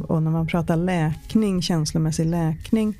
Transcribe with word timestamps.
Och, 0.00 0.10
och 0.10 0.22
när 0.22 0.30
man 0.30 0.46
pratar 0.46 0.76
läkning, 0.76 1.62
känslomässig 1.62 2.26
läkning, 2.26 2.94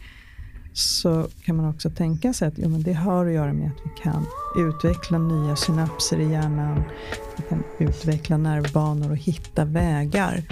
så 0.72 1.26
kan 1.44 1.56
man 1.56 1.68
också 1.68 1.90
tänka 1.90 2.32
sig 2.32 2.48
att 2.48 2.54
jo, 2.56 2.68
men 2.68 2.82
det 2.82 2.92
har 2.92 3.26
att 3.26 3.32
göra 3.32 3.52
med 3.52 3.66
att 3.66 3.80
vi 3.84 4.02
kan 4.02 4.26
utveckla 4.58 5.18
nya 5.18 5.56
synapser 5.56 6.20
i 6.20 6.30
hjärnan. 6.30 6.82
Vi 7.36 7.42
kan 7.48 7.64
utveckla 7.78 8.36
nervbanor 8.36 9.10
och 9.10 9.16
hitta 9.16 9.64
vägar 9.64 10.42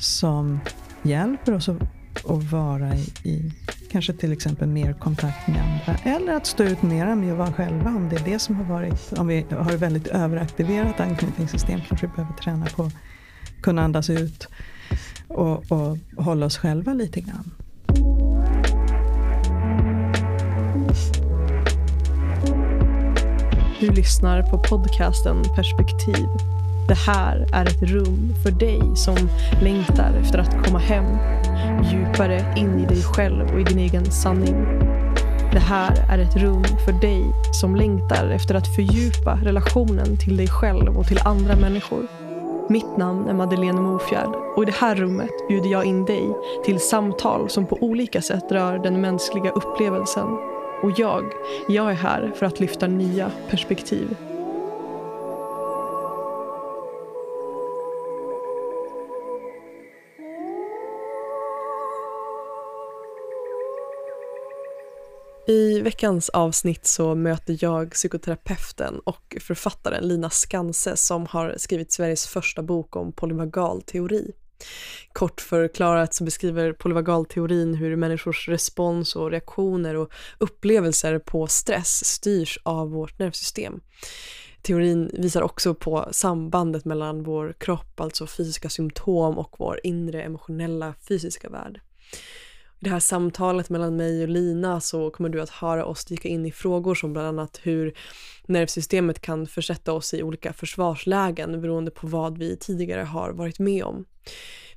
som 0.00 0.60
hjälper 1.02 1.54
oss 1.54 1.68
att, 1.68 1.82
att 2.26 2.52
vara 2.52 2.94
i, 2.94 3.12
i 3.22 3.52
kanske 3.92 4.12
till 4.12 4.32
exempel 4.32 4.68
mer 4.68 4.92
kontakt 4.92 5.48
med 5.48 5.62
andra. 5.62 6.00
Eller 6.16 6.32
att 6.32 6.46
stå 6.46 6.64
ut 6.64 6.82
mera 6.82 7.14
med 7.14 7.32
att 7.32 7.38
vara 7.38 7.52
själva 7.52 7.90
om 7.90 8.08
det 8.08 8.16
är 8.16 8.24
det 8.24 8.38
som 8.38 8.54
har 8.54 8.64
varit. 8.64 9.12
Om 9.12 9.26
vi 9.26 9.46
har 9.50 9.72
ett 9.72 9.82
väldigt 9.82 10.06
överaktiverat 10.06 11.00
anknytningssystem 11.00 11.80
kanske 11.88 12.06
vi 12.06 12.12
behöver 12.12 12.34
träna 12.34 12.66
på 12.66 12.82
att 12.82 12.94
kunna 13.62 13.82
andas 13.82 14.10
ut 14.10 14.48
och, 15.28 15.72
och 15.72 15.98
hålla 16.16 16.46
oss 16.46 16.58
själva 16.58 16.92
lite 16.92 17.20
grann. 17.20 17.50
Du 23.80 23.90
lyssnar 23.90 24.42
på 24.42 24.58
podcasten 24.58 25.42
Perspektiv. 25.56 26.26
Det 26.88 26.94
här 26.94 27.46
är 27.52 27.64
ett 27.64 27.82
rum 27.82 28.34
för 28.42 28.50
dig 28.50 28.80
som 28.96 29.16
längtar 29.62 30.14
efter 30.20 30.38
att 30.38 30.66
komma 30.66 30.78
hem, 30.78 31.04
djupare 31.92 32.54
in 32.56 32.78
i 32.78 32.86
dig 32.86 33.02
själv 33.02 33.54
och 33.54 33.60
i 33.60 33.64
din 33.64 33.78
egen 33.78 34.04
sanning. 34.04 34.54
Det 35.52 35.58
här 35.58 36.06
är 36.10 36.18
ett 36.18 36.36
rum 36.36 36.64
för 36.84 36.92
dig 36.92 37.24
som 37.52 37.76
längtar 37.76 38.30
efter 38.30 38.54
att 38.54 38.74
fördjupa 38.74 39.38
relationen 39.42 40.16
till 40.16 40.36
dig 40.36 40.48
själv 40.48 40.96
och 40.98 41.06
till 41.06 41.20
andra 41.24 41.56
människor. 41.56 42.25
Mitt 42.68 42.96
namn 42.96 43.28
är 43.28 43.34
Madeleine 43.34 43.80
Mofjärd 43.80 44.34
och 44.56 44.62
i 44.62 44.66
det 44.66 44.74
här 44.74 44.94
rummet 44.94 45.48
bjuder 45.48 45.68
jag 45.68 45.84
in 45.84 46.04
dig 46.04 46.34
till 46.64 46.80
samtal 46.80 47.50
som 47.50 47.66
på 47.66 47.78
olika 47.80 48.22
sätt 48.22 48.52
rör 48.52 48.78
den 48.78 49.00
mänskliga 49.00 49.50
upplevelsen 49.50 50.28
och 50.82 50.90
jag, 50.96 51.24
jag 51.68 51.90
är 51.90 51.94
här 51.94 52.32
för 52.36 52.46
att 52.46 52.60
lyfta 52.60 52.86
nya 52.86 53.30
perspektiv. 53.50 54.25
I 65.48 65.80
veckans 65.80 66.28
avsnitt 66.28 66.86
så 66.86 67.14
möter 67.14 67.56
jag 67.60 67.90
psykoterapeuten 67.90 69.00
och 69.04 69.36
författaren 69.40 70.08
Lina 70.08 70.30
Skanse 70.30 70.96
som 70.96 71.26
har 71.26 71.54
skrivit 71.56 71.92
Sveriges 71.92 72.26
första 72.26 72.62
bok 72.62 72.96
om 72.96 73.12
polyvagal 73.12 73.82
teori. 73.82 74.32
Kort 75.12 75.40
förklarat 75.40 76.14
så 76.14 76.24
beskriver 76.24 76.72
polyvagalteorin 76.72 77.74
hur 77.74 77.96
människors 77.96 78.48
respons 78.48 79.16
och 79.16 79.30
reaktioner 79.30 79.94
och 79.94 80.12
upplevelser 80.38 81.18
på 81.18 81.46
stress 81.46 82.04
styrs 82.04 82.58
av 82.62 82.90
vårt 82.90 83.18
nervsystem. 83.18 83.80
Teorin 84.62 85.10
visar 85.12 85.42
också 85.42 85.74
på 85.74 86.08
sambandet 86.12 86.84
mellan 86.84 87.22
vår 87.22 87.54
kropp, 87.58 88.00
alltså 88.00 88.26
fysiska 88.26 88.68
symptom 88.68 89.38
och 89.38 89.56
vår 89.58 89.80
inre 89.82 90.22
emotionella 90.22 90.94
fysiska 91.08 91.48
värld. 91.48 91.80
I 92.80 92.84
det 92.84 92.90
här 92.90 93.00
samtalet 93.00 93.70
mellan 93.70 93.96
mig 93.96 94.22
och 94.22 94.28
Lina 94.28 94.80
så 94.80 95.10
kommer 95.10 95.28
du 95.28 95.40
att 95.40 95.50
höra 95.50 95.84
oss 95.84 96.04
dyka 96.04 96.28
in 96.28 96.46
i 96.46 96.52
frågor 96.52 96.94
som 96.94 97.12
bland 97.12 97.28
annat 97.28 97.60
hur 97.62 97.98
nervsystemet 98.46 99.20
kan 99.20 99.46
försätta 99.46 99.92
oss 99.92 100.14
i 100.14 100.22
olika 100.22 100.52
försvarslägen 100.52 101.60
beroende 101.60 101.90
på 101.90 102.06
vad 102.06 102.38
vi 102.38 102.56
tidigare 102.56 103.02
har 103.02 103.32
varit 103.32 103.58
med 103.58 103.84
om. 103.84 104.04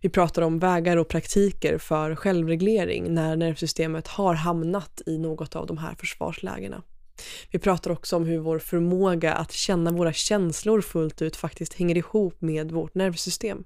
Vi 0.01 0.09
pratar 0.09 0.41
om 0.41 0.59
vägar 0.59 0.97
och 0.97 1.07
praktiker 1.07 1.77
för 1.77 2.15
självreglering 2.15 3.13
när 3.13 3.35
nervsystemet 3.35 4.07
har 4.07 4.33
hamnat 4.33 5.01
i 5.05 5.17
något 5.17 5.55
av 5.55 5.67
de 5.67 5.77
här 5.77 5.95
försvarslägena. 5.95 6.83
Vi 7.51 7.59
pratar 7.59 7.91
också 7.91 8.15
om 8.15 8.25
hur 8.25 8.39
vår 8.39 8.59
förmåga 8.59 9.33
att 9.33 9.51
känna 9.51 9.91
våra 9.91 10.13
känslor 10.13 10.81
fullt 10.81 11.21
ut 11.21 11.35
faktiskt 11.35 11.73
hänger 11.73 11.97
ihop 11.97 12.41
med 12.41 12.71
vårt 12.71 12.95
nervsystem. 12.95 13.63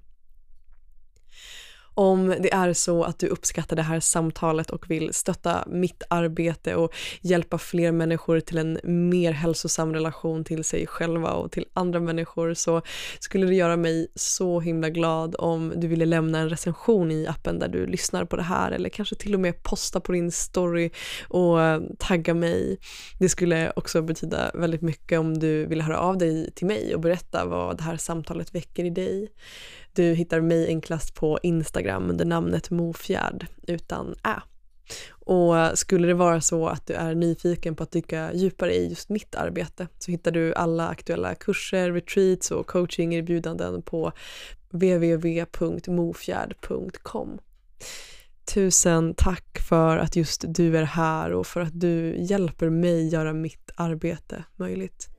Om 1.94 2.34
det 2.40 2.52
är 2.52 2.72
så 2.72 3.04
att 3.04 3.18
du 3.18 3.26
uppskattar 3.26 3.76
det 3.76 3.82
här 3.82 4.00
samtalet 4.00 4.70
och 4.70 4.90
vill 4.90 5.14
stötta 5.14 5.64
mitt 5.66 6.02
arbete 6.10 6.74
och 6.74 6.94
hjälpa 7.20 7.58
fler 7.58 7.92
människor 7.92 8.40
till 8.40 8.58
en 8.58 8.78
mer 8.84 9.32
hälsosam 9.32 9.94
relation 9.94 10.44
till 10.44 10.64
sig 10.64 10.86
själva 10.86 11.32
och 11.32 11.52
till 11.52 11.66
andra 11.72 12.00
människor 12.00 12.54
så 12.54 12.82
skulle 13.18 13.46
det 13.46 13.54
göra 13.54 13.76
mig 13.76 14.08
så 14.14 14.60
himla 14.60 14.90
glad 14.90 15.36
om 15.38 15.72
du 15.76 15.88
ville 15.88 16.06
lämna 16.06 16.38
en 16.38 16.48
recension 16.48 17.10
i 17.10 17.26
appen 17.26 17.58
där 17.58 17.68
du 17.68 17.86
lyssnar 17.86 18.24
på 18.24 18.36
det 18.36 18.42
här 18.42 18.70
eller 18.70 18.88
kanske 18.88 19.14
till 19.16 19.34
och 19.34 19.40
med 19.40 19.62
posta 19.62 20.00
på 20.00 20.12
din 20.12 20.32
story 20.32 20.90
och 21.28 21.58
tagga 21.98 22.34
mig. 22.34 22.78
Det 23.18 23.28
skulle 23.28 23.72
också 23.76 24.02
betyda 24.02 24.50
väldigt 24.54 24.82
mycket 24.82 25.18
om 25.18 25.38
du 25.38 25.66
vill 25.66 25.82
höra 25.82 25.98
av 25.98 26.18
dig 26.18 26.50
till 26.54 26.66
mig 26.66 26.94
och 26.94 27.00
berätta 27.00 27.44
vad 27.44 27.76
det 27.76 27.82
här 27.82 27.96
samtalet 27.96 28.54
väcker 28.54 28.84
i 28.84 28.90
dig. 28.90 29.28
Du 29.94 30.14
hittar 30.14 30.40
mig 30.40 30.68
enklast 30.68 31.14
på 31.14 31.38
Instagram 31.42 32.10
under 32.10 32.24
namnet 32.24 32.70
Mofjärd 32.70 33.46
utan 33.66 34.14
ä. 34.24 34.40
Och 35.10 35.78
skulle 35.78 36.06
det 36.06 36.14
vara 36.14 36.40
så 36.40 36.68
att 36.68 36.86
du 36.86 36.94
är 36.94 37.14
nyfiken 37.14 37.76
på 37.76 37.82
att 37.82 37.90
dyka 37.90 38.34
djupare 38.34 38.74
i 38.74 38.88
just 38.88 39.08
mitt 39.08 39.34
arbete 39.34 39.88
så 39.98 40.10
hittar 40.10 40.30
du 40.30 40.54
alla 40.54 40.88
aktuella 40.88 41.34
kurser, 41.34 41.92
retreats 41.92 42.50
och 42.50 42.66
coachingerbjudanden 42.66 43.82
på 43.82 44.12
www.mofjärd.com. 44.70 47.38
Tusen 48.54 49.14
tack 49.14 49.58
för 49.68 49.98
att 49.98 50.16
just 50.16 50.44
du 50.48 50.76
är 50.76 50.82
här 50.82 51.32
och 51.32 51.46
för 51.46 51.60
att 51.60 51.80
du 51.80 52.16
hjälper 52.18 52.70
mig 52.70 53.08
göra 53.08 53.32
mitt 53.32 53.70
arbete 53.76 54.44
möjligt. 54.56 55.13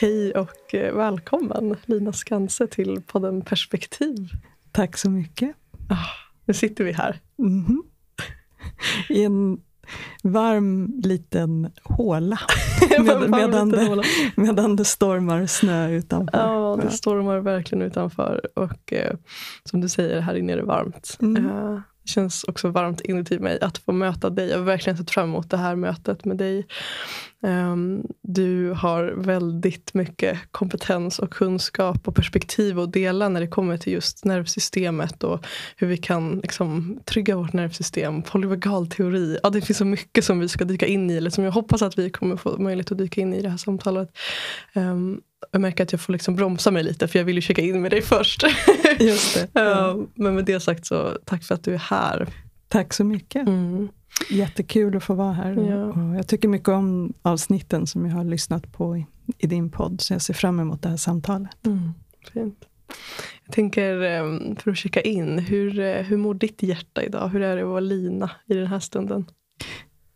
Hej 0.00 0.32
och 0.32 0.74
eh, 0.74 0.94
välkommen 0.94 1.76
Lina 1.84 2.12
Skanse 2.12 2.66
till 2.66 3.02
podden 3.06 3.42
Perspektiv. 3.42 4.28
Tack 4.72 4.96
så 4.96 5.10
mycket. 5.10 5.56
Oh, 5.90 6.06
nu 6.44 6.54
sitter 6.54 6.84
vi 6.84 6.92
här. 6.92 7.20
Mm 7.38 7.64
-hmm. 7.64 7.78
I 9.08 9.24
en 9.24 9.60
varm 10.22 11.00
liten 11.04 11.70
håla. 11.82 12.38
Med, 12.98 13.30
medan, 13.30 13.68
det, 13.68 14.04
medan 14.36 14.76
det 14.76 14.84
stormar 14.84 15.46
snö 15.46 15.90
utanför. 15.90 16.38
Ja, 16.38 16.78
det 16.82 16.90
stormar 16.90 17.38
verkligen 17.38 17.82
utanför. 17.82 18.48
Och 18.54 18.92
eh, 18.92 19.14
som 19.64 19.80
du 19.80 19.88
säger, 19.88 20.20
här 20.20 20.34
inne 20.34 20.52
är 20.52 20.56
det 20.56 20.62
varmt. 20.62 21.18
Mm. 21.20 21.46
Uh, 21.46 21.80
det 22.08 22.12
känns 22.12 22.44
också 22.44 22.68
varmt 22.68 23.00
inuti 23.00 23.38
mig 23.38 23.60
att 23.60 23.78
få 23.78 23.92
möta 23.92 24.30
dig. 24.30 24.48
Jag 24.48 24.58
har 24.58 24.64
verkligen 24.64 24.96
sett 24.96 25.10
fram 25.10 25.28
emot 25.28 25.50
det 25.50 25.56
här 25.56 25.76
mötet 25.76 26.24
med 26.24 26.36
dig. 26.36 26.66
Um, 27.42 28.06
du 28.22 28.70
har 28.70 29.04
väldigt 29.16 29.94
mycket 29.94 30.38
kompetens 30.50 31.18
och 31.18 31.30
kunskap 31.30 32.08
och 32.08 32.14
perspektiv 32.14 32.80
att 32.80 32.92
dela 32.92 33.28
när 33.28 33.40
det 33.40 33.48
kommer 33.48 33.76
till 33.76 33.92
just 33.92 34.24
nervsystemet 34.24 35.24
och 35.24 35.46
hur 35.76 35.86
vi 35.86 35.96
kan 35.96 36.38
liksom, 36.38 37.00
trygga 37.04 37.36
vårt 37.36 37.52
nervsystem. 37.52 38.22
Polyvagalteori. 38.22 39.38
Ja, 39.42 39.50
det 39.50 39.60
finns 39.60 39.78
så 39.78 39.84
mycket 39.84 40.24
som 40.24 40.40
vi 40.40 40.48
ska 40.48 40.64
dyka 40.64 40.86
in 40.86 41.10
i, 41.10 41.16
eller 41.16 41.30
som 41.30 41.44
jag 41.44 41.52
hoppas 41.52 41.82
att 41.82 41.98
vi 41.98 42.10
kommer 42.10 42.36
få 42.36 42.58
möjlighet 42.58 42.92
att 42.92 42.98
dyka 42.98 43.20
in 43.20 43.34
i 43.34 43.42
det 43.42 43.48
här 43.48 43.56
samtalet. 43.56 44.08
Ehm, 44.72 45.20
jag 45.50 45.60
märker 45.60 45.84
att 45.84 45.92
jag 45.92 46.00
får 46.00 46.12
liksom 46.12 46.36
bromsa 46.36 46.70
mig 46.70 46.82
lite 46.82 47.08
för 47.08 47.18
jag 47.18 47.24
vill 47.26 47.36
ju 47.36 47.42
checka 47.42 47.62
in 47.62 47.82
med 47.82 47.90
dig 47.90 48.02
först. 48.02 48.44
Just. 49.00 49.46
Ja. 49.52 49.96
Men 50.14 50.34
med 50.34 50.44
det 50.44 50.60
sagt 50.60 50.86
så 50.86 51.18
tack 51.24 51.44
för 51.44 51.54
att 51.54 51.64
du 51.64 51.74
är 51.74 51.78
här. 51.78 52.28
Tack 52.68 52.92
så 52.92 53.04
mycket. 53.04 53.48
Mm. 53.48 53.88
Jättekul 54.30 54.96
att 54.96 55.04
få 55.04 55.14
vara 55.14 55.32
här. 55.32 55.52
Ja. 55.52 56.16
Jag 56.16 56.26
tycker 56.26 56.48
mycket 56.48 56.68
om 56.68 57.12
avsnitten 57.22 57.86
som 57.86 58.06
jag 58.06 58.16
har 58.16 58.24
lyssnat 58.24 58.72
på 58.72 58.96
i, 58.96 59.06
i 59.38 59.46
din 59.46 59.70
podd. 59.70 60.00
Så 60.00 60.12
jag 60.12 60.22
ser 60.22 60.34
fram 60.34 60.60
emot 60.60 60.82
det 60.82 60.88
här 60.88 60.96
samtalet. 60.96 61.66
Mm. 61.66 61.90
Fint. 62.32 62.64
Jag 63.44 63.54
tänker 63.54 64.00
ehm, 64.00 64.56
för 64.56 64.70
att 64.70 64.78
checka 64.78 65.00
in, 65.00 65.38
hur, 65.38 65.80
eh, 65.80 66.02
hur 66.02 66.16
mår 66.16 66.34
ditt 66.34 66.62
hjärta 66.62 67.02
idag? 67.02 67.28
Hur 67.28 67.42
är 67.42 67.56
det 67.56 67.62
att 67.62 67.68
vara 67.68 67.80
Lina 67.80 68.30
i 68.46 68.54
den 68.54 68.66
här 68.66 68.80
stunden? 68.80 69.30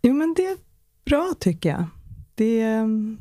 Jo 0.03 0.15
men 0.15 0.35
det 0.35 0.47
är 0.47 0.57
bra 1.05 1.35
tycker 1.41 1.69
jag. 1.69 1.85
Det 2.35 2.61
ehm, 2.61 3.19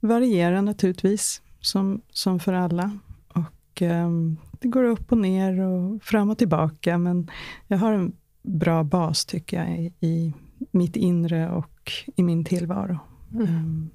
varierar 0.00 0.62
naturligtvis, 0.62 1.42
som, 1.60 2.00
som 2.10 2.40
för 2.40 2.52
alla. 2.52 2.98
Och 3.28 3.82
um, 3.82 4.36
Det 4.60 4.68
går 4.68 4.84
upp 4.84 5.12
och 5.12 5.18
ner 5.18 5.60
och 5.60 6.02
fram 6.02 6.30
och 6.30 6.38
tillbaka, 6.38 6.98
men 6.98 7.30
jag 7.66 7.78
har 7.78 7.92
en 7.92 8.12
bra 8.42 8.84
bas 8.84 9.24
tycker 9.24 9.56
jag 9.56 9.78
i, 9.78 9.92
i 10.00 10.34
mitt 10.70 10.96
inre 10.96 11.50
och 11.50 11.92
i 12.16 12.22
min 12.22 12.44
tillvaro. 12.44 12.98
Mm. 13.34 13.46
Um, 13.46 13.90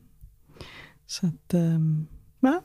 så 1.05 1.27
att, 1.27 1.53
um, 1.53 2.07
ja, 2.39 2.61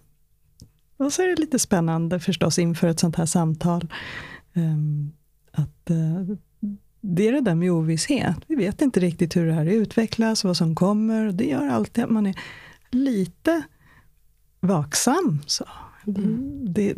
och 0.96 1.12
så 1.12 1.23
är 1.23 1.26
det 1.26 1.41
lite 1.41 1.58
spännande 1.58 2.20
förstås 2.20 2.58
inför 2.58 2.88
ett 2.88 3.00
sånt 3.00 3.17
här 3.17 3.26
samtal. 3.26 3.93
Um, 4.55 5.12
att 5.52 5.91
uh, 5.91 6.37
det 7.00 7.29
är 7.29 7.32
det 7.32 7.41
där 7.41 7.55
med 7.55 7.73
ovisshet. 7.73 8.37
Vi 8.46 8.55
vet 8.55 8.82
inte 8.82 9.00
riktigt 9.00 9.37
hur 9.37 9.46
det 9.46 9.52
här 9.52 9.67
utvecklas, 9.67 10.44
vad 10.44 10.56
som 10.56 10.75
kommer. 10.75 11.32
Det 11.32 11.44
gör 11.44 11.69
alltid 11.69 12.05
att 12.05 12.11
man 12.11 12.26
är 12.26 12.34
lite 12.90 13.62
vaksam. 14.61 15.43
Så. 15.46 15.64
Mm. 16.06 16.73
Det 16.73 16.94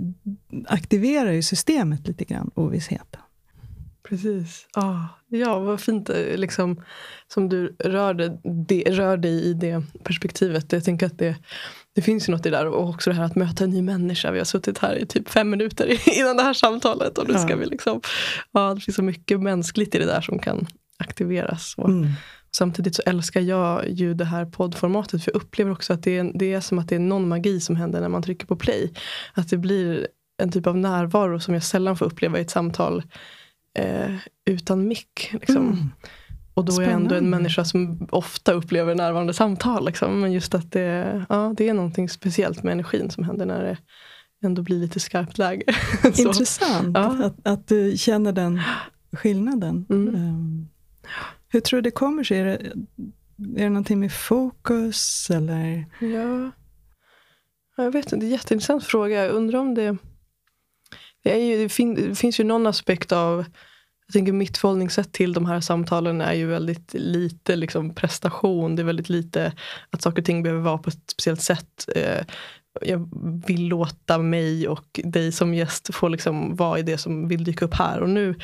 aktiverar 0.66 1.32
ju 1.32 1.42
systemet 1.42 2.08
lite 2.08 2.24
grann, 2.24 2.50
ovissheten. 2.54 3.20
Precis. 4.10 4.66
Ah, 4.72 5.04
ja, 5.28 5.58
vad 5.58 5.80
fint 5.80 6.10
eh, 6.10 6.36
liksom, 6.36 6.82
som 7.28 7.48
du 7.48 7.76
rörde, 7.78 8.38
det, 8.66 8.84
rör 8.86 9.16
dig 9.16 9.44
i 9.44 9.54
det 9.54 9.82
perspektivet. 10.04 10.72
Jag 10.72 10.84
tänker 10.84 11.06
att 11.06 11.18
det, 11.18 11.36
det 11.94 12.02
finns 12.02 12.28
ju 12.28 12.32
något 12.32 12.46
i 12.46 12.50
det 12.50 12.56
där. 12.56 12.66
Och 12.66 12.88
också 12.88 13.10
det 13.10 13.16
här 13.16 13.24
att 13.24 13.36
möta 13.36 13.64
en 13.64 13.70
ny 13.70 13.82
människa. 13.82 14.30
Vi 14.30 14.38
har 14.38 14.44
suttit 14.44 14.78
här 14.78 14.96
i 14.96 15.06
typ 15.06 15.28
fem 15.28 15.50
minuter 15.50 16.08
innan 16.18 16.36
det 16.36 16.42
här 16.42 16.54
samtalet. 16.54 17.18
Och 17.18 17.28
nu 17.28 17.34
ska 17.34 17.50
ja. 17.50 17.56
vi 17.56 17.66
liksom, 17.66 18.00
ja, 18.52 18.74
det 18.74 18.80
finns 18.80 18.96
så 18.96 19.02
mycket 19.02 19.40
mänskligt 19.40 19.94
i 19.94 19.98
det 19.98 20.06
där 20.06 20.20
som 20.20 20.38
kan 20.38 20.66
aktiveras. 20.98 21.74
Och 21.76 21.88
mm. 21.88 22.08
Samtidigt 22.56 22.94
så 22.94 23.02
älskar 23.06 23.40
jag 23.40 23.88
ju 23.88 24.14
det 24.14 24.24
här 24.24 24.44
poddformatet. 24.44 25.24
För 25.24 25.32
jag 25.32 25.42
upplever 25.42 25.72
också 25.72 25.92
att 25.92 26.02
det 26.02 26.18
är, 26.18 26.30
det 26.34 26.52
är 26.52 26.60
som 26.60 26.78
att 26.78 26.88
det 26.88 26.94
är 26.94 26.98
någon 26.98 27.28
magi 27.28 27.60
som 27.60 27.76
händer 27.76 28.00
när 28.00 28.08
man 28.08 28.22
trycker 28.22 28.46
på 28.46 28.56
play. 28.56 28.92
Att 29.34 29.50
det 29.50 29.56
blir 29.56 30.06
en 30.42 30.52
typ 30.52 30.66
av 30.66 30.76
närvaro 30.76 31.40
som 31.40 31.54
jag 31.54 31.62
sällan 31.62 31.96
får 31.96 32.06
uppleva 32.06 32.38
i 32.38 32.40
ett 32.40 32.50
samtal 32.50 33.02
eh, 33.78 34.14
utan 34.50 34.88
mick. 34.88 35.30
Liksom. 35.32 35.56
Mm. 35.56 35.90
Och 36.54 36.64
då 36.64 36.72
Spännande. 36.72 36.90
är 36.90 36.94
jag 36.94 37.02
ändå 37.02 37.14
en 37.14 37.30
människa 37.30 37.64
som 37.64 38.08
ofta 38.10 38.52
upplever 38.52 38.94
närvarande 38.94 39.34
samtal. 39.34 39.86
Liksom. 39.86 40.20
Men 40.20 40.32
just 40.32 40.54
att 40.54 40.72
det, 40.72 41.24
ja, 41.28 41.54
det 41.56 41.68
är 41.68 41.74
någonting 41.74 42.08
speciellt 42.08 42.62
med 42.62 42.72
energin 42.72 43.10
som 43.10 43.24
händer 43.24 43.46
när 43.46 43.62
det 43.62 43.76
ändå 44.46 44.62
blir 44.62 44.78
lite 44.78 45.00
skarpt 45.00 45.38
läge. 45.38 45.64
Intressant 46.18 46.98
ja. 46.98 47.24
att, 47.24 47.46
att 47.46 47.68
du 47.68 47.96
känner 47.96 48.32
den 48.32 48.60
skillnaden. 49.12 49.86
Mm. 49.90 50.14
Um, 50.14 50.68
hur 51.50 51.60
tror 51.60 51.78
du 51.78 51.82
det 51.82 51.90
kommer 51.90 52.24
sig? 52.24 52.38
Är 52.38 52.44
det, 52.44 52.54
är 53.56 53.62
det 53.62 53.68
någonting 53.68 54.00
med 54.00 54.12
fokus 54.12 55.30
eller? 55.30 55.84
Ja, 56.00 56.50
jag 57.76 57.92
vet 57.92 58.04
inte. 58.04 58.16
Det 58.16 58.22
är 58.22 58.26
en 58.26 58.32
jätteintressant 58.32 58.84
fråga. 58.84 59.24
Jag 59.24 59.34
undrar 59.34 59.58
om 59.58 59.74
det 59.74 59.96
det, 61.22 61.32
är 61.32 61.44
ju, 61.44 61.62
det, 61.62 61.68
fin, 61.68 61.94
det 61.94 62.14
finns 62.14 62.40
ju 62.40 62.44
någon 62.44 62.66
aspekt 62.66 63.12
av 63.12 63.44
jag 64.06 64.12
tänker 64.12 64.32
mitt 64.32 64.58
förhållningssätt 64.58 65.12
till 65.12 65.32
de 65.32 65.46
här 65.46 65.60
samtalen 65.60 66.20
är 66.20 66.32
ju 66.32 66.46
väldigt 66.46 66.94
lite 66.94 67.56
liksom, 67.56 67.94
prestation. 67.94 68.76
Det 68.76 68.82
är 68.82 68.84
väldigt 68.84 69.08
lite 69.08 69.52
att 69.90 70.02
saker 70.02 70.22
och 70.22 70.26
ting 70.26 70.42
behöver 70.42 70.62
vara 70.62 70.78
på 70.78 70.90
ett 70.90 71.10
speciellt 71.10 71.40
sätt. 71.42 71.88
Eh, 71.94 72.24
jag 72.80 73.08
vill 73.46 73.66
låta 73.66 74.18
mig 74.18 74.68
och 74.68 75.00
dig 75.04 75.32
som 75.32 75.54
gäst 75.54 75.94
få 75.94 76.08
liksom 76.08 76.56
vara 76.56 76.78
i 76.78 76.82
det 76.82 76.98
som 76.98 77.28
vill 77.28 77.44
dyka 77.44 77.64
upp 77.64 77.74
här 77.74 78.00
och 78.00 78.08
nu. 78.08 78.34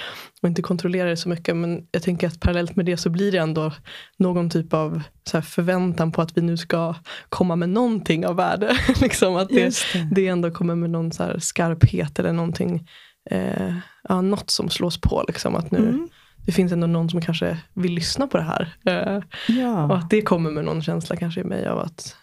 Och 0.43 0.49
inte 0.49 0.63
kontrollera 0.63 1.09
det 1.09 1.17
så 1.17 1.29
mycket. 1.29 1.57
Men 1.57 1.87
jag 1.91 2.03
tänker 2.03 2.27
att 2.27 2.41
parallellt 2.41 2.77
med 2.77 2.87
det 2.87 2.97
så 2.97 3.11
blir 3.11 3.33
det 3.33 3.39
ändå 3.39 3.73
någon 4.19 4.51
typ 4.51 4.75
av 4.75 5.03
så 5.31 5.43
förväntan 5.43 6.13
på 6.13 6.23
att 6.23 6.37
vi 6.37 6.43
nu 6.43 6.57
ska 6.57 6.95
komma 7.29 7.57
med 7.57 7.69
någonting 7.69 8.27
av 8.27 8.37
värde. 8.37 8.79
liksom 9.01 9.37
att 9.37 9.49
det, 9.49 9.75
det. 9.93 10.09
det 10.13 10.29
ändå 10.29 10.51
kommer 10.51 10.75
med 10.75 10.91
någon 10.91 11.13
så 11.13 11.41
skarphet 11.41 12.19
eller 12.19 12.33
någonting. 12.33 12.89
Eh, 13.31 13.75
ja, 14.09 14.21
något 14.21 14.51
som 14.51 14.71
slås 14.71 15.01
på. 15.01 15.25
Liksom, 15.29 15.57
att 15.57 15.71
nu, 15.71 15.79
mm. 15.79 16.09
Det 16.47 16.53
finns 16.53 16.73
ändå 16.73 16.87
någon 16.87 17.11
som 17.11 17.21
kanske 17.21 17.59
vill 17.75 17.93
lyssna 17.93 18.27
på 18.27 18.37
det 18.37 18.45
här. 18.45 18.75
Eh, 18.85 19.23
ja. 19.57 19.85
Och 19.85 19.97
att 19.97 20.11
det 20.11 20.23
kommer 20.23 20.51
med 20.51 20.65
någon 20.65 20.83
känsla 20.83 21.17
kanske 21.17 21.41
i 21.41 21.45
mig 21.45 21.67
av 21.67 21.79
att, 21.79 22.17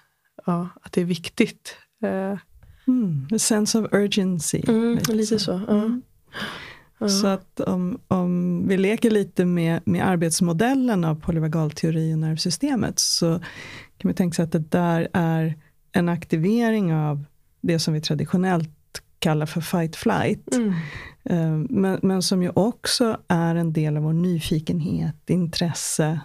ja, 0.46 0.70
att 0.82 0.92
det 0.92 1.02
är 1.02 1.06
viktigt 1.06 1.78
Eh, 2.04 2.38
mm, 2.88 3.28
a 3.32 3.40
sense 3.40 3.80
of 3.80 3.94
urgency. 3.94 4.64
Mm, 4.68 5.00
lite 5.08 5.40
så. 5.40 5.54
Mm. 5.54 6.02
Så 7.10 7.28
att 7.28 7.60
om, 7.60 8.00
om 8.08 8.64
vi 8.68 8.78
leker 8.78 9.12
lite 9.12 9.46
med, 9.46 9.82
med 9.86 10.08
arbetsmodellen 10.08 11.06
av 11.06 11.16
polyvagalteori 11.16 12.14
och 12.14 12.20
nervsystemet 12.20 13.00
så 13.00 13.40
kan 13.98 14.10
vi 14.10 14.14
tänka 14.14 14.36
sig 14.36 14.44
att 14.44 14.52
det 14.52 14.70
där 14.70 15.08
är 15.14 15.56
en 15.92 16.10
aktivering 16.10 16.94
av 16.94 17.26
det 17.62 17.80
som 17.80 17.94
vi 17.94 18.02
traditionellt 18.02 18.70
kallar 19.20 19.46
för 19.46 19.62
fight-flight. 19.62 20.56
Mm. 20.56 20.74
Eh, 21.24 21.70
men, 21.70 22.00
men 22.02 22.22
som 22.22 22.44
ju 22.44 22.52
också 22.56 23.18
är 23.28 23.56
en 23.56 23.74
del 23.74 23.98
av 23.98 24.04
vår 24.04 24.14
nyfikenhet, 24.14 25.30
intresse, 25.30 26.20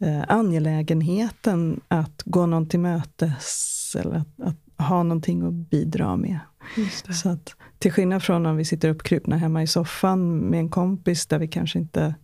eh, 0.00 0.22
angelägenheten 0.28 1.80
att 1.88 2.22
gå 2.24 2.46
någon 2.46 2.68
till 2.68 2.80
mötes 2.80 3.96
eller 4.00 4.14
att, 4.14 4.40
att 4.48 4.56
ha 4.80 5.02
någonting 5.02 5.42
att 5.42 5.52
bidra 5.52 6.16
med. 6.16 6.38
Så 7.10 7.28
att, 7.28 7.54
till 7.78 7.92
skillnad 7.92 8.22
från 8.22 8.46
om 8.46 8.56
vi 8.56 8.64
sitter 8.64 8.88
uppkrupna 8.88 9.36
hemma 9.36 9.62
i 9.62 9.66
soffan 9.66 10.38
med 10.38 10.60
en 10.60 10.68
kompis 10.68 11.26
där 11.26 11.38
vi 11.38 11.48
kanske 11.48 11.78
inte, 11.78 12.14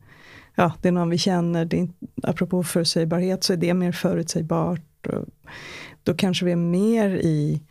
ja, 0.54 0.72
det 0.82 0.88
är 0.88 0.92
någon 0.92 1.10
vi 1.10 1.18
känner, 1.18 1.64
det 1.64 1.76
är 1.76 1.80
inte, 1.80 2.06
apropå 2.22 2.64
förutsägbarhet 2.64 3.44
så 3.44 3.52
är 3.52 3.56
det 3.56 3.74
mer 3.74 3.92
förutsägbart. 3.92 5.06
Och 5.06 5.24
då 6.02 6.14
kanske 6.14 6.44
vi 6.44 6.52
är 6.52 6.56
mer 6.56 7.08
i 7.08 7.62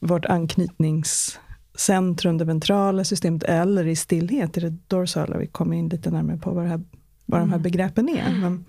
vårt 0.00 0.24
anknytningscentrum, 0.24 2.38
det 2.38 2.44
ventrala 2.44 3.04
systemet, 3.04 3.42
eller 3.42 3.86
i 3.86 3.96
stillhet, 3.96 4.56
i 4.56 4.60
det 4.60 4.76
dorsala. 4.86 5.38
Vi 5.38 5.46
kommer 5.46 5.76
in 5.76 5.88
lite 5.88 6.10
närmare 6.10 6.36
på 6.36 6.50
vad, 6.50 6.66
här, 6.66 6.80
vad 7.26 7.40
de 7.40 7.48
här 7.48 7.56
mm. 7.56 7.62
begreppen 7.62 8.08
är. 8.08 8.40
Men 8.40 8.64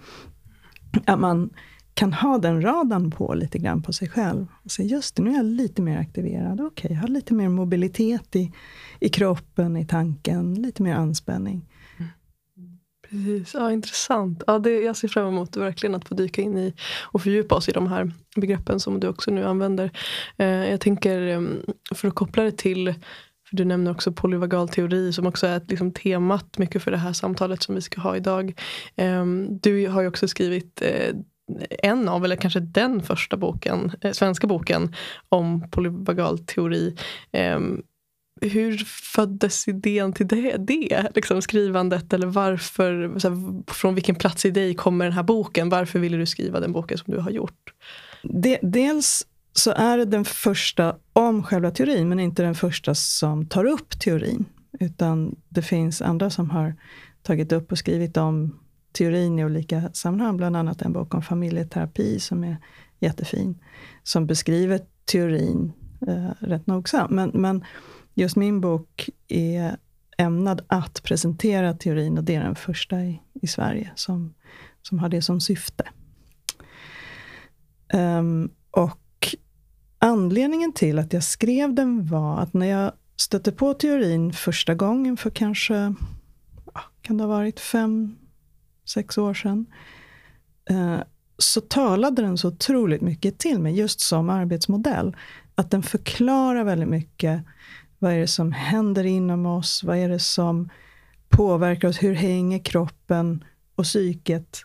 att 1.06 1.20
man 1.20 1.50
kan 1.94 2.14
ha 2.14 2.38
den 2.38 2.62
radarn 2.62 3.12
på 3.12 3.34
lite 3.34 3.58
grann 3.58 3.82
på 3.82 3.94
sig 3.94 4.10
själv. 4.10 4.48
Och 4.64 4.72
säga, 4.72 4.88
just 4.88 5.16
det, 5.16 5.24
nu 5.24 5.30
är 5.30 5.36
jag 5.36 5.46
lite 5.46 5.82
mer 5.82 5.98
aktiverad. 5.98 6.62
Okej, 6.62 6.68
okay, 6.68 6.92
jag 6.96 7.02
har 7.02 7.08
lite 7.08 7.34
mer 7.34 7.50
mobilitet 7.50 8.36
i, 8.36 8.52
i 9.00 9.10
kroppen, 9.10 9.78
i 9.78 9.86
tanken, 9.86 10.54
lite 10.54 10.84
mer 10.84 10.96
anspänning. 10.96 11.70
Mm. 11.98 12.12
Precis, 13.10 13.54
ja, 13.54 13.72
intressant. 13.72 14.44
Ja, 14.48 14.60
det, 14.60 14.82
jag 14.82 14.98
ser 14.98 15.08
fram 15.08 15.28
emot 15.28 15.58
verkligen 15.58 15.96
att 15.96 16.08
få 16.08 16.16
dyka 16.16 16.42
in 16.42 16.58
i 16.58 16.74
och 17.02 17.22
fördjupa 17.22 17.56
oss 17.56 17.70
i 17.70 17.72
de 17.72 17.88
här 17.88 18.12
begreppen 18.36 18.80
som 18.80 19.00
du 19.00 19.08
också 19.08 19.32
nu 19.32 19.44
använder. 19.44 19.92
Eh, 20.38 20.48
jag 20.48 20.82
tänker, 20.82 21.22
ehm, 21.22 21.60
för 21.96 22.08
att 22.08 22.16
koppla 22.16 22.44
det 22.44 22.58
till 22.58 22.94
du 23.56 23.66
nämner 23.66 23.92
också 23.92 24.12
polyvagal 24.12 24.70
teori 24.70 25.14
som 25.14 25.28
också 25.28 25.48
är 25.48 25.58
ett, 25.58 25.70
liksom, 25.70 25.92
temat 25.92 26.58
mycket 26.58 26.84
för 26.84 26.92
det 26.92 26.98
här 26.98 27.14
samtalet 27.14 27.64
som 27.64 27.76
vi 27.76 27.82
ska 27.82 28.02
ha 28.02 28.18
idag. 28.18 28.62
Um, 28.98 29.60
du 29.60 29.88
har 29.88 30.02
ju 30.02 30.08
också 30.08 30.28
skrivit 30.28 30.82
uh, 30.82 31.20
en 31.70 32.10
av, 32.10 32.26
eller 32.26 32.36
kanske 32.36 32.60
den 32.60 33.04
första 33.04 33.38
boken, 33.38 33.92
eh, 34.02 34.12
svenska 34.12 34.48
boken 34.48 34.96
om 35.30 35.70
polyvagal 35.70 36.40
teori. 36.40 36.96
Eh, 37.32 37.60
hur 38.42 38.78
föddes 39.16 39.68
idén 39.68 40.14
till 40.14 40.28
det? 40.28 40.58
det 40.58 41.10
liksom 41.16 41.42
skrivandet 41.42 42.14
eller 42.14 42.28
varför, 42.28 43.10
här, 43.24 43.64
från 43.74 43.96
vilken 43.96 44.16
plats 44.16 44.46
i 44.46 44.52
dig 44.52 44.76
kommer 44.76 45.06
den 45.06 45.14
här 45.14 45.24
boken? 45.24 45.70
Varför 45.70 46.00
ville 46.00 46.18
du 46.18 46.26
skriva 46.26 46.60
den 46.60 46.72
boken 46.72 46.98
som 46.98 47.14
du 47.14 47.20
har 47.20 47.32
gjort? 47.32 47.74
Det, 48.24 48.60
dels 48.62 49.28
så 49.54 49.72
är 49.72 49.98
det 49.98 50.06
den 50.06 50.26
första 50.26 50.96
om 51.14 51.44
själva 51.44 51.72
teorin, 51.72 52.10
men 52.10 52.20
inte 52.20 52.44
den 52.44 52.56
första 52.56 52.96
som 52.96 53.46
tar 53.46 53.66
upp 53.66 54.00
teorin. 54.00 54.46
Utan 54.80 55.36
det 55.50 55.62
finns 55.62 56.02
andra 56.02 56.30
som 56.30 56.50
har 56.50 56.76
tagit 57.22 57.52
upp 57.52 57.72
och 57.72 57.78
skrivit 57.78 58.18
om 58.18 58.60
teorin 58.94 59.40
i 59.40 59.46
olika 59.46 59.90
sammanhang, 59.94 60.38
bland 60.38 60.58
annat 60.58 60.82
en 60.82 60.94
bok 60.94 61.14
om 61.14 61.22
familjeterapi 61.22 62.20
som 62.20 62.44
är 62.44 62.58
jättefin, 63.00 63.60
som 64.04 64.28
beskriver 64.28 64.80
teorin 65.06 65.74
eh, 66.08 66.30
rätt 66.40 66.68
nogsamt. 66.68 67.12
Men, 67.12 67.32
men 67.34 67.66
just 68.14 68.36
min 68.36 68.62
bok 68.62 69.10
är 69.28 69.78
ämnad 70.18 70.62
att 70.68 71.04
presentera 71.04 71.74
teorin 71.74 72.18
och 72.18 72.24
det 72.24 72.36
är 72.36 72.44
den 72.44 72.56
första 72.56 73.02
i, 73.02 73.22
i 73.34 73.48
Sverige 73.48 73.92
som, 73.96 74.34
som 74.82 75.00
har 75.00 75.10
det 75.10 75.22
som 75.22 75.42
syfte. 75.42 75.84
Um, 77.94 78.52
och 78.72 79.36
anledningen 80.00 80.74
till 80.74 81.00
att 81.00 81.14
jag 81.14 81.24
skrev 81.24 81.74
den 81.74 82.06
var 82.06 82.40
att 82.40 82.54
när 82.54 82.66
jag 82.66 82.92
stötte 83.16 83.52
på 83.52 83.74
teorin 83.74 84.34
första 84.34 84.74
gången 84.74 85.18
för 85.18 85.30
kanske, 85.30 85.94
kan 87.02 87.18
det 87.18 87.24
ha 87.24 87.30
varit 87.30 87.60
fem, 87.60 88.16
sex 88.86 89.18
år 89.18 89.34
sedan, 89.34 89.66
eh, 90.70 91.00
så 91.38 91.62
talade 91.62 92.22
den 92.22 92.38
så 92.38 92.48
otroligt 92.48 93.02
mycket 93.02 93.40
till 93.40 93.60
mig, 93.60 93.76
just 93.78 94.00
som 94.00 94.30
arbetsmodell. 94.30 95.16
Att 95.56 95.72
den 95.72 95.84
förklarar 95.84 96.64
väldigt 96.64 96.90
mycket. 96.90 97.44
Vad 98.00 98.14
är 98.14 98.20
det 98.20 98.28
som 98.28 98.52
händer 98.52 99.04
inom 99.04 99.46
oss? 99.46 99.84
Vad 99.84 99.98
är 99.98 100.10
det 100.10 100.20
som 100.20 100.70
påverkar 101.30 101.88
oss? 101.88 102.04
Hur 102.04 102.14
hänger 102.14 102.60
kroppen 102.60 103.44
och 103.76 103.84
psyket 103.84 104.62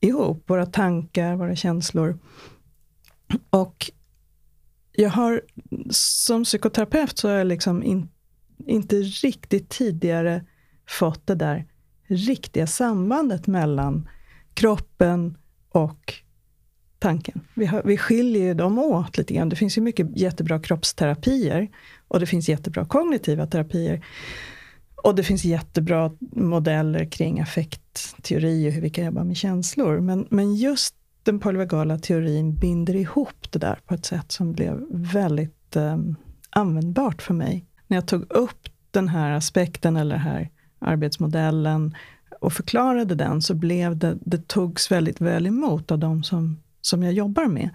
ihop? 0.00 0.44
Våra 0.46 0.66
tankar, 0.66 1.36
våra 1.36 1.56
känslor. 1.56 2.18
Och 3.50 3.90
jag 4.92 5.10
har, 5.10 5.42
som 5.90 6.44
psykoterapeut 6.44 7.18
så 7.18 7.28
har 7.28 7.34
jag 7.34 7.46
liksom 7.46 7.82
in, 7.82 8.08
inte 8.66 8.96
riktigt 8.96 9.68
tidigare 9.68 10.44
fått 10.88 11.26
det 11.26 11.34
där 11.34 11.66
riktiga 12.06 12.66
sambandet 12.66 13.46
mellan 13.46 14.08
kroppen 14.54 15.36
och 15.68 16.14
tanken. 16.98 17.40
Vi, 17.54 17.66
har, 17.66 17.82
vi 17.84 17.96
skiljer 17.96 18.42
ju 18.42 18.54
dem 18.54 18.78
åt 18.78 19.18
lite 19.18 19.34
grann. 19.34 19.48
Det 19.48 19.56
finns 19.56 19.78
ju 19.78 19.82
mycket 19.82 20.16
jättebra 20.16 20.60
kroppsterapier 20.60 21.68
och 22.08 22.20
det 22.20 22.26
finns 22.26 22.48
jättebra 22.48 22.84
kognitiva 22.84 23.46
terapier. 23.46 24.04
Och 25.02 25.14
det 25.14 25.22
finns 25.22 25.44
jättebra 25.44 26.10
modeller 26.32 27.04
kring 27.04 27.40
affektteori 27.40 28.68
och 28.68 28.72
hur 28.72 28.80
vi 28.80 28.90
kan 28.90 29.04
jobba 29.04 29.24
med 29.24 29.36
känslor. 29.36 30.00
Men, 30.00 30.26
men 30.30 30.54
just 30.54 30.94
den 31.22 31.40
polyvagala 31.40 31.98
teorin 31.98 32.54
binder 32.54 32.96
ihop 32.96 33.50
det 33.50 33.58
där 33.58 33.78
på 33.86 33.94
ett 33.94 34.04
sätt 34.04 34.32
som 34.32 34.52
blev 34.52 34.86
väldigt 34.90 35.76
eh, 35.76 35.96
användbart 36.50 37.22
för 37.22 37.34
mig. 37.34 37.66
När 37.86 37.96
jag 37.96 38.08
tog 38.08 38.32
upp 38.32 38.68
den 38.90 39.08
här 39.08 39.30
aspekten 39.30 39.96
eller 39.96 40.14
det 40.14 40.20
här 40.20 40.50
arbetsmodellen 40.78 41.96
och 42.40 42.52
förklarade 42.52 43.14
den 43.14 43.42
så 43.42 43.54
blev 43.54 43.96
det, 43.96 44.18
det 44.20 44.48
togs 44.48 44.90
väldigt 44.90 45.20
väl 45.20 45.46
emot 45.46 45.90
av 45.90 45.98
de 45.98 46.22
som, 46.22 46.60
som 46.80 47.02
jag 47.02 47.12
jobbar 47.12 47.46
med. 47.46 47.70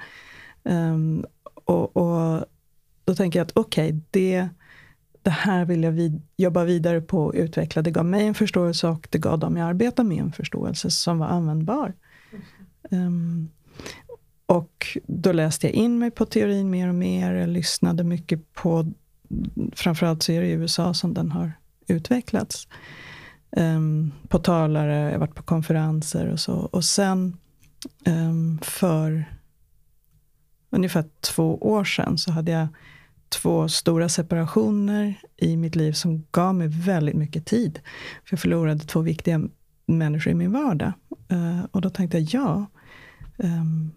Um, 0.63 1.25
och, 1.65 1.97
och, 1.97 2.45
då 3.05 3.15
tänker 3.15 3.39
jag 3.39 3.45
att 3.45 3.57
okej, 3.57 3.87
okay, 3.87 4.01
det, 4.11 4.49
det 5.21 5.29
här 5.29 5.65
vill 5.65 5.83
jag 5.83 5.91
vid, 5.91 6.21
jobba 6.37 6.63
vidare 6.63 7.01
på 7.01 7.25
och 7.25 7.33
utveckla. 7.35 7.81
Det 7.81 7.91
gav 7.91 8.05
mig 8.05 8.27
en 8.27 8.33
förståelse 8.33 8.87
och 8.87 9.07
det 9.11 9.17
gav 9.17 9.39
dem 9.39 9.57
jag 9.57 9.69
arbetar 9.69 10.03
med 10.03 10.17
en 10.17 10.31
förståelse 10.31 10.91
som 10.91 11.19
var 11.19 11.27
användbar. 11.27 11.93
Um, 12.89 13.49
och 14.45 14.97
då 15.07 15.31
läste 15.31 15.67
jag 15.67 15.73
in 15.73 15.99
mig 15.99 16.11
på 16.11 16.25
teorin 16.25 16.69
mer 16.69 16.87
och 16.87 16.95
mer. 16.95 17.33
Jag 17.33 17.49
lyssnade 17.49 18.03
mycket 18.03 18.53
på, 18.53 18.91
framförallt 19.73 20.23
så 20.23 20.31
är 20.31 20.41
det 20.41 20.47
i 20.47 20.51
USA 20.51 20.93
som 20.93 21.13
den 21.13 21.31
har 21.31 21.51
utvecklats. 21.87 22.67
Um, 23.57 24.13
på 24.27 24.39
talare, 24.39 24.95
jag 24.95 25.11
har 25.11 25.19
varit 25.19 25.35
på 25.35 25.43
konferenser 25.43 26.27
och 26.27 26.39
så. 26.39 26.53
Och 26.53 26.83
sen 26.83 27.37
um, 28.05 28.59
för 28.61 29.25
ungefär 30.69 31.05
två 31.19 31.57
år 31.57 31.83
sedan 31.83 32.17
så 32.17 32.31
hade 32.31 32.51
jag 32.51 32.67
två 33.29 33.69
stora 33.69 34.09
separationer 34.09 35.21
i 35.37 35.57
mitt 35.57 35.75
liv 35.75 35.91
som 35.91 36.25
gav 36.31 36.55
mig 36.55 36.67
väldigt 36.67 37.15
mycket 37.15 37.45
tid. 37.45 37.79
För 38.23 38.33
jag 38.33 38.39
förlorade 38.39 38.79
två 38.79 39.01
viktiga 39.01 39.41
människor 39.85 40.31
i 40.31 40.35
min 40.35 40.51
vardag. 40.51 40.93
Uh, 41.31 41.63
och 41.71 41.81
då 41.81 41.89
tänkte 41.89 42.17
jag, 42.17 42.27
ja, 42.41 42.65
um, 43.37 43.91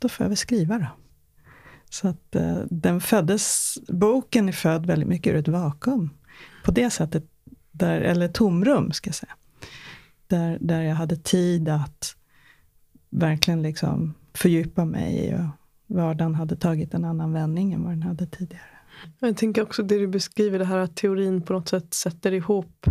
då 0.00 0.08
får 0.08 0.24
jag 0.24 0.28
väl 0.28 0.36
skriva 0.36 0.78
då. 0.78 0.86
Så 1.90 2.08
att 2.08 2.36
uh, 2.36 2.58
den 2.70 3.00
föddes, 3.00 3.78
boken 3.88 4.48
är 4.48 4.52
född 4.52 4.86
väldigt 4.86 5.08
mycket 5.08 5.32
ur 5.32 5.36
ett 5.36 5.48
vakuum. 5.48 6.10
På 6.70 6.74
det 6.74 6.90
sättet, 6.90 7.24
där, 7.72 8.00
eller 8.00 8.28
tomrum 8.28 8.92
ska 8.92 9.08
jag 9.08 9.14
säga. 9.14 9.32
Där, 10.26 10.58
där 10.60 10.82
jag 10.82 10.94
hade 10.94 11.16
tid 11.16 11.68
att 11.68 12.16
verkligen 13.10 13.62
liksom 13.62 14.14
fördjupa 14.34 14.84
mig 14.84 15.34
och 15.34 15.96
vardagen 15.96 16.34
hade 16.34 16.56
tagit 16.56 16.94
en 16.94 17.04
annan 17.04 17.32
vändning 17.32 17.72
än 17.72 17.82
vad 17.82 17.92
den 17.92 18.02
hade 18.02 18.26
tidigare. 18.26 18.78
Jag 19.18 19.36
tänker 19.36 19.62
också 19.62 19.82
det 19.82 19.98
du 19.98 20.06
beskriver, 20.06 20.58
det 20.58 20.64
här 20.64 20.78
att 20.78 20.96
teorin 20.96 21.42
på 21.42 21.52
något 21.52 21.68
sätt 21.68 21.94
sätter 21.94 22.32
ihop 22.32 22.86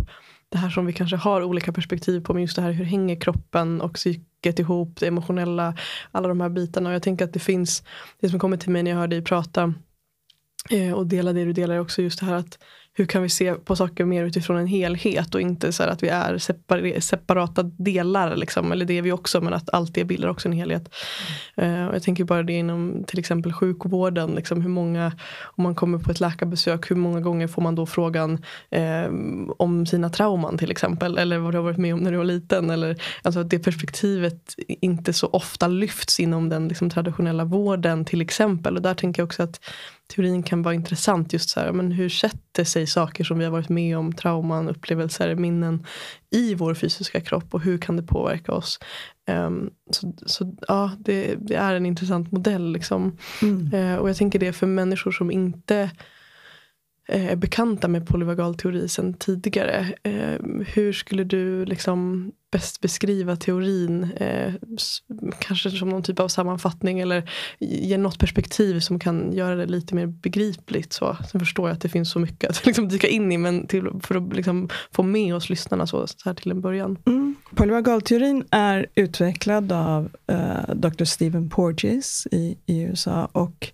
det 0.48 0.58
här 0.58 0.70
som 0.70 0.86
vi 0.86 0.92
kanske 0.92 1.16
har 1.16 1.42
olika 1.42 1.72
perspektiv 1.72 2.20
på, 2.20 2.32
men 2.34 2.42
just 2.42 2.56
det 2.56 2.62
här 2.62 2.72
hur 2.72 2.84
hänger 2.84 3.20
kroppen 3.20 3.80
och 3.80 3.94
psyket 3.94 4.58
ihop, 4.58 5.00
det 5.00 5.06
emotionella, 5.06 5.76
alla 6.10 6.28
de 6.28 6.40
här 6.40 6.48
bitarna. 6.48 6.88
Och 6.88 6.94
jag 6.94 7.02
tänker 7.02 7.24
att 7.24 7.32
det 7.32 7.38
finns, 7.38 7.82
det 8.20 8.28
som 8.28 8.38
kommer 8.38 8.56
till 8.56 8.70
mig 8.70 8.82
när 8.82 8.90
jag 8.90 8.98
hör 8.98 9.08
dig 9.08 9.22
prata 9.22 9.74
eh, 10.70 10.92
och 10.92 11.06
dela 11.06 11.32
det 11.32 11.44
du 11.44 11.52
delar 11.52 11.78
också 11.78 12.02
just 12.02 12.20
det 12.20 12.26
här 12.26 12.34
att 12.34 12.58
hur 12.92 13.06
kan 13.06 13.22
vi 13.22 13.28
se 13.28 13.54
på 13.54 13.76
saker 13.76 14.04
mer 14.04 14.24
utifrån 14.24 14.56
en 14.56 14.66
helhet 14.66 15.34
och 15.34 15.40
inte 15.40 15.72
så 15.72 15.82
att 15.82 16.02
vi 16.02 16.08
är 16.08 16.38
separ 16.38 17.00
separata 17.00 17.62
delar. 17.62 18.36
Liksom, 18.36 18.72
eller 18.72 18.84
det 18.84 18.98
är 18.98 19.02
vi 19.02 19.12
också 19.12 19.40
men 19.40 19.54
att 19.54 19.70
allt 19.70 19.94
det 19.94 20.04
bildar 20.04 20.28
också 20.28 20.48
en 20.48 20.52
helhet. 20.52 20.94
Mm. 21.56 21.88
Uh, 21.88 21.92
jag 21.92 22.02
tänker 22.02 22.24
bara 22.24 22.42
det 22.42 22.52
inom 22.52 23.04
till 23.06 23.18
exempel 23.18 23.52
sjukvården. 23.52 24.30
Liksom, 24.30 24.60
hur 24.60 24.68
många, 24.68 25.12
om 25.42 25.64
man 25.64 25.74
kommer 25.74 25.98
på 25.98 26.10
ett 26.10 26.20
läkarbesök, 26.20 26.90
hur 26.90 26.96
många 26.96 27.20
gånger 27.20 27.48
får 27.48 27.62
man 27.62 27.74
då 27.74 27.86
frågan 27.86 28.32
uh, 28.76 29.50
om 29.56 29.86
sina 29.86 30.10
trauman 30.10 30.58
till 30.58 30.70
exempel. 30.70 31.18
Eller 31.18 31.38
vad 31.38 31.54
du 31.54 31.58
har 31.58 31.64
varit 31.64 31.78
med 31.78 31.94
om 31.94 32.00
när 32.00 32.10
du 32.10 32.16
var 32.16 32.24
liten. 32.24 32.70
Eller, 32.70 33.02
alltså 33.22 33.42
det 33.42 33.58
perspektivet 33.58 34.54
inte 34.68 35.12
så 35.12 35.26
ofta 35.26 35.68
lyfts 35.68 36.20
inom 36.20 36.48
den 36.48 36.68
liksom, 36.68 36.90
traditionella 36.90 37.44
vården 37.44 38.04
till 38.04 38.20
exempel. 38.20 38.76
Och 38.76 38.82
där 38.82 38.94
tänker 38.94 39.22
jag 39.22 39.26
också 39.26 39.42
att 39.42 39.60
teorin 40.10 40.42
kan 40.42 40.62
vara 40.62 40.74
intressant. 40.74 41.32
Just 41.32 41.50
så 41.50 41.60
här, 41.60 41.72
men 41.72 41.92
hur 41.92 42.08
sätter 42.08 42.64
sig 42.64 42.86
saker 42.86 43.24
som 43.24 43.38
vi 43.38 43.44
har 43.44 43.52
varit 43.52 43.68
med 43.68 43.98
om, 43.98 44.12
trauman, 44.12 44.68
upplevelser, 44.68 45.34
minnen 45.34 45.86
i 46.30 46.54
vår 46.54 46.74
fysiska 46.74 47.20
kropp 47.20 47.54
och 47.54 47.60
hur 47.60 47.78
kan 47.78 47.96
det 47.96 48.02
påverka 48.02 48.52
oss? 48.52 48.78
Um, 49.30 49.70
så, 49.90 50.12
så 50.26 50.56
ja, 50.68 50.92
det, 50.98 51.34
det, 51.34 51.54
är 51.54 51.74
en 51.74 51.86
intressant 51.86 52.32
modell. 52.32 52.72
Liksom. 52.72 53.16
Mm. 53.42 53.74
Uh, 53.74 53.96
och 53.96 54.08
jag 54.08 54.16
tänker 54.16 54.38
det 54.38 54.52
för 54.52 54.66
människor 54.66 55.10
som 55.10 55.30
inte 55.30 55.90
Eh, 57.10 57.32
är 57.32 57.36
bekanta 57.36 57.88
med 57.88 58.06
polyvagal 58.06 58.54
teori 58.54 58.88
sedan 58.88 59.14
tidigare. 59.14 59.94
Eh, 60.02 60.38
hur 60.66 60.92
skulle 60.92 61.24
du 61.24 61.64
liksom 61.64 62.32
bäst 62.50 62.80
beskriva 62.80 63.36
teorin? 63.36 64.12
Eh, 64.16 64.54
kanske 65.38 65.70
som 65.70 65.88
någon 65.88 66.02
typ 66.02 66.20
av 66.20 66.28
sammanfattning 66.28 67.00
eller 67.00 67.30
ge 67.58 67.98
något 67.98 68.18
perspektiv 68.18 68.80
som 68.80 68.98
kan 68.98 69.32
göra 69.32 69.56
det 69.56 69.66
lite 69.66 69.94
mer 69.94 70.06
begripligt. 70.06 70.92
Så. 70.92 71.16
Sen 71.30 71.40
förstår 71.40 71.68
jag 71.68 71.74
att 71.74 71.80
det 71.80 71.88
finns 71.88 72.10
så 72.10 72.18
mycket 72.18 72.50
att 72.50 72.66
liksom 72.66 72.88
dyka 72.88 73.08
in 73.08 73.32
i 73.32 73.38
men 73.38 73.66
till, 73.66 73.88
för 74.02 74.14
att 74.14 74.36
liksom 74.36 74.68
få 74.92 75.02
med 75.02 75.34
oss 75.34 75.50
lyssnarna 75.50 75.86
så, 75.86 76.06
så 76.06 76.16
här 76.24 76.34
till 76.34 76.50
en 76.50 76.60
början. 76.60 76.98
Mm. 77.06 77.34
Polyvagalteorin 77.54 78.44
är 78.50 78.86
utvecklad 78.94 79.72
av 79.72 80.08
eh, 80.26 80.74
Dr. 80.74 81.04
Stephen 81.04 81.50
Porges 81.50 82.26
i, 82.30 82.58
i 82.66 82.80
USA 82.80 83.28
och 83.32 83.72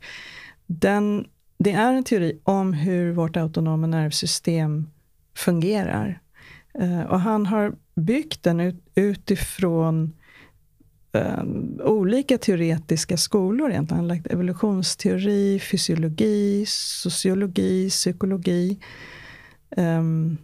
den 0.67 1.27
det 1.59 1.73
är 1.73 1.93
en 1.93 2.05
teori 2.05 2.41
om 2.45 2.73
hur 2.73 3.13
vårt 3.13 3.37
autonoma 3.37 3.87
nervsystem 3.87 4.87
fungerar. 5.35 6.21
Eh, 6.79 7.01
och 7.01 7.21
han 7.21 7.47
har 7.47 7.75
byggt 7.97 8.43
den 8.43 8.61
ut, 8.61 8.77
utifrån 8.95 10.13
um, 11.13 11.81
olika 11.85 12.39
teoretiska 12.39 13.17
skolor 13.17 13.71
egentligen. 13.71 14.01
Han 14.01 14.11
har 14.11 14.17
lagt 14.17 14.33
evolutionsteori, 14.33 15.61
fysiologi, 15.61 16.65
sociologi, 16.69 17.91
psykologi. 17.91 18.79
Um, 19.77 20.37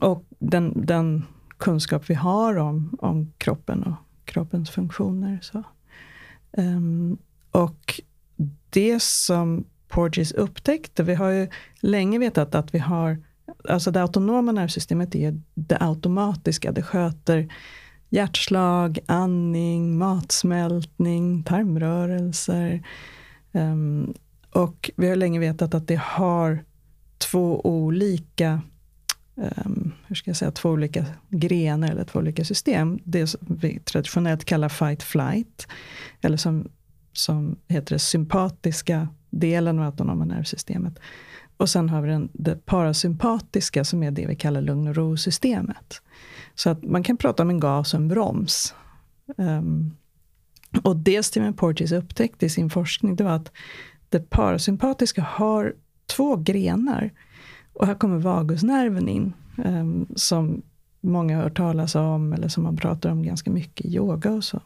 och 0.00 0.24
den, 0.38 0.86
den, 0.86 1.24
kunskap 1.58 2.10
vi 2.10 2.14
har 2.14 2.56
om, 2.56 2.98
om 3.00 3.32
kroppen 3.38 3.82
och 3.82 3.94
kroppens 4.24 4.70
funktioner. 4.70 5.38
Så. 5.42 5.62
Um, 6.52 7.18
och 7.50 8.00
det 8.70 9.02
som 9.02 9.64
Porges 9.88 10.32
upptäckte. 10.32 11.02
Vi 11.02 11.14
har 11.14 11.30
ju 11.30 11.48
länge 11.80 12.18
vetat 12.18 12.54
att 12.54 12.74
vi 12.74 12.78
har, 12.78 13.18
alltså 13.68 13.90
det 13.90 14.02
autonoma 14.02 14.52
nervsystemet 14.52 15.14
är 15.14 15.40
det 15.54 15.76
automatiska. 15.80 16.72
Det 16.72 16.82
sköter 16.82 17.48
hjärtslag, 18.10 18.98
andning, 19.06 19.98
matsmältning, 19.98 21.42
tarmrörelser. 21.42 22.82
Um, 23.52 24.14
och 24.50 24.90
vi 24.96 25.08
har 25.08 25.16
länge 25.16 25.40
vetat 25.40 25.74
att 25.74 25.88
det 25.88 26.00
har 26.00 26.64
två 27.18 27.60
olika 27.66 28.62
um, 29.34 29.92
hur 30.06 30.14
ska 30.14 30.30
jag 30.30 30.36
säga, 30.36 30.50
två 30.50 30.70
olika 30.70 31.06
grenar 31.28 31.90
eller 31.90 32.04
två 32.04 32.18
olika 32.18 32.44
system. 32.44 32.98
Det 33.04 33.26
som 33.26 33.40
vi 33.60 33.78
traditionellt 33.78 34.44
kallar 34.44 34.68
fight-flight. 34.68 35.68
Eller 36.20 36.36
som, 36.36 36.68
som 37.12 37.56
heter 37.68 37.94
det 37.94 37.98
sympatiska 37.98 39.08
delen 39.30 39.78
av 39.78 39.84
autonoma 39.84 40.24
nervsystemet. 40.24 40.98
Och 41.60 41.68
sen 41.68 41.88
har 41.88 42.02
vi 42.02 42.08
den, 42.08 42.28
det 42.32 42.66
parasympatiska 42.66 43.84
som 43.84 44.02
är 44.02 44.10
det 44.10 44.26
vi 44.26 44.36
kallar 44.36 44.60
lugn 44.60 44.88
och 44.88 44.96
ro-systemet. 44.96 46.02
Så 46.54 46.70
att 46.70 46.84
man 46.84 47.02
kan 47.02 47.16
prata 47.16 47.42
om 47.42 47.50
en 47.50 47.60
gas 47.60 47.94
och 47.94 48.00
en 48.00 48.08
broms. 48.08 48.74
Um, 49.36 49.96
och 50.82 50.96
det 50.96 51.22
Stephen 51.22 51.54
Porges 51.54 51.92
upptäckte 51.92 52.46
i 52.46 52.48
sin 52.48 52.70
forskning, 52.70 53.16
det 53.16 53.24
var 53.24 53.32
att 53.32 53.52
det 54.08 54.30
parasympatiska 54.30 55.22
har 55.22 55.74
två 56.06 56.36
grenar. 56.36 57.10
Och 57.72 57.86
här 57.86 57.94
kommer 57.94 58.18
vagusnerven 58.18 59.08
in, 59.08 59.32
um, 59.64 60.06
som 60.16 60.62
många 61.00 61.36
har 61.36 61.42
hört 61.42 61.56
talas 61.56 61.94
om, 61.94 62.32
eller 62.32 62.48
som 62.48 62.62
man 62.62 62.76
pratar 62.76 63.10
om 63.10 63.22
ganska 63.22 63.50
mycket 63.50 63.86
i 63.86 63.94
yoga 63.96 64.32
och 64.32 64.44
så. 64.44 64.60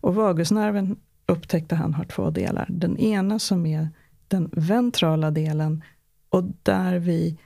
Och 0.00 0.14
vagusnerven 0.14 0.96
upptäckte 1.26 1.74
han 1.74 1.94
har 1.94 2.04
två 2.04 2.30
delar. 2.30 2.66
Den 2.70 2.98
ena 2.98 3.38
som 3.38 3.66
är 3.66 3.88
den 4.28 4.50
ventrala 4.52 5.30
delen 5.30 5.82
och 6.32 6.44
där 6.62 6.98
vi, 6.98 7.38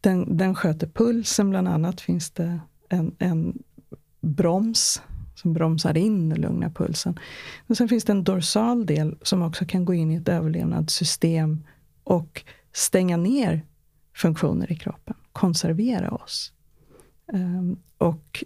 den, 0.00 0.36
den 0.36 0.54
sköter 0.54 0.86
pulsen 0.86 1.50
bland 1.50 1.68
annat. 1.68 2.00
Finns 2.00 2.30
det 2.30 2.60
en, 2.88 3.14
en 3.18 3.62
broms 4.20 5.02
som 5.34 5.52
bromsar 5.52 5.96
in 5.96 6.32
och 6.32 6.38
lugnar 6.38 6.70
pulsen. 6.70 7.18
Men 7.66 7.76
sen 7.76 7.88
finns 7.88 8.04
det 8.04 8.12
en 8.12 8.24
dorsal 8.24 8.86
del 8.86 9.18
som 9.22 9.42
också 9.42 9.64
kan 9.64 9.84
gå 9.84 9.94
in 9.94 10.10
i 10.10 10.14
ett 10.14 10.28
överlevnadssystem 10.28 11.66
och 12.04 12.44
stänga 12.72 13.16
ner 13.16 13.66
funktioner 14.14 14.72
i 14.72 14.76
kroppen, 14.76 15.16
konservera 15.32 16.10
oss. 16.10 16.52
Um, 17.32 17.78
och 17.98 18.44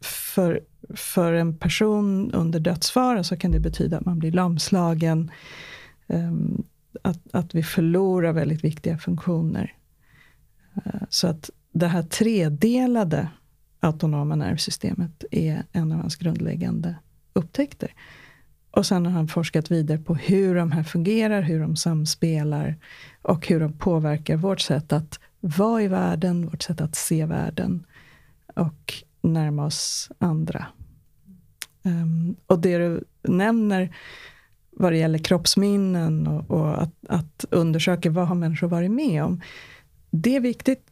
för 0.00 0.60
för 0.94 1.32
en 1.32 1.58
person 1.58 2.32
under 2.32 2.60
dödsfara 2.60 3.24
så 3.24 3.36
kan 3.36 3.50
det 3.50 3.60
betyda 3.60 3.98
att 3.98 4.04
man 4.04 4.18
blir 4.18 4.32
lamslagen, 4.32 5.30
um, 6.06 6.64
att, 7.12 7.34
att 7.34 7.54
vi 7.54 7.62
förlorar 7.62 8.32
väldigt 8.32 8.64
viktiga 8.64 8.98
funktioner. 8.98 9.74
Eh, 10.74 11.02
så 11.08 11.28
att 11.28 11.50
det 11.72 11.86
här 11.86 12.02
tredelade 12.02 13.28
autonoma 13.80 14.34
nervsystemet 14.34 15.24
är 15.30 15.62
en 15.72 15.92
av 15.92 16.00
hans 16.00 16.16
grundläggande 16.16 16.94
upptäckter. 17.32 17.94
Och 18.70 18.86
sen 18.86 19.06
har 19.06 19.12
han 19.12 19.28
forskat 19.28 19.70
vidare 19.70 19.98
på 19.98 20.14
hur 20.14 20.54
de 20.54 20.72
här 20.72 20.82
fungerar, 20.82 21.42
hur 21.42 21.60
de 21.60 21.76
samspelar 21.76 22.76
och 23.22 23.46
hur 23.46 23.60
de 23.60 23.72
påverkar 23.72 24.36
vårt 24.36 24.60
sätt 24.60 24.92
att 24.92 25.20
vara 25.40 25.82
i 25.82 25.88
världen, 25.88 26.46
vårt 26.46 26.62
sätt 26.62 26.80
att 26.80 26.94
se 26.94 27.26
världen 27.26 27.86
och 28.54 28.94
närma 29.22 29.64
oss 29.64 30.10
andra. 30.18 30.66
Um, 31.82 32.36
och 32.46 32.58
det 32.58 32.78
du 32.78 33.04
nämner 33.22 33.96
vad 34.76 34.92
det 34.92 34.98
gäller 34.98 35.18
kroppsminnen 35.18 36.26
och, 36.26 36.50
och 36.50 36.82
att, 36.82 36.94
att, 37.08 37.44
undersöka 37.50 38.10
vad 38.10 38.28
har 38.28 38.34
människor 38.34 38.68
varit 38.68 38.90
med 38.90 39.24
om. 39.24 39.40
Det 40.10 40.36
är 40.36 40.40
viktigt 40.40 40.86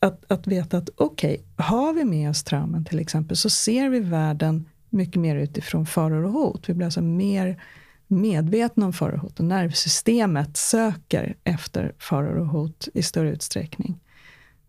att, 0.00 0.32
att 0.32 0.46
veta 0.46 0.78
att 0.78 0.90
okej, 0.96 1.34
okay, 1.34 1.66
har 1.66 1.92
vi 1.92 2.04
med 2.04 2.30
oss 2.30 2.44
trauman 2.44 2.84
till 2.84 2.98
exempel, 2.98 3.36
så 3.36 3.50
ser 3.50 3.88
vi 3.88 4.00
världen 4.00 4.64
mycket 4.90 5.20
mer 5.20 5.36
utifrån 5.36 5.86
faror 5.86 6.24
och 6.24 6.32
hot. 6.32 6.68
Vi 6.68 6.74
blir 6.74 6.84
alltså 6.84 7.02
mer 7.02 7.62
medvetna 8.06 8.86
om 8.86 8.92
faror 8.92 9.14
och 9.14 9.20
hot. 9.20 9.38
Och 9.38 9.44
nervsystemet 9.44 10.56
söker 10.56 11.36
efter 11.44 11.94
faror 11.98 12.38
och 12.38 12.46
hot 12.46 12.88
i 12.94 13.02
större 13.02 13.30
utsträckning. 13.30 14.00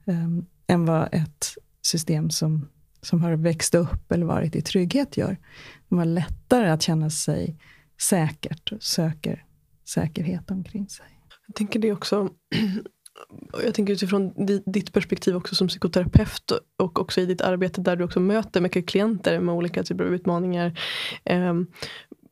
Um, 0.06 0.46
än 0.68 0.86
vad 0.86 1.10
ett 1.12 1.54
system 1.82 2.30
som, 2.30 2.68
som 3.02 3.22
har 3.22 3.34
växt 3.34 3.76
upp 3.76 4.12
eller 4.12 4.26
varit 4.26 4.56
i 4.56 4.62
trygghet 4.62 5.18
gör. 5.18 5.38
De 5.90 5.98
har 5.98 6.06
lättare 6.06 6.70
att 6.70 6.82
känna 6.82 7.10
sig 7.10 7.56
säkert 8.02 8.72
och 8.72 8.84
söker 8.84 9.46
säkerhet 9.86 10.52
omkring 10.52 10.90
sig. 10.90 11.06
Jag 11.48 11.56
tänker 11.56 11.80
det 11.80 11.92
också 11.92 12.30
jag 13.64 13.74
tänker 13.74 13.94
utifrån 13.94 14.34
ditt 14.66 14.94
perspektiv 14.94 15.36
också 15.36 15.56
som 15.56 15.68
psykoterapeut 15.68 16.52
och 16.78 17.00
också 17.00 17.22
i 17.22 17.26
ditt 17.26 17.42
arbete 17.42 17.82
där 17.82 17.96
du 17.96 18.04
också 18.04 18.20
möter 18.20 18.62
mycket 18.62 18.88
klienter 18.88 19.40
med 19.40 19.56
olika 19.56 19.84
typer 19.84 20.04
av 20.04 20.14
utmaningar. 20.14 20.80
Eh, 21.24 21.54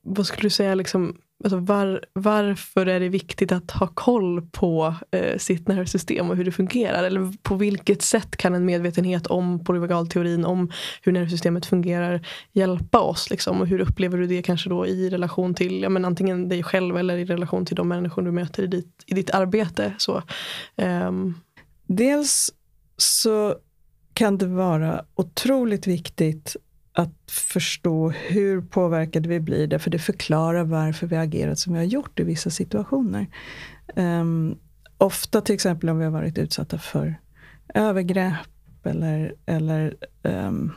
vad 0.01 0.27
skulle 0.27 0.45
du 0.45 0.49
säga, 0.49 0.75
liksom, 0.75 1.17
alltså 1.43 1.57
var, 1.57 2.05
varför 2.13 2.85
är 2.85 2.99
det 2.99 3.09
viktigt 3.09 3.51
att 3.51 3.71
ha 3.71 3.87
koll 3.87 4.41
på 4.51 4.95
eh, 5.11 5.37
sitt 5.37 5.67
nervsystem 5.67 6.29
och 6.29 6.35
hur 6.35 6.45
det 6.45 6.51
fungerar? 6.51 7.03
Eller 7.03 7.33
på 7.43 7.55
vilket 7.55 8.01
sätt 8.01 8.37
kan 8.37 8.55
en 8.55 8.65
medvetenhet 8.65 9.27
om 9.27 9.63
polyvagalteorin, 9.63 10.45
om 10.45 10.71
hur 11.01 11.11
nervsystemet 11.11 11.65
fungerar, 11.65 12.27
hjälpa 12.51 12.99
oss? 12.99 13.29
Liksom? 13.29 13.61
Och 13.61 13.67
hur 13.67 13.79
upplever 13.79 14.17
du 14.17 14.27
det 14.27 14.41
kanske 14.41 14.69
då 14.69 14.87
i 14.87 15.09
relation 15.09 15.53
till 15.53 15.81
ja, 15.81 15.89
men 15.89 16.05
antingen 16.05 16.49
dig 16.49 16.63
själv 16.63 16.97
eller 16.97 17.17
i 17.17 17.25
relation 17.25 17.65
till 17.65 17.75
de 17.75 17.87
människor 17.87 18.21
du 18.21 18.31
möter 18.31 18.63
i 18.63 18.67
ditt, 18.67 19.03
i 19.05 19.13
ditt 19.13 19.29
arbete? 19.29 19.93
Så, 19.97 20.23
ehm. 20.75 21.33
Dels 21.87 22.49
så 22.97 23.55
kan 24.13 24.37
det 24.37 24.45
vara 24.45 25.05
otroligt 25.15 25.87
viktigt 25.87 26.55
att 26.93 27.31
förstå 27.31 28.09
hur 28.09 28.61
påverkade 28.61 29.29
vi 29.29 29.39
blir, 29.39 29.67
därför 29.67 29.89
det 29.89 29.99
förklarar 29.99 30.63
varför 30.63 31.07
vi 31.07 31.15
agerat 31.15 31.59
som 31.59 31.73
vi 31.73 31.79
har 31.79 31.85
gjort 31.85 32.19
i 32.19 32.23
vissa 32.23 32.49
situationer. 32.49 33.27
Um, 33.95 34.57
ofta 34.97 35.41
till 35.41 35.55
exempel 35.55 35.89
om 35.89 35.97
vi 35.97 36.03
har 36.03 36.11
varit 36.11 36.37
utsatta 36.37 36.77
för 36.77 37.15
övergrepp 37.73 38.85
eller, 38.85 39.33
eller 39.45 39.95
um, 40.21 40.73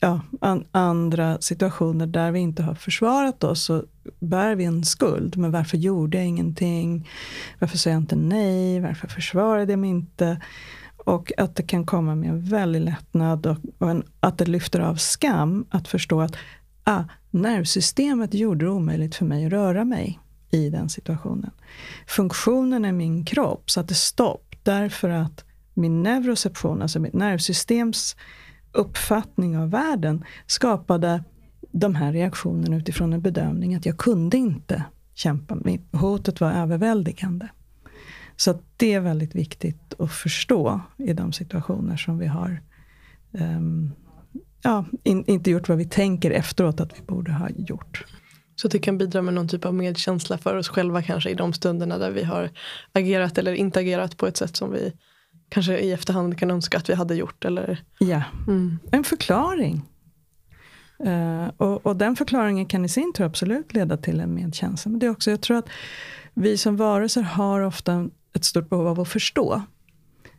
ja, 0.00 0.20
an, 0.40 0.64
andra 0.70 1.40
situationer 1.40 2.06
där 2.06 2.30
vi 2.30 2.38
inte 2.40 2.62
har 2.62 2.74
försvarat 2.74 3.44
oss, 3.44 3.64
så 3.64 3.84
bär 4.20 4.54
vi 4.54 4.64
en 4.64 4.84
skuld. 4.84 5.36
Men 5.36 5.50
varför 5.50 5.76
gjorde 5.76 6.16
jag 6.16 6.26
ingenting? 6.26 7.08
Varför 7.58 7.78
sa 7.78 7.90
jag 7.90 7.96
inte 7.96 8.16
nej? 8.16 8.80
Varför 8.80 9.08
försvarade 9.08 9.72
jag 9.72 9.78
mig 9.78 9.90
inte? 9.90 10.40
Och 11.06 11.32
att 11.36 11.56
det 11.56 11.62
kan 11.62 11.86
komma 11.86 12.14
med 12.14 12.28
en 12.28 12.40
väldig 12.40 12.80
lättnad 12.80 13.46
och, 13.46 13.56
och 13.78 13.90
en, 13.90 14.02
att 14.20 14.38
det 14.38 14.46
lyfter 14.46 14.80
av 14.80 14.94
skam 14.94 15.66
att 15.70 15.88
förstå 15.88 16.20
att 16.20 16.36
ah, 16.84 17.04
nervsystemet 17.30 18.34
gjorde 18.34 18.64
det 18.64 18.70
omöjligt 18.70 19.14
för 19.14 19.24
mig 19.24 19.46
att 19.46 19.52
röra 19.52 19.84
mig 19.84 20.20
i 20.50 20.70
den 20.70 20.88
situationen. 20.88 21.50
Funktionen 22.06 22.84
i 22.84 22.92
min 22.92 23.24
kropp 23.24 23.70
satte 23.70 23.94
stopp 23.94 24.54
därför 24.62 25.08
att 25.08 25.44
min 25.74 26.02
neuroception, 26.02 26.82
alltså 26.82 26.98
mitt 26.98 27.14
nervsystems 27.14 28.16
uppfattning 28.72 29.58
av 29.58 29.70
världen 29.70 30.24
skapade 30.46 31.24
de 31.72 31.94
här 31.94 32.12
reaktionerna 32.12 32.76
utifrån 32.76 33.12
en 33.12 33.22
bedömning 33.22 33.74
att 33.74 33.86
jag 33.86 33.98
kunde 33.98 34.36
inte 34.36 34.84
kämpa. 35.14 35.58
Hotet 35.92 36.40
var 36.40 36.52
överväldigande. 36.52 37.48
Så 38.36 38.58
det 38.76 38.92
är 38.92 39.00
väldigt 39.00 39.34
viktigt 39.34 39.94
att 39.98 40.12
förstå 40.12 40.80
i 40.96 41.12
de 41.12 41.32
situationer 41.32 41.96
som 41.96 42.18
vi 42.18 42.26
har 42.26 42.62
um, 43.32 43.92
ja, 44.62 44.84
in, 45.02 45.24
inte 45.26 45.50
gjort 45.50 45.68
vad 45.68 45.78
vi 45.78 45.84
tänker 45.84 46.30
efteråt 46.30 46.80
att 46.80 46.98
vi 46.98 47.02
borde 47.02 47.32
ha 47.32 47.48
gjort. 47.50 48.04
Så 48.56 48.68
det 48.68 48.78
kan 48.78 48.98
bidra 48.98 49.22
med 49.22 49.34
någon 49.34 49.48
typ 49.48 49.64
av 49.64 49.74
medkänsla 49.74 50.38
för 50.38 50.56
oss 50.56 50.68
själva 50.68 51.02
kanske 51.02 51.30
i 51.30 51.34
de 51.34 51.52
stunderna 51.52 51.98
där 51.98 52.10
vi 52.10 52.24
har 52.24 52.50
agerat 52.92 53.38
eller 53.38 53.52
inte 53.52 53.80
agerat 53.80 54.16
på 54.16 54.26
ett 54.26 54.36
sätt 54.36 54.56
som 54.56 54.72
vi 54.72 54.92
kanske 55.48 55.78
i 55.78 55.92
efterhand 55.92 56.38
kan 56.38 56.50
önska 56.50 56.78
att 56.78 56.90
vi 56.90 56.94
hade 56.94 57.14
gjort. 57.14 57.44
Eller? 57.44 57.84
Ja, 57.98 58.22
mm. 58.46 58.78
en 58.90 59.04
förklaring. 59.04 59.82
Uh, 61.06 61.48
och, 61.56 61.86
och, 61.86 61.96
den 61.96 62.16
förklaringen 62.16 62.66
kan 62.66 62.84
i 62.84 62.88
sin 62.88 63.12
tur 63.12 63.24
absolut 63.24 63.74
leda 63.74 63.96
till 63.96 64.20
en 64.20 64.34
medkänsla. 64.34 64.90
Men 64.90 64.98
det 64.98 65.06
är 65.06 65.10
också, 65.10 65.30
jag 65.30 65.40
tror 65.40 65.56
att 65.56 65.68
vi 66.34 66.58
som 66.58 66.76
varelser 66.76 67.22
har 67.22 67.60
ofta 67.60 68.08
ett 68.36 68.44
stort 68.44 68.68
behov 68.68 68.86
av 68.86 69.00
att 69.00 69.08
förstå. 69.08 69.62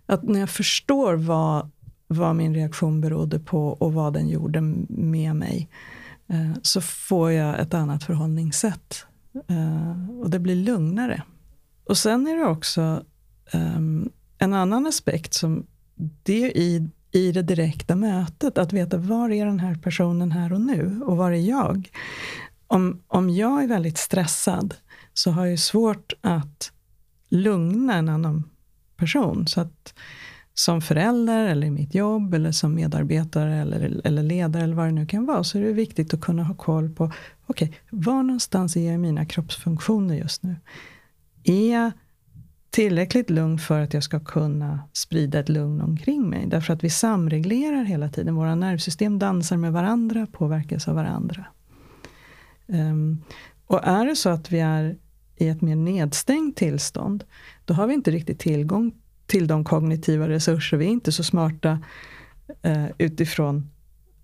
Att 0.06 0.24
när 0.24 0.40
jag 0.40 0.50
förstår 0.50 1.14
vad, 1.14 1.70
vad 2.08 2.36
min 2.36 2.56
reaktion 2.56 3.02
berodde 3.02 3.40
på 3.40 3.68
och 3.68 3.94
vad 3.94 4.14
den 4.14 4.30
gjorde 4.30 4.62
med 4.90 5.36
mig, 5.36 5.70
eh, 6.30 6.52
så 6.62 6.82
får 6.82 7.32
jag 7.32 7.60
ett 7.60 7.74
annat 7.74 8.04
förhållningssätt. 8.04 9.06
Eh, 9.48 10.20
och 10.20 10.30
det 10.30 10.40
blir 10.40 10.56
lugnare. 10.56 11.24
Och 11.86 11.98
sen 11.98 12.28
är 12.28 12.36
det 12.36 12.46
också 12.46 13.04
eh, 13.52 13.78
en 14.38 14.54
annan 14.54 14.88
aspekt 14.88 15.34
som 15.34 15.66
det 16.24 16.52
i, 16.58 16.90
i 17.12 17.32
det 17.32 17.42
direkta 17.42 17.96
mötet, 17.96 18.58
att 18.58 18.74
veta 18.74 18.98
var 18.98 19.30
är 19.30 19.46
den 19.46 19.60
här 19.60 19.76
personen 19.76 20.32
här 20.32 20.54
och 20.54 20.62
nu 20.62 21.02
och 21.06 21.18
var 21.18 21.32
är 21.32 21.50
jag? 21.50 21.90
Om, 22.68 23.02
om 23.08 23.30
jag 23.30 23.64
är 23.64 23.68
väldigt 23.68 23.98
stressad 23.98 24.76
så 25.14 25.32
har 25.32 25.46
jag 25.46 25.60
svårt 25.60 26.14
att 26.22 26.72
lugna 27.30 27.96
en 27.96 28.10
annan 28.10 28.44
person. 28.98 29.48
Så 29.48 29.62
att 29.62 29.94
som 30.54 30.82
förälder 30.82 31.48
eller 31.48 31.68
i 31.68 31.72
mitt 31.72 31.96
jobb 31.96 32.34
eller 32.34 32.52
som 32.52 32.76
medarbetare 32.76 33.56
eller, 33.56 34.02
eller 34.04 34.24
ledare 34.24 34.64
eller 34.64 34.76
vad 34.76 34.88
det 34.88 34.92
nu 34.92 35.06
kan 35.06 35.26
vara 35.26 35.44
så 35.44 35.58
är 35.58 35.62
det 35.62 35.74
viktigt 35.74 36.14
att 36.14 36.22
kunna 36.22 36.44
ha 36.44 36.56
koll 36.56 36.90
på 36.90 37.12
okej, 37.48 37.68
okay, 37.68 37.80
var 37.90 38.24
någonstans 38.24 38.78
är 38.78 38.82
jag 38.82 38.94
i 38.94 38.98
mina 38.98 39.26
kroppsfunktioner 39.26 40.16
just 40.16 40.44
nu? 40.44 40.56
Är 41.44 41.74
jag 41.74 41.92
tillräckligt 42.70 43.30
lugn 43.30 43.60
för 43.60 43.82
att 43.82 43.94
jag 43.94 44.04
ska 44.04 44.20
kunna 44.20 44.80
sprida 44.94 45.40
ett 45.40 45.50
lugn 45.50 45.82
omkring 45.82 46.30
mig? 46.30 46.48
Därför 46.48 46.74
att 46.74 46.84
vi 46.84 46.90
samreglerar 46.90 47.84
hela 47.84 48.10
tiden. 48.10 48.36
Våra 48.36 48.56
nervsystem 48.56 49.20
dansar 49.20 49.58
med 49.58 49.74
varandra, 49.74 50.28
påverkas 50.32 50.88
av 50.88 50.96
varandra. 50.96 51.46
Um, 52.68 53.24
och 53.66 53.88
är 53.88 54.06
det 54.06 54.16
så 54.16 54.30
att 54.30 54.52
vi 54.52 54.60
är 54.60 54.98
i 55.38 55.48
ett 55.48 55.62
mer 55.62 55.76
nedstängt 55.76 56.56
tillstånd, 56.56 57.24
då 57.66 57.74
har 57.74 57.88
vi 57.88 57.94
inte 57.94 58.12
riktigt 58.12 58.40
tillgång 58.40 58.92
till 59.26 59.48
de 59.48 59.64
kognitiva 59.64 60.30
resurser. 60.30 60.78
Vi 60.78 60.86
är 60.86 60.90
inte 60.90 61.12
så 61.12 61.24
smarta 61.24 61.80
eh, 62.62 62.86
utifrån 62.98 63.70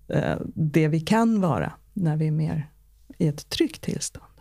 eh, 0.08 0.36
det 0.54 0.88
vi 0.88 1.00
kan 1.00 1.40
vara 1.40 1.72
när 1.92 2.16
vi 2.16 2.26
är 2.26 2.30
mer 2.30 2.70
i 3.18 3.28
ett 3.28 3.48
tryggt 3.48 3.82
tillstånd. 3.82 4.34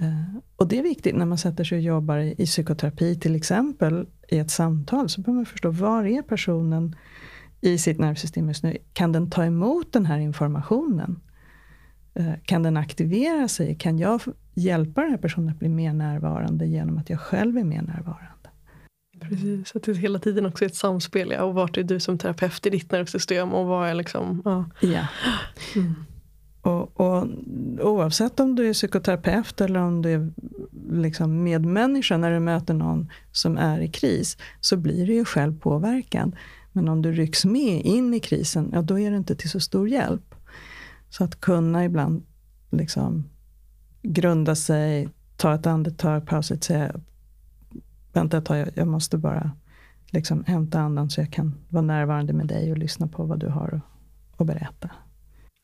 Eh, 0.00 0.36
och 0.56 0.68
det 0.68 0.78
är 0.78 0.82
viktigt 0.82 1.16
när 1.16 1.26
man 1.26 1.38
sätter 1.38 1.64
sig 1.64 1.76
och 1.76 1.82
jobbar 1.82 2.18
i, 2.18 2.34
i 2.38 2.46
psykoterapi 2.46 3.20
till 3.20 3.36
exempel, 3.36 4.06
i 4.28 4.38
ett 4.38 4.50
samtal, 4.50 5.08
så 5.08 5.20
behöver 5.20 5.36
man 5.36 5.46
förstå 5.46 5.70
var 5.70 6.04
är 6.04 6.22
personen 6.22 6.96
i 7.60 7.78
sitt 7.78 7.98
nervsystem 7.98 8.48
just 8.48 8.62
nu? 8.62 8.76
Kan 8.92 9.12
den 9.12 9.30
ta 9.30 9.44
emot 9.44 9.92
den 9.92 10.06
här 10.06 10.18
informationen? 10.18 11.20
Eh, 12.14 12.32
kan 12.44 12.62
den 12.62 12.76
aktivera 12.76 13.48
sig? 13.48 13.76
Kan 13.78 13.98
jag 13.98 14.22
hjälpa 14.56 15.00
den 15.00 15.10
här 15.10 15.18
personen 15.18 15.48
att 15.48 15.58
bli 15.58 15.68
mer 15.68 15.92
närvarande 15.92 16.66
genom 16.66 16.98
att 16.98 17.10
jag 17.10 17.20
själv 17.20 17.58
är 17.58 17.64
mer 17.64 17.82
närvarande? 17.82 18.32
Precis, 19.20 19.76
att 19.76 19.82
det 19.82 19.94
hela 19.94 20.18
tiden 20.18 20.46
också 20.46 20.64
är 20.64 20.68
ett 20.68 20.74
samspel. 20.74 21.30
Ja, 21.30 21.42
och 21.42 21.54
vart 21.54 21.76
är 21.76 21.82
du 21.82 22.00
som 22.00 22.18
terapeut 22.18 22.66
i 22.66 22.70
ditt 22.70 22.92
nervsystem 22.92 23.54
och 23.54 23.66
vad 23.66 23.88
är 23.88 23.94
liksom... 23.94 24.42
Ja. 24.44 24.64
ja. 24.80 25.06
Mm. 25.76 25.94
Och, 26.62 27.00
och, 27.00 27.26
oavsett 27.80 28.40
om 28.40 28.54
du 28.54 28.68
är 28.68 28.72
psykoterapeut 28.72 29.60
eller 29.60 29.80
om 29.80 30.02
du 30.02 30.12
är 30.12 30.32
liksom 30.90 31.42
medmänniska 31.42 32.16
när 32.16 32.30
du 32.30 32.40
möter 32.40 32.74
någon 32.74 33.10
som 33.32 33.58
är 33.58 33.80
i 33.80 33.88
kris, 33.88 34.36
så 34.60 34.76
blir 34.76 35.06
du 35.06 35.14
ju 35.14 35.24
själv 35.24 35.60
påverkad. 35.60 36.36
Men 36.72 36.88
om 36.88 37.02
du 37.02 37.12
rycks 37.12 37.44
med 37.44 37.84
in 37.84 38.14
i 38.14 38.20
krisen, 38.20 38.70
ja 38.72 38.82
då 38.82 38.98
är 38.98 39.10
det 39.10 39.16
inte 39.16 39.36
till 39.36 39.50
så 39.50 39.60
stor 39.60 39.88
hjälp. 39.88 40.34
Så 41.10 41.24
att 41.24 41.40
kunna 41.40 41.84
ibland 41.84 42.22
liksom 42.70 43.24
grunda 44.12 44.54
sig, 44.54 45.08
ta 45.36 45.54
ett 45.54 45.66
andetag, 45.66 46.26
pausa 46.26 46.54
och 46.54 46.64
säga 46.64 47.00
vänta 48.12 48.38
ett 48.38 48.44
tag, 48.44 48.68
jag 48.74 48.88
måste 48.88 49.18
bara 49.18 49.50
liksom 50.10 50.44
hämta 50.44 50.80
andan 50.80 51.10
så 51.10 51.20
jag 51.20 51.32
kan 51.32 51.54
vara 51.68 51.82
närvarande 51.82 52.32
med 52.32 52.46
dig 52.46 52.72
och 52.72 52.78
lyssna 52.78 53.08
på 53.08 53.24
vad 53.24 53.38
du 53.38 53.48
har 53.48 53.80
att 54.36 54.46
berätta. 54.46 54.90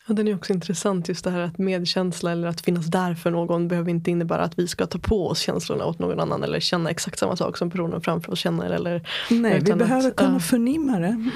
Ja, 0.09 0.15
den 0.15 0.29
är 0.29 0.35
också 0.35 0.53
intressant, 0.53 1.09
just 1.09 1.25
det 1.25 1.31
här 1.31 1.41
att 1.41 1.59
medkänsla 1.59 2.33
eller 2.33 2.49
att 2.49 2.61
finnas 2.61 2.87
där 2.87 3.15
för 3.15 3.31
någon 3.31 3.69
behöver 3.69 3.91
inte 3.91 4.11
innebära 4.11 4.43
att 4.43 4.59
vi 4.59 4.69
ska 4.69 4.87
ta 4.87 4.99
på 4.99 5.29
oss 5.29 5.39
känslorna 5.39 5.85
åt 5.85 5.99
någon 5.99 6.21
annan 6.21 6.43
eller 6.43 6.61
känna 6.61 6.91
exakt 6.91 7.19
samma 7.19 7.37
sak 7.37 7.57
som 7.57 7.71
personen 7.71 8.01
framför 8.01 8.33
oss 8.33 8.39
känner. 8.39 8.71
Eller, 8.71 9.09
Nej, 9.31 9.61
vi 9.61 9.73
behöver 9.73 10.09
att, 10.09 10.17
kunna 10.17 10.33
uh, 10.33 10.39
förnimma 10.39 10.99
det 10.99 11.31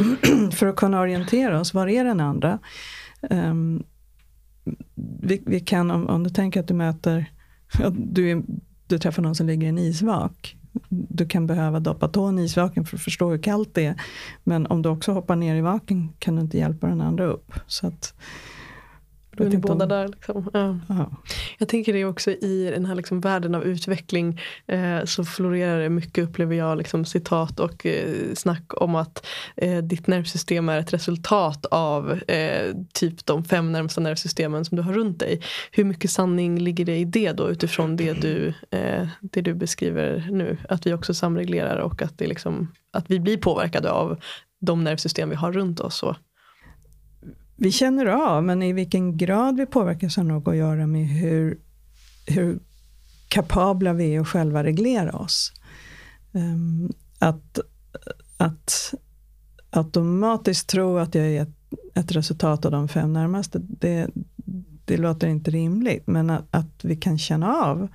för 0.57 0.67
att 0.67 0.77
kunna 0.77 1.01
orientera 1.01 1.61
oss. 1.61 1.75
Var 1.75 1.87
är 1.87 2.05
den 2.05 2.21
andra? 2.21 2.59
Um, 3.31 3.85
vi, 5.21 5.43
vi, 5.47 5.61
kan, 5.61 5.91
om, 5.91 6.07
om, 6.07 6.23
du 6.25 6.31
tänker 6.31 6.61
att 6.61 6.69
du 6.69 6.75
möter, 6.75 7.31
du, 7.93 8.31
är, 8.31 8.43
du 8.87 8.99
träffar 8.99 9.23
någon 9.23 9.35
som 9.35 9.47
ligger 9.47 9.67
i 9.67 9.69
en 9.69 9.79
isvak. 9.79 10.57
Du 10.89 11.27
kan 11.27 11.47
behöva 11.47 11.81
doppa 11.81 12.09
tån 12.09 12.39
i 12.39 12.43
isvaken 12.43 12.85
för 12.85 12.97
att 12.97 13.03
förstå 13.03 13.31
hur 13.31 13.39
kallt 13.39 13.75
det 13.75 13.85
är. 13.85 14.01
Men 14.45 14.67
om 14.67 14.83
du 14.83 14.89
också 14.89 15.13
hoppar 15.13 15.37
ner 15.37 15.57
i 15.57 15.61
vaken 15.61 16.13
kan 16.19 16.37
du 16.37 16.43
inte 16.43 16.59
hjälpa 16.59 16.87
den 16.87 17.01
andra 17.01 17.25
upp. 17.25 17.53
Så 17.67 17.87
att, 17.87 18.15
då 19.37 19.45
är 19.45 19.49
ni 19.49 19.57
båda 19.57 19.85
om... 19.85 19.89
där. 19.89 20.09
Liksom. 20.09 20.51
Ja. 20.89 21.11
Jag 21.59 21.69
tänker 21.69 21.93
det 21.93 22.05
också 22.05 22.31
i 22.31 22.71
den 22.75 22.87
här 22.87 22.95
liksom 22.95 23.21
världen 23.21 23.55
av 23.55 23.65
utveckling 23.65 24.41
eh, 24.67 25.05
så 25.05 25.25
florerar 25.25 25.81
det 25.81 25.89
mycket 25.89 26.25
upplever 26.25 26.57
jag 26.57 26.79
liksom, 26.79 27.05
citat 27.05 27.61
och 27.61 27.87
eh, 27.87 28.35
snack 28.35 28.83
om 28.83 28.95
att 28.95 29.27
eh, 29.57 29.79
ditt 29.79 30.07
nervsystem 30.07 30.69
är 30.69 30.79
ett 30.79 30.93
resultat 30.93 31.67
av 31.67 32.13
eh, 32.13 32.75
typ 32.93 33.27
de 33.27 33.45
fem 33.45 33.73
närmsta 33.73 34.01
nervsystemen 34.01 34.65
som 34.65 34.77
du 34.77 34.83
har 34.83 34.93
runt 34.93 35.21
dig. 35.21 35.41
Hur 35.71 35.85
mycket 35.85 36.11
sanning 36.11 36.59
ligger 36.59 36.85
det 36.85 36.97
i 36.97 37.05
det 37.05 37.33
då 37.33 37.51
utifrån 37.51 37.97
det 37.97 38.13
du, 38.13 38.55
eh, 38.71 39.09
det 39.21 39.41
du 39.41 39.55
beskriver 39.55 40.29
nu? 40.31 40.57
Att 40.69 40.87
vi 40.87 40.93
också 40.93 41.15
samreglerar 41.15 41.77
och 41.77 42.03
att, 42.03 42.19
det 42.19 42.27
liksom, 42.27 42.73
att 42.91 43.11
vi 43.11 43.21
blir 43.21 43.37
påverkade 43.37 43.91
av 43.91 44.21
de 44.61 44.85
nervsystem 44.85 45.31
vi 45.31 45.37
har 45.37 45.53
runt 45.53 45.81
oss. 45.81 46.03
Och, 46.03 46.17
vi 47.57 47.73
känner 47.73 48.07
av, 48.07 48.45
men 48.45 48.63
i 48.63 48.73
vilken 48.73 49.17
grad 49.17 49.57
vi 49.57 49.67
påverkas 49.67 50.17
har 50.17 50.25
nog 50.25 50.49
att 50.49 50.57
göra 50.57 50.87
med 50.87 51.07
hur, 51.09 51.59
hur 52.27 52.59
kapabla 53.29 53.93
vi 53.93 54.15
är 54.15 54.21
att 54.21 54.29
själva 54.29 54.65
reglera 54.65 55.13
oss. 55.13 55.53
Ehm, 56.33 56.93
att, 57.19 57.59
att 58.37 58.95
automatiskt 59.71 60.69
tro 60.69 60.99
att 60.99 61.15
jag 61.15 61.27
är 61.27 61.43
ett, 61.43 61.57
ett, 61.95 62.13
resultat 62.13 62.65
av 62.65 62.71
de 62.71 62.89
fem 62.89 63.13
närmaste, 63.13 63.59
det, 63.59 64.11
det 64.85 64.97
låter 64.97 65.29
inte 65.29 65.51
rimligt. 65.51 66.07
Men 66.07 66.31
att, 66.31 66.45
att 66.51 66.85
vi 66.85 66.97
kan 66.97 67.19
känna 67.19 67.55
av 67.55 67.89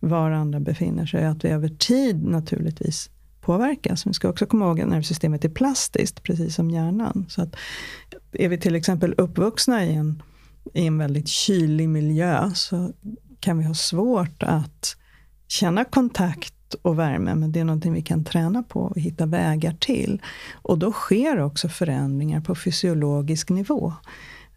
var 0.00 0.30
andra 0.30 0.60
befinner 0.60 1.06
sig, 1.06 1.24
att 1.24 1.44
vi 1.44 1.48
över 1.48 1.68
tid 1.68 2.24
naturligtvis 2.24 3.10
påverkas. 3.46 4.06
Vi 4.06 4.12
ska 4.12 4.28
också 4.28 4.46
komma 4.46 4.64
ihåg 4.64 4.80
att 4.80 4.88
nervsystemet 4.88 5.44
är 5.44 5.48
plastiskt, 5.48 6.22
precis 6.22 6.54
som 6.54 6.70
hjärnan. 6.70 7.26
Så 7.28 7.42
att 7.42 7.56
är 8.32 8.48
vi 8.48 8.58
till 8.58 8.74
exempel 8.74 9.14
uppvuxna 9.18 9.84
i 9.84 9.94
en, 9.94 10.22
i 10.74 10.86
en 10.86 10.98
väldigt 10.98 11.28
kylig 11.28 11.88
miljö 11.88 12.50
så 12.54 12.92
kan 13.40 13.58
vi 13.58 13.64
ha 13.64 13.74
svårt 13.74 14.42
att 14.42 14.96
känna 15.48 15.84
kontakt 15.84 16.74
och 16.82 16.98
värme, 16.98 17.34
men 17.34 17.52
det 17.52 17.60
är 17.60 17.64
någonting 17.64 17.92
vi 17.92 18.02
kan 18.02 18.24
träna 18.24 18.62
på 18.62 18.80
och 18.80 18.98
hitta 18.98 19.26
vägar 19.26 19.76
till. 19.80 20.22
Och 20.52 20.78
då 20.78 20.92
sker 20.92 21.40
också 21.40 21.68
förändringar 21.68 22.40
på 22.40 22.54
fysiologisk 22.54 23.50
nivå. 23.50 23.92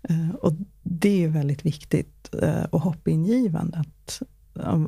Eh, 0.09 0.29
och 0.29 0.53
det 0.83 1.23
är 1.23 1.27
väldigt 1.27 1.65
viktigt 1.65 2.29
eh, 2.41 2.63
och 2.63 2.81
hoppingivande. 2.81 3.77
Att, 3.77 4.21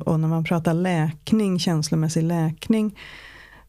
och 0.04 0.20
när 0.20 0.28
man 0.28 0.44
pratar 0.44 0.74
läkning, 0.74 1.58
känslomässig 1.58 2.22
läkning, 2.22 2.96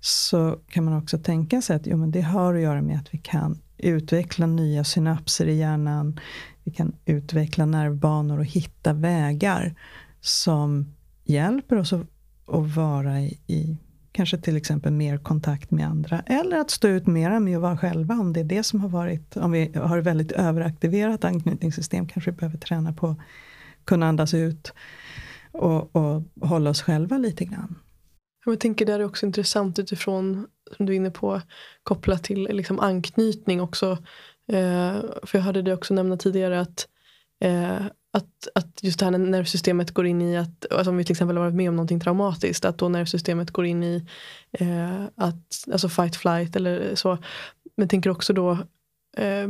så 0.06 0.60
kan 0.70 0.84
man 0.84 0.98
också 0.98 1.18
tänka 1.18 1.62
sig 1.62 1.76
att 1.76 1.88
jo, 1.88 1.98
men 1.98 2.12
det 2.12 2.22
har 2.22 2.54
att 2.54 2.62
göra 2.62 2.82
med 2.82 3.00
att 3.00 3.14
vi 3.14 3.18
kan 3.18 3.62
utveckla 3.78 4.46
nya 4.46 4.84
synapser 4.84 5.46
i 5.46 5.56
hjärnan. 5.56 6.20
Vi 6.64 6.72
kan 6.72 6.96
utveckla 7.06 7.66
nervbanor 7.66 8.40
och 8.40 8.46
hitta 8.46 8.94
vägar 8.94 9.76
som 10.22 10.94
hjälper 11.24 11.76
oss 11.76 11.94
att, 11.94 12.08
att 12.48 12.76
vara 12.76 13.22
i, 13.22 13.40
i, 13.48 13.78
kanske 14.12 14.38
till 14.38 14.58
exempel 14.58 14.94
mer 14.94 15.18
kontakt 15.18 15.72
med 15.72 15.88
andra. 15.88 16.20
Eller 16.20 16.58
att 16.58 16.72
stå 16.72 16.88
ut 16.88 17.08
mera 17.08 17.40
med 17.40 17.56
att 17.56 17.62
vara 17.62 17.78
själva. 17.78 18.16
Om 18.16 18.34
det 18.34 18.40
är 18.40 18.44
det 18.44 18.64
som 18.64 18.82
har 18.82 18.90
varit, 18.90 19.38
om 19.38 19.52
vi 19.52 19.72
har 19.76 19.98
ett 19.98 20.06
väldigt 20.06 20.32
överaktiverat 20.32 21.26
anknytningssystem 21.26 22.08
kanske 22.08 22.32
vi 22.32 22.38
behöver 22.38 22.58
träna 22.58 22.94
på 22.94 23.08
att 23.08 23.18
kunna 23.86 24.08
andas 24.08 24.34
ut 24.34 24.74
och, 25.52 25.96
och 25.96 26.24
hålla 26.42 26.70
oss 26.70 26.82
själva 26.82 27.18
lite 27.18 27.46
grann. 27.46 27.76
Jag 28.46 28.60
tänker 28.60 28.86
det 28.86 28.94
är 28.94 29.06
också 29.06 29.26
intressant 29.26 29.80
utifrån, 29.80 30.48
som 30.78 30.86
du 30.86 30.94
är 30.94 30.98
inne 30.98 31.12
på, 31.12 31.42
kopplat 31.84 32.24
till 32.24 32.44
liksom 32.44 32.80
anknytning 32.80 33.62
också. 33.62 33.92
Eh, 34.52 35.02
för 35.24 35.38
jag 35.38 35.42
hörde 35.42 35.62
det 35.62 35.74
också 35.74 35.94
nämna 35.94 36.18
tidigare 36.18 36.62
att, 36.62 36.88
eh, 37.44 37.86
att, 38.14 38.48
att 38.56 38.84
just 38.84 39.00
det 39.00 39.06
här 39.06 39.12
när 39.12 39.20
nervsystemet 39.20 39.92
går 39.92 40.06
in 40.06 40.22
i 40.22 40.38
att, 40.38 40.72
alltså 40.72 40.90
om 40.90 40.98
vi 40.98 41.04
till 41.04 41.14
exempel 41.14 41.38
har 41.38 41.44
varit 41.44 41.56
med 41.56 41.70
om 41.70 41.76
någonting 41.76 42.00
traumatiskt, 42.00 42.66
att 42.66 42.78
då 42.78 42.90
nervsystemet 42.90 43.52
går 43.52 43.66
in 43.66 43.84
i 43.84 44.06
eh, 44.52 45.04
att, 45.16 45.66
alltså 45.72 45.90
fight 45.90 46.16
flight 46.16 46.56
eller 46.56 46.96
så. 46.96 47.18
Men 47.78 47.88
tänker 47.88 48.10
också 48.10 48.34
då 48.34 48.52
eh, 49.18 49.48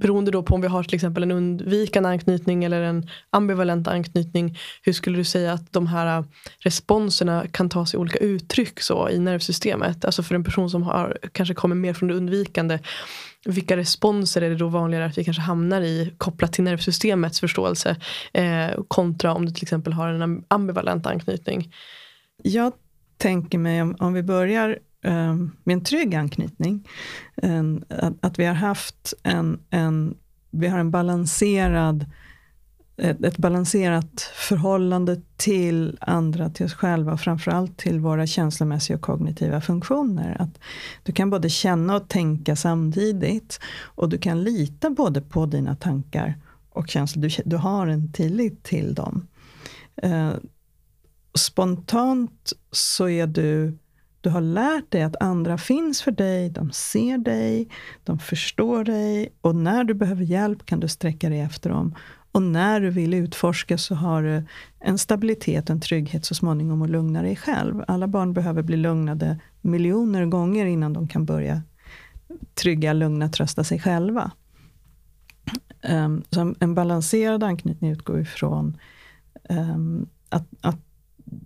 beroende 0.00 0.30
då 0.30 0.42
på 0.42 0.54
om 0.54 0.60
vi 0.60 0.68
har 0.68 0.82
till 0.82 0.94
exempel 0.94 1.22
en 1.22 1.30
undvikande 1.30 2.08
anknytning 2.08 2.64
eller 2.64 2.82
en 2.82 3.08
ambivalent 3.30 3.88
anknytning. 3.88 4.58
Hur 4.82 4.92
skulle 4.92 5.18
du 5.18 5.24
säga 5.24 5.52
att 5.52 5.72
de 5.72 5.86
här 5.86 6.18
äh, 6.18 6.24
responserna 6.58 7.46
kan 7.52 7.68
ta 7.68 7.86
sig 7.86 8.00
olika 8.00 8.18
uttryck 8.18 8.80
så 8.80 9.08
i 9.08 9.18
nervsystemet? 9.18 10.04
Alltså 10.04 10.22
för 10.22 10.34
en 10.34 10.44
person 10.44 10.70
som 10.70 10.82
har, 10.82 11.18
kanske 11.32 11.54
kommer 11.54 11.74
mer 11.74 11.94
från 11.94 12.08
det 12.08 12.14
undvikande. 12.14 12.78
Vilka 13.44 13.76
responser 13.76 14.42
är 14.42 14.50
det 14.50 14.56
då 14.56 14.68
vanligare 14.68 15.04
att 15.04 15.18
vi 15.18 15.24
kanske 15.24 15.42
hamnar 15.42 15.82
i 15.82 16.14
kopplat 16.18 16.52
till 16.52 16.64
nervsystemets 16.64 17.40
förståelse 17.40 17.96
eh, 18.32 18.70
kontra 18.88 19.34
om 19.34 19.46
du 19.46 19.52
till 19.52 19.64
exempel 19.64 19.92
har 19.92 20.08
en 20.08 20.44
ambivalent 20.48 21.06
anknytning? 21.06 21.72
Jag 22.42 22.72
tänker 23.16 23.58
mig 23.58 23.82
om, 23.82 23.96
om 23.98 24.12
vi 24.12 24.22
börjar 24.22 24.78
Eh, 25.02 25.34
med 25.64 25.74
en 25.74 25.84
trygg 25.84 26.14
anknytning. 26.14 26.88
En, 27.34 27.84
att, 27.88 28.14
att, 28.20 28.38
vi 28.38 28.44
har 28.44 28.54
haft 28.54 29.14
en, 29.22 29.60
en, 29.70 30.16
vi 30.50 30.68
har 30.68 30.78
en 30.78 30.90
balanserad 30.90 32.06
ett, 32.96 33.24
ett, 33.24 33.38
balanserat 33.38 34.20
förhållande 34.34 35.20
till 35.36 35.98
andra, 36.00 36.50
till 36.50 36.66
oss 36.66 36.74
själva 36.74 37.12
och 37.12 37.20
framförallt 37.20 37.78
till 37.78 38.00
våra 38.00 38.26
känslomässiga 38.26 38.96
och 38.96 39.02
kognitiva 39.02 39.60
funktioner. 39.60 40.36
Att 40.40 40.58
du 41.02 41.12
kan 41.12 41.30
både 41.30 41.48
känna 41.48 41.96
och 41.96 42.08
tänka 42.08 42.56
samtidigt 42.56 43.60
och 43.82 44.08
du 44.08 44.18
kan 44.18 44.42
lita 44.42 44.90
både 44.90 45.20
på 45.20 45.46
dina 45.46 45.76
tankar 45.76 46.38
och 46.70 46.88
känslor. 46.88 47.22
Du, 47.22 47.42
du 47.44 47.56
har 47.56 47.86
en 47.86 48.12
tillit 48.12 48.62
till 48.62 48.94
dem. 48.94 49.26
Eh, 49.96 50.32
spontant 51.34 52.52
så 52.70 53.08
är 53.08 53.26
du 53.26 53.78
du 54.20 54.30
har 54.30 54.40
lärt 54.40 54.90
dig 54.90 55.02
att 55.02 55.22
andra 55.22 55.58
finns 55.58 56.02
för 56.02 56.10
dig, 56.10 56.50
de 56.50 56.70
ser 56.70 57.18
dig, 57.18 57.68
de 58.04 58.18
förstår 58.18 58.84
dig 58.84 59.32
och 59.40 59.56
när 59.56 59.84
du 59.84 59.94
behöver 59.94 60.24
hjälp 60.24 60.66
kan 60.66 60.80
du 60.80 60.88
sträcka 60.88 61.28
dig 61.28 61.40
efter 61.40 61.70
dem. 61.70 61.94
Och 62.32 62.42
när 62.42 62.80
du 62.80 62.90
vill 62.90 63.14
utforska 63.14 63.78
så 63.78 63.94
har 63.94 64.22
du 64.22 64.42
en 64.80 64.98
stabilitet, 64.98 65.70
en 65.70 65.80
trygghet 65.80 66.24
så 66.24 66.34
småningom 66.34 66.82
och 66.82 66.88
lugna 66.88 67.22
dig 67.22 67.36
själv. 67.36 67.84
Alla 67.88 68.06
barn 68.06 68.32
behöver 68.32 68.62
bli 68.62 68.76
lugnade 68.76 69.40
miljoner 69.60 70.26
gånger 70.26 70.66
innan 70.66 70.92
de 70.92 71.08
kan 71.08 71.24
börja 71.24 71.62
trygga, 72.54 72.92
lugna, 72.92 73.28
trösta 73.28 73.64
sig 73.64 73.80
själva. 73.80 74.30
Um, 75.88 76.22
så 76.30 76.54
en 76.60 76.74
balanserad 76.74 77.42
anknytning 77.42 77.90
utgår 77.90 78.20
ifrån 78.20 78.76
um, 79.48 80.08
att, 80.28 80.46
att 80.60 80.78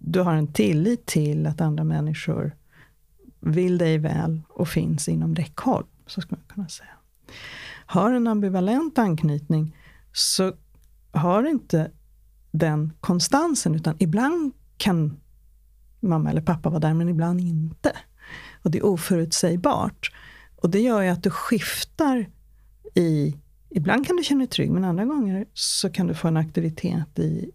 du 0.01 0.21
har 0.21 0.35
en 0.35 0.53
tillit 0.53 1.07
till 1.07 1.47
att 1.47 1.61
andra 1.61 1.85
människor 1.85 2.53
vill 3.45 3.79
dig 3.79 3.99
väl 3.99 4.43
och 4.49 4.69
finns 4.69 5.09
inom 5.09 5.35
räckhåll. 5.35 5.87
Så 6.07 6.21
skulle 6.21 6.39
man 6.39 6.55
kunna 6.55 6.69
säga. 6.69 6.89
Har 7.87 8.13
en 8.13 8.27
ambivalent 8.27 8.99
anknytning 8.99 9.77
så 10.13 10.53
har 11.13 11.49
inte 11.49 11.91
den 12.51 12.93
konstansen, 13.01 13.75
utan 13.75 13.97
ibland 13.99 14.53
kan 14.77 15.21
mamma 16.01 16.31
eller 16.31 16.41
pappa 16.41 16.69
vara 16.69 16.81
där, 16.81 16.95
men 16.95 17.09
ibland 17.09 17.41
inte. 17.41 17.93
Och 18.63 18.71
det 18.71 18.79
är 18.79 18.87
oförutsägbart. 18.87 20.13
Och 20.57 20.71
det 20.71 20.81
gör 20.81 21.03
ju 21.03 21.09
att 21.09 21.23
du 21.23 21.31
skiftar 21.31 22.31
i... 22.95 23.37
Ibland 23.71 24.07
kan 24.07 24.17
du 24.17 24.23
känna 24.23 24.39
dig 24.39 24.49
trygg, 24.49 24.71
men 24.71 24.85
andra 24.85 25.05
gånger 25.05 25.47
så 25.55 25.91
kan 25.91 26.07
du 26.07 26.15
få 26.15 26.29
en 26.29 26.37
aktivitet 26.37 27.19
i, 27.19 27.51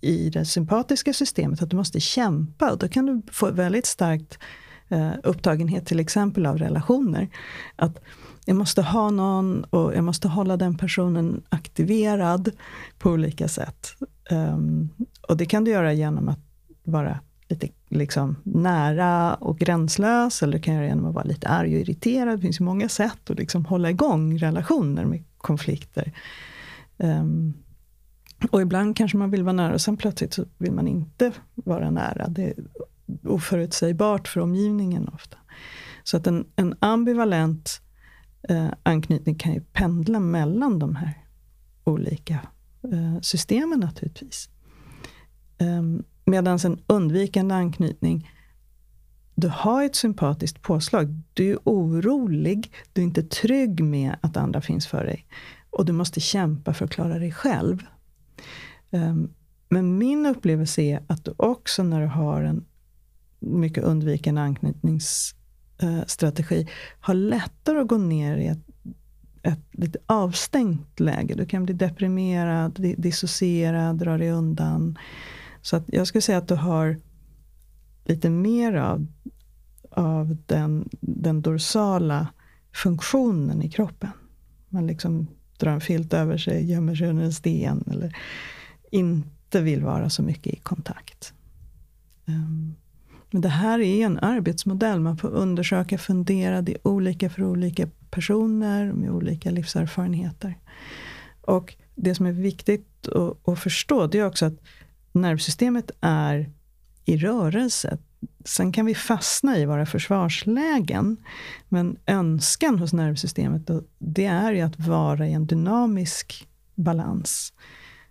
i 0.00 0.30
det 0.30 0.44
sympatiska 0.44 1.12
systemet, 1.12 1.62
att 1.62 1.70
du 1.70 1.76
måste 1.76 2.00
kämpa. 2.00 2.72
Och 2.72 2.78
då 2.78 2.88
kan 2.88 3.06
du 3.06 3.22
få 3.32 3.50
väldigt 3.50 3.86
starkt 3.86 4.38
eh, 4.94 5.12
upptagenhet 5.22 5.86
till 5.86 6.00
exempel 6.00 6.46
av 6.46 6.58
relationer. 6.58 7.28
Att 7.76 8.00
jag 8.44 8.56
måste 8.56 8.82
ha 8.82 9.10
någon 9.10 9.64
och 9.64 9.94
jag 9.94 10.04
måste 10.04 10.28
hålla 10.28 10.56
den 10.56 10.76
personen 10.76 11.42
aktiverad 11.48 12.50
på 12.98 13.10
olika 13.10 13.48
sätt. 13.48 13.86
Um, 14.30 14.88
och 15.28 15.36
det 15.36 15.46
kan 15.46 15.64
du 15.64 15.70
göra 15.70 15.92
genom 15.92 16.28
att 16.28 16.38
vara 16.84 17.20
lite 17.48 17.68
liksom 17.88 18.36
nära 18.42 19.34
och 19.34 19.58
gränslös, 19.58 20.42
eller 20.42 20.52
du 20.52 20.62
kan 20.62 20.74
göra 20.74 20.86
genom 20.86 21.06
att 21.06 21.14
vara 21.14 21.24
lite 21.24 21.48
arg 21.48 21.74
och 21.74 21.80
irriterad. 21.80 22.38
Det 22.38 22.42
finns 22.42 22.60
ju 22.60 22.64
många 22.64 22.88
sätt 22.88 23.30
att 23.30 23.38
liksom 23.38 23.64
hålla 23.64 23.90
igång 23.90 24.38
relationer 24.38 25.04
med 25.04 25.24
konflikter. 25.38 26.12
Um, 26.96 27.54
och 28.50 28.62
ibland 28.62 28.96
kanske 28.96 29.16
man 29.18 29.30
vill 29.30 29.42
vara 29.42 29.52
nära 29.52 29.74
och 29.74 29.80
sen 29.80 29.96
plötsligt 29.96 30.34
så 30.34 30.44
vill 30.58 30.72
man 30.72 30.88
inte 30.88 31.32
vara 31.54 31.90
nära. 31.90 32.28
Det 32.28 32.54
oförutsägbart 33.22 34.28
för 34.28 34.40
omgivningen 34.40 35.08
ofta. 35.08 35.36
Så 36.02 36.16
att 36.16 36.26
en, 36.26 36.46
en 36.56 36.74
ambivalent 36.80 37.80
eh, 38.48 38.68
anknytning 38.82 39.34
kan 39.34 39.54
ju 39.54 39.60
pendla 39.60 40.20
mellan 40.20 40.78
de 40.78 40.96
här 40.96 41.24
olika 41.84 42.34
eh, 42.92 43.20
systemen 43.20 43.80
naturligtvis. 43.80 44.48
Eh, 45.58 45.82
Medan 46.26 46.58
en 46.64 46.78
undvikande 46.86 47.54
anknytning, 47.54 48.30
du 49.34 49.48
har 49.48 49.84
ett 49.84 49.96
sympatiskt 49.96 50.62
påslag. 50.62 51.20
Du 51.34 51.50
är 51.50 51.58
orolig, 51.64 52.72
du 52.92 53.00
är 53.00 53.04
inte 53.04 53.22
trygg 53.22 53.84
med 53.84 54.16
att 54.20 54.36
andra 54.36 54.60
finns 54.60 54.86
för 54.86 55.04
dig. 55.04 55.26
Och 55.70 55.84
du 55.84 55.92
måste 55.92 56.20
kämpa 56.20 56.74
för 56.74 56.84
att 56.84 56.90
klara 56.90 57.18
dig 57.18 57.32
själv. 57.32 57.86
Ehm, 58.90 59.30
men 59.68 59.98
min 59.98 60.26
upplevelse 60.26 60.82
är 60.82 61.02
att 61.06 61.24
du 61.24 61.34
också 61.36 61.82
när 61.82 62.00
du 62.00 62.06
har 62.06 62.42
en 62.42 62.64
mycket 63.46 63.84
undvikande 63.84 64.40
anknytningsstrategi 64.40 66.68
har 67.00 67.14
lättare 67.14 67.78
att 67.78 67.88
gå 67.88 67.98
ner 67.98 68.36
i 68.36 68.46
ett, 68.46 68.66
ett 69.42 69.64
lite 69.72 69.98
avstängt 70.06 71.00
läge. 71.00 71.34
Du 71.34 71.46
kan 71.46 71.64
bli 71.64 71.74
deprimerad, 71.74 72.94
dissocierad, 72.96 73.98
dra 73.98 74.18
dig 74.18 74.30
undan. 74.30 74.98
Så 75.62 75.76
att 75.76 75.84
jag 75.86 76.06
skulle 76.06 76.22
säga 76.22 76.38
att 76.38 76.48
du 76.48 76.54
har 76.54 77.00
lite 78.04 78.30
mer 78.30 78.74
av, 78.74 79.06
av 79.90 80.36
den, 80.46 80.88
den 81.00 81.42
dorsala 81.42 82.28
funktionen 82.72 83.62
i 83.62 83.70
kroppen. 83.70 84.10
Man 84.68 84.86
liksom 84.86 85.26
drar 85.58 85.72
en 85.72 85.80
filt 85.80 86.14
över 86.14 86.38
sig, 86.38 86.70
gömmer 86.70 86.94
sig 86.94 87.08
under 87.08 87.24
en 87.24 87.32
sten 87.32 87.84
eller 87.90 88.16
inte 88.90 89.60
vill 89.60 89.84
vara 89.84 90.10
så 90.10 90.22
mycket 90.22 90.54
i 90.54 90.56
kontakt. 90.56 91.32
Um, 92.26 92.74
men 93.34 93.40
det 93.40 93.48
här 93.48 93.78
är 93.80 94.06
en 94.06 94.18
arbetsmodell. 94.18 95.00
Man 95.00 95.16
får 95.16 95.28
undersöka, 95.28 95.98
fundera. 95.98 96.62
Det 96.62 96.72
är 96.74 96.88
olika 96.88 97.30
för 97.30 97.44
olika 97.44 97.88
personer 98.10 98.92
med 98.92 99.10
olika 99.10 99.50
livserfarenheter. 99.50 100.58
Och 101.40 101.74
det 101.94 102.14
som 102.14 102.26
är 102.26 102.32
viktigt 102.32 103.08
att, 103.08 103.48
att 103.48 103.58
förstå, 103.58 104.06
det 104.06 104.18
är 104.18 104.26
också 104.26 104.46
att 104.46 104.60
nervsystemet 105.12 105.90
är 106.00 106.50
i 107.04 107.16
rörelse. 107.16 107.98
Sen 108.44 108.72
kan 108.72 108.86
vi 108.86 108.94
fastna 108.94 109.58
i 109.58 109.66
våra 109.66 109.86
försvarslägen. 109.86 111.16
Men 111.68 111.96
önskan 112.06 112.78
hos 112.78 112.92
nervsystemet, 112.92 113.70
det 113.98 114.26
är 114.26 114.52
ju 114.52 114.60
att 114.60 114.78
vara 114.78 115.28
i 115.28 115.32
en 115.32 115.46
dynamisk 115.46 116.48
balans. 116.74 117.52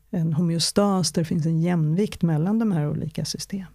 En 0.10 0.34
homeostas 0.34 1.12
där 1.12 1.22
det 1.22 1.26
finns 1.26 1.46
en 1.46 1.62
jämvikt 1.62 2.22
mellan 2.22 2.60
de 2.60 2.72
här 2.72 2.90
olika 2.90 3.26
systemen. 3.26 3.73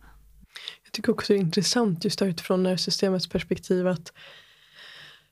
Jag 0.89 0.93
tycker 0.93 1.13
också 1.13 1.33
det 1.33 1.39
är 1.39 1.41
intressant 1.41 2.05
just 2.05 2.23
utifrån 2.23 2.63
nervsystemets 2.63 3.29
perspektiv 3.29 3.87
att, 3.87 4.13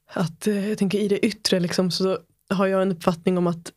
att 0.07 0.47
eh, 0.47 0.69
jag 0.69 0.79
tänker 0.79 0.99
i 0.99 1.09
det 1.09 1.27
yttre 1.27 1.61
liksom 1.61 1.91
så 1.91 2.19
har 2.49 2.67
jag 2.67 2.83
en 2.83 2.93
uppfattning 2.93 3.39
om 3.39 3.47
att 3.47 3.73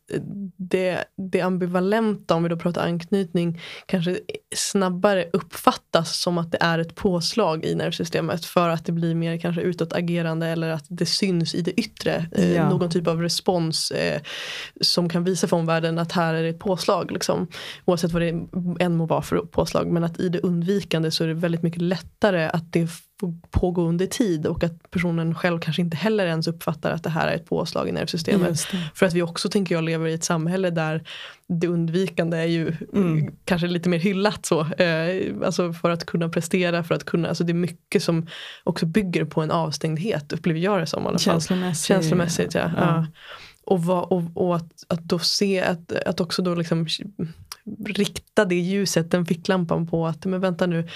det, 0.56 1.04
det 1.16 1.40
ambivalenta, 1.40 2.34
om 2.34 2.42
vi 2.42 2.48
då 2.48 2.56
pratar 2.56 2.86
anknytning, 2.86 3.60
kanske 3.86 4.20
snabbare 4.54 5.30
uppfattas 5.32 6.20
som 6.20 6.38
att 6.38 6.52
det 6.52 6.58
är 6.60 6.78
ett 6.78 6.94
påslag 6.94 7.64
i 7.64 7.74
nervsystemet 7.74 8.44
för 8.44 8.68
att 8.68 8.84
det 8.84 8.92
blir 8.92 9.14
mer 9.14 9.38
kanske 9.38 9.62
utåtagerande 9.62 10.46
eller 10.46 10.70
att 10.70 10.84
det 10.88 11.06
syns 11.06 11.54
i 11.54 11.62
det 11.62 11.80
yttre. 11.80 12.26
Eh, 12.32 12.52
ja. 12.52 12.70
någon 12.70 12.90
typ 12.90 13.06
av 13.06 13.22
respons 13.22 13.90
eh, 13.90 14.20
som 14.80 15.08
kan 15.08 15.24
visa 15.24 15.48
för 15.48 15.56
omvärlden 15.56 15.98
att 15.98 16.12
här 16.12 16.34
är 16.34 16.42
det 16.42 16.48
ett 16.48 16.58
påslag. 16.58 17.10
Liksom. 17.10 17.46
Oavsett 17.84 18.12
vad 18.12 18.22
det 18.22 18.28
än 18.80 18.96
må 18.96 19.06
vara 19.06 19.22
för 19.22 19.38
påslag. 19.38 19.86
Men 19.86 20.04
att 20.04 20.20
i 20.20 20.28
det 20.28 20.40
undvikande 20.40 21.10
så 21.10 21.24
är 21.24 21.28
det 21.28 21.34
väldigt 21.34 21.62
mycket 21.62 21.82
lättare 21.82 22.44
att 22.44 22.72
det 22.72 22.88
pågå 23.50 23.82
under 23.82 24.06
tid 24.06 24.46
och 24.46 24.64
att 24.64 24.90
personen 24.90 25.34
själv 25.34 25.60
kanske 25.60 25.82
inte 25.82 25.96
heller 25.96 26.26
ens 26.26 26.48
uppfattar 26.48 26.90
att 26.90 27.02
det 27.02 27.10
här 27.10 27.28
är 27.28 27.34
ett 27.34 27.46
påslag 27.46 27.88
i 27.88 27.92
nervsystemet. 27.92 28.60
För 28.94 29.06
att 29.06 29.12
vi 29.12 29.22
också 29.22 29.48
tänker 29.48 29.74
jag 29.74 29.84
lever 29.84 30.06
i 30.06 30.14
ett 30.14 30.24
samhälle 30.24 30.70
där 30.70 31.04
det 31.48 31.66
undvikande 31.66 32.36
är 32.36 32.46
ju 32.46 32.76
mm. 32.94 33.34
kanske 33.44 33.66
lite 33.66 33.88
mer 33.88 33.98
hyllat 33.98 34.46
så. 34.46 34.60
Eh, 34.60 35.34
alltså 35.44 35.72
för 35.72 35.90
att 35.90 36.06
kunna 36.06 36.28
prestera, 36.28 36.84
för 36.84 36.94
att 36.94 37.04
kunna, 37.04 37.28
alltså 37.28 37.44
det 37.44 37.52
är 37.52 37.54
mycket 37.54 38.02
som 38.02 38.26
också 38.64 38.86
bygger 38.86 39.24
på 39.24 39.40
en 39.40 39.50
avstängdhet 39.50 40.32
upplever 40.32 40.60
jag 40.60 40.80
det 40.80 40.86
som. 40.86 41.02
I 41.02 41.06
alla 41.06 41.18
fall. 41.18 41.20
Känslomässigt. 41.20 41.86
Känslomässigt 41.86 42.54
ja. 42.54 42.60
ja. 42.60 42.70
ja. 42.76 43.06
Och, 43.64 43.84
vad, 43.84 44.04
och, 44.12 44.22
och, 44.34 44.56
att, 44.56 44.84
att 44.88 45.04
då 45.04 45.18
se, 45.18 45.60
att, 45.60 45.92
att 45.92 46.20
också 46.20 46.42
då 46.42 46.54
liksom 46.54 46.86
rikta 47.86 48.44
det 48.44 48.54
ljuset, 48.54 49.10
den 49.10 49.26
ficklampan 49.26 49.86
på 49.86 50.06
att 50.06 50.24
men 50.24 50.40
vänta 50.40 50.66
nu, 50.66 50.88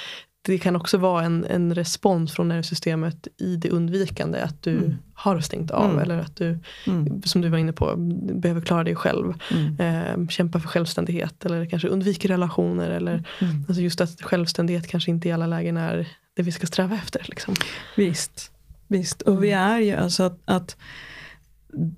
det 0.46 0.58
kan 0.58 0.76
också 0.76 0.98
vara 0.98 1.24
en, 1.24 1.44
en 1.44 1.74
respons 1.74 2.32
från 2.32 2.48
nervsystemet 2.48 3.28
i 3.36 3.56
det 3.56 3.70
undvikande. 3.70 4.40
Att 4.40 4.62
du 4.62 4.78
mm. 4.78 4.96
har 5.14 5.40
stängt 5.40 5.70
av 5.70 5.90
mm. 5.90 5.98
eller 5.98 6.18
att 6.18 6.36
du, 6.36 6.58
mm. 6.86 7.22
som 7.22 7.40
du 7.40 7.48
var 7.48 7.58
inne 7.58 7.72
på, 7.72 7.94
behöver 8.34 8.60
klara 8.60 8.84
dig 8.84 8.96
själv. 8.96 9.34
Eh, 9.78 10.28
kämpa 10.28 10.60
för 10.60 10.68
självständighet 10.68 11.44
eller 11.44 11.66
kanske 11.66 11.88
undviker 11.88 12.28
relationer. 12.28 12.90
Eller, 12.90 13.24
mm. 13.40 13.64
alltså 13.68 13.82
just 13.82 14.00
att 14.00 14.22
självständighet 14.22 14.86
kanske 14.86 15.10
inte 15.10 15.28
i 15.28 15.32
alla 15.32 15.46
lägen 15.46 15.76
är 15.76 16.08
det 16.36 16.42
vi 16.42 16.52
ska 16.52 16.66
sträva 16.66 16.94
efter. 16.94 17.26
Liksom. 17.28 17.54
Visst, 17.96 18.52
visst. 18.88 19.22
och 19.22 19.44
vi 19.44 19.50
är 19.50 19.78
ju 19.78 19.94
alltså 19.94 20.22
att, 20.22 20.40
att 20.44 20.76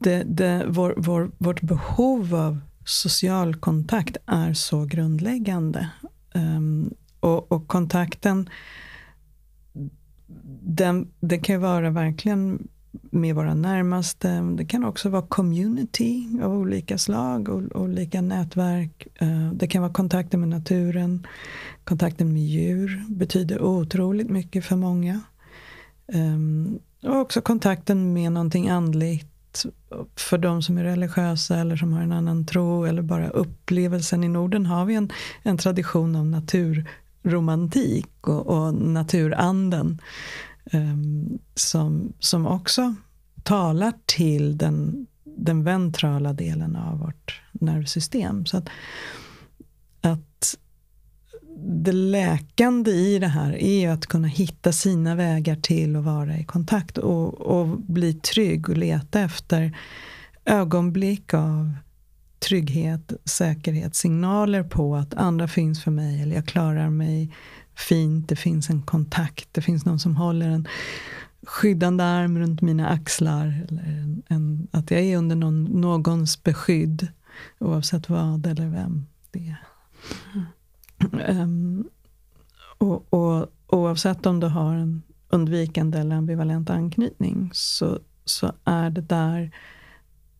det, 0.01 0.23
det, 0.27 0.65
vår, 0.69 0.95
vår, 0.97 1.31
vårt 1.39 1.61
behov 1.61 2.35
av 2.35 2.61
social 2.85 3.55
kontakt 3.55 4.17
är 4.27 4.55
så 4.55 4.85
grundläggande. 4.85 5.89
Um, 6.35 6.95
och, 7.27 7.53
och 7.53 7.69
kontakten, 7.69 8.51
den, 10.62 11.09
den 11.21 11.41
kan 11.41 11.55
ju 11.55 11.61
vara 11.61 11.91
verkligen 11.91 12.69
med 13.11 13.35
våra 13.35 13.55
närmaste. 13.55 14.41
Det 14.57 14.65
kan 14.65 14.85
också 14.85 15.09
vara 15.09 15.23
community 15.23 16.29
av 16.43 16.53
olika 16.53 16.99
slag, 16.99 17.49
olika 17.77 18.21
nätverk. 18.21 19.07
Eh, 19.15 19.53
det 19.53 19.67
kan 19.67 19.83
vara 19.83 19.93
kontakten 19.93 20.41
med 20.41 20.49
naturen. 20.49 21.27
Kontakten 21.85 22.33
med 22.33 22.43
djur 22.43 23.05
betyder 23.09 23.62
otroligt 23.62 24.31
mycket 24.31 24.65
för 24.65 24.77
många. 24.77 25.21
Ehm, 26.12 26.79
och 27.03 27.17
också 27.17 27.41
kontakten 27.41 28.12
med 28.12 28.33
någonting 28.33 28.69
andligt. 28.69 29.27
För 30.17 30.39
de 30.39 30.62
som 30.62 30.79
är 30.79 30.85
religiösa 30.85 31.57
eller 31.57 31.77
som 31.77 31.93
har 31.93 32.03
en 32.03 32.12
annan 32.12 32.47
tro 32.47 32.85
eller 32.85 33.03
bara 33.03 33.29
upplevelsen. 33.29 34.25
I 34.25 34.29
Norden 34.29 34.67
har 34.67 34.85
vi 34.85 34.95
en, 34.95 35.12
en 35.43 35.59
tradition 35.59 36.17
av 36.17 36.27
natur 36.27 36.89
romantik 37.27 38.29
och, 38.29 38.47
och 38.47 38.75
naturanden. 38.75 40.01
Um, 40.73 41.39
som, 41.55 42.12
som 42.19 42.47
också 42.47 42.95
talar 43.43 43.93
till 44.07 44.59
den, 44.59 45.07
den 45.25 45.65
ventrala 45.65 46.33
delen 46.33 46.77
av 46.77 46.99
vårt 46.99 47.43
nervsystem. 47.53 48.47
Så 48.47 48.57
att, 48.57 48.69
att 50.01 50.57
det 51.59 51.93
läkande 51.93 52.91
i 52.91 53.19
det 53.19 53.27
här 53.27 53.53
är 53.53 53.81
ju 53.81 53.87
att 53.87 54.07
kunna 54.07 54.29
hitta 54.29 54.73
sina 54.73 55.15
vägar 55.15 55.57
till 55.57 55.97
att 55.97 56.05
vara 56.05 56.39
i 56.39 56.45
kontakt 56.45 56.99
och, 56.99 57.41
och 57.41 57.67
bli 57.81 58.15
trygg 58.15 58.69
och 58.69 58.77
leta 58.77 59.21
efter 59.21 59.79
ögonblick 60.45 61.35
av 61.35 61.73
trygghet, 62.38 63.12
säkerhet, 63.25 63.94
signaler 63.94 64.62
på 64.62 64.96
att 64.96 65.14
andra 65.14 65.49
finns 65.49 65.85
för 65.85 65.90
mig 65.90 66.22
eller 66.22 66.35
jag 66.35 66.46
klarar 66.46 66.90
mig 66.90 67.31
fint, 67.75 68.29
det 68.29 68.37
finns 68.37 68.70
en 68.70 68.83
kontakt, 68.83 69.49
det 69.53 69.62
finns 69.62 69.85
någon 69.85 69.99
som 69.99 70.16
håller 70.16 70.49
en 70.49 70.68
skyddande 71.46 72.05
arm 72.05 72.38
runt 72.38 72.62
mina 72.62 72.88
axlar. 72.88 73.66
Eller 73.68 73.83
en, 73.83 74.22
en, 74.29 74.68
att 74.70 74.90
jag 74.90 75.01
är 75.01 75.16
under 75.16 75.37
någon, 75.37 75.64
någons 75.64 76.42
beskydd 76.42 77.09
oavsett 77.59 78.09
vad 78.09 78.46
eller 78.46 78.68
vem 78.68 79.07
det 79.31 79.49
är. 79.49 79.66
Mm. 81.12 81.40
Um, 81.40 81.88
och, 82.79 83.14
och, 83.14 83.53
oavsett 83.66 84.27
om 84.27 84.40
du 84.40 84.46
har 84.46 84.75
en 84.75 85.03
undvikande 85.29 85.99
eller 85.99 86.16
ambivalent 86.16 86.70
anknytning 86.70 87.51
så, 87.53 87.99
så 88.25 88.53
är 88.64 88.90
det 88.90 89.01
där 89.01 89.51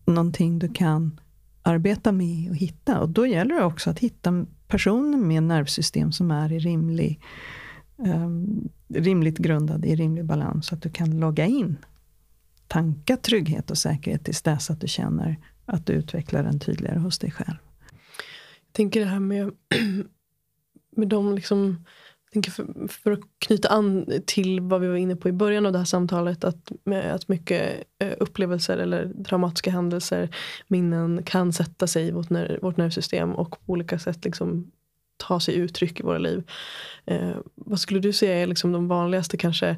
någonting 0.06 0.59
du 0.59 0.68
kan 0.68 1.20
arbeta 1.66 2.12
med 2.12 2.50
och 2.50 2.57
hitta. 2.57 3.00
Och 3.00 3.09
då 3.09 3.26
gäller 3.26 3.55
det 3.55 3.64
också 3.64 3.90
att 3.90 3.98
hitta 3.98 4.46
personer 4.68 5.18
med 5.18 5.42
nervsystem 5.42 6.12
som 6.12 6.31
är 6.31 6.52
i 6.52 6.59
rimlig, 6.59 7.20
um, 7.96 8.68
rimligt 8.88 9.38
grundade, 9.38 9.88
i 9.88 9.96
rimlig 9.96 10.24
balans, 10.24 10.66
så 10.66 10.74
att 10.74 10.83
du 10.83 10.90
kan 10.90 11.20
logga 11.20 11.44
in 11.44 11.76
tanka 12.68 13.16
trygghet 13.16 13.70
och 13.70 13.79
säkerhet 13.79 14.24
tills 14.24 14.42
dess 14.42 14.70
att 14.70 14.81
du 14.81 14.88
känner 14.88 15.37
att 15.64 15.87
du 15.87 15.92
utvecklar 15.92 16.42
den 16.42 16.61
tydligare 16.61 16.98
hos 16.98 17.18
dig 17.18 17.31
själv. 17.31 17.57
Jag 18.66 18.72
tänker 18.72 19.00
det 19.00 19.07
här 19.07 19.20
med, 19.20 19.50
med 20.96 21.09
de 21.09 21.35
liksom 21.35 21.85
tänker 22.37 22.51
för, 22.51 22.88
för, 22.88 23.12
att 23.12 23.20
knyta 23.38 23.68
an 23.68 24.07
till 24.27 24.61
vad 24.61 24.81
vi 24.81 24.88
var 24.88 24.96
inne 24.96 25.16
på 25.16 25.29
i 25.29 25.33
början 25.33 25.66
av 25.66 25.72
det 25.72 25.79
här 25.79 25.85
samtalet. 25.85 26.44
Att, 26.44 26.72
att 27.05 27.29
mycket 27.29 27.85
eh, 27.99 28.12
upplevelser 28.20 28.79
eller 28.79 29.05
dramatiska 29.05 29.70
händelser, 29.70 30.29
minnen 30.68 31.22
kan 31.22 31.53
sätta 31.53 31.87
sig 31.87 32.07
i 32.07 32.11
vårt, 32.11 32.31
ner, 32.31 32.59
vårt 32.62 32.77
nervsystem 32.77 33.33
och 33.33 33.51
på 33.51 33.72
olika 33.72 33.99
sätt 33.99 34.25
liksom 34.25 34.70
ta 35.16 35.40
sig 35.40 35.55
uttryck 35.55 36.01
i 36.01 36.03
våra 36.03 36.18
liv. 36.18 36.51
Eh, 37.07 37.37
vad 37.55 37.81
skulle 37.81 38.01
du 38.01 38.12
säga 38.12 38.35
är 38.35 38.46
liksom 38.46 38.72
de 38.72 38.88
vanligaste 38.88 39.37
kanske 39.37 39.77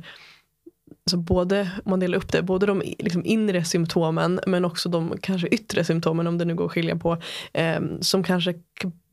Alltså 1.07 1.17
både, 1.17 1.71
om 1.85 1.91
man 1.91 2.01
delar 2.01 2.19
upp 2.19 2.33
det, 2.33 2.43
både 2.43 2.67
de 2.67 2.83
liksom 2.99 3.25
inre 3.25 3.65
symptomen 3.65 4.41
men 4.47 4.65
också 4.65 4.89
de 4.89 5.15
kanske 5.21 5.49
yttre 5.49 5.85
symptomen 5.85 6.27
om 6.27 6.39
det 6.39 6.45
nu 6.45 6.55
går 6.55 6.65
att 6.65 6.73
skilja 6.73 6.97
på. 6.97 7.19
Eh, 7.53 7.81
som 8.01 8.23
kanske 8.23 8.55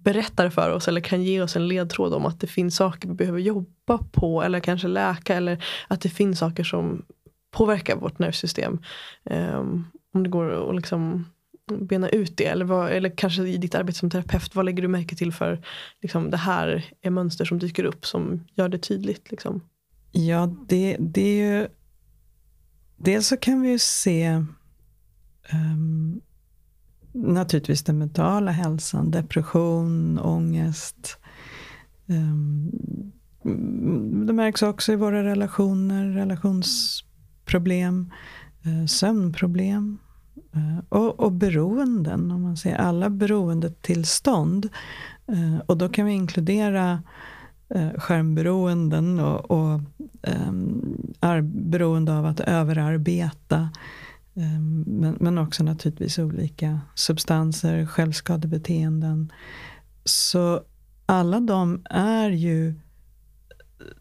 berättar 0.05 0.49
för 0.49 0.71
oss 0.71 0.87
eller 0.87 1.01
kan 1.01 1.23
ge 1.23 1.41
oss 1.41 1.55
en 1.55 1.67
ledtråd 1.67 2.13
om 2.13 2.25
att 2.25 2.39
det 2.39 2.47
finns 2.47 2.75
saker 2.75 3.07
vi 3.07 3.13
behöver 3.13 3.39
jobba 3.39 3.97
på 4.11 4.43
eller 4.43 4.59
kanske 4.59 4.87
läka 4.87 5.35
eller 5.35 5.65
att 5.87 6.01
det 6.01 6.09
finns 6.09 6.39
saker 6.39 6.63
som 6.63 7.05
påverkar 7.51 7.95
vårt 7.95 8.19
nervsystem. 8.19 8.79
Um, 9.23 9.87
om 10.13 10.23
det 10.23 10.29
går 10.29 10.69
att 10.69 10.75
liksom 10.75 11.25
bena 11.71 12.09
ut 12.09 12.37
det 12.37 12.45
eller, 12.45 12.65
vad, 12.65 12.91
eller 12.91 13.09
kanske 13.09 13.43
i 13.43 13.57
ditt 13.57 13.75
arbete 13.75 13.99
som 13.99 14.09
terapeut, 14.09 14.55
vad 14.55 14.65
lägger 14.65 14.81
du 14.81 14.87
märke 14.87 15.15
till 15.15 15.33
för 15.33 15.61
liksom, 16.01 16.31
det 16.31 16.37
här 16.37 16.85
är 17.01 17.09
mönster 17.09 17.45
som 17.45 17.59
dyker 17.59 17.83
upp 17.83 18.05
som 18.05 18.43
gör 18.53 18.69
det 18.69 18.77
tydligt? 18.77 19.31
Liksom? 19.31 19.61
Ja, 20.11 20.55
det, 20.67 20.97
det 20.99 21.21
är 21.21 21.59
ju... 21.59 21.67
Dels 22.97 23.27
så 23.27 23.37
kan 23.37 23.61
vi 23.61 23.69
ju 23.69 23.79
se 23.79 24.43
um, 25.53 26.21
naturligtvis 27.15 27.83
den 27.83 27.97
mentala 27.97 28.51
hälsan, 28.51 29.11
depression, 29.11 30.19
ångest. 30.19 31.17
Ehm, 32.07 32.71
mm, 33.45 34.25
det 34.25 34.33
märks 34.33 34.63
också 34.63 34.93
i 34.93 34.95
våra 34.95 35.23
relationer, 35.23 36.09
relationsproblem, 36.09 38.11
eh, 38.63 38.85
sömnproblem 38.85 39.97
eh, 40.53 40.85
och, 40.89 41.19
och 41.19 41.31
beroenden. 41.31 42.31
Om 42.31 42.41
man 42.41 42.57
ser 42.57 42.75
alla 42.75 43.09
beroendetillstånd. 43.09 44.69
Eh, 45.27 45.57
och 45.65 45.77
då 45.77 45.89
kan 45.89 46.05
vi 46.05 46.11
inkludera 46.11 47.03
skärmberoenden 47.97 49.19
och, 49.19 49.51
och 49.51 49.79
um, 50.47 50.97
beroende 51.43 52.17
av 52.17 52.25
att 52.25 52.39
överarbeta 52.39 53.69
Ehm, 54.35 54.83
men, 54.87 55.17
men 55.19 55.37
också 55.37 55.63
naturligtvis 55.63 56.19
olika 56.19 56.81
substanser, 56.95 57.85
självskadebeteenden. 57.85 59.31
Så 60.05 60.63
alla 61.05 61.39
de 61.39 61.85
är 61.89 62.29
ju 62.29 62.73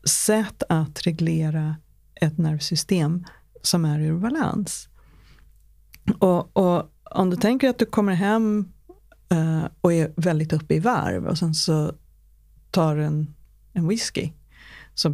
sätt 0.09 0.63
att 0.69 1.07
reglera 1.07 1.77
ett 2.15 2.39
nervsystem 2.39 3.25
som 3.63 3.85
är 3.85 4.01
ur 4.01 4.19
balans. 4.19 4.89
Och, 6.19 6.57
och 6.57 6.93
om 7.11 7.31
du 7.31 7.37
tänker 7.37 7.69
att 7.69 7.79
du 7.79 7.87
kommer 7.87 8.15
hem 8.15 8.69
uh, 9.33 9.65
och 9.81 9.93
är 9.93 10.13
väldigt 10.17 10.53
uppe 10.53 10.75
i 10.75 10.81
varv 10.81 11.27
och 11.27 11.39
sen 11.39 11.55
så 11.55 11.93
tar 12.71 12.97
du 12.97 13.05
en, 13.05 13.35
en 13.73 13.89
whisky. 13.89 14.33
Så, 14.95 15.09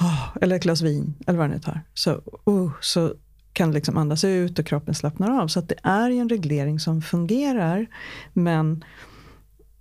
oh, 0.00 0.36
eller 0.40 0.56
ett 0.56 0.62
glas 0.62 0.82
vin, 0.82 1.14
eller 1.26 1.38
vad 1.38 1.50
du 1.50 1.54
nu 1.54 1.60
tar. 1.60 1.80
Så, 1.94 2.22
oh, 2.44 2.72
så 2.80 3.14
kan 3.52 3.72
liksom 3.72 3.96
andas 3.96 4.24
ut 4.24 4.58
och 4.58 4.66
kroppen 4.66 4.94
slappnar 4.94 5.40
av. 5.42 5.48
Så 5.48 5.58
att 5.58 5.68
det 5.68 5.78
är 5.82 6.10
en 6.10 6.28
reglering 6.28 6.80
som 6.80 7.02
fungerar. 7.02 7.86
Men 8.32 8.84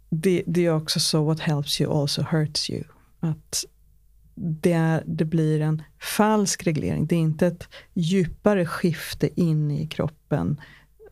det, 0.10 0.44
det 0.48 0.66
är 0.66 0.76
också 0.76 1.00
så, 1.00 1.24
what 1.24 1.40
helps 1.40 1.82
you 1.82 2.02
also 2.02 2.22
hurts 2.22 2.70
you. 2.70 2.84
Att 3.20 3.66
det, 4.36 4.74
är, 4.74 5.04
det 5.06 5.26
blir 5.26 5.62
en 5.62 5.82
falsk 6.00 6.68
reglering. 6.68 7.08
Det 7.08 7.16
är 7.16 7.20
inte 7.20 7.48
ett 7.48 7.68
djupare 7.94 8.66
skifte 8.66 9.42
in 9.42 9.72
i 9.72 9.88
kroppen 9.88 10.62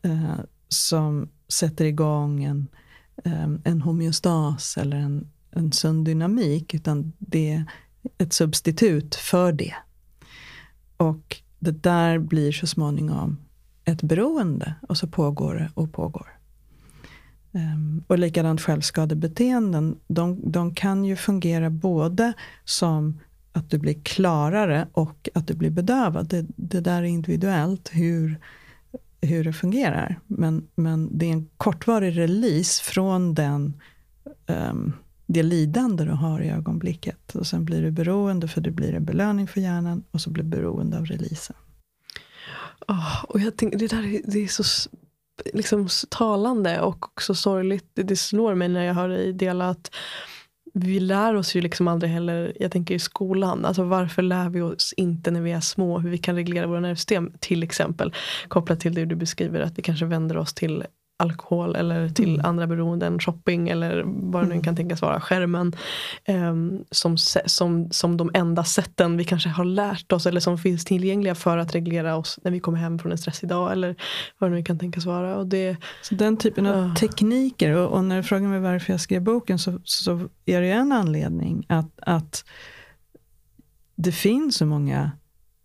eh, 0.03 0.39
som 0.69 1.29
sätter 1.47 1.85
igång 1.85 2.43
en, 2.43 2.67
eh, 3.23 3.49
en 3.63 3.81
homeostas 3.81 4.77
eller 4.77 4.97
en, 4.97 5.27
en 5.51 5.71
sund 5.71 6.05
dynamik. 6.05 6.73
Utan 6.73 7.13
det 7.17 7.51
är 7.51 7.65
ett 8.17 8.33
substitut 8.33 9.15
för 9.15 9.51
det. 9.51 9.73
Och 10.97 11.41
det 11.59 11.83
där 11.83 12.19
blir 12.19 12.51
så 12.51 12.67
småningom 12.67 13.37
ett 13.85 14.03
beroende 14.03 14.73
och 14.81 14.97
så 14.97 15.07
pågår 15.07 15.55
det 15.55 15.69
och 15.73 15.93
pågår. 15.93 16.37
Um, 17.51 18.03
och 18.07 18.19
likadant 18.19 18.61
självskadebeteenden, 18.61 19.99
de, 20.07 20.51
de 20.51 20.75
kan 20.75 21.05
ju 21.05 21.15
fungera 21.15 21.69
både 21.69 22.33
som 22.65 23.19
att 23.51 23.69
du 23.69 23.77
blir 23.77 24.03
klarare 24.03 24.87
och 24.91 25.29
att 25.33 25.47
du 25.47 25.53
blir 25.53 25.69
bedövad. 25.69 26.27
Det, 26.27 26.45
det 26.55 26.81
där 26.81 27.01
är 27.01 27.07
individuellt 27.07 27.89
hur, 27.93 28.39
hur 29.21 29.43
det 29.43 29.53
fungerar. 29.53 30.19
Men, 30.27 30.67
men 30.75 31.17
det 31.17 31.25
är 31.25 31.31
en 31.31 31.49
kortvarig 31.57 32.17
release 32.17 32.83
från 32.83 33.33
den 33.33 33.73
um, 34.47 34.93
det 35.27 35.43
lidande 35.43 36.03
du 36.03 36.11
har 36.11 36.41
i 36.41 36.49
ögonblicket. 36.49 37.35
Och 37.35 37.47
sen 37.47 37.65
blir 37.65 37.81
du 37.81 37.91
beroende 37.91 38.47
för 38.47 38.61
det 38.61 38.71
blir 38.71 38.93
en 38.93 39.05
belöning 39.05 39.47
för 39.47 39.61
hjärnan 39.61 40.03
och 40.11 40.21
så 40.21 40.29
blir 40.29 40.43
du 40.43 40.49
beroende 40.49 40.97
av 40.97 41.05
releasen. 41.05 41.55
Oh, 42.87 43.25
och 43.25 43.39
jag 43.39 43.57
tänker, 43.57 43.77
det 43.77 43.87
där 43.87 44.21
det 44.25 44.43
är 44.43 44.47
så 44.47 44.89
liksom, 45.53 45.87
talande 46.09 46.81
och 46.81 47.05
också 47.05 47.35
sorgligt. 47.35 47.85
Det, 47.93 48.03
det 48.03 48.15
slår 48.15 48.55
mig 48.55 48.69
när 48.69 48.83
jag 48.83 48.93
hör 48.93 49.09
dig 49.09 49.33
dela 49.33 49.69
att 49.69 49.91
vi 50.73 50.99
lär 50.99 51.35
oss 51.35 51.55
ju 51.55 51.61
liksom 51.61 51.87
aldrig 51.87 52.11
heller, 52.11 52.53
jag 52.59 52.71
tänker 52.71 52.95
i 52.95 52.99
skolan, 52.99 53.65
alltså 53.65 53.83
varför 53.83 54.21
lär 54.21 54.49
vi 54.49 54.61
oss 54.61 54.93
inte 54.97 55.31
när 55.31 55.41
vi 55.41 55.51
är 55.51 55.59
små 55.59 55.99
hur 55.99 56.09
vi 56.09 56.17
kan 56.17 56.35
reglera 56.35 56.67
våra 56.67 56.79
nervsystem 56.79 57.31
till 57.39 57.63
exempel. 57.63 58.13
Kopplat 58.47 58.79
till 58.79 58.93
det 58.93 59.05
du 59.05 59.15
beskriver 59.15 59.59
att 59.59 59.77
vi 59.77 59.81
kanske 59.81 60.05
vänder 60.05 60.37
oss 60.37 60.53
till 60.53 60.83
alkohol 61.17 61.75
eller 61.75 62.09
till 62.09 62.33
mm. 62.33 62.45
andra 62.45 62.67
beroenden, 62.67 63.19
shopping 63.19 63.69
eller 63.69 64.03
vad 64.05 64.43
det 64.43 64.47
nu 64.47 64.53
mm. 64.53 64.63
kan 64.63 64.75
tänkas 64.75 65.01
vara, 65.01 65.21
skärmen. 65.21 65.75
Um, 66.27 66.85
som, 66.91 67.17
som, 67.45 67.91
som 67.91 68.17
de 68.17 68.31
enda 68.33 68.63
sätten 68.63 69.17
vi 69.17 69.23
kanske 69.23 69.49
har 69.49 69.65
lärt 69.65 70.11
oss 70.11 70.25
eller 70.25 70.39
som 70.39 70.57
finns 70.57 70.85
tillgängliga 70.85 71.35
för 71.35 71.57
att 71.57 71.75
reglera 71.75 72.15
oss 72.15 72.39
när 72.43 72.51
vi 72.51 72.59
kommer 72.59 72.77
hem 72.77 72.99
från 72.99 73.11
en 73.11 73.17
stressig 73.17 73.49
dag 73.49 73.71
eller 73.71 73.95
vad 74.37 74.51
det 74.51 74.55
nu 74.55 74.63
kan 74.63 74.79
tänkas 74.79 75.05
vara. 75.05 75.35
Och 75.35 75.47
det, 75.47 75.77
så 76.01 76.15
den 76.15 76.37
typen 76.37 76.65
av 76.65 76.75
uh. 76.75 76.95
tekniker 76.95 77.71
och, 77.71 77.91
och, 77.91 78.03
när 78.03 78.17
du 78.17 78.23
frågar 78.23 78.47
mig 78.47 78.59
varför 78.59 78.93
jag 78.93 79.01
skrev 79.01 79.21
boken 79.21 79.59
så, 79.59 79.79
så 79.83 80.29
är 80.45 80.61
det 80.61 80.71
en 80.71 80.91
anledning 80.91 81.65
att, 81.69 81.99
att 82.01 82.45
det 83.95 84.11
finns 84.11 84.55
så 84.55 84.65
många 84.65 85.11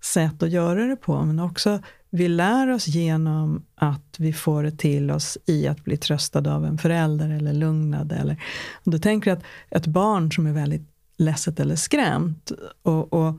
sätt 0.04 0.42
att 0.42 0.50
göra 0.50 0.86
det 0.86 0.96
på 0.96 1.24
men 1.24 1.38
också 1.38 1.80
vi 2.14 2.28
lär 2.28 2.70
oss 2.70 2.88
genom 2.88 3.62
att 3.74 4.16
vi 4.18 4.32
får 4.32 4.62
det 4.62 4.70
till 4.70 5.10
oss 5.10 5.38
i 5.46 5.68
att 5.68 5.84
bli 5.84 5.96
tröstade 5.96 6.54
av 6.54 6.64
en 6.64 6.78
förälder 6.78 7.30
eller 7.30 7.52
lugnade. 7.52 8.14
Eller, 8.14 8.42
om 8.84 8.92
du 8.92 8.98
tänker 8.98 9.32
att 9.32 9.42
ett 9.70 9.86
barn 9.86 10.32
som 10.32 10.46
är 10.46 10.52
väldigt 10.52 10.88
ledset 11.16 11.60
eller 11.60 11.76
skrämt 11.76 12.52
och, 12.82 13.12
och 13.12 13.34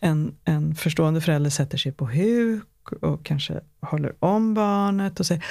en, 0.00 0.34
en 0.44 0.74
förstående 0.74 1.20
förälder 1.20 1.50
sätter 1.50 1.78
sig 1.78 1.92
på 1.92 2.06
huk 2.06 2.92
och 3.02 3.24
kanske 3.24 3.60
håller 3.80 4.14
om 4.18 4.54
barnet 4.54 5.20
och 5.20 5.26
säger 5.26 5.44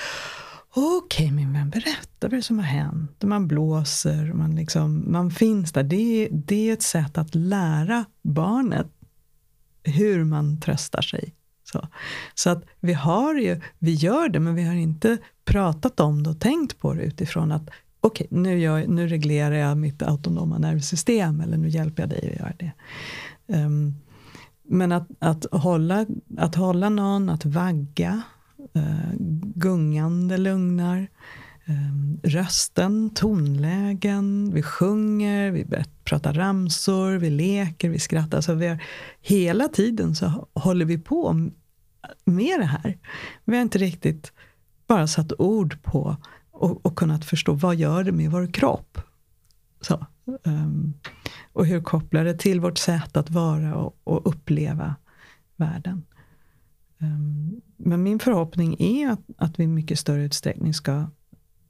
Okej 0.76 1.26
okay, 1.26 1.32
min 1.32 1.54
vän, 1.54 1.70
berätta 1.70 2.08
vad 2.22 2.32
det 2.32 2.38
är 2.38 2.42
som 2.42 2.60
har 2.60 2.66
hänt. 2.66 3.24
Man 3.24 3.48
blåser, 3.48 4.34
man, 4.34 4.56
liksom, 4.56 5.12
man 5.12 5.32
finns 5.32 5.72
där. 5.72 5.84
Det, 5.84 6.30
det 6.32 6.70
är 6.70 6.74
ett 6.74 6.84
sätt 6.84 7.18
att 7.18 7.36
lära 7.36 8.06
barnet 8.22 8.88
hur 9.84 10.24
man 10.24 10.62
tröstar 10.62 11.02
sig 11.02 11.34
så, 11.74 11.88
så 12.36 12.50
att 12.50 12.64
vi 12.80 12.94
har 12.94 13.36
ju, 13.36 13.62
vi 13.80 13.94
gör 13.94 14.30
det, 14.30 14.40
men 14.40 14.56
vi 14.56 14.64
har 14.64 14.76
inte 14.76 15.18
pratat 15.46 16.00
om 16.00 16.24
det 16.24 16.30
och 16.30 16.40
tänkt 16.40 16.80
på 16.80 16.94
det 16.94 17.04
utifrån 17.04 17.52
att 17.52 17.70
okej, 18.00 18.28
okay, 18.32 18.42
nu, 18.42 18.88
nu 18.88 19.08
reglerar 19.08 19.56
jag 19.56 19.78
mitt 19.78 20.02
autonoma 20.02 20.58
nervsystem 20.58 21.42
eller 21.42 21.58
nu 21.58 21.70
hjälper 21.70 22.04
jag 22.04 22.10
dig 22.10 22.30
att 22.34 22.40
göra 22.40 22.54
det. 22.58 22.72
Um, 23.48 23.96
men 24.68 24.92
att, 24.92 25.08
att, 25.20 25.46
hålla, 25.52 26.06
att 26.38 26.56
hålla 26.56 26.90
någon, 26.90 27.30
att 27.30 27.46
vagga, 27.46 28.22
uh, 28.78 29.14
gungande 29.56 30.38
lugnar, 30.38 31.08
um, 31.66 32.20
rösten, 32.24 33.10
tonlägen, 33.10 34.52
vi 34.54 34.64
sjunger, 34.64 35.52
vi 35.52 35.66
pratar 36.04 36.34
ramsor, 36.34 37.18
vi 37.18 37.30
leker, 37.30 37.90
vi 37.90 38.00
skrattar. 38.00 38.42
Så 38.42 38.54
vi 38.54 38.68
har, 38.68 38.84
hela 39.22 39.68
tiden 39.68 40.16
så 40.16 40.48
håller 40.54 40.86
vi 40.86 40.98
på 40.98 41.50
med 42.24 42.60
det 42.60 42.66
här. 42.66 42.98
Vi 43.46 43.56
har 43.56 43.62
inte 43.62 43.78
riktigt 43.78 44.32
bara 44.88 45.08
satt 45.08 45.34
ord 45.40 45.82
på 45.84 46.18
och, 46.52 46.86
och 46.86 46.96
kunnat 46.96 47.26
förstå 47.26 47.54
vad 47.54 47.76
gör 47.76 48.04
det 48.04 48.12
med 48.12 48.32
vår 48.32 48.48
kropp. 48.48 49.02
Så, 49.82 50.06
um, 50.44 50.94
och 51.54 51.66
hur 51.66 51.82
kopplar 51.82 52.24
det 52.24 52.34
till 52.34 52.60
vårt 52.60 52.78
sätt 52.78 53.18
att 53.18 53.30
vara 53.30 53.76
och, 53.76 53.98
och 54.04 54.28
uppleva 54.28 54.96
världen. 55.56 56.04
Um, 56.98 57.62
men 57.78 58.04
min 58.04 58.20
förhoppning 58.20 58.76
är 58.80 59.10
att, 59.10 59.20
att 59.38 59.60
vi 59.60 59.64
i 59.64 59.68
mycket 59.68 60.00
större 60.00 60.24
utsträckning 60.24 60.74
ska, 60.74 61.10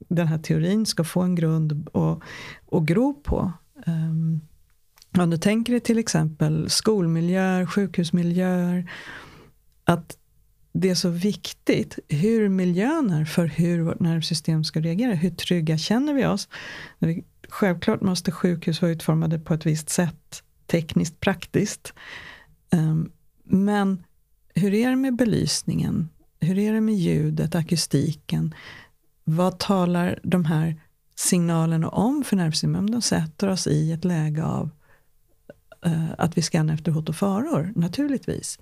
den 0.08 0.28
här 0.28 0.38
teorin 0.38 0.86
ska 0.86 1.04
få 1.04 1.22
en 1.22 1.34
grund 1.34 1.88
att, 1.92 2.86
gro 2.86 3.14
på. 3.14 3.52
Um, 3.86 4.40
om 5.18 5.30
du 5.30 5.36
tänker 5.36 5.72
dig 5.72 5.80
till 5.80 5.98
exempel 5.98 6.70
skolmiljöer, 6.70 7.66
sjukhusmiljöer, 7.66 8.90
att 9.84 10.16
det 10.74 10.90
är 10.90 10.94
så 10.94 11.08
viktigt 11.08 11.98
hur 12.08 12.48
miljön 12.48 13.10
är 13.10 13.24
för 13.24 13.46
hur 13.46 13.80
vårt 13.80 14.00
nervsystem 14.00 14.64
ska 14.64 14.80
reagera. 14.80 15.14
Hur 15.14 15.30
trygga 15.30 15.78
känner 15.78 16.14
vi 16.14 16.26
oss? 16.26 16.48
Självklart 17.48 18.00
måste 18.00 18.32
sjukhus 18.32 18.82
vara 18.82 18.92
utformade 18.92 19.38
på 19.38 19.54
ett 19.54 19.66
visst 19.66 19.90
sätt, 19.90 20.42
tekniskt, 20.66 21.20
praktiskt. 21.20 21.92
Ehm, 22.70 23.10
men 23.44 24.04
hur 24.54 24.74
är 24.74 24.90
det 24.90 24.96
med 24.96 25.16
belysningen? 25.16 26.08
Hur 26.40 26.58
är 26.58 26.72
det 26.72 26.80
med 26.80 26.94
ljudet, 26.94 27.54
akustiken? 27.54 28.54
Vad 29.24 29.58
talar 29.58 30.20
de 30.22 30.44
här 30.44 30.80
signalerna 31.14 31.88
om 31.88 32.24
för 32.24 32.36
nervsystemet? 32.36 32.92
De 32.92 33.02
sätter 33.02 33.48
oss 33.48 33.66
i 33.66 33.92
ett 33.92 34.04
läge 34.04 34.44
av 34.44 34.70
eh, 35.86 36.10
att 36.18 36.38
vi 36.38 36.42
skannar 36.42 36.74
efter 36.74 36.92
hot 36.92 37.08
och 37.08 37.16
faror, 37.16 37.72
naturligtvis. 37.76 38.58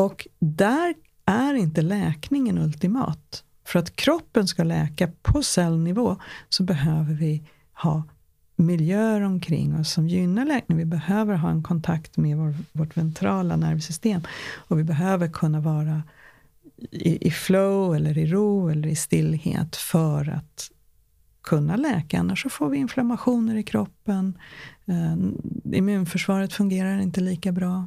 Och 0.00 0.28
där 0.38 0.94
är 1.24 1.54
inte 1.54 1.82
läkningen 1.82 2.58
ultimat. 2.58 3.44
För 3.64 3.78
att 3.78 3.96
kroppen 3.96 4.46
ska 4.46 4.64
läka 4.64 5.10
på 5.22 5.42
cellnivå 5.42 6.16
så 6.48 6.62
behöver 6.62 7.14
vi 7.14 7.42
ha 7.72 8.02
miljöer 8.56 9.20
omkring 9.20 9.80
oss 9.80 9.92
som 9.92 10.08
gynnar 10.08 10.44
läkning. 10.44 10.78
Vi 10.78 10.84
behöver 10.84 11.34
ha 11.34 11.50
en 11.50 11.62
kontakt 11.62 12.16
med 12.16 12.36
vår, 12.36 12.54
vårt 12.72 12.96
ventrala 12.96 13.56
nervsystem. 13.56 14.22
Och 14.56 14.78
vi 14.78 14.84
behöver 14.84 15.28
kunna 15.28 15.60
vara 15.60 16.02
i, 16.90 17.28
i 17.28 17.30
flow, 17.30 17.94
eller 17.94 18.18
i 18.18 18.26
ro 18.26 18.68
eller 18.68 18.88
i 18.88 18.96
stillhet 18.96 19.76
för 19.76 20.28
att 20.28 20.70
kunna 21.42 21.76
läka. 21.76 22.18
Annars 22.18 22.42
så 22.42 22.50
får 22.50 22.68
vi 22.68 22.78
inflammationer 22.78 23.56
i 23.56 23.62
kroppen. 23.62 24.38
Eh, 24.86 25.16
immunförsvaret 25.78 26.52
fungerar 26.52 27.00
inte 27.00 27.20
lika 27.20 27.52
bra. 27.52 27.86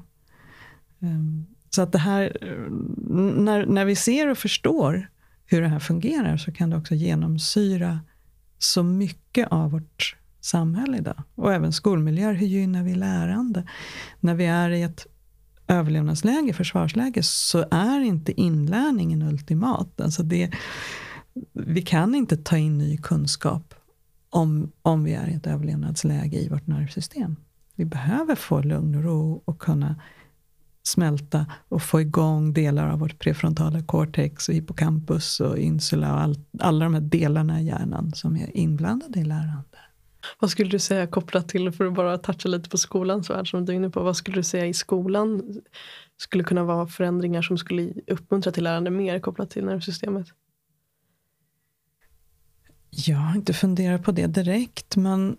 Eh, 0.99 1.53
så 1.76 1.82
att 1.82 1.91
det 1.91 1.97
här, 1.97 2.38
eh, 2.41 2.71
när, 3.34 3.65
när 3.65 3.86
vi 3.86 3.95
ser 3.95 4.30
och 4.30 4.38
förstår 4.38 5.09
hur 5.45 5.61
det 5.61 5.67
här 5.67 5.80
fungerar 5.80 6.38
så 6.38 6.51
kan 6.51 6.69
det 6.69 6.78
också 6.78 6.95
genomsyra 6.95 7.99
så 8.59 8.84
mycket 8.84 9.47
av 9.51 9.71
vårt 9.71 10.15
samhälle 10.41 10.97
idag. 10.97 11.24
Och 11.36 11.53
även 11.53 11.74
skolmiljöer. 11.74 12.34
Hur 12.34 12.47
gynnar 12.47 12.84
vi 12.84 12.95
lärande? 12.95 13.67
När 14.19 14.36
vi 14.36 14.45
är 14.45 14.69
i 14.69 14.82
ett 14.82 15.07
överlevnadsläge, 15.67 16.53
försvarsläge, 16.53 17.24
så 17.24 17.65
är 17.71 17.99
inte 17.99 18.41
inlärningen 18.41 19.21
ultimat. 19.21 20.01
Alltså 20.01 20.24
det, 20.24 20.51
vi 21.53 21.82
kan 21.82 22.15
inte 22.15 22.38
ta 22.38 22.57
in 22.57 22.78
ny 22.78 22.97
kunskap 22.97 23.74
om, 24.30 24.71
om 24.82 25.03
vi 25.03 25.13
är 25.13 25.28
i 25.28 25.34
ett 25.34 25.47
överlevnadsläge 25.47 26.38
i 26.38 26.49
vårt 26.49 26.67
nervsystem. 26.67 27.36
Vi 27.76 27.86
behöver 27.86 28.36
få 28.36 28.61
lugn 28.61 28.95
och 28.95 29.03
ro 29.03 29.41
och 29.45 29.59
kunna 29.59 29.95
smälta 30.84 31.45
och 31.69 31.81
få 31.81 32.01
igång 32.01 32.53
delar 32.53 32.89
av 32.89 32.99
vårt 32.99 33.19
prefrontala 33.19 33.81
cortex 33.81 34.49
och 34.49 34.55
hippocampus 34.55 35.39
och 35.39 35.57
insula 35.57 36.13
och 36.13 36.19
all, 36.19 36.36
alla 36.59 36.86
de 36.86 36.93
här 36.93 37.01
delarna 37.01 37.61
i 37.61 37.65
hjärnan 37.65 38.13
som 38.13 38.38
är 38.38 38.57
inblandade 38.57 39.19
i 39.19 39.23
lärande. 39.23 39.77
Vad 40.39 40.49
skulle 40.49 40.69
du 40.69 40.79
säga 40.79 41.07
kopplat 41.07 41.49
till, 41.49 41.71
för 41.71 41.86
att 41.86 41.93
bara 41.93 42.17
toucha 42.17 42.49
lite 42.49 42.69
på 42.69 42.77
skolans 42.77 43.29
värld 43.29 43.49
som 43.49 43.65
du 43.65 43.71
är 43.71 43.75
inne 43.75 43.89
på, 43.89 44.03
vad 44.03 44.17
skulle 44.17 44.38
du 44.38 44.43
säga 44.43 44.65
i 44.65 44.73
skolan 44.73 45.61
skulle 46.17 46.43
kunna 46.43 46.63
vara 46.63 46.88
förändringar 46.88 47.41
som 47.41 47.57
skulle 47.57 47.93
uppmuntra 48.07 48.51
till 48.51 48.63
lärande 48.63 48.91
mer 48.91 49.19
kopplat 49.19 49.49
till 49.49 49.65
nervsystemet? 49.65 50.27
Jag 52.89 53.17
har 53.17 53.36
inte 53.36 53.53
funderat 53.53 54.03
på 54.03 54.11
det 54.11 54.27
direkt, 54.27 54.95
men 54.95 55.38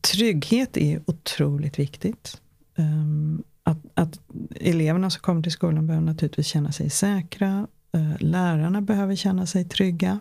trygghet 0.00 0.76
är 0.76 1.02
otroligt 1.06 1.78
viktigt. 1.78 2.40
Um, 2.76 3.44
att, 3.64 3.78
att 3.94 4.20
eleverna 4.60 5.10
som 5.10 5.20
kommer 5.20 5.42
till 5.42 5.52
skolan 5.52 5.86
behöver 5.86 6.06
naturligtvis 6.06 6.46
känna 6.46 6.72
sig 6.72 6.90
säkra. 6.90 7.66
Eh, 7.92 8.12
lärarna 8.18 8.80
behöver 8.82 9.16
känna 9.16 9.46
sig 9.46 9.64
trygga. 9.64 10.20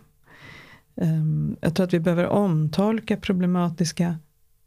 Ehm, 0.95 1.55
jag 1.61 1.75
tror 1.75 1.83
att 1.83 1.93
vi 1.93 1.99
behöver 1.99 2.27
omtolka 2.27 3.17
problematiska 3.17 4.19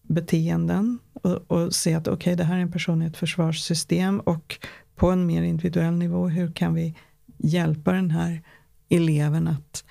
beteenden 0.02 0.98
och, 1.12 1.50
och 1.50 1.74
se 1.74 1.94
att 1.94 2.08
okej, 2.08 2.14
okay, 2.14 2.34
det 2.34 2.44
här 2.44 2.56
är 2.56 2.62
en 2.62 2.72
person 2.72 3.02
i 3.02 3.06
ett 3.06 3.16
försvarssystem 3.16 4.20
och 4.20 4.58
på 4.96 5.10
en 5.10 5.26
mer 5.26 5.42
individuell 5.42 5.94
nivå, 5.94 6.28
hur 6.28 6.52
kan 6.52 6.74
vi 6.74 6.94
hjälpa 7.36 7.92
den 7.92 8.10
här 8.10 8.42
eleven 8.88 9.48
att 9.48 9.84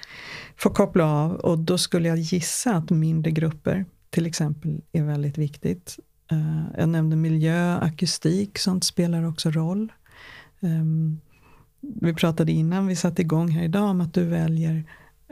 få 0.56 0.70
koppla 0.70 1.06
av? 1.06 1.32
Och 1.32 1.60
då 1.60 1.78
skulle 1.78 2.08
jag 2.08 2.18
gissa 2.18 2.76
att 2.76 2.90
mindre 2.90 3.32
grupper 3.32 3.86
till 4.10 4.26
exempel 4.26 4.82
är 4.92 5.04
väldigt 5.04 5.38
viktigt. 5.38 6.00
Uh, 6.32 6.66
jag 6.78 6.90
nämnde 6.90 7.16
miljö, 7.16 7.78
akustik, 7.78 8.58
sånt 8.58 8.84
spelar 8.84 9.24
också 9.24 9.52
roll. 9.52 9.92
Um, 10.60 11.20
vi 11.80 12.14
pratade 12.14 12.52
innan 12.52 12.88
vi 12.88 12.96
satte 12.96 13.22
igång 13.22 13.50
här 13.50 13.64
idag 13.64 13.90
om 13.90 14.02
att 14.02 14.14
du 14.14 14.24
väljer 14.24 14.84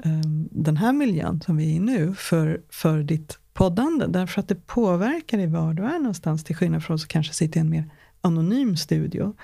um, 0.05 0.49
den 0.51 0.77
här 0.77 0.93
miljön 0.93 1.41
som 1.41 1.57
vi 1.57 1.71
är 1.71 1.75
i 1.75 1.79
nu 1.79 2.13
för, 2.15 2.61
för 2.69 3.03
ditt 3.03 3.39
poddande. 3.53 4.05
Därför 4.07 4.39
att 4.41 4.47
det 4.47 4.67
påverkar 4.67 5.37
dig 5.37 5.47
var 5.47 5.73
du 5.73 5.83
är 5.83 5.99
någonstans 5.99 6.43
till 6.43 6.55
skillnad 6.55 6.83
från 6.83 6.95
att 6.95 7.07
kanske 7.07 7.33
sitta 7.33 7.59
i 7.59 7.61
en 7.61 7.69
mer 7.69 7.89
anonym 8.21 8.77
studio. 8.77 9.35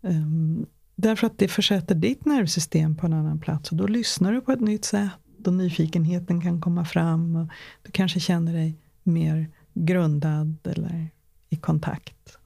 Um, 0.00 0.66
därför 0.96 1.26
att 1.26 1.38
det 1.38 1.48
försätter 1.48 1.94
ditt 1.94 2.24
nervsystem 2.24 2.96
på 2.96 3.06
en 3.06 3.12
annan 3.12 3.40
plats 3.40 3.70
och 3.70 3.76
då 3.76 3.86
lyssnar 3.86 4.32
du 4.32 4.40
på 4.40 4.52
ett 4.52 4.60
nytt 4.60 4.84
sätt 4.84 5.46
och 5.46 5.52
nyfikenheten 5.52 6.40
kan 6.40 6.60
komma 6.60 6.84
fram 6.84 7.36
och 7.36 7.48
du 7.82 7.92
kanske 7.92 8.20
känner 8.20 8.52
dig 8.52 8.76
mer 9.02 9.50
grundad 9.86 10.56
eller 10.64 11.08
i 11.48 11.56
kontakt. 11.56 12.38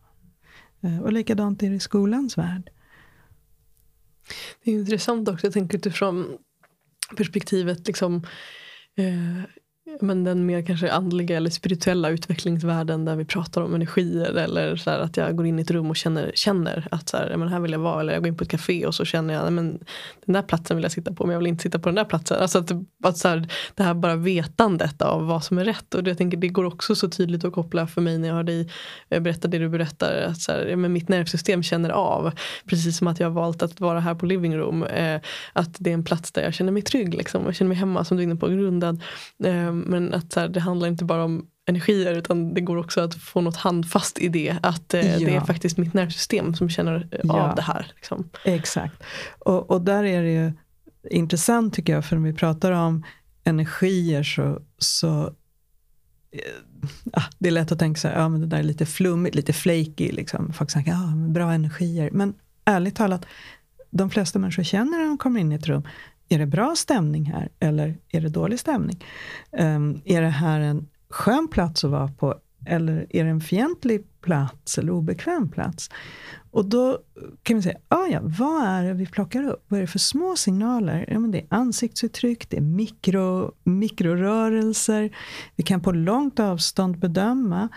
Eh, 0.80 1.02
och 1.02 1.12
likadant 1.12 1.62
är 1.62 1.70
det 1.70 1.76
i 1.76 1.80
skolans 1.80 2.38
värld. 2.38 2.70
Det 4.64 4.70
är 4.70 4.74
intressant 4.74 5.28
också, 5.28 5.46
jag 5.46 5.54
tänker 5.54 5.78
utifrån 5.78 6.38
perspektivet 7.16 7.86
liksom, 7.86 8.26
eh, 8.96 9.42
men 10.00 10.24
den 10.24 10.46
mer 10.46 10.62
kanske 10.62 10.92
andliga 10.92 11.36
eller 11.36 11.50
spirituella 11.50 12.08
utvecklingsvärlden 12.08 13.04
där 13.04 13.16
vi 13.16 13.24
pratar 13.24 13.62
om 13.62 13.74
energier 13.74 14.36
eller 14.36 14.76
så 14.76 14.90
här, 14.90 14.98
att 14.98 15.16
jag 15.16 15.36
går 15.36 15.46
in 15.46 15.58
i 15.58 15.62
ett 15.62 15.70
rum 15.70 15.90
och 15.90 15.96
känner, 15.96 16.32
känner 16.34 16.88
att 16.90 17.08
så 17.08 17.16
här, 17.16 17.36
men 17.36 17.48
här 17.48 17.60
vill 17.60 17.72
jag 17.72 17.78
vara 17.78 18.00
eller 18.00 18.12
jag 18.12 18.22
går 18.22 18.28
in 18.28 18.36
på 18.36 18.44
ett 18.44 18.50
café 18.50 18.86
och 18.86 18.94
så 18.94 19.04
känner 19.04 19.34
jag 19.34 19.52
men 19.52 19.78
den 20.26 20.32
där 20.32 20.42
platsen 20.42 20.76
vill 20.76 20.82
jag 20.82 20.92
sitta 20.92 21.12
på 21.12 21.26
men 21.26 21.32
jag 21.32 21.38
vill 21.38 21.46
inte 21.46 21.62
sitta 21.62 21.78
på 21.78 21.88
den 21.88 21.94
där 21.94 22.04
platsen. 22.04 22.38
Alltså 22.40 22.58
att, 22.58 22.72
att 23.04 23.18
så 23.18 23.28
här, 23.28 23.48
det 23.74 23.82
här 23.82 23.94
bara 23.94 24.16
vetandet 24.16 25.02
av 25.02 25.26
vad 25.26 25.44
som 25.44 25.58
är 25.58 25.64
rätt 25.64 25.94
och 25.94 26.04
det, 26.04 26.10
jag 26.10 26.18
tänker, 26.18 26.36
det 26.36 26.48
går 26.48 26.64
också 26.64 26.94
så 26.94 27.08
tydligt 27.08 27.44
att 27.44 27.52
koppla 27.52 27.86
för 27.86 28.00
mig 28.00 28.18
när 28.18 28.28
jag 28.28 28.34
hör 28.34 28.42
dig 28.42 28.68
eh, 29.08 29.20
berätta 29.20 29.48
det 29.48 29.58
du 29.58 29.68
berättar 29.68 30.22
att 30.22 30.40
så 30.40 30.52
här, 30.52 30.76
men 30.76 30.92
mitt 30.92 31.08
nervsystem 31.08 31.62
känner 31.62 31.90
av 31.90 32.32
precis 32.66 32.98
som 32.98 33.06
att 33.06 33.20
jag 33.20 33.26
har 33.26 33.34
valt 33.34 33.62
att 33.62 33.80
vara 33.80 34.00
här 34.00 34.14
på 34.14 34.26
living 34.26 34.56
room 34.56 34.84
eh, 34.84 35.20
att 35.52 35.76
det 35.78 35.90
är 35.90 35.94
en 35.94 36.04
plats 36.04 36.32
där 36.32 36.42
jag 36.42 36.54
känner 36.54 36.72
mig 36.72 36.82
trygg 36.82 37.14
liksom, 37.14 37.46
och 37.46 37.54
känner 37.54 37.68
mig 37.68 37.78
hemma 37.78 38.04
som 38.04 38.16
du 38.16 38.22
är 38.22 38.24
inne 38.24 38.36
på 38.36 38.48
grundad 38.48 39.02
eh, 39.44 39.72
men 39.86 40.14
att 40.14 40.32
så 40.32 40.40
här, 40.40 40.48
det 40.48 40.60
handlar 40.60 40.88
inte 40.88 41.04
bara 41.04 41.24
om 41.24 41.46
energier 41.66 42.14
utan 42.14 42.54
det 42.54 42.60
går 42.60 42.76
också 42.76 43.00
att 43.00 43.14
få 43.14 43.40
något 43.40 43.56
handfast 43.56 44.18
i 44.18 44.28
det. 44.28 44.56
Att 44.62 44.94
eh, 44.94 45.12
ja. 45.12 45.28
det 45.28 45.34
är 45.34 45.40
faktiskt 45.40 45.78
mitt 45.78 45.94
nervsystem 45.94 46.54
som 46.54 46.68
känner 46.68 47.08
eh, 47.10 47.20
ja. 47.22 47.48
av 47.50 47.56
det 47.56 47.62
här. 47.62 47.92
Liksom. 47.94 48.30
Exakt. 48.44 49.02
Och, 49.38 49.70
och 49.70 49.82
där 49.82 50.04
är 50.04 50.22
det 50.22 50.32
ju 50.32 50.52
intressant 51.10 51.74
tycker 51.74 51.92
jag, 51.92 52.04
för 52.04 52.16
när 52.16 52.22
vi 52.22 52.34
pratar 52.34 52.72
om 52.72 53.04
energier 53.44 54.22
så, 54.22 54.62
så 54.78 55.22
eh, 56.30 56.40
ah, 57.12 57.24
det 57.38 57.48
är 57.48 57.52
lätt 57.52 57.72
att 57.72 57.78
tänka 57.78 58.00
så 58.00 58.08
här, 58.08 58.20
ja 58.20 58.28
men 58.28 58.40
det 58.40 58.46
där 58.46 58.58
är 58.58 58.62
lite 58.62 58.86
flummigt, 58.86 59.34
lite 59.34 59.52
flaky. 59.52 60.12
Liksom. 60.12 60.52
Folk 60.52 60.70
säger, 60.70 60.88
ja 60.88 61.12
bra 61.28 61.52
energier. 61.52 62.10
Men 62.12 62.34
ärligt 62.64 62.96
talat, 62.96 63.26
de 63.90 64.10
flesta 64.10 64.38
människor 64.38 64.62
känner 64.62 64.98
när 64.98 65.06
de 65.06 65.18
kommer 65.18 65.40
in 65.40 65.52
i 65.52 65.54
ett 65.54 65.66
rum, 65.66 65.82
är 66.32 66.38
det 66.38 66.46
bra 66.46 66.74
stämning 66.76 67.24
här 67.24 67.48
eller 67.60 67.98
är 68.08 68.20
det 68.20 68.28
dålig 68.28 68.60
stämning? 68.60 69.04
Um, 69.50 70.00
är 70.04 70.22
det 70.22 70.28
här 70.28 70.60
en 70.60 70.88
skön 71.08 71.48
plats 71.48 71.84
att 71.84 71.90
vara 71.90 72.08
på 72.08 72.34
eller 72.66 73.06
är 73.10 73.24
det 73.24 73.30
en 73.30 73.40
fientlig 73.40 74.06
plats 74.20 74.78
eller 74.78 74.92
obekväm 74.92 75.48
plats? 75.48 75.90
Och 76.50 76.64
då 76.64 76.98
kan 77.42 77.56
vi 77.56 77.62
säga, 77.62 77.78
ah 77.88 78.06
ja, 78.06 78.20
vad 78.22 78.66
är 78.66 78.84
det 78.84 78.92
vi 78.92 79.06
plockar 79.06 79.42
upp? 79.42 79.64
Vad 79.68 79.78
är 79.78 79.80
det 79.80 79.86
för 79.86 79.98
små 79.98 80.36
signaler? 80.36 81.08
Ja, 81.08 81.18
men 81.18 81.30
det 81.30 81.38
är 81.38 81.46
ansiktsuttryck, 81.48 82.50
det 82.50 82.56
är 82.56 82.60
mikro, 82.60 83.52
mikrorörelser. 83.64 85.16
Vi 85.56 85.62
kan 85.62 85.80
på 85.80 85.92
långt 85.92 86.40
avstånd 86.40 86.98
bedöma 86.98 87.68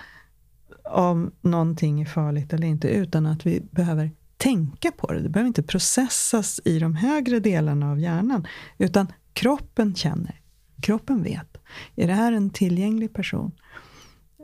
om 0.84 1.32
någonting 1.42 2.02
är 2.02 2.06
farligt 2.06 2.54
eller 2.54 2.68
inte 2.68 2.88
utan 2.88 3.26
att 3.26 3.46
vi 3.46 3.62
behöver 3.72 4.12
tänka 4.38 4.92
på 4.92 5.14
det. 5.14 5.20
Det 5.20 5.30
behöver 5.30 5.48
inte 5.48 5.64
processas 5.64 6.60
i 6.66 6.80
de 6.80 6.96
högre 6.96 7.40
delarna 7.40 7.92
av 7.92 8.00
hjärnan. 8.00 8.48
Utan 8.78 9.08
kroppen 9.34 9.96
känner. 9.96 10.42
Kroppen 10.82 11.24
vet. 11.24 11.58
Är 11.96 12.08
det 12.08 12.14
här 12.14 12.32
en 12.32 12.50
tillgänglig 12.50 13.14
person? 13.14 13.52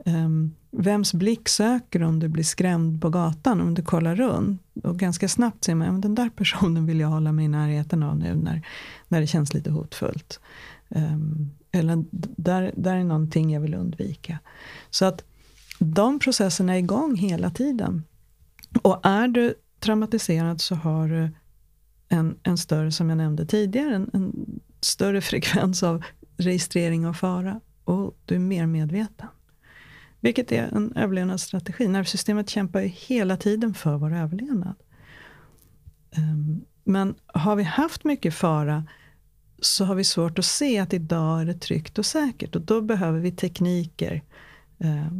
Um, 0.06 0.54
vems 0.70 1.14
blick 1.14 1.48
söker 1.48 2.02
om 2.02 2.18
du 2.18 2.28
blir 2.28 2.44
skrämd 2.44 3.02
på 3.02 3.10
gatan 3.10 3.60
om 3.60 3.74
du 3.74 3.82
kollar 3.82 4.16
runt? 4.16 4.62
Och 4.82 4.98
ganska 4.98 5.28
snabbt 5.28 5.64
ser 5.64 5.74
man 5.74 5.96
att 5.96 6.02
den 6.02 6.14
där 6.14 6.30
personen 6.30 6.86
vill 6.86 7.00
jag 7.00 7.08
hålla 7.08 7.32
mig 7.32 7.44
i 7.44 7.48
närheten 7.48 8.02
av 8.02 8.18
nu 8.18 8.34
när, 8.34 8.66
när 9.08 9.20
det 9.20 9.26
känns 9.26 9.54
lite 9.54 9.70
hotfullt. 9.70 10.40
Um, 10.88 11.50
eller 11.72 12.04
där, 12.36 12.72
där 12.76 12.96
är 12.96 13.04
någonting 13.04 13.52
jag 13.52 13.60
vill 13.60 13.74
undvika. 13.74 14.38
Så 14.90 15.04
att 15.04 15.24
de 15.78 16.18
processerna 16.18 16.74
är 16.74 16.78
igång 16.78 17.16
hela 17.16 17.50
tiden. 17.50 18.02
Och 18.82 19.06
är 19.06 19.28
du 19.28 19.54
traumatiserad 19.82 20.60
så 20.60 20.74
har 20.74 21.08
du 21.08 21.30
en, 22.08 22.38
en 22.42 22.58
större, 22.58 22.92
som 22.92 23.08
jag 23.08 23.18
nämnde 23.18 23.46
tidigare, 23.46 23.94
en, 23.94 24.10
en 24.12 24.60
större 24.80 25.20
frekvens 25.20 25.82
av 25.82 26.04
registrering 26.36 27.06
av 27.06 27.12
fara. 27.12 27.60
Och 27.84 28.16
du 28.24 28.34
är 28.34 28.38
mer 28.38 28.66
medveten. 28.66 29.28
Vilket 30.20 30.52
är 30.52 30.62
en 30.62 30.92
överlevnadsstrategi. 30.96 31.88
Nervsystemet 31.88 32.50
kämpar 32.50 32.80
ju 32.80 32.86
hela 32.86 33.36
tiden 33.36 33.74
för 33.74 33.96
vår 33.96 34.14
överlevnad. 34.14 34.74
Um, 36.16 36.64
men 36.84 37.14
har 37.26 37.56
vi 37.56 37.62
haft 37.62 38.04
mycket 38.04 38.34
fara 38.34 38.84
så 39.58 39.84
har 39.84 39.94
vi 39.94 40.04
svårt 40.04 40.38
att 40.38 40.44
se 40.44 40.78
att 40.78 40.92
idag 40.92 41.40
är 41.40 41.44
det 41.44 41.54
tryggt 41.54 41.98
och 41.98 42.06
säkert. 42.06 42.56
Och 42.56 42.62
då 42.62 42.80
behöver 42.80 43.20
vi 43.20 43.32
tekniker 43.32 44.22
eh, 44.78 45.12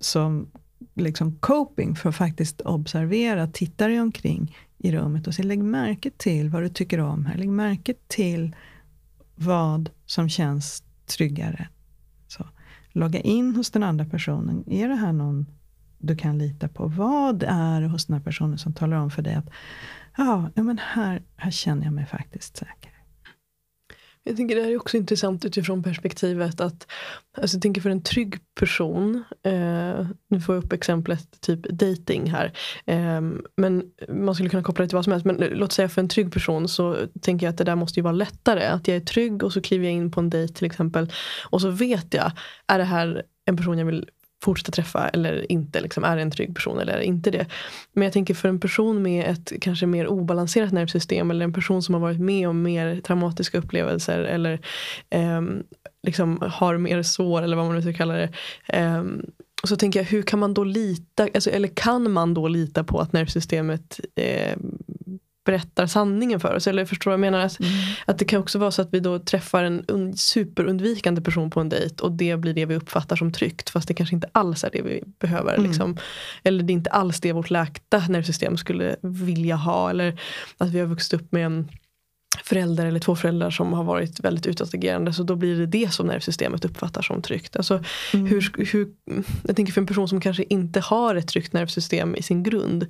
som 0.00 0.50
liksom 0.94 1.36
coping 1.36 1.96
för 1.96 2.08
att 2.08 2.16
faktiskt 2.16 2.60
observera, 2.60 3.46
titta 3.46 3.88
dig 3.88 4.00
omkring 4.00 4.56
i 4.78 4.92
rummet 4.92 5.26
och 5.26 5.34
se, 5.34 5.42
lägg 5.42 5.64
märke 5.64 6.10
till 6.10 6.50
vad 6.50 6.62
du 6.62 6.68
tycker 6.68 7.00
om 7.00 7.26
här. 7.26 7.36
Lägg 7.36 7.48
märke 7.48 7.94
till 8.08 8.56
vad 9.34 9.90
som 10.06 10.28
känns 10.28 10.82
tryggare. 11.06 11.68
Så, 12.28 12.46
logga 12.92 13.20
in 13.20 13.56
hos 13.56 13.70
den 13.70 13.82
andra 13.82 14.04
personen. 14.04 14.64
Är 14.66 14.88
det 14.88 14.94
här 14.94 15.12
någon 15.12 15.46
du 15.98 16.16
kan 16.16 16.38
lita 16.38 16.68
på? 16.68 16.86
Vad 16.86 17.42
är 17.42 17.80
det 17.80 17.88
hos 17.88 18.06
den 18.06 18.16
här 18.16 18.24
personen 18.24 18.58
som 18.58 18.72
talar 18.72 18.96
om 18.96 19.10
för 19.10 19.22
dig 19.22 19.34
att 19.34 19.50
ja, 20.16 20.50
men 20.54 20.78
här, 20.78 21.22
här 21.36 21.50
känner 21.50 21.84
jag 21.84 21.92
mig 21.92 22.06
faktiskt 22.06 22.56
säker. 22.56 22.91
Jag 24.24 24.36
tänker 24.36 24.56
det 24.56 24.62
här 24.62 24.70
är 24.70 24.76
också 24.76 24.96
intressant 24.96 25.44
utifrån 25.44 25.82
perspektivet 25.82 26.60
att 26.60 26.86
alltså 27.38 27.56
jag 27.56 27.62
tänker 27.62 27.80
för 27.80 27.90
en 27.90 28.02
trygg 28.02 28.38
person, 28.60 29.24
eh, 29.42 30.06
nu 30.28 30.40
får 30.46 30.54
jag 30.54 30.64
upp 30.64 30.72
exemplet 30.72 31.40
typ 31.40 31.68
dating 31.68 32.30
här, 32.30 32.52
eh, 32.86 33.20
men 33.56 33.84
man 34.08 34.34
skulle 34.34 34.48
kunna 34.48 34.62
koppla 34.62 34.82
det 34.82 34.88
till 34.88 34.96
vad 34.96 35.04
som 35.04 35.12
helst, 35.12 35.26
men 35.26 35.36
låt 35.36 35.72
säga 35.72 35.88
för 35.88 36.00
en 36.00 36.08
trygg 36.08 36.32
person 36.32 36.68
så 36.68 36.96
tänker 37.20 37.46
jag 37.46 37.52
att 37.52 37.58
det 37.58 37.64
där 37.64 37.76
måste 37.76 38.00
ju 38.00 38.04
vara 38.04 38.12
lättare, 38.12 38.64
att 38.64 38.88
jag 38.88 38.96
är 38.96 39.00
trygg 39.00 39.42
och 39.42 39.52
så 39.52 39.60
kliver 39.60 39.84
jag 39.84 39.94
in 39.94 40.10
på 40.10 40.20
en 40.20 40.30
dejt 40.30 40.54
till 40.54 40.66
exempel 40.66 41.12
och 41.50 41.60
så 41.60 41.70
vet 41.70 42.14
jag, 42.14 42.32
är 42.66 42.78
det 42.78 42.84
här 42.84 43.22
en 43.44 43.56
person 43.56 43.78
jag 43.78 43.86
vill 43.86 44.08
fortsätta 44.42 44.72
träffa 44.72 45.08
eller 45.08 45.52
inte. 45.52 45.80
Liksom, 45.80 46.04
är 46.04 46.16
det 46.16 46.22
en 46.22 46.30
trygg 46.30 46.54
person 46.54 46.78
eller 46.78 46.92
är 46.92 46.98
det 46.98 47.04
inte 47.04 47.30
det? 47.30 47.46
Men 47.92 48.04
jag 48.04 48.12
tänker 48.12 48.34
för 48.34 48.48
en 48.48 48.60
person 48.60 49.02
med 49.02 49.30
ett 49.30 49.52
kanske 49.60 49.86
mer 49.86 50.06
obalanserat 50.06 50.72
nervsystem 50.72 51.30
eller 51.30 51.44
en 51.44 51.52
person 51.52 51.82
som 51.82 51.94
har 51.94 52.00
varit 52.00 52.20
med 52.20 52.48
om 52.48 52.62
mer 52.62 53.00
traumatiska 53.00 53.58
upplevelser 53.58 54.18
eller 54.18 54.60
eh, 55.10 55.42
liksom 56.06 56.38
har 56.52 56.78
mer 56.78 57.02
sår 57.02 57.42
eller 57.42 57.56
vad 57.56 57.66
man 57.66 57.74
nu 57.74 57.82
ska 57.82 57.92
kalla 57.92 58.14
det. 58.14 58.28
Eh, 58.66 59.04
så 59.64 59.76
tänker 59.76 60.00
jag, 60.00 60.04
hur 60.04 60.22
kan 60.22 60.38
man 60.38 60.54
då 60.54 60.64
lita, 60.64 61.28
alltså, 61.34 61.50
eller 61.50 61.68
kan 61.68 62.10
man 62.10 62.34
då 62.34 62.48
lita 62.48 62.84
på 62.84 63.00
att 63.00 63.12
nervsystemet 63.12 64.00
eh, 64.14 64.56
berättar 65.44 65.86
sanningen 65.86 66.40
för 66.40 66.54
oss. 66.54 66.66
Eller 66.66 66.84
förstår 66.84 67.10
vad 67.10 67.12
jag 67.12 67.20
menar? 67.20 67.40
Att, 67.40 67.60
mm. 67.60 67.72
att 68.06 68.18
det 68.18 68.24
kan 68.24 68.40
också 68.40 68.58
vara 68.58 68.70
så 68.70 68.82
att 68.82 68.88
vi 68.92 69.00
då 69.00 69.18
träffar 69.18 69.64
en 69.64 69.84
un, 69.88 70.16
superundvikande 70.16 71.20
person 71.20 71.50
på 71.50 71.60
en 71.60 71.68
dejt 71.68 72.02
och 72.02 72.12
det 72.12 72.36
blir 72.36 72.54
det 72.54 72.66
vi 72.66 72.74
uppfattar 72.74 73.16
som 73.16 73.32
tryggt 73.32 73.70
fast 73.70 73.88
det 73.88 73.94
kanske 73.94 74.14
inte 74.14 74.28
alls 74.32 74.64
är 74.64 74.70
det 74.72 74.82
vi 74.82 75.02
behöver. 75.18 75.54
Mm. 75.54 75.66
Liksom. 75.66 75.96
Eller 76.42 76.62
det 76.62 76.72
är 76.72 76.74
inte 76.74 76.90
alls 76.90 77.20
det 77.20 77.32
vårt 77.32 77.50
läkta 77.50 77.98
nervsystem 77.98 78.56
skulle 78.56 78.96
vilja 79.02 79.56
ha. 79.56 79.90
Eller 79.90 80.20
att 80.58 80.70
vi 80.70 80.80
har 80.80 80.86
vuxit 80.86 81.12
upp 81.12 81.32
med 81.32 81.46
en 81.46 81.68
förälder 82.44 82.86
eller 82.86 83.00
två 83.00 83.16
föräldrar 83.16 83.50
som 83.50 83.72
har 83.72 83.84
varit 83.84 84.20
väldigt 84.20 84.46
utåtagerande 84.46 85.12
så 85.12 85.22
då 85.22 85.36
blir 85.36 85.58
det 85.58 85.66
det 85.66 85.92
som 85.92 86.06
nervsystemet 86.06 86.64
uppfattar 86.64 87.02
som 87.02 87.22
tryggt. 87.22 87.56
Alltså, 87.56 87.84
mm. 88.14 88.26
hur, 88.26 88.66
hur, 88.72 88.88
jag 89.42 89.56
tänker 89.56 89.72
för 89.72 89.80
en 89.80 89.86
person 89.86 90.08
som 90.08 90.20
kanske 90.20 90.44
inte 90.48 90.80
har 90.80 91.14
ett 91.14 91.28
tryggt 91.28 91.52
nervsystem 91.52 92.14
i 92.14 92.22
sin 92.22 92.42
grund. 92.42 92.86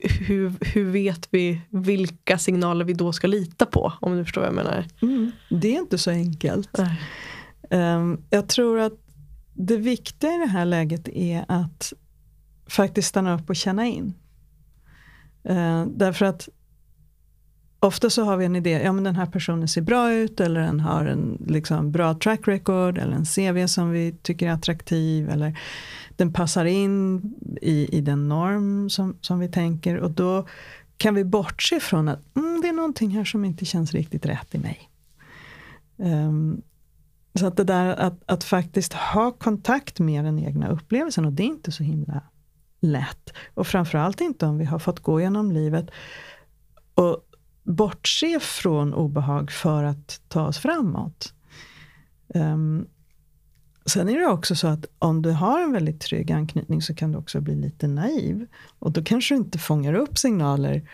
Hur, 0.00 0.52
hur 0.60 0.90
vet 0.90 1.28
vi 1.30 1.60
vilka 1.70 2.38
signaler 2.38 2.84
vi 2.84 2.92
då 2.92 3.12
ska 3.12 3.26
lita 3.26 3.66
på? 3.66 3.92
Om 4.00 4.16
du 4.16 4.24
förstår 4.24 4.40
vad 4.40 4.48
jag 4.48 4.54
menar. 4.54 4.86
Mm. 5.02 5.30
Det 5.50 5.76
är 5.76 5.78
inte 5.78 5.98
så 5.98 6.10
enkelt. 6.10 6.78
Um, 7.70 8.22
jag 8.30 8.48
tror 8.48 8.78
att 8.78 8.92
det 9.54 9.76
viktiga 9.76 10.30
i 10.30 10.38
det 10.38 10.46
här 10.46 10.64
läget 10.64 11.08
är 11.08 11.44
att 11.48 11.92
faktiskt 12.66 13.08
stanna 13.08 13.34
upp 13.34 13.48
och 13.48 13.56
känna 13.56 13.86
in. 13.86 14.14
Uh, 15.50 15.86
därför 15.86 16.26
att 16.26 16.48
ofta 17.86 18.10
så 18.10 18.24
har 18.24 18.36
vi 18.36 18.44
en 18.44 18.56
idé, 18.56 18.70
ja 18.70 18.92
men 18.92 19.04
den 19.04 19.16
här 19.16 19.26
personen 19.26 19.68
ser 19.68 19.80
bra 19.80 20.12
ut 20.12 20.40
eller 20.40 20.60
den 20.60 20.80
har 20.80 21.04
en 21.04 21.44
liksom, 21.46 21.92
bra 21.92 22.14
track 22.14 22.48
record 22.48 22.98
eller 22.98 23.16
en 23.16 23.24
CV 23.24 23.66
som 23.66 23.90
vi 23.90 24.14
tycker 24.22 24.48
är 24.48 24.52
attraktiv 24.52 25.30
eller 25.30 25.58
den 26.16 26.32
passar 26.32 26.64
in 26.64 27.22
i, 27.62 27.96
i 27.98 28.00
den 28.00 28.28
norm 28.28 28.90
som, 28.90 29.16
som 29.20 29.38
vi 29.38 29.48
tänker 29.48 29.96
och 29.96 30.10
då 30.10 30.46
kan 30.96 31.14
vi 31.14 31.24
bortse 31.24 31.80
från 31.80 32.08
att 32.08 32.36
mm, 32.36 32.60
det 32.60 32.68
är 32.68 32.72
någonting 32.72 33.10
här 33.10 33.24
som 33.24 33.44
inte 33.44 33.64
känns 33.64 33.92
riktigt 33.92 34.26
rätt 34.26 34.54
i 34.54 34.58
mig. 34.58 34.90
Um, 35.96 36.62
så 37.34 37.46
att 37.46 37.56
det 37.56 37.64
där 37.64 37.86
att, 37.96 38.22
att 38.26 38.44
faktiskt 38.44 38.92
ha 38.92 39.30
kontakt 39.30 39.98
med 39.98 40.24
den 40.24 40.38
egna 40.38 40.68
upplevelsen 40.68 41.24
och 41.24 41.32
det 41.32 41.42
är 41.42 41.46
inte 41.46 41.72
så 41.72 41.82
himla 41.82 42.22
lätt. 42.80 43.32
Och 43.54 43.66
framförallt 43.66 44.20
inte 44.20 44.46
om 44.46 44.58
vi 44.58 44.64
har 44.64 44.78
fått 44.78 45.00
gå 45.00 45.20
genom 45.20 45.52
livet 45.52 45.90
och 46.94 47.25
bortse 47.66 48.40
från 48.40 48.94
obehag 48.94 49.50
för 49.50 49.84
att 49.84 50.20
ta 50.28 50.46
oss 50.46 50.58
framåt. 50.58 51.34
Um, 52.34 52.86
sen 53.86 54.08
är 54.08 54.18
det 54.18 54.26
också 54.26 54.54
så 54.54 54.68
att 54.68 54.86
om 54.98 55.22
du 55.22 55.30
har 55.30 55.62
en 55.62 55.72
väldigt 55.72 56.00
trygg 56.00 56.32
anknytning 56.32 56.82
så 56.82 56.94
kan 56.94 57.12
du 57.12 57.18
också 57.18 57.40
bli 57.40 57.54
lite 57.54 57.88
naiv. 57.88 58.46
Och 58.78 58.92
då 58.92 59.04
kanske 59.04 59.34
du 59.34 59.38
inte 59.38 59.58
fångar 59.58 59.94
upp 59.94 60.18
signaler 60.18 60.90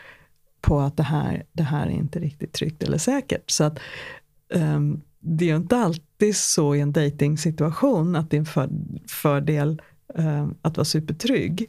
på 0.61 0.81
att 0.81 0.97
det 0.97 1.03
här, 1.03 1.45
det 1.53 1.63
här 1.63 1.87
är 1.87 1.91
inte 1.91 2.19
riktigt 2.19 2.53
tryggt 2.53 2.83
eller 2.83 2.99
säkert. 2.99 3.51
Så 3.51 3.65
att 3.65 3.79
um, 4.55 5.03
det 5.21 5.51
är 5.51 5.57
inte 5.57 5.77
alltid 5.77 6.37
så 6.37 6.75
i 6.75 6.81
en 6.81 6.93
dating-situation 6.93 8.17
att 8.17 8.31
det 8.31 8.37
är 8.37 8.39
en 8.39 8.47
för, 8.47 8.69
fördel 9.09 9.83
um, 10.15 10.55
att 10.63 10.77
vara 10.77 10.85
supertrygg. 10.85 11.67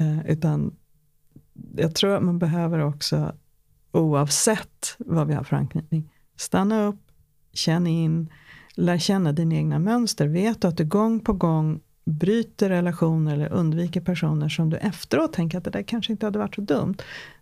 Uh, 0.00 0.30
utan 0.30 0.74
jag 1.76 1.94
tror 1.94 2.16
att 2.16 2.22
man 2.22 2.38
behöver 2.38 2.78
också 2.78 3.32
oavsett 3.92 4.96
vad 4.98 5.26
vi 5.26 5.34
har 5.34 5.44
för 5.44 5.56
anknytning. 5.56 6.12
Stanna 6.36 6.86
upp, 6.86 7.10
känn 7.52 7.86
in, 7.86 8.32
lär 8.74 8.98
känna 8.98 9.32
dina 9.32 9.54
egna 9.54 9.78
mönster. 9.78 10.28
Vet 10.28 10.62
du 10.62 10.68
att 10.68 10.76
du 10.76 10.84
gång 10.84 11.20
på 11.20 11.32
gång 11.32 11.80
bryter 12.04 12.68
relationer 12.68 13.34
eller 13.34 13.52
undviker 13.52 14.00
personer 14.00 14.48
som 14.48 14.70
du 14.70 14.76
efteråt 14.76 15.32
tänker 15.32 15.58
att 15.58 15.64
det 15.64 15.70
där 15.70 15.82
kanske 15.82 16.12
inte 16.12 16.26
hade 16.26 16.38
varit 16.38 16.54
så 16.54 16.60
dumt. 16.60 16.96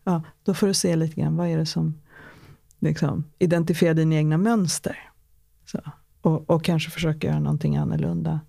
Ja, 0.04 0.22
då 0.42 0.54
får 0.54 0.66
du 0.66 0.74
se 0.74 0.96
lite 0.96 1.20
grann, 1.20 1.36
vad 1.36 1.48
är 1.48 1.58
det 1.58 1.66
som 1.66 1.94
liksom, 2.78 3.24
identifierar 3.38 3.94
dina 3.94 4.14
egna 4.14 4.38
mönster. 4.38 5.10
Så, 5.66 5.80
och, 6.20 6.50
och 6.50 6.64
kanske 6.64 6.90
försöka 6.90 7.26
göra 7.26 7.40
någonting 7.40 7.76
annorlunda 7.76 8.40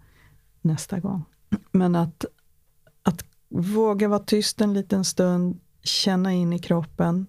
nästa 0.61 0.99
gång. 0.99 1.23
Men 1.71 1.95
att, 1.95 2.25
att 3.03 3.25
våga 3.49 4.07
vara 4.07 4.19
tyst 4.19 4.61
en 4.61 4.73
liten 4.73 5.05
stund, 5.05 5.59
känna 5.83 6.33
in 6.33 6.53
i 6.53 6.59
kroppen, 6.59 7.27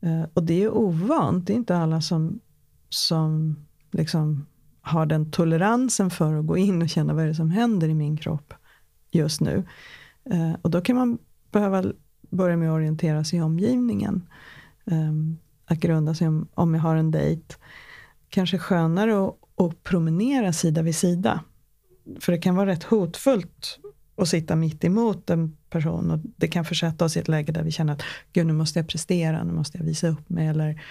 Eh, 0.00 0.24
och 0.34 0.42
det 0.42 0.62
är 0.62 0.70
ovant. 0.70 1.46
Det 1.46 1.52
är 1.52 1.56
inte 1.56 1.76
alla 1.76 2.00
som, 2.00 2.40
som 2.88 3.56
liksom 3.90 4.46
har 4.80 5.06
den 5.06 5.30
toleransen 5.30 6.10
för 6.10 6.34
att 6.34 6.46
gå 6.46 6.56
in 6.56 6.82
och 6.82 6.88
känna 6.88 7.14
vad 7.14 7.24
är 7.24 7.28
det 7.28 7.34
som 7.34 7.50
händer 7.50 7.88
i 7.88 7.94
min 7.94 8.16
kropp 8.16 8.54
just 9.10 9.40
nu. 9.40 9.64
Eh, 10.24 10.52
och 10.62 10.70
då 10.70 10.80
kan 10.80 10.96
man 10.96 11.18
behöva 11.50 11.84
börja 12.30 12.56
med 12.56 12.70
att 12.70 12.74
orientera 12.74 13.24
sig 13.24 13.38
i 13.38 13.42
omgivningen. 13.42 14.28
Ehm, 14.84 15.38
att 15.66 15.78
grunda 15.78 16.14
sig 16.14 16.28
om, 16.28 16.48
om 16.54 16.74
jag 16.74 16.82
har 16.82 16.96
en 16.96 17.10
dejt. 17.10 17.54
Kanske 18.28 18.58
skönare 18.58 19.26
att, 19.26 19.36
att 19.56 19.82
promenera 19.82 20.52
sida 20.52 20.82
vid 20.82 20.96
sida. 20.96 21.40
För 22.20 22.32
det 22.32 22.38
kan 22.38 22.54
vara 22.54 22.70
rätt 22.70 22.84
hotfullt 22.84 23.78
och 24.20 24.28
sitta 24.28 24.56
mitt 24.56 24.84
emot 24.84 25.30
en 25.30 25.56
person. 25.70 26.10
Och 26.10 26.18
det 26.36 26.48
kan 26.48 26.64
försätta 26.64 27.04
oss 27.04 27.16
i 27.16 27.20
ett 27.20 27.28
läge 27.28 27.52
där 27.52 27.62
vi 27.62 27.70
känner 27.70 27.92
att 27.92 28.02
gud 28.32 28.46
nu 28.46 28.52
måste 28.52 28.78
jag 28.78 28.88
prestera, 28.88 29.44
nu 29.44 29.52
måste 29.52 29.78
jag 29.78 29.84
visa 29.84 30.08
upp 30.08 30.28
mig. 30.28 30.46
Eller 30.46 30.82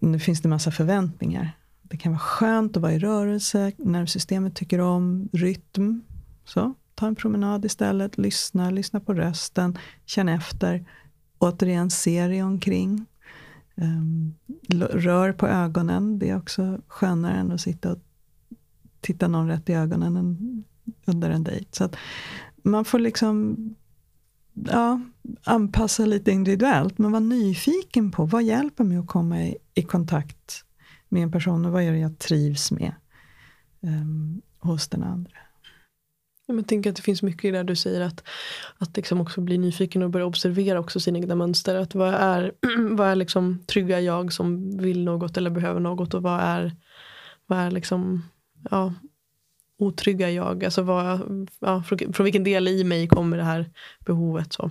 nu 0.00 0.18
finns 0.18 0.40
det 0.40 0.48
massa 0.48 0.70
förväntningar. 0.70 1.50
Det 1.82 1.96
kan 1.96 2.12
vara 2.12 2.20
skönt 2.20 2.76
att 2.76 2.82
vara 2.82 2.92
i 2.92 2.98
rörelse, 2.98 3.72
nervsystemet 3.78 4.54
tycker 4.54 4.78
om 4.78 5.28
rytm. 5.32 6.02
Så, 6.44 6.74
ta 6.94 7.06
en 7.06 7.14
promenad 7.14 7.64
istället, 7.64 8.18
lyssna, 8.18 8.70
lyssna 8.70 9.00
på 9.00 9.14
rösten, 9.14 9.78
känn 10.06 10.28
efter. 10.28 10.84
Återigen, 11.38 11.90
se 11.90 12.26
dig 12.26 12.42
omkring. 12.42 13.06
Um, 13.74 14.34
rör 14.78 15.32
på 15.32 15.48
ögonen, 15.48 16.18
det 16.18 16.30
är 16.30 16.36
också 16.36 16.80
skönare 16.86 17.34
än 17.34 17.52
att 17.52 17.60
sitta 17.60 17.92
och 17.92 17.98
titta 19.00 19.28
någon 19.28 19.48
rätt 19.48 19.68
i 19.68 19.72
ögonen 19.72 20.64
under 21.06 21.30
en 21.30 21.44
dejt. 21.44 21.66
Så 21.70 21.84
att 21.84 21.96
man 22.62 22.84
får 22.84 22.98
liksom 22.98 23.56
ja, 24.54 25.00
anpassa 25.44 26.06
lite 26.06 26.30
individuellt, 26.30 26.98
men 26.98 27.12
vara 27.12 27.20
nyfiken 27.20 28.10
på 28.10 28.24
vad 28.24 28.42
hjälper 28.42 28.84
mig 28.84 28.98
att 28.98 29.06
komma 29.06 29.42
i, 29.42 29.56
i 29.74 29.82
kontakt 29.82 30.64
med 31.08 31.22
en 31.22 31.32
person 31.32 31.66
och 31.66 31.72
vad 31.72 31.82
är 31.82 31.92
det 31.92 31.98
jag 31.98 32.18
trivs 32.18 32.72
med 32.72 32.92
um, 33.80 34.42
hos 34.58 34.88
den 34.88 35.02
andra. 35.02 35.32
Jag 36.46 36.66
tänker 36.66 36.90
att 36.90 36.96
det 36.96 37.02
finns 37.02 37.22
mycket 37.22 37.44
i 37.44 37.50
det 37.50 37.62
du 37.62 37.76
säger 37.76 38.00
att, 38.00 38.22
att 38.78 38.96
liksom 38.96 39.20
också 39.20 39.40
bli 39.40 39.58
nyfiken 39.58 40.02
och 40.02 40.10
börja 40.10 40.26
observera 40.26 40.80
också 40.80 41.00
sina 41.00 41.18
egna 41.18 41.34
mönster. 41.34 41.74
Att 41.74 41.94
vad 41.94 42.14
är, 42.14 42.52
vad 42.90 43.08
är 43.08 43.16
liksom 43.16 43.58
trygga 43.66 44.00
jag 44.00 44.32
som 44.32 44.78
vill 44.78 45.04
något 45.04 45.36
eller 45.36 45.50
behöver 45.50 45.80
något 45.80 46.14
och 46.14 46.22
vad 46.22 46.40
är, 46.40 46.76
vad 47.46 47.58
är 47.58 47.70
liksom, 47.70 48.22
ja, 48.70 48.94
otrygga 49.82 50.30
jag? 50.30 50.64
Alltså 50.64 50.82
vad, 50.82 51.20
ja, 51.60 51.82
från, 51.82 52.12
från 52.12 52.24
vilken 52.24 52.44
del 52.44 52.68
i 52.68 52.84
mig 52.84 53.08
kommer 53.08 53.36
det 53.36 53.42
här 53.42 53.70
behovet? 54.06 54.52
Så, 54.52 54.70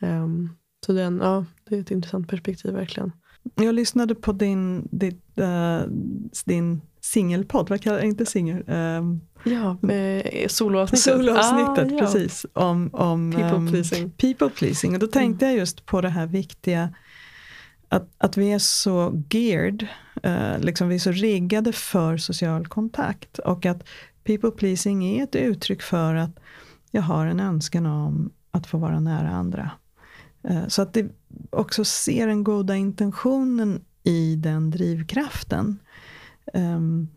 um, 0.00 0.56
så 0.86 0.92
den, 0.92 1.20
ja, 1.22 1.44
det 1.68 1.76
är 1.76 1.80
ett 1.80 1.90
intressant 1.90 2.28
perspektiv 2.28 2.72
verkligen. 2.72 3.12
Jag 3.54 3.74
lyssnade 3.74 4.14
på 4.14 4.32
din, 4.32 4.88
din, 4.90 5.20
uh, 5.40 5.82
din 6.44 6.80
singelpodd, 7.00 7.70
vad 7.70 7.82
kallar? 7.82 8.04
Inte 8.04 8.26
singel? 8.26 8.70
Um, 8.70 9.20
ja, 9.44 9.76
med 9.80 10.26
soloavsnittet. 10.48 11.04
Soloavsnittet, 11.04 11.92
ah, 11.92 11.98
precis. 11.98 12.46
Om, 12.52 12.90
om 12.92 13.32
people, 13.32 13.56
um, 13.56 13.68
pleasing. 13.68 14.10
people 14.10 14.48
pleasing. 14.48 14.94
Och 14.94 14.98
då 14.98 15.06
tänkte 15.06 15.44
mm. 15.44 15.54
jag 15.54 15.60
just 15.60 15.86
på 15.86 16.00
det 16.00 16.08
här 16.08 16.26
viktiga 16.26 16.94
att, 17.88 18.08
att 18.18 18.36
vi 18.36 18.52
är 18.52 18.58
så 18.58 19.22
geared, 19.30 19.86
uh, 20.26 20.58
liksom 20.58 20.88
vi 20.88 20.94
är 20.94 20.98
så 20.98 21.12
riggade 21.12 21.72
för 21.72 22.16
social 22.16 22.66
kontakt. 22.66 23.38
Och 23.38 23.66
att 23.66 23.88
people 24.24 24.50
pleasing 24.50 25.04
är 25.04 25.24
ett 25.24 25.36
uttryck 25.36 25.82
för 25.82 26.14
att 26.14 26.38
jag 26.90 27.02
har 27.02 27.26
en 27.26 27.40
önskan 27.40 27.86
om 27.86 28.30
att 28.50 28.66
få 28.66 28.78
vara 28.78 29.00
nära 29.00 29.30
andra. 29.30 29.70
Eh, 30.42 30.66
så 30.68 30.82
att 30.82 30.94
det 30.94 31.08
också 31.50 31.84
ser 31.84 32.26
den 32.26 32.44
goda 32.44 32.76
intentionen 32.76 33.84
i 34.02 34.36
den 34.36 34.70
drivkraften. 34.70 35.78
Ehm, 36.52 37.08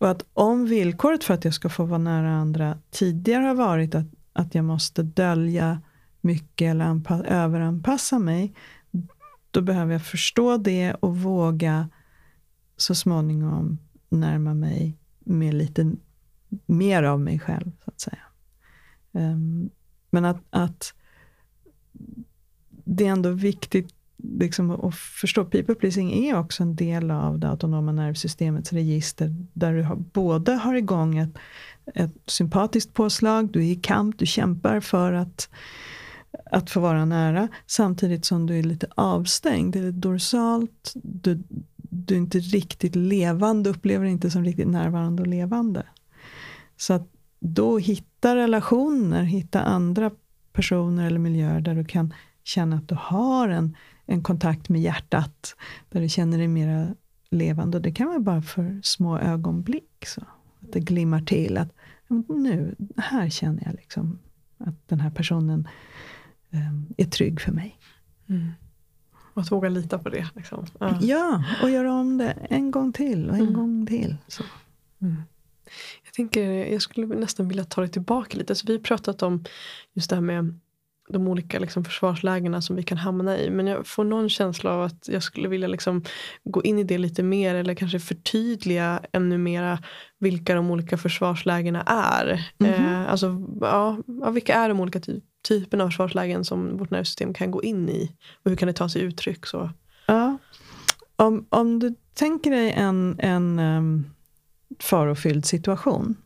och 0.00 0.10
att 0.10 0.24
om 0.34 0.66
villkoret 0.66 1.24
för 1.24 1.34
att 1.34 1.44
jag 1.44 1.54
ska 1.54 1.68
få 1.68 1.84
vara 1.84 1.98
nära 1.98 2.30
andra 2.30 2.78
tidigare 2.90 3.44
har 3.44 3.54
varit 3.54 3.94
att, 3.94 4.06
att 4.32 4.54
jag 4.54 4.64
måste 4.64 5.02
dölja 5.02 5.82
mycket 6.20 6.70
eller 6.70 6.84
anpa- 6.84 7.26
överanpassa 7.26 8.18
mig, 8.18 8.54
då 9.50 9.60
behöver 9.60 9.92
jag 9.92 10.04
förstå 10.04 10.56
det 10.56 10.94
och 10.94 11.16
våga 11.16 11.88
så 12.76 12.94
småningom 12.94 13.78
närma 14.08 14.54
mig 14.54 14.96
med 15.20 15.54
lite 15.54 15.92
mer 16.66 17.02
av 17.02 17.20
mig 17.20 17.38
själv, 17.38 17.72
så 17.84 17.90
att 17.90 18.00
säga. 18.00 18.22
Um, 19.12 19.70
men 20.10 20.24
att, 20.24 20.42
att 20.50 20.94
det 22.70 23.06
är 23.06 23.10
ändå 23.10 23.30
viktigt 23.30 23.94
liksom, 24.22 24.70
att 24.70 24.94
förstå, 24.94 25.44
people 25.44 25.74
pleasing 25.74 26.12
är 26.12 26.38
också 26.38 26.62
en 26.62 26.76
del 26.76 27.10
av 27.10 27.38
det 27.38 27.48
autonoma 27.48 27.92
nervsystemets 27.92 28.72
register, 28.72 29.34
där 29.52 29.74
du 29.74 29.82
har, 29.82 29.96
både 29.96 30.52
har 30.52 30.74
igång 30.74 31.18
ett, 31.18 31.38
ett 31.94 32.14
sympatiskt 32.26 32.94
påslag, 32.94 33.52
du 33.52 33.60
är 33.60 33.70
i 33.70 33.76
kamp, 33.76 34.18
du 34.18 34.26
kämpar 34.26 34.80
för 34.80 35.12
att, 35.12 35.48
att 36.50 36.70
få 36.70 36.80
vara 36.80 37.04
nära, 37.04 37.48
samtidigt 37.66 38.24
som 38.24 38.46
du 38.46 38.58
är 38.58 38.62
lite 38.62 38.86
avstängd, 38.94 39.72
det 39.72 39.78
är 39.78 39.92
dorsalt, 39.92 40.92
du, 40.94 41.42
du 41.76 42.14
är 42.14 42.18
inte 42.18 42.38
riktigt 42.38 42.96
levande, 42.96 43.70
upplever 43.70 44.06
inte 44.06 44.30
som 44.30 44.44
riktigt 44.44 44.68
närvarande 44.68 45.22
och 45.22 45.28
levande. 45.28 45.86
Så 46.80 46.92
att 46.92 47.08
då 47.40 47.78
hitta 47.78 48.36
relationer, 48.36 49.22
hitta 49.22 49.62
andra 49.62 50.10
personer 50.52 51.06
eller 51.06 51.18
miljöer 51.18 51.60
där 51.60 51.74
du 51.74 51.84
kan 51.84 52.14
känna 52.44 52.76
att 52.76 52.88
du 52.88 52.94
har 52.94 53.48
en 53.48 53.76
en 54.10 54.22
kontakt 54.22 54.68
med 54.68 54.80
hjärtat, 54.80 55.56
där 55.90 56.00
du 56.00 56.08
känner 56.08 56.38
dig 56.38 56.48
mera 56.48 56.94
levande. 57.30 57.76
Och 57.76 57.82
det 57.82 57.92
kan 57.92 58.06
vara 58.06 58.18
bara 58.18 58.42
för 58.42 58.80
små 58.82 59.18
ögonblick. 59.18 60.06
Så. 60.06 60.20
Att 60.60 60.72
det 60.72 60.80
glimmar 60.80 61.20
till 61.20 61.58
att 61.58 61.72
nu, 62.28 62.74
här 62.96 63.28
känner 63.28 63.62
jag 63.64 63.74
liksom 63.74 64.18
att 64.58 64.88
den 64.88 65.00
här 65.00 65.10
personen 65.10 65.68
um, 66.50 66.94
är 66.96 67.04
trygg 67.04 67.40
för 67.40 67.52
mig. 67.52 67.78
Mm. 68.28 68.50
Och 69.34 69.42
att 69.42 69.52
våga 69.52 69.68
lita 69.68 69.98
på 69.98 70.08
det. 70.08 70.26
Liksom. 70.34 70.66
Ja. 70.78 70.98
ja, 71.00 71.44
och 71.62 71.70
göra 71.70 71.92
om 71.92 72.18
det 72.18 72.30
en 72.30 72.70
gång 72.70 72.92
till 72.92 73.28
och 73.28 73.34
en 73.34 73.40
mm. 73.40 73.54
gång 73.54 73.86
till. 73.86 74.16
Så. 74.28 74.42
Mm. 75.00 75.22
Jag 76.20 76.32
tänker, 76.32 76.72
jag 76.72 76.82
skulle 76.82 77.06
nästan 77.06 77.48
vilja 77.48 77.64
ta 77.64 77.80
det 77.80 77.88
tillbaka 77.88 78.38
lite. 78.38 78.50
Alltså, 78.50 78.66
vi 78.66 78.72
har 78.72 78.80
pratat 78.80 79.22
om 79.22 79.44
just 79.94 80.10
det 80.10 80.16
här 80.16 80.20
med 80.20 80.58
de 81.08 81.28
olika 81.28 81.58
liksom, 81.58 81.84
försvarslägena 81.84 82.62
som 82.62 82.76
vi 82.76 82.82
kan 82.82 82.98
hamna 82.98 83.38
i. 83.38 83.50
Men 83.50 83.66
jag 83.66 83.86
får 83.86 84.04
någon 84.04 84.28
känsla 84.28 84.72
av 84.72 84.82
att 84.82 85.08
jag 85.08 85.22
skulle 85.22 85.48
vilja 85.48 85.68
liksom, 85.68 86.02
gå 86.44 86.62
in 86.62 86.78
i 86.78 86.84
det 86.84 86.98
lite 86.98 87.22
mer 87.22 87.54
eller 87.54 87.74
kanske 87.74 88.00
förtydliga 88.00 89.00
ännu 89.12 89.38
mera 89.38 89.78
vilka 90.18 90.54
de 90.54 90.70
olika 90.70 90.98
försvarslägena 90.98 91.82
är. 91.82 92.52
Mm 92.58 92.72
-hmm. 92.72 93.02
eh, 93.02 93.10
alltså, 93.10 93.46
ja, 93.60 93.98
vilka 94.30 94.54
är 94.54 94.68
de 94.68 94.80
olika 94.80 95.00
ty 95.00 95.20
typerna 95.48 95.84
av 95.84 95.88
försvarslägen 95.88 96.44
som 96.44 96.76
vårt 96.76 96.90
nervsystem 96.90 97.34
kan 97.34 97.50
gå 97.50 97.62
in 97.62 97.88
i? 97.88 98.12
Och 98.44 98.50
hur 98.50 98.56
kan 98.56 98.66
det 98.66 98.74
ta 98.74 98.88
sig 98.88 99.02
uttryck? 99.02 99.46
Så? 99.46 99.70
Ja. 100.06 100.38
Om, 101.16 101.46
om 101.48 101.78
du 101.78 101.94
tänker 102.14 102.50
dig 102.50 102.72
en, 102.72 103.16
en 103.18 103.58
um, 103.58 104.04
farofylld 104.78 105.44
situation. 105.44 106.16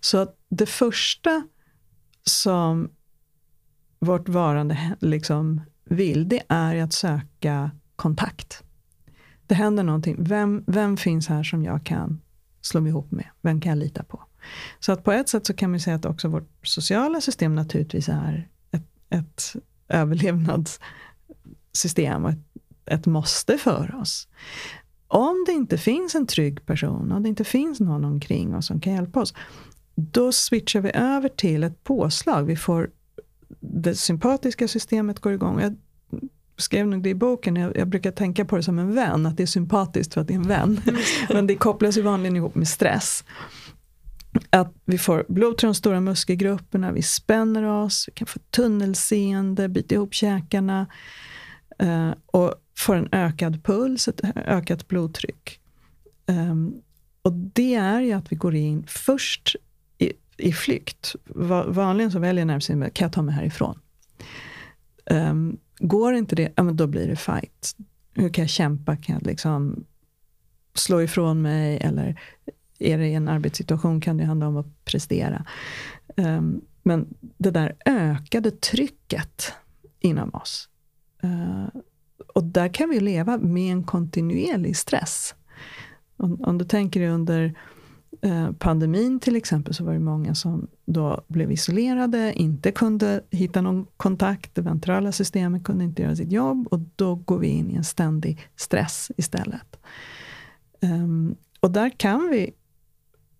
Så 0.00 0.18
att 0.18 0.36
det 0.48 0.66
första 0.66 1.42
som 2.22 2.90
vårt 3.98 4.28
varande 4.28 4.96
liksom 5.00 5.60
vill, 5.84 6.28
det 6.28 6.42
är 6.48 6.76
att 6.76 6.92
söka 6.92 7.70
kontakt. 7.96 8.62
Det 9.46 9.54
händer 9.54 9.82
någonting. 9.82 10.16
Vem, 10.18 10.64
vem 10.66 10.96
finns 10.96 11.28
här 11.28 11.42
som 11.42 11.64
jag 11.64 11.84
kan 11.84 12.20
slå 12.60 12.80
mig 12.80 12.90
ihop 12.90 13.10
med? 13.10 13.26
Vem 13.40 13.60
kan 13.60 13.70
jag 13.70 13.78
lita 13.78 14.02
på? 14.02 14.24
Så 14.80 14.92
att 14.92 15.04
på 15.04 15.12
ett 15.12 15.28
sätt 15.28 15.46
så 15.46 15.54
kan 15.54 15.70
man 15.70 15.80
säga 15.80 15.96
att 15.96 16.04
också 16.04 16.28
vårt 16.28 16.66
sociala 16.66 17.20
system 17.20 17.54
naturligtvis 17.54 18.08
är 18.08 18.48
ett, 18.70 18.86
ett 19.10 19.56
överlevnadssystem 19.88 22.24
och 22.24 22.30
ett, 22.30 22.38
ett 22.86 23.06
måste 23.06 23.58
för 23.58 23.94
oss. 24.00 24.28
Om 25.08 25.44
det 25.46 25.52
inte 25.52 25.78
finns 25.78 26.14
en 26.14 26.26
trygg 26.26 26.66
person, 26.66 27.12
och 27.12 27.22
det 27.22 27.28
inte 27.28 27.44
finns 27.44 27.80
någon 27.80 28.04
omkring 28.04 28.54
oss 28.54 28.66
som 28.66 28.80
kan 28.80 28.92
hjälpa 28.92 29.20
oss, 29.20 29.34
då 29.94 30.32
switchar 30.32 30.80
vi 30.80 30.90
över 30.94 31.28
till 31.28 31.64
ett 31.64 31.84
påslag. 31.84 32.44
Vi 32.44 32.56
får 32.56 32.90
det 33.60 33.94
sympatiska 33.94 34.68
systemet 34.68 35.20
går 35.20 35.32
igång. 35.32 35.60
Jag 35.60 35.76
skrev 36.56 36.86
nog 36.86 37.02
det 37.02 37.08
i 37.08 37.14
boken, 37.14 37.56
jag, 37.56 37.76
jag, 37.76 37.88
brukar 37.88 38.10
tänka 38.10 38.44
på 38.44 38.56
det 38.56 38.62
som 38.62 38.78
en 38.78 38.94
vän, 38.94 39.26
att 39.26 39.36
det 39.36 39.42
är 39.42 39.46
sympatiskt 39.46 40.14
för 40.14 40.20
att 40.20 40.26
det 40.26 40.34
är 40.34 40.38
en 40.38 40.48
vän. 40.48 40.80
Men 41.32 41.46
det 41.46 41.54
kopplas 41.54 41.98
ju 41.98 42.02
vanligen 42.02 42.36
ihop 42.36 42.54
med 42.54 42.68
stress. 42.68 43.24
Att 44.50 44.74
vi 44.84 44.98
får 44.98 45.24
blod 45.28 45.58
till 45.58 45.66
de 45.66 45.74
stora 45.74 46.00
muskelgrupperna, 46.00 46.92
vi 46.92 47.02
spänner 47.02 47.62
oss, 47.62 48.04
vi 48.08 48.12
kan 48.12 48.26
få 48.26 48.38
tunnelseende, 48.50 49.68
bita 49.68 49.94
ihop 49.94 50.14
käkarna 50.14 50.86
uh, 51.82 52.12
och 52.26 52.54
får 52.78 52.96
en 52.96 53.08
ökad 53.12 53.64
puls, 53.64 54.08
ett 54.08 54.20
ökat 54.36 54.88
blodtryck. 54.88 55.60
Um, 56.26 56.82
och 57.22 57.32
det 57.32 57.74
är 57.74 58.00
ju 58.00 58.12
att 58.12 58.32
vi 58.32 58.36
går 58.36 58.54
in 58.54 58.84
först 58.86 59.56
i 60.38 60.52
flykt. 60.52 61.16
Vanligen 61.66 62.10
så 62.10 62.18
väljer 62.18 62.44
nervsystemet, 62.44 62.94
kan 62.94 63.04
jag 63.04 63.12
ta 63.12 63.22
mig 63.22 63.34
härifrån? 63.34 63.78
Um, 65.10 65.58
går 65.78 66.14
inte 66.14 66.36
det, 66.36 66.52
ja, 66.56 66.62
men 66.62 66.76
då 66.76 66.86
blir 66.86 67.08
det 67.08 67.16
fight. 67.16 67.76
Hur 68.14 68.28
kan 68.28 68.42
jag 68.42 68.50
kämpa? 68.50 68.96
Kan 68.96 69.14
jag 69.14 69.26
liksom 69.26 69.84
slå 70.74 71.02
ifrån 71.02 71.42
mig? 71.42 71.76
Eller 71.76 72.20
är 72.78 72.98
det 72.98 73.06
i 73.06 73.14
en 73.14 73.28
arbetssituation 73.28 74.00
kan 74.00 74.16
det 74.16 74.24
handla 74.24 74.48
om 74.48 74.56
att 74.56 74.84
prestera. 74.84 75.46
Um, 76.16 76.60
men 76.82 77.14
det 77.20 77.50
där 77.50 77.76
ökade 77.86 78.50
trycket 78.50 79.52
inom 80.00 80.30
oss. 80.34 80.68
Uh, 81.24 81.66
och 82.38 82.44
där 82.44 82.68
kan 82.68 82.90
vi 82.90 83.00
leva 83.00 83.38
med 83.38 83.72
en 83.72 83.84
kontinuerlig 83.84 84.76
stress. 84.76 85.34
Om, 86.16 86.40
om 86.42 86.58
du 86.58 86.64
tänker 86.64 87.00
dig 87.00 87.08
under 87.08 87.54
Eh, 88.20 88.52
pandemin 88.52 89.20
till 89.20 89.36
exempel 89.36 89.74
så 89.74 89.84
var 89.84 89.92
det 89.92 89.98
många 89.98 90.34
som 90.34 90.68
då 90.84 91.24
blev 91.28 91.52
isolerade, 91.52 92.32
inte 92.36 92.72
kunde 92.72 93.20
hitta 93.30 93.60
någon 93.60 93.86
kontakt, 93.96 94.54
det 94.54 94.62
ventrala 94.62 95.12
systemet 95.12 95.64
kunde 95.64 95.84
inte 95.84 96.02
göra 96.02 96.16
sitt 96.16 96.32
jobb 96.32 96.68
och 96.70 96.80
då 96.96 97.14
går 97.14 97.38
vi 97.38 97.46
in 97.46 97.70
i 97.70 97.74
en 97.74 97.84
ständig 97.84 98.48
stress 98.56 99.10
istället. 99.16 99.76
Um, 100.80 101.36
och 101.60 101.70
där 101.70 101.90
kan 101.90 102.28
vi 102.30 102.50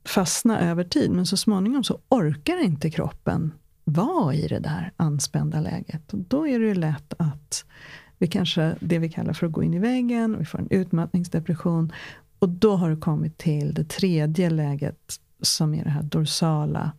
fastna 0.04 0.60
över 0.60 0.84
tid, 0.84 1.10
men 1.10 1.26
så 1.26 1.36
småningom 1.36 1.84
så 1.84 1.98
orkar 2.08 2.64
inte 2.64 2.90
kroppen 2.90 3.52
vara 3.84 4.34
i 4.34 4.48
det 4.48 4.58
där 4.58 4.92
anspända 4.96 5.60
läget. 5.60 6.12
Och 6.12 6.18
då 6.18 6.48
är 6.48 6.58
det 6.58 6.66
ju 6.66 6.74
lätt 6.74 7.14
att 7.18 7.64
vi 8.18 8.26
kanske, 8.26 8.76
det 8.80 8.98
vi 8.98 9.08
kallar 9.08 9.32
för 9.32 9.46
att 9.46 9.52
gå 9.52 9.62
in 9.62 9.74
i 9.74 9.78
väggen, 9.78 10.36
vi 10.38 10.44
får 10.44 10.58
en 10.58 10.68
utmattningsdepression 10.70 11.92
och 12.38 12.48
då 12.48 12.76
har 12.76 12.90
du 12.90 12.96
kommit 12.96 13.38
till 13.38 13.74
det 13.74 13.84
tredje 13.84 14.50
läget 14.50 15.20
som 15.42 15.74
är 15.74 15.84
det 15.84 15.90
här 15.90 16.02
dorsala 16.02 16.92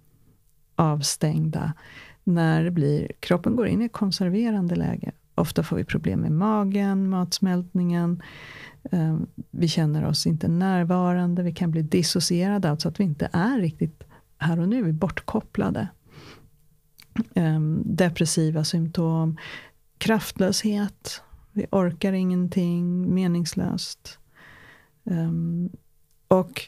avstängda 0.76 1.74
när 2.24 2.64
det 2.64 2.72
blir, 2.72 3.12
kroppen 3.20 3.56
går 3.56 3.68
in 3.68 3.82
i 3.82 3.86
ett 3.86 3.92
konserverande 3.92 4.76
läge. 4.76 5.12
Ofta 5.36 5.64
får 5.64 5.76
vi 5.76 5.84
problem 5.84 6.20
med 6.20 6.32
magen, 6.32 7.10
matsmältningen. 7.10 8.24
Ehm, 8.92 9.28
vi 9.52 9.68
känner 9.68 10.06
oss 10.06 10.28
inte 10.28 10.48
närvarande, 10.48 11.44
vi 11.44 11.54
kan 11.54 11.72
bli 11.72 11.82
dissocierade, 11.82 12.70
alltså 12.70 12.90
att 12.90 13.00
vi 13.00 13.04
inte 13.04 13.30
är 13.34 13.60
riktigt 13.60 14.04
här 14.38 14.60
och 14.60 14.70
nu, 14.70 14.84
vi 14.84 14.90
är 14.90 14.94
bortkopplade. 14.94 15.88
Ehm, 17.36 17.82
depressiva 17.86 18.64
symptom, 18.64 19.38
kraftlöshet, 20.00 21.22
vi 21.52 21.66
orkar 21.72 22.14
ingenting, 22.14 23.14
meningslöst. 23.14 24.20
Um, 25.04 25.70
och 26.28 26.62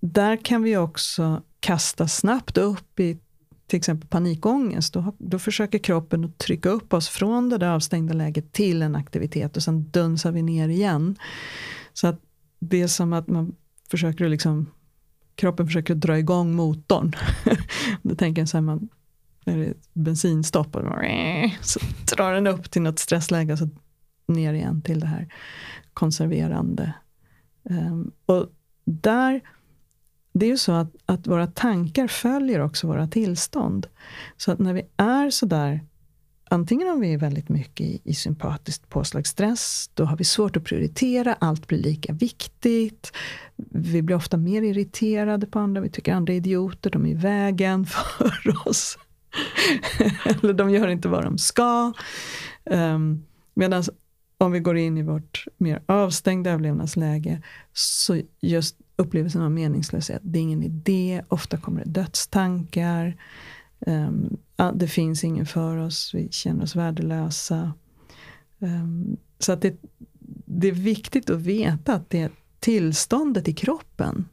där 0.00 0.44
kan 0.44 0.62
vi 0.62 0.76
också 0.76 1.42
kasta 1.60 2.08
snabbt 2.08 2.58
upp 2.58 3.00
i 3.00 3.18
till 3.66 3.76
exempel 3.76 4.08
panikångest. 4.08 4.94
Då, 4.94 5.14
då 5.18 5.38
försöker 5.38 5.78
kroppen 5.78 6.24
att 6.24 6.38
trycka 6.38 6.68
upp 6.68 6.92
oss 6.92 7.08
från 7.08 7.48
det 7.48 7.58
där 7.58 7.68
avstängda 7.68 8.14
läget 8.14 8.52
till 8.52 8.82
en 8.82 8.96
aktivitet 8.96 9.56
och 9.56 9.62
sen 9.62 9.90
dunsar 9.90 10.32
vi 10.32 10.42
ner 10.42 10.68
igen. 10.68 11.16
Så 11.92 12.06
att 12.06 12.20
det 12.58 12.82
är 12.82 12.86
som 12.86 13.12
att 13.12 13.28
man 13.28 13.54
försöker 13.90 14.28
liksom 14.28 14.66
kroppen 15.34 15.66
försöker 15.66 15.94
dra 15.94 16.18
igång 16.18 16.54
motorn. 16.54 17.12
Då 18.02 18.14
tänker 18.14 18.42
jag 18.42 18.48
så 18.48 18.56
här, 18.56 18.62
man, 18.62 18.88
är 19.48 19.56
det 19.56 19.74
bensinstopp 19.92 20.76
och 20.76 20.82
så 21.62 21.80
drar 22.16 22.32
den 22.32 22.46
upp 22.46 22.70
till 22.70 22.82
något 22.82 22.98
stressläge 22.98 23.52
och 23.52 23.58
så 23.58 23.68
ner 24.28 24.52
igen 24.52 24.82
till 24.82 25.00
det 25.00 25.06
här 25.06 25.34
konserverande. 25.94 26.92
Um, 27.62 28.12
och 28.26 28.46
där, 28.84 29.40
det 30.32 30.46
är 30.46 30.50
ju 30.50 30.58
så 30.58 30.72
att, 30.72 30.96
att 31.06 31.26
våra 31.26 31.46
tankar 31.46 32.08
följer 32.08 32.60
också 32.60 32.86
våra 32.86 33.08
tillstånd. 33.08 33.86
Så 34.36 34.52
att 34.52 34.58
när 34.58 34.72
vi 34.72 34.82
är 34.96 35.30
sådär, 35.30 35.80
antingen 36.50 36.88
om 36.88 37.00
vi 37.00 37.12
är 37.12 37.18
väldigt 37.18 37.48
mycket 37.48 37.86
i, 37.86 38.00
i 38.04 38.14
sympatiskt 38.14 38.88
påslagsstress, 38.88 39.90
då 39.94 40.04
har 40.04 40.16
vi 40.16 40.24
svårt 40.24 40.56
att 40.56 40.64
prioritera, 40.64 41.34
allt 41.34 41.66
blir 41.66 41.78
lika 41.78 42.12
viktigt. 42.12 43.12
Vi 43.70 44.02
blir 44.02 44.16
ofta 44.16 44.36
mer 44.36 44.62
irriterade 44.62 45.46
på 45.46 45.58
andra, 45.58 45.80
vi 45.80 45.90
tycker 45.90 46.12
andra 46.12 46.32
är 46.32 46.36
idioter, 46.36 46.90
de 46.90 47.06
är 47.06 47.10
i 47.10 47.14
vägen 47.14 47.86
för 48.18 48.68
oss. 48.68 48.98
Eller 50.24 50.52
de 50.52 50.70
gör 50.70 50.88
inte 50.88 51.08
vad 51.08 51.24
de 51.24 51.38
ska. 51.38 51.92
Um, 52.64 53.24
Medan 53.58 53.82
om 54.38 54.52
vi 54.52 54.60
går 54.60 54.76
in 54.76 54.98
i 54.98 55.02
vårt 55.02 55.44
mer 55.56 55.82
avstängda 55.86 56.50
överlevnadsläge 56.50 57.42
så 57.72 58.20
just 58.40 58.76
upplevelsen 58.96 59.42
av 59.42 59.50
meningslöshet, 59.50 60.20
det 60.24 60.38
är 60.38 60.42
ingen 60.42 60.62
idé, 60.62 61.22
ofta 61.28 61.56
kommer 61.56 61.84
det 61.84 61.90
dödstankar. 61.90 63.16
Um, 63.78 64.36
det 64.74 64.88
finns 64.88 65.24
ingen 65.24 65.46
för 65.46 65.76
oss, 65.76 66.10
vi 66.14 66.28
känner 66.30 66.62
oss 66.62 66.76
värdelösa. 66.76 67.72
Um, 68.58 69.16
så 69.38 69.52
att 69.52 69.62
det, 69.62 69.76
det 70.44 70.68
är 70.68 70.72
viktigt 70.72 71.30
att 71.30 71.40
veta 71.40 71.94
att 71.94 72.10
det 72.10 72.32
tillståndet 72.60 73.48
i 73.48 73.54
kroppen 73.54 74.28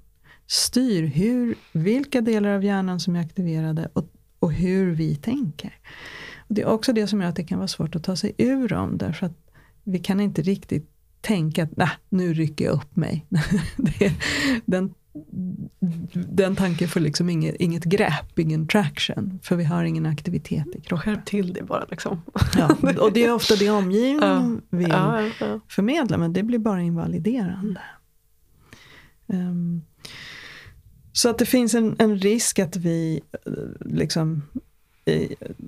styr 0.48 1.04
hur, 1.04 1.56
vilka 1.72 2.22
delar 2.22 2.50
av 2.50 2.64
hjärnan 2.64 3.00
som 3.00 3.16
är 3.16 3.22
aktiverade 3.22 3.90
och, 3.94 4.10
och 4.46 4.54
hur 4.54 4.92
vi 4.92 5.16
tänker. 5.16 5.74
Det 6.48 6.62
är 6.62 6.66
också 6.66 6.94
det 6.94 7.08
som 7.08 7.22
gör 7.22 7.30
att 7.30 7.36
det 7.36 7.44
kan 7.44 7.58
vara 7.58 7.68
svårt 7.68 7.96
att 7.96 8.04
ta 8.04 8.16
sig 8.16 8.34
ur 8.38 8.68
dem, 8.68 8.98
därför 8.98 9.26
att 9.26 9.38
vi 9.84 10.00
kan 10.00 10.20
inte 10.20 10.42
riktigt 10.42 10.90
tänka 11.22 11.64
att 11.64 11.78
nah, 11.78 11.92
nu 12.10 12.34
rycker 12.34 12.66
jag 12.66 12.74
upp 12.74 12.96
mig. 12.96 13.26
det, 13.78 14.14
den, 14.66 14.94
den 16.14 16.56
tanken 16.56 16.88
får 16.88 17.00
liksom 17.00 17.30
inget, 17.30 17.56
inget 17.56 17.84
grepp, 17.84 18.40
ingen 18.40 18.68
traction. 18.68 19.40
För 19.44 19.56
vi 19.56 19.64
har 19.64 19.84
ingen 19.84 20.06
aktivitet 20.06 20.76
i 20.76 20.82
kroppen. 20.82 21.16
Skärp 21.16 21.26
till 21.26 21.54
det 21.54 21.64
bara. 21.64 21.86
Liksom. 21.90 22.22
ja, 22.58 22.78
och 23.00 23.14
det 23.14 23.26
är 23.26 23.34
ofta 23.34 23.56
det 23.56 23.70
omgivningen 23.70 24.62
vill 24.70 24.94
förmedla, 25.70 26.18
men 26.18 26.34
det 26.34 26.44
blir 26.44 26.60
bara 26.60 26.82
invaliderande. 26.82 27.82
Um, 29.28 29.82
så 31.16 31.30
att 31.30 31.38
det 31.38 31.46
finns 31.46 31.74
en, 31.74 31.96
en 32.00 32.18
risk 32.18 32.60
att 32.60 32.76
vi 32.76 33.22
eh, 33.46 33.54
liksom 33.80 34.42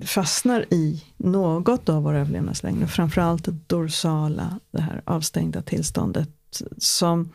fastnar 0.04 0.66
i 0.70 1.04
något 1.16 1.88
av 1.88 2.02
våra 2.02 2.18
överlevnadslängder. 2.18 2.86
Framförallt 2.86 3.44
det 3.44 3.56
dorsala, 3.66 4.60
det 4.70 4.80
här 4.80 5.02
avstängda 5.04 5.62
tillståndet. 5.62 6.30
Som 6.78 7.32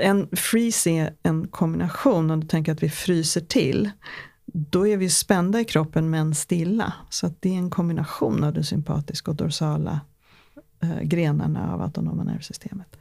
en 0.00 0.28
freeze 0.32 0.90
är 0.90 1.14
en 1.22 1.48
kombination, 1.48 2.30
om 2.30 2.40
du 2.40 2.46
tänker 2.46 2.72
att 2.72 2.82
vi 2.82 2.90
fryser 2.90 3.40
till. 3.40 3.90
Då 4.46 4.88
är 4.88 4.96
vi 4.96 5.10
spända 5.10 5.60
i 5.60 5.64
kroppen 5.64 6.10
men 6.10 6.34
stilla. 6.34 6.92
Så 7.10 7.26
att 7.26 7.42
det 7.42 7.54
är 7.54 7.58
en 7.58 7.70
kombination 7.70 8.44
av 8.44 8.52
det 8.52 8.64
sympatiska 8.64 9.30
och 9.30 9.36
dorsala 9.36 10.00
eh, 10.82 11.00
grenarna 11.02 11.72
av 11.72 11.82
autonoma 11.82 12.24
nervsystemet. 12.24 12.96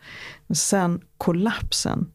Men 0.48 0.56
sen 0.56 1.02
kollapsen 1.18 2.12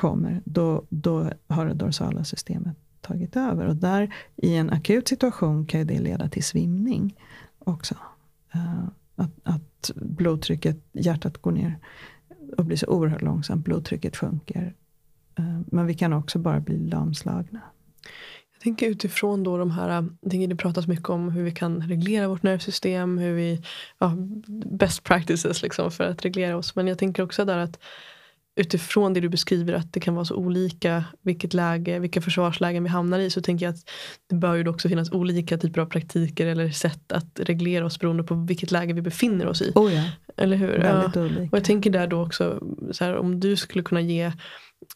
kommer, 0.00 0.42
då, 0.44 0.84
då 0.88 1.30
har 1.48 1.66
det 1.66 1.74
dorsala 1.74 2.24
systemet 2.24 2.76
tagit 3.00 3.36
över. 3.36 3.66
Och 3.66 3.76
där 3.76 4.14
i 4.36 4.56
en 4.56 4.70
akut 4.70 5.08
situation 5.08 5.66
kan 5.66 5.86
det 5.86 5.98
leda 5.98 6.28
till 6.28 6.44
svimning 6.44 7.16
också. 7.58 7.94
Uh, 8.54 8.88
att, 9.16 9.30
att 9.42 9.90
blodtrycket, 9.94 10.76
hjärtat 10.92 11.38
går 11.38 11.52
ner 11.52 11.78
och 12.56 12.64
blir 12.64 12.76
så 12.76 12.86
oerhört 12.86 13.22
långsamt, 13.22 13.64
blodtrycket 13.64 14.16
sjunker. 14.16 14.74
Uh, 15.38 15.60
men 15.66 15.86
vi 15.86 15.94
kan 15.94 16.12
också 16.12 16.38
bara 16.38 16.60
bli 16.60 16.78
lamslagna. 16.78 17.60
Jag 18.52 18.62
tänker 18.62 18.86
utifrån 18.86 19.42
då 19.42 19.56
de 19.56 19.70
här, 19.70 19.88
jag 20.20 20.30
tänker 20.30 20.48
det 20.48 20.56
pratas 20.56 20.86
mycket 20.86 21.08
om 21.08 21.30
hur 21.30 21.42
vi 21.42 21.52
kan 21.52 21.88
reglera 21.88 22.28
vårt 22.28 22.42
nervsystem, 22.42 23.18
hur 23.18 23.34
vi, 23.34 23.62
ja, 23.98 24.16
best 24.70 25.04
practices 25.04 25.62
liksom 25.62 25.90
för 25.90 26.04
att 26.04 26.24
reglera 26.24 26.56
oss. 26.56 26.76
Men 26.76 26.86
jag 26.86 26.98
tänker 26.98 27.22
också 27.22 27.44
där 27.44 27.58
att 27.58 27.78
utifrån 28.56 29.14
det 29.14 29.20
du 29.20 29.28
beskriver 29.28 29.72
att 29.72 29.92
det 29.92 30.00
kan 30.00 30.14
vara 30.14 30.24
så 30.24 30.34
olika 30.34 31.04
vilket 31.22 31.54
läge, 31.54 31.98
vilka 31.98 32.20
försvarslägen 32.20 32.82
vi 32.82 32.88
hamnar 32.88 33.18
i 33.18 33.30
så 33.30 33.42
tänker 33.42 33.66
jag 33.66 33.72
att 33.72 33.90
det 34.28 34.34
bör 34.34 34.54
ju 34.54 34.68
också 34.68 34.88
finnas 34.88 35.12
olika 35.12 35.58
typer 35.58 35.80
av 35.80 35.86
praktiker 35.86 36.46
eller 36.46 36.70
sätt 36.70 37.12
att 37.12 37.40
reglera 37.40 37.84
oss 37.84 37.98
beroende 37.98 38.22
på 38.22 38.34
vilket 38.34 38.70
läge 38.70 38.92
vi 38.92 39.02
befinner 39.02 39.46
oss 39.46 39.62
i. 39.62 39.72
Oh 39.74 39.94
ja. 39.94 40.04
Eller 40.36 40.56
hur? 40.56 40.78
Väldigt 40.78 41.16
ja. 41.16 41.22
olika. 41.22 41.42
Och 41.42 41.56
jag 41.56 41.64
tänker 41.64 41.90
där 41.90 42.06
då 42.06 42.22
också 42.22 42.62
så 42.90 43.04
här, 43.04 43.16
om 43.16 43.40
du 43.40 43.56
skulle 43.56 43.84
kunna 43.84 44.00
ge 44.00 44.32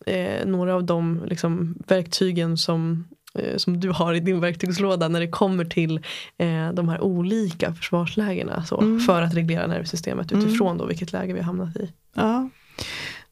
eh, 0.06 0.46
några 0.46 0.74
av 0.74 0.84
de 0.84 1.24
liksom, 1.26 1.78
verktygen 1.88 2.56
som 2.56 3.08
eh, 3.38 3.56
som 3.56 3.80
du 3.80 3.90
har 3.90 4.14
i 4.14 4.20
din 4.20 4.40
verktygslåda 4.40 5.08
när 5.08 5.20
det 5.20 5.28
kommer 5.28 5.64
till 5.64 5.96
eh, 6.38 6.72
de 6.72 6.88
här 6.88 7.00
olika 7.00 7.74
försvarslägena 7.74 8.64
så, 8.64 8.80
mm. 8.80 9.00
för 9.00 9.22
att 9.22 9.34
reglera 9.34 9.66
nervsystemet 9.66 10.32
utifrån 10.32 10.68
mm. 10.68 10.78
då 10.78 10.86
vilket 10.86 11.12
läge 11.12 11.32
vi 11.32 11.38
har 11.38 11.46
hamnat 11.46 11.76
i. 11.76 11.92
Ja. 12.14 12.48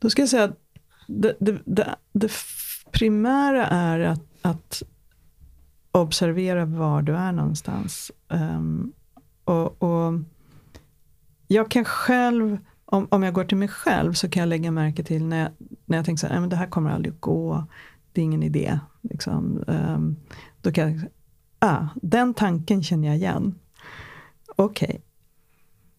Då 0.03 0.11
ska 0.11 0.23
jag 0.23 0.29
säga 0.29 0.45
att 0.45 0.59
det, 1.07 1.37
det, 1.41 1.59
det, 1.65 1.97
det 2.13 2.33
primära 2.93 3.67
är 3.67 4.01
att, 4.01 4.23
att, 4.43 4.83
observera 5.95 6.65
var 6.65 7.03
du 7.03 7.17
är 7.17 7.33
någonstans. 7.33 8.13
Um, 8.29 8.93
och, 9.45 9.83
och, 9.83 10.13
jag 11.47 11.71
kan 11.71 11.85
själv, 11.85 12.59
om, 12.85 13.07
om 13.11 13.23
jag 13.23 13.35
går 13.35 13.45
till 13.45 13.57
mig 13.57 13.69
själv, 13.69 14.13
så 14.13 14.29
kan 14.29 14.41
jag 14.41 14.49
lägga 14.49 14.71
märke 14.71 15.05
till 15.05 15.25
när 15.27 15.39
jag, 15.39 15.51
när 15.85 15.99
jag 15.99 16.05
tänker 16.05 16.21
så 16.21 16.27
här, 16.27 16.41
men 16.41 16.49
det 16.49 16.57
här 16.57 16.67
kommer 16.67 16.91
aldrig 16.91 17.15
att 17.15 17.21
gå, 17.21 17.67
det 18.13 18.21
är 18.21 18.25
ingen 18.25 18.43
idé. 18.43 18.79
Liksom. 19.01 19.65
Um, 19.67 20.17
då 20.61 20.73
kan 20.73 20.93
jag, 20.93 21.09
ah, 21.59 21.87
den 22.03 22.35
tanken 22.35 22.83
känner 22.83 23.09
jag 23.09 23.17
igen. 23.17 23.55
Okej, 24.57 25.03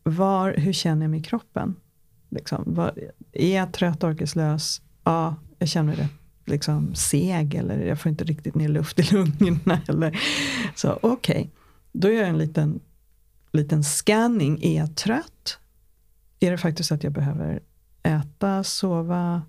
okay. 0.05 0.63
hur 0.63 0.73
känner 0.73 1.01
jag 1.01 1.11
mig 1.11 1.19
i 1.19 1.23
kroppen? 1.23 1.75
Liksom, 2.29 2.63
var, 2.67 2.93
är 3.33 3.55
jag 3.55 3.73
trött, 3.73 4.03
orkeslös? 4.03 4.81
Ja, 5.03 5.35
jag 5.59 5.69
känner 5.69 5.97
mig 5.97 6.09
liksom, 6.45 6.95
seg 6.95 7.55
eller 7.55 7.85
jag 7.85 7.99
får 7.99 8.09
inte 8.09 8.23
riktigt 8.23 8.55
ner 8.55 8.69
luft 8.69 8.99
i 8.99 9.03
lungorna. 9.13 9.81
Eller, 9.87 10.19
så 10.75 10.99
okej, 11.01 11.11
okay. 11.11 11.49
då 11.91 12.09
gör 12.09 12.21
jag 12.21 12.29
en 12.29 12.37
liten, 12.37 12.79
liten 13.51 13.83
scanning. 13.83 14.63
Är 14.63 14.77
jag 14.77 14.95
trött? 14.95 15.59
Är 16.39 16.51
det 16.51 16.57
faktiskt 16.57 16.91
att 16.91 17.03
jag 17.03 17.13
behöver 17.13 17.59
äta, 18.03 18.63
sova? 18.63 19.41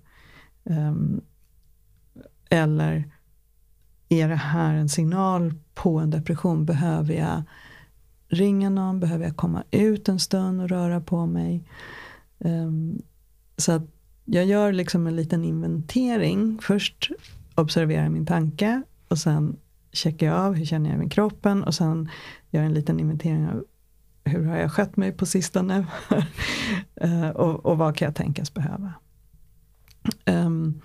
Um, 0.63 1.21
eller 2.49 3.11
är 4.09 4.29
det 4.29 4.35
här 4.35 4.73
en 4.73 4.89
signal 4.89 5.53
på 5.73 5.99
en 5.99 6.09
depression? 6.09 6.65
Behöver 6.65 7.13
jag 7.13 7.43
ringa 8.27 8.69
någon? 8.69 8.99
Behöver 8.99 9.25
jag 9.25 9.37
komma 9.37 9.63
ut 9.71 10.09
en 10.09 10.19
stund 10.19 10.61
och 10.61 10.69
röra 10.69 11.01
på 11.01 11.25
mig? 11.25 11.69
Um, 12.37 13.01
så 13.57 13.71
att 13.71 13.83
jag 14.25 14.45
gör 14.45 14.71
liksom 14.71 15.07
en 15.07 15.15
liten 15.15 15.43
inventering. 15.43 16.59
Först 16.61 17.11
observerar 17.55 18.03
jag 18.03 18.11
min 18.11 18.25
tanke 18.25 18.81
och 19.07 19.17
sen 19.17 19.57
checkar 19.91 20.27
jag 20.27 20.35
av 20.35 20.53
hur 20.53 20.65
känner 20.65 20.89
jag 20.89 20.99
med 20.99 21.11
kroppen 21.11 21.63
och 21.63 21.75
sen 21.75 22.09
gör 22.51 22.61
jag 22.61 22.65
en 22.65 22.73
liten 22.73 22.99
inventering 22.99 23.47
av 23.47 23.65
hur 24.23 24.45
har 24.45 24.57
jag 24.57 24.71
skött 24.71 24.97
mig 24.97 25.11
på 25.11 25.25
sistone 25.25 25.85
eh, 26.95 27.29
och, 27.29 27.65
och, 27.65 27.77
vad 27.77 27.95
kan 27.97 28.05
jag 28.05 28.15
tänkas 28.15 28.53
behöva. 28.53 28.93
Um, 30.25 30.81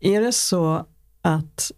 är 0.00 0.20
det 0.20 0.32
så 0.32 0.86
att 1.22 1.72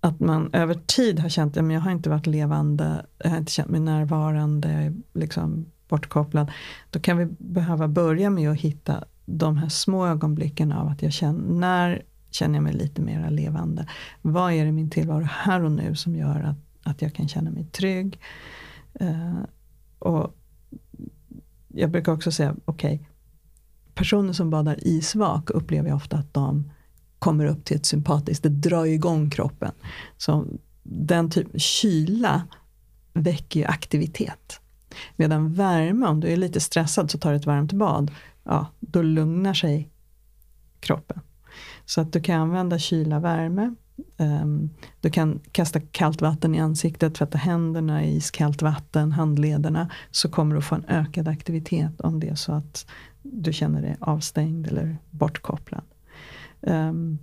att 0.00 0.20
man 0.20 0.50
över 0.52 0.74
tid 0.74 1.18
har 1.18 1.28
känt 1.28 1.56
att 1.56 1.72
jag 1.72 1.80
har 1.80 1.90
inte 1.90 2.10
varit 2.10 2.26
levande, 2.26 3.06
jag 3.18 3.30
har 3.30 3.38
inte 3.38 3.52
känt 3.52 3.70
mig 3.70 3.80
närvarande, 3.80 4.94
liksom 5.12 5.66
bortkopplad. 5.90 6.50
Då 6.90 7.00
kan 7.00 7.16
vi 7.16 7.26
behöva 7.38 7.88
börja 7.88 8.30
med 8.30 8.50
att 8.50 8.60
hitta 8.60 9.04
de 9.26 9.56
här 9.56 9.68
små 9.68 10.06
ögonblicken 10.06 10.72
av 10.72 10.88
att 10.88 11.02
jag 11.02 11.12
känner, 11.12 11.54
när 11.54 12.02
känner 12.30 12.54
jag 12.54 12.62
mig 12.62 12.72
lite 12.72 13.02
mer 13.02 13.30
levande? 13.30 13.88
Vad 14.22 14.52
är 14.52 14.62
det 14.62 14.68
i 14.68 14.72
min 14.72 14.90
tillvaro 14.90 15.26
här 15.30 15.64
och 15.64 15.72
nu 15.72 15.94
som 15.94 16.16
gör 16.16 16.40
att, 16.40 16.90
att 16.90 17.02
jag 17.02 17.14
kan 17.14 17.28
känna 17.28 17.50
mig 17.50 17.64
trygg? 17.64 18.20
Eh, 18.94 19.38
och 19.98 20.34
jag 21.68 21.90
brukar 21.90 22.12
också 22.12 22.32
säga, 22.32 22.54
okej, 22.64 22.94
okay, 22.94 23.06
personer 23.94 24.32
som 24.32 24.50
badar 24.50 24.76
isvak 24.86 25.50
upplever 25.50 25.88
jag 25.88 25.96
ofta 25.96 26.16
att 26.16 26.34
de 26.34 26.70
kommer 27.18 27.46
upp 27.46 27.64
till 27.64 27.76
ett 27.76 27.86
sympatiskt, 27.86 28.42
det 28.42 28.48
drar 28.48 28.84
igång 28.84 29.30
kroppen. 29.30 29.72
Så 30.16 30.46
den 30.82 31.30
typen 31.30 31.60
kyla 31.60 32.42
väcker 33.12 33.60
ju 33.60 33.66
aktivitet. 33.66 34.59
Medan 35.16 35.54
värme, 35.54 36.06
om 36.06 36.20
du 36.20 36.28
är 36.28 36.36
lite 36.36 36.60
stressad 36.60 37.10
så 37.10 37.18
tar 37.18 37.30
du 37.30 37.36
ett 37.36 37.46
varmt 37.46 37.72
bad, 37.72 38.10
ja, 38.44 38.66
då 38.80 39.02
lugnar 39.02 39.54
sig 39.54 39.90
kroppen. 40.80 41.20
Så 41.84 42.00
att 42.00 42.12
du 42.12 42.20
kan 42.20 42.40
använda 42.40 42.78
kyla, 42.78 43.20
värme. 43.20 43.74
Um, 44.16 44.70
du 45.00 45.10
kan 45.10 45.40
kasta 45.52 45.80
kallt 45.80 46.22
vatten 46.22 46.54
i 46.54 46.60
ansiktet, 46.60 47.14
tvätta 47.14 47.38
händerna 47.38 48.04
i 48.04 48.16
iskallt 48.16 48.62
vatten, 48.62 49.12
handlederna. 49.12 49.90
Så 50.10 50.28
kommer 50.28 50.54
du 50.54 50.62
få 50.62 50.74
en 50.74 50.84
ökad 50.88 51.28
aktivitet 51.28 52.00
om 52.00 52.20
det 52.20 52.28
är 52.28 52.34
så 52.34 52.52
att 52.52 52.86
du 53.22 53.52
känner 53.52 53.82
dig 53.82 53.96
avstängd 54.00 54.66
eller 54.66 54.98
bortkopplad. 55.10 55.82
Um, 56.60 57.18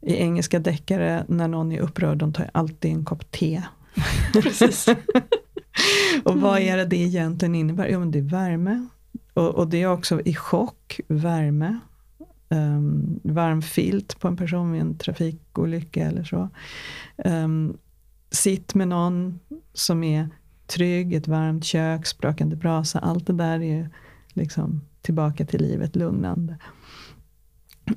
I 0.00 0.14
engelska 0.14 0.58
deckare, 0.58 1.24
när 1.28 1.48
någon 1.48 1.72
är 1.72 1.80
upprörd, 1.80 2.18
de 2.18 2.32
tar 2.32 2.50
alltid 2.54 2.90
en 2.90 3.04
kopp 3.04 3.30
te. 3.30 3.62
Precis. 4.32 4.88
och 6.24 6.40
vad 6.40 6.60
är 6.60 6.76
det 6.76 6.84
det 6.84 6.96
egentligen 6.96 7.54
innebär? 7.54 7.88
Jo, 7.88 7.98
men 7.98 8.10
det 8.10 8.18
är 8.18 8.22
värme. 8.22 8.86
Och, 9.34 9.54
och 9.54 9.68
det 9.68 9.82
är 9.82 9.86
också 9.86 10.20
i 10.20 10.34
chock, 10.34 11.00
värme. 11.08 11.78
Um, 12.48 13.20
varm 13.22 13.62
filt 13.62 14.20
på 14.20 14.28
en 14.28 14.36
person 14.36 14.72
vid 14.72 14.80
en 14.80 14.98
trafikolycka 14.98 16.06
eller 16.06 16.24
så. 16.24 16.48
Um, 17.16 17.78
sitt 18.30 18.74
med 18.74 18.88
någon 18.88 19.40
som 19.72 20.04
är 20.04 20.28
trygg, 20.66 21.14
ett 21.14 21.28
varmt 21.28 21.64
kök, 21.64 22.06
sprakande 22.06 22.56
brasa. 22.56 22.98
Allt 22.98 23.26
det 23.26 23.32
där 23.32 23.62
är 23.62 23.90
liksom 24.32 24.80
tillbaka 25.02 25.46
till 25.46 25.60
livet, 25.60 25.96
lugnande. 25.96 26.58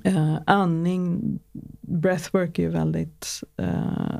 Uh, 0.08 0.38
andning, 0.46 1.40
breathwork 1.82 2.60
är 2.60 2.64
ju 2.64 2.70
väldigt 2.70 3.44
uh, 3.62 4.20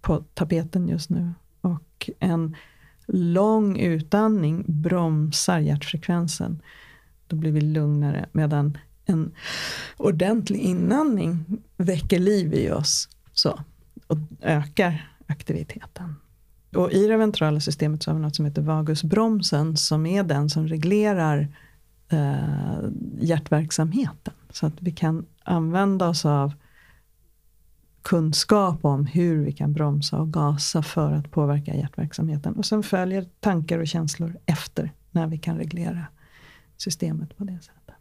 på 0.00 0.24
tapeten 0.34 0.88
just 0.88 1.10
nu. 1.10 1.32
Och 1.60 2.10
en 2.18 2.56
lång 3.06 3.78
utandning 3.78 4.64
bromsar 4.68 5.58
hjärtfrekvensen. 5.58 6.62
Då 7.26 7.36
blir 7.36 7.52
vi 7.52 7.60
lugnare. 7.60 8.26
Medan 8.32 8.78
en 9.06 9.32
ordentlig 9.96 10.58
inandning 10.58 11.44
väcker 11.76 12.18
liv 12.18 12.54
i 12.54 12.70
oss 12.70 13.08
så, 13.32 13.60
och 14.06 14.18
ökar 14.40 15.10
aktiviteten. 15.26 16.16
Och 16.74 16.92
I 16.92 17.06
det 17.06 17.16
ventrala 17.16 17.60
systemet 17.60 18.02
så 18.02 18.10
har 18.10 18.16
vi 18.16 18.22
något 18.22 18.36
som 18.36 18.44
heter 18.44 18.62
vagusbromsen 18.62 19.76
som 19.76 20.06
är 20.06 20.22
den 20.22 20.50
som 20.50 20.68
reglerar 20.68 21.48
eh, 22.08 22.88
hjärtverksamheten. 23.20 24.34
Så 24.50 24.66
att 24.66 24.82
vi 24.82 24.90
kan 24.90 25.26
använda 25.44 26.08
oss 26.08 26.24
av 26.24 26.52
kunskap 28.04 28.84
om 28.84 29.06
hur 29.06 29.44
vi 29.44 29.52
kan 29.52 29.72
bromsa 29.72 30.16
och 30.16 30.32
gasa 30.32 30.82
för 30.82 31.12
att 31.12 31.30
påverka 31.30 31.74
hjärtverksamheten. 31.74 32.54
Och 32.54 32.66
sen 32.66 32.82
följer 32.82 33.26
tankar 33.40 33.78
och 33.78 33.88
känslor 33.88 34.36
efter 34.46 34.92
när 35.10 35.26
vi 35.26 35.38
kan 35.38 35.58
reglera 35.58 36.06
systemet 36.76 37.36
på 37.36 37.44
det 37.44 37.58
sättet. 37.62 37.94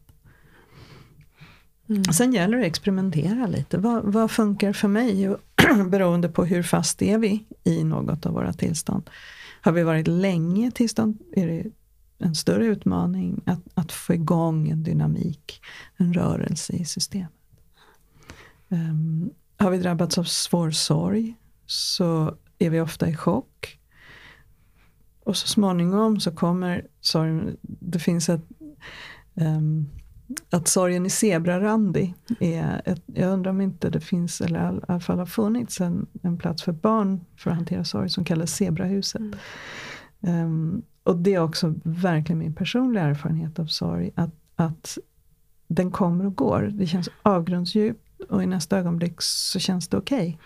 Mm. 1.90 2.04
Sen 2.04 2.34
gäller 2.34 2.58
det 2.58 2.64
att 2.64 2.68
experimentera 2.68 3.48
lite. 3.48 3.78
Vad, 3.78 4.04
vad 4.14 4.32
funkar 4.32 4.74
för 4.74 4.88
mig? 4.88 5.36
beroende 5.90 6.30
på 6.30 6.46
hur 6.46 6.64
fast 6.64 7.02
är 7.02 7.18
vi 7.18 7.46
i 7.64 7.84
något 7.84 8.26
av 8.26 8.34
våra 8.34 8.54
tillstånd. 8.54 9.10
Har 9.62 9.72
vi 9.72 9.84
varit 9.84 10.08
länge 10.08 10.68
i 10.68 10.72
tillstånd 10.72 11.18
är 11.36 11.48
det 11.48 11.64
en 12.18 12.36
större 12.36 12.66
utmaning 12.66 13.42
att, 13.46 13.60
att 13.74 13.92
få 13.92 14.14
igång 14.14 14.70
en 14.70 14.84
dynamik, 14.84 15.62
en 15.98 16.14
rörelse 16.14 16.74
i 16.74 16.86
systemet. 16.86 17.32
Um, 18.70 19.32
har 19.58 19.72
vi 19.72 19.78
drabbats 19.78 20.18
av 20.18 20.24
svår 20.24 20.72
sorg 20.72 21.36
så 21.66 22.36
är 22.60 22.70
vi 22.70 22.82
ofta 22.82 23.10
i 23.10 23.16
chock. 23.16 23.80
Och 25.24 25.38
så 25.38 25.48
småningom 25.48 26.20
så 26.20 26.32
kommer 26.32 26.88
sorgen, 27.02 27.58
det 27.62 28.00
finns 28.00 28.30
ett 28.30 28.42
um, 29.34 29.90
att 30.50 30.68
sorgen 30.68 31.06
är 31.06 31.10
zebrarandig. 31.10 32.14
Är 32.40 32.82
ett, 32.86 33.04
jag 33.06 33.34
undrar 33.34 33.52
om 33.52 33.62
inte 33.62 33.90
det 33.90 34.00
finns, 34.00 34.42
eller 34.42 34.74
i 34.74 34.82
alla 34.88 35.00
fall 35.00 35.20
har 35.20 35.26
funnits, 35.26 35.82
en, 35.82 36.08
en 36.22 36.38
plats 36.38 36.64
för 36.64 36.72
barn 36.72 37.26
för 37.36 37.52
att 37.52 37.56
hantera 37.58 37.84
sorg 37.84 38.10
som 38.10 38.26
kallas 38.26 38.52
Zebrahuset. 38.56 39.22
Mm. 39.22 40.46
Um, 40.46 40.82
och 41.04 41.18
det 41.18 41.34
är 41.34 41.40
också 41.40 41.74
verkligen 41.84 42.40
min 42.40 42.56
personliga 42.56 43.04
erfarenhet 43.04 43.60
av 43.60 43.66
sorg. 43.66 44.12
Att, 44.16 44.34
att 44.56 44.98
den 45.68 45.92
kommer 45.92 46.26
och 46.26 46.36
går. 46.36 46.72
Det 46.74 46.88
känns 46.88 47.10
avgrundsdjupt 47.22 48.13
och 48.30 48.44
i 48.44 48.46
nästa 48.46 48.78
ögonblick 48.78 49.22
så 49.22 49.60
känns 49.60 49.88
det 49.88 49.98
okej. 49.98 50.40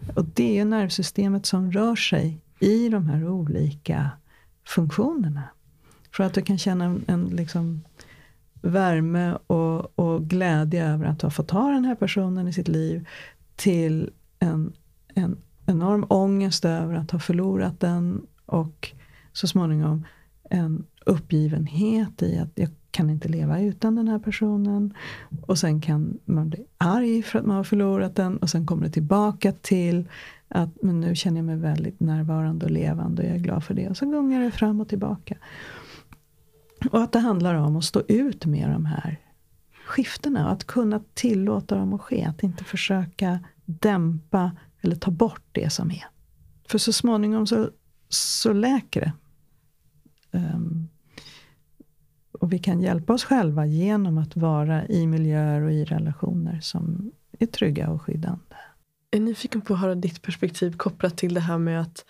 Okay. 0.00 0.14
Och 0.14 0.24
det 0.24 0.50
är 0.50 0.54
ju 0.54 0.64
nervsystemet 0.64 1.46
som 1.46 1.72
rör 1.72 1.96
sig 1.96 2.40
i 2.60 2.88
de 2.88 3.06
här 3.08 3.28
olika 3.28 4.10
funktionerna. 4.66 5.42
För 6.12 6.24
att 6.24 6.34
du 6.34 6.42
kan 6.42 6.58
känna 6.58 6.84
en, 6.84 7.04
en 7.06 7.24
liksom 7.24 7.84
värme 8.62 9.38
och, 9.46 9.98
och 9.98 10.28
glädje 10.28 10.86
över 10.86 11.06
att 11.06 11.22
ha 11.22 11.30
fått 11.30 11.50
ha 11.50 11.70
den 11.70 11.84
här 11.84 11.94
personen 11.94 12.48
i 12.48 12.52
sitt 12.52 12.68
liv 12.68 13.08
till 13.56 14.10
en, 14.38 14.72
en 15.14 15.36
enorm 15.66 16.06
ångest 16.08 16.64
över 16.64 16.94
att 16.94 17.10
ha 17.10 17.18
förlorat 17.18 17.80
den 17.80 18.26
och 18.46 18.92
så 19.32 19.46
småningom 19.46 20.06
en 20.50 20.86
uppgivenhet 21.06 22.22
i 22.22 22.38
att 22.38 22.52
jag 22.54 22.70
kan 22.90 23.10
inte 23.10 23.28
leva 23.28 23.60
utan 23.60 23.94
den 23.94 24.08
här 24.08 24.18
personen. 24.18 24.94
Och 25.46 25.58
sen 25.58 25.80
kan 25.80 26.18
man 26.24 26.48
bli 26.48 26.64
arg 26.78 27.22
för 27.22 27.38
att 27.38 27.46
man 27.46 27.56
har 27.56 27.64
förlorat 27.64 28.16
den 28.16 28.36
och 28.36 28.50
sen 28.50 28.66
kommer 28.66 28.84
det 28.84 28.90
tillbaka 28.90 29.52
till 29.52 30.08
att 30.48 30.82
men 30.82 31.00
nu 31.00 31.14
känner 31.14 31.38
jag 31.38 31.44
mig 31.44 31.56
väldigt 31.56 32.00
närvarande 32.00 32.66
och 32.66 32.72
levande 32.72 33.22
och 33.22 33.28
jag 33.28 33.36
är 33.36 33.40
glad 33.40 33.64
för 33.64 33.74
det. 33.74 33.88
Och 33.88 33.96
så 33.96 34.06
gungar 34.06 34.40
det 34.40 34.50
fram 34.50 34.80
och 34.80 34.88
tillbaka. 34.88 35.36
Och 36.90 37.02
att 37.02 37.12
det 37.12 37.18
handlar 37.18 37.54
om 37.54 37.76
att 37.76 37.84
stå 37.84 38.02
ut 38.08 38.46
med 38.46 38.70
de 38.70 38.86
här 38.86 39.20
skiftena. 39.86 40.50
Att 40.50 40.64
kunna 40.64 41.02
tillåta 41.14 41.76
dem 41.76 41.94
att 41.94 42.00
ske. 42.00 42.24
Att 42.24 42.42
inte 42.42 42.64
försöka 42.64 43.40
dämpa 43.64 44.52
eller 44.80 44.96
ta 44.96 45.10
bort 45.10 45.42
det 45.52 45.70
som 45.70 45.90
är. 45.90 46.06
För 46.68 46.78
så 46.78 46.92
småningom 46.92 47.46
så, 47.46 47.70
så 48.08 48.52
läker 48.52 49.00
det. 49.00 49.12
Um, 50.38 50.88
och 52.40 52.52
vi 52.52 52.58
kan 52.58 52.80
hjälpa 52.80 53.12
oss 53.12 53.24
själva 53.24 53.66
genom 53.66 54.18
att 54.18 54.36
vara 54.36 54.86
i 54.86 55.06
miljöer 55.06 55.60
och 55.60 55.72
i 55.72 55.84
relationer 55.84 56.60
som 56.60 57.12
är 57.38 57.46
trygga 57.46 57.90
och 57.90 58.02
skyddande. 58.02 58.56
Jag 59.10 59.20
är 59.20 59.24
nyfiken 59.24 59.60
på 59.60 59.74
att 59.74 59.80
höra 59.80 59.94
ditt 59.94 60.22
perspektiv 60.22 60.76
kopplat 60.76 61.16
till 61.16 61.34
det 61.34 61.40
här 61.40 61.58
med 61.58 61.80
att 61.80 62.04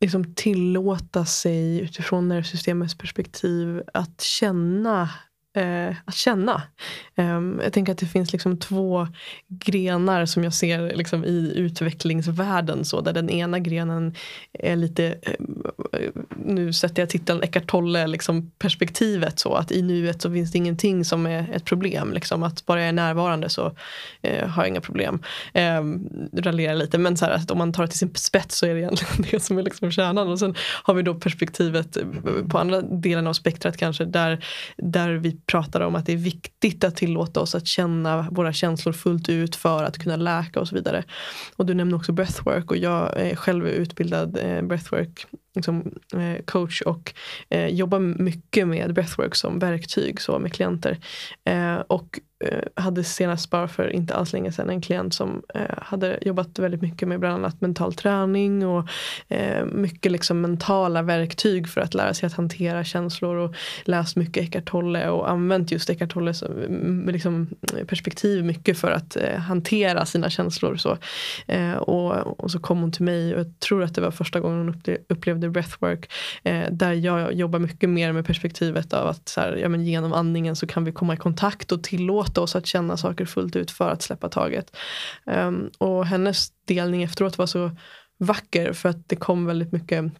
liksom 0.00 0.34
tillåta 0.34 1.24
sig 1.24 1.80
utifrån 1.80 2.28
nervsystemets 2.28 2.98
perspektiv 2.98 3.82
att 3.94 4.20
känna 4.20 5.10
eh, 5.56 5.96
att 6.04 6.14
känna. 6.14 6.62
Um, 7.16 7.60
jag 7.64 7.72
tänker 7.72 7.92
att 7.92 7.98
det 7.98 8.06
finns 8.06 8.32
liksom 8.32 8.56
två 8.56 9.06
grenar 9.48 10.26
som 10.26 10.44
jag 10.44 10.54
ser 10.54 10.96
liksom 10.96 11.24
i 11.24 11.52
utvecklingsvärlden. 11.56 12.84
Så, 12.84 13.00
där 13.00 13.12
den 13.12 13.30
ena 13.30 13.58
grenen 13.58 14.14
är 14.52 14.76
lite, 14.76 15.06
eh, 15.22 16.10
nu 16.36 16.72
sätter 16.72 17.02
jag 17.02 17.10
titeln 17.10 17.42
Eckart 17.42 17.66
Tolle, 17.66 18.06
liksom 18.06 18.50
perspektivet. 18.58 19.38
Så 19.38 19.54
att 19.54 19.72
i 19.72 19.82
nuet 19.82 20.22
så 20.22 20.32
finns 20.32 20.52
det 20.52 20.58
ingenting 20.58 21.04
som 21.04 21.26
är 21.26 21.52
ett 21.52 21.64
problem. 21.64 22.12
Liksom, 22.12 22.42
att 22.42 22.66
bara 22.66 22.80
jag 22.80 22.88
är 22.88 22.92
närvarande 22.92 23.48
så 23.48 23.76
eh, 24.22 24.48
har 24.48 24.62
jag 24.62 24.68
inga 24.68 24.80
problem. 24.80 25.22
Eh, 25.52 25.82
raljerar 26.36 26.74
lite 26.74 26.98
men 26.98 27.16
så 27.16 27.24
här, 27.24 27.32
att 27.32 27.50
om 27.50 27.58
man 27.58 27.72
tar 27.72 27.82
det 27.82 27.88
till 27.88 27.98
sin 27.98 28.14
spets 28.14 28.58
så 28.58 28.66
är 28.66 28.74
det 28.74 28.80
egentligen 28.80 29.26
det 29.30 29.40
som 29.40 29.58
är 29.58 29.62
liksom 29.62 29.90
kärnan. 29.90 30.28
Och 30.28 30.38
sen 30.38 30.54
har 30.82 30.94
vi 30.94 31.02
då 31.02 31.14
perspektivet 31.14 31.96
eh, 31.96 32.04
på 32.50 32.58
andra 32.58 32.80
delen 32.80 33.26
av 33.26 33.32
spektrat 33.32 33.76
kanske 33.76 34.04
där, 34.04 34.44
där 34.76 35.10
vi 35.10 35.40
pratar 35.50 35.80
om 35.80 35.94
att 35.94 36.06
det 36.06 36.12
är 36.12 36.16
viktigt 36.16 36.84
att 36.84 36.96
tillåta 36.96 37.40
oss 37.40 37.54
att 37.54 37.66
känna 37.66 38.26
våra 38.30 38.52
känslor 38.52 38.92
fullt 38.92 39.28
ut 39.28 39.56
för 39.56 39.84
att 39.84 39.98
kunna 39.98 40.16
läka 40.16 40.60
och 40.60 40.68
så 40.68 40.74
vidare. 40.74 41.04
Och 41.56 41.66
du 41.66 41.74
nämner 41.74 41.96
också 41.96 42.12
breathwork 42.12 42.70
och 42.70 42.76
jag 42.76 43.18
eh, 43.18 43.30
är 43.30 43.36
själv 43.36 43.68
utbildad 43.68 44.38
eh, 44.42 44.62
breathwork 44.62 45.26
liksom, 45.54 45.94
eh, 46.14 46.44
coach 46.44 46.82
och 46.82 47.14
eh, 47.48 47.66
jobbar 47.66 47.98
mycket 47.98 48.68
med 48.68 48.94
breathwork 48.94 49.34
som 49.34 49.58
verktyg 49.58 50.20
så 50.20 50.38
med 50.38 50.52
klienter. 50.52 50.98
Eh, 51.44 51.76
och 51.76 52.20
Eh, 52.44 52.82
hade 52.82 53.04
senast 53.04 53.50
bara 53.50 53.68
för 53.68 53.88
inte 53.88 54.14
alls 54.14 54.32
länge 54.32 54.52
sedan 54.52 54.70
en 54.70 54.80
klient 54.80 55.14
som 55.14 55.42
eh, 55.54 55.78
hade 55.78 56.18
jobbat 56.22 56.58
väldigt 56.58 56.82
mycket 56.82 57.08
med 57.08 57.20
bland 57.20 57.34
annat 57.34 57.60
mental 57.60 57.94
träning 57.94 58.66
och 58.66 58.88
eh, 59.28 59.64
mycket 59.64 60.12
liksom 60.12 60.40
mentala 60.40 61.02
verktyg 61.02 61.68
för 61.68 61.80
att 61.80 61.94
lära 61.94 62.14
sig 62.14 62.26
att 62.26 62.32
hantera 62.32 62.84
känslor 62.84 63.36
och 63.36 63.54
läst 63.84 64.16
mycket 64.16 64.42
Eckart 64.42 64.64
Tolle 64.64 65.08
och 65.08 65.30
använt 65.30 65.72
just 65.72 65.90
Eckart 65.90 66.12
Tolles 66.12 66.42
mm, 66.42 67.08
liksom, 67.08 67.46
eh, 67.76 67.86
perspektiv 67.86 68.44
mycket 68.44 68.78
för 68.78 68.90
att 68.90 69.16
eh, 69.16 69.38
hantera 69.38 70.06
sina 70.06 70.30
känslor. 70.30 70.76
Så. 70.76 70.98
Eh, 71.46 71.74
och, 71.74 72.40
och, 72.40 72.50
så 72.50 72.58
kom 72.58 72.80
hon 72.80 72.92
till 72.92 73.04
mig 73.04 73.34
och 73.34 73.40
jag 73.40 73.60
tror 73.60 73.82
att 73.82 73.94
det 73.94 74.00
var 74.00 74.10
första 74.10 74.40
gången 74.40 74.58
hon 74.58 74.96
upplevde 75.08 75.39
breathwork 75.48 76.12
eh, 76.42 76.70
där 76.70 76.92
jag 76.92 77.32
jobbar 77.32 77.58
mycket 77.58 77.88
mer 77.88 78.12
med 78.12 78.26
perspektivet 78.26 78.92
av 78.92 79.06
att 79.06 79.28
så 79.28 79.40
här, 79.40 79.56
ja, 79.56 79.68
men 79.68 79.84
genom 79.84 80.12
andningen 80.12 80.56
så 80.56 80.66
kan 80.66 80.84
vi 80.84 80.92
komma 80.92 81.14
i 81.14 81.16
kontakt 81.16 81.72
och 81.72 81.82
tillåta 81.82 82.10
tillåta 82.10 82.40
oss 82.40 82.56
att 82.56 82.66
känna 82.66 82.96
saker 82.96 83.26
fullt 83.26 83.56
ut 83.56 83.70
för 83.70 83.90
att 83.90 84.02
släppa 84.02 84.28
taget. 84.28 84.76
Um, 85.26 85.70
och 85.78 86.06
hennes 86.06 86.52
delning 86.66 87.02
efteråt 87.02 87.38
var 87.38 87.46
så 87.46 87.70
vacker 88.18 88.72
för 88.72 88.88
att 88.88 89.08
det 89.08 89.16
kom 89.16 89.46
väldigt 89.46 89.72
mycket 89.72 90.12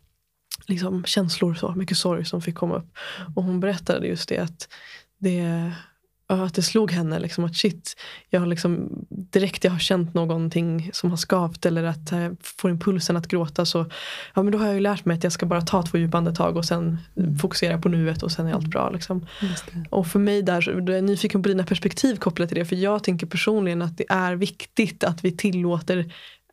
liksom, 0.69 1.05
känslor, 1.05 1.55
så 1.55 1.73
mycket 1.75 1.97
sorg 1.97 2.25
som 2.25 2.43
fick 2.43 2.55
komma 2.55 2.77
upp. 2.77 2.99
Och 3.37 3.45
hon 3.45 3.61
berättade 3.61 4.07
just 4.07 4.29
det 4.29 4.39
att 4.39 4.69
det 5.19 5.73
att 6.35 6.55
det 6.55 6.63
slog 6.63 6.93
henne 6.93 7.19
liksom 7.19 7.45
att 7.45 7.57
shit, 7.57 7.97
jag 8.31 8.41
har 8.41 8.47
liksom, 8.47 8.89
direkt 9.09 9.65
jag 9.65 9.73
har 9.73 9.79
känt 9.79 10.15
någonting 10.15 10.91
som 10.93 11.11
har 11.11 11.17
skavt 11.17 11.67
eller 11.67 11.85
att 11.85 12.13
jag 12.13 12.37
får 12.43 12.71
impulsen 12.71 13.17
att 13.17 13.29
gråta 13.29 13.65
så 13.65 13.87
ja, 14.35 14.43
men 14.43 14.53
då 14.53 14.59
har 14.59 14.67
jag 14.67 14.75
ju 14.75 14.81
lärt 14.81 15.05
mig 15.05 15.17
att 15.17 15.25
jag 15.25 15.33
ska 15.33 15.47
bara 15.47 15.61
ta 15.61 15.83
två 15.83 15.99
djupa 15.99 16.19
andetag 16.19 16.57
och 16.57 16.65
sen 16.65 16.99
mm. 17.17 17.39
fokusera 17.39 17.79
på 17.79 17.89
nuet 17.89 18.23
och 18.23 18.33
sen 18.33 18.47
är 18.47 18.53
allt 18.53 18.67
bra. 18.67 18.91
Liksom. 18.91 19.27
Och 19.91 20.07
för 20.07 20.19
mig 20.19 20.43
där, 20.43 20.81
då 20.81 20.93
är 20.93 20.97
jag 20.97 21.05
nyfiken 21.05 21.43
på 21.43 21.49
dina 21.49 21.65
perspektiv 21.65 22.17
kopplat 22.17 22.49
till 22.49 22.59
det 22.59 22.65
för 22.65 22.77
jag 22.77 23.05
tänker 23.05 23.27
personligen 23.27 23.83
att 23.83 23.97
det 23.99 24.07
är 24.09 24.37
viktigt 24.37 25.05
att 25.05 25.25
vi 25.25 25.37
tillåter 25.37 26.13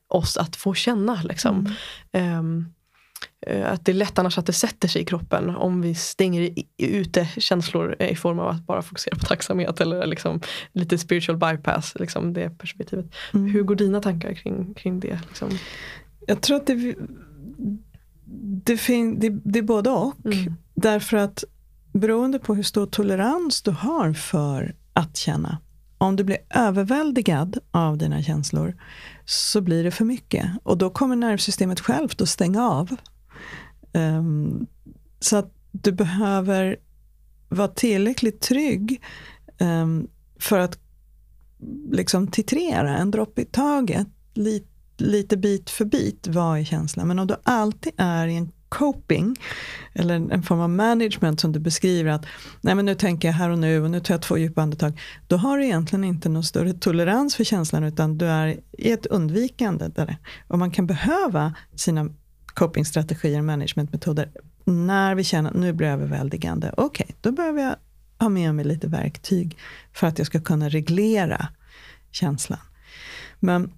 oss 0.09 0.38
att 0.38 0.55
få 0.55 0.73
känna. 0.73 1.21
Liksom. 1.23 1.75
Mm. 2.11 2.39
Um, 2.39 2.65
Eh, 2.67 2.76
att 3.65 3.85
det 3.85 3.91
är 3.91 3.93
lätt 3.93 4.19
annars 4.19 4.38
att 4.38 4.45
det 4.45 4.53
sätter 4.53 4.88
sig 4.88 5.01
i 5.01 5.05
kroppen 5.05 5.49
om 5.49 5.81
vi 5.81 5.95
stänger 5.95 6.51
ute 6.77 7.25
känslor 7.38 7.95
i 8.01 8.15
form 8.15 8.39
av 8.39 8.47
att 8.47 8.65
bara 8.65 8.81
fokusera 8.81 9.15
på 9.15 9.25
tacksamhet 9.25 9.81
eller 9.81 10.05
liksom 10.05 10.41
lite 10.73 10.97
spiritual 10.97 11.38
bypass, 11.38 11.93
liksom 11.99 12.33
det 12.33 12.49
perspektivet. 12.49 13.05
Mm. 13.33 13.51
Hur 13.51 13.63
går 13.63 13.75
dina 13.75 14.01
tankar 14.01 14.33
kring, 14.33 14.73
kring 14.73 14.99
det? 14.99 15.19
Liksom? 15.27 15.49
Jag 16.27 16.41
tror 16.41 16.57
att 16.57 16.67
det, 16.67 16.95
det, 18.65 18.77
fin, 18.77 19.19
det, 19.19 19.29
det 19.29 19.59
är 19.59 19.63
både 19.63 19.89
och. 19.89 20.25
Mm. 20.25 20.53
Därför 20.75 21.17
att 21.17 21.43
beroende 21.93 22.39
på 22.39 22.55
hur 22.55 22.63
stor 22.63 22.85
tolerans 22.85 23.61
du 23.61 23.71
har 23.71 24.13
för 24.13 24.75
att 24.93 25.17
känna. 25.17 25.57
Om 25.97 26.15
du 26.15 26.23
blir 26.23 26.38
överväldigad 26.49 27.57
av 27.71 27.97
dina 27.97 28.23
känslor 28.23 28.75
så 29.25 29.61
blir 29.61 29.83
det 29.83 29.91
för 29.91 30.05
mycket. 30.05 30.45
Och 30.63 30.77
då 30.77 30.89
kommer 30.89 31.15
nervsystemet 31.15 31.79
självt 31.79 32.21
att 32.21 32.29
stänga 32.29 32.69
av 32.69 32.95
Um, 33.98 34.68
så 35.20 35.38
att 35.38 35.54
du 35.72 35.91
behöver 35.91 36.78
vara 37.50 37.68
tillräckligt 37.68 38.41
trygg 38.41 39.02
um, 39.60 40.08
för 40.39 40.60
att 40.60 40.80
liksom 41.91 42.28
titrera 42.28 42.98
en 42.98 43.12
droppe 43.12 43.41
i 43.41 43.45
taget, 43.45 44.08
li, 44.34 44.64
lite 44.98 45.38
bit 45.38 45.70
för 45.70 45.86
bit, 45.86 46.28
vad 46.28 46.60
är 46.60 46.64
känslan? 46.64 47.08
Men 47.08 47.20
om 47.20 47.28
du 47.28 47.36
alltid 47.43 47.93
är 47.98 48.28
i 48.28 48.36
en 48.36 48.52
coping, 48.70 49.36
eller 49.93 50.16
en 50.16 50.43
form 50.43 50.60
av 50.60 50.70
management 50.70 51.39
som 51.39 51.52
du 51.52 51.60
beskriver 51.60 52.12
att 52.12 52.26
nej 52.62 52.76
men 52.76 52.86
nu 52.86 52.95
tänker 52.95 53.28
jag 53.28 53.36
här 53.36 53.50
och 53.50 53.60
nu 53.60 53.84
och 53.84 53.91
nu 53.91 54.00
tar 54.00 54.14
jag 54.14 54.22
två 54.22 54.38
djupa 54.38 54.62
andetag. 54.62 55.00
Då 55.28 55.38
har 55.38 55.58
du 55.58 55.66
egentligen 55.66 56.04
inte 56.04 56.30
någon 56.30 56.43
större 56.43 56.74
tolerans 56.74 57.36
för 57.36 57.43
känslan 57.43 57.84
utan 57.84 58.18
du 58.18 58.26
är 58.26 58.60
i 58.72 58.91
ett 58.91 59.06
undvikande. 59.06 59.88
Där. 59.88 60.18
Och 60.48 60.60
man 60.60 60.72
kan 60.72 60.88
behöva 60.88 61.54
sina 61.76 62.10
copingstrategier 62.58 63.39
och 63.39 63.45
managementmetoder. 63.45 64.32
När 64.66 65.16
vi 65.16 65.24
känner 65.24 65.49
att 65.49 65.55
nu 65.55 65.74
blir 65.74 65.88
det 65.88 65.93
överväldigande, 65.93 66.74
okej, 66.78 67.03
okay, 67.05 67.16
då 67.22 67.32
behöver 67.32 67.62
jag 67.62 67.76
ha 68.20 68.30
med 68.30 68.55
mig 68.55 68.66
lite 68.66 68.88
verktyg 68.88 69.58
för 69.93 70.08
att 70.08 70.18
jag 70.18 70.28
ska 70.28 70.41
kunna 70.41 70.70
reglera 70.70 71.47
känslan. 72.12 72.60
Men 73.39 73.72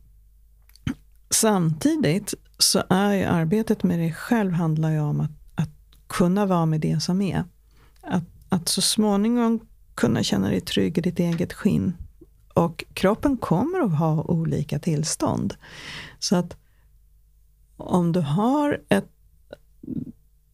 samtidigt 1.30 2.34
så 2.58 2.84
är 2.90 3.14
ju 3.14 3.24
arbetet 3.24 3.84
med 3.84 4.00
dig 4.00 4.14
själv 4.14 4.52
handlar 4.52 4.92
ju 4.92 5.00
om 5.00 5.20
att, 5.20 5.32
att 5.56 5.70
kunna 6.08 6.46
vara 6.46 6.66
med 6.66 6.82
det 6.82 7.00
som 7.00 7.22
är. 7.22 7.44
Att, 8.02 8.24
att 8.50 8.70
så 8.70 8.82
småningom 8.82 9.60
kunna 9.96 10.24
känna 10.24 10.50
dig 10.50 10.62
trygg 10.62 10.98
i 10.98 11.02
ditt 11.02 11.20
eget 11.20 11.54
skinn. 11.54 11.94
Och 12.54 12.84
kroppen 12.94 13.38
kommer 13.38 13.80
att 13.80 13.98
ha 14.00 14.22
olika 14.22 14.80
tillstånd. 14.80 15.56
Så 16.20 16.36
att 16.36 16.56
om 17.80 18.12
du 18.12 18.20
har 18.20 18.82
ett, 18.90 19.10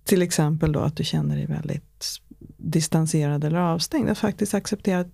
till 0.03 0.21
exempel 0.21 0.71
då 0.71 0.79
att 0.79 0.97
du 0.97 1.03
känner 1.03 1.35
dig 1.35 1.45
väldigt 1.45 2.21
distanserad 2.57 3.43
eller 3.43 3.59
avstängd, 3.59 4.09
att 4.09 4.17
faktiskt 4.17 4.53
acceptera 4.53 4.99
att 4.99 5.11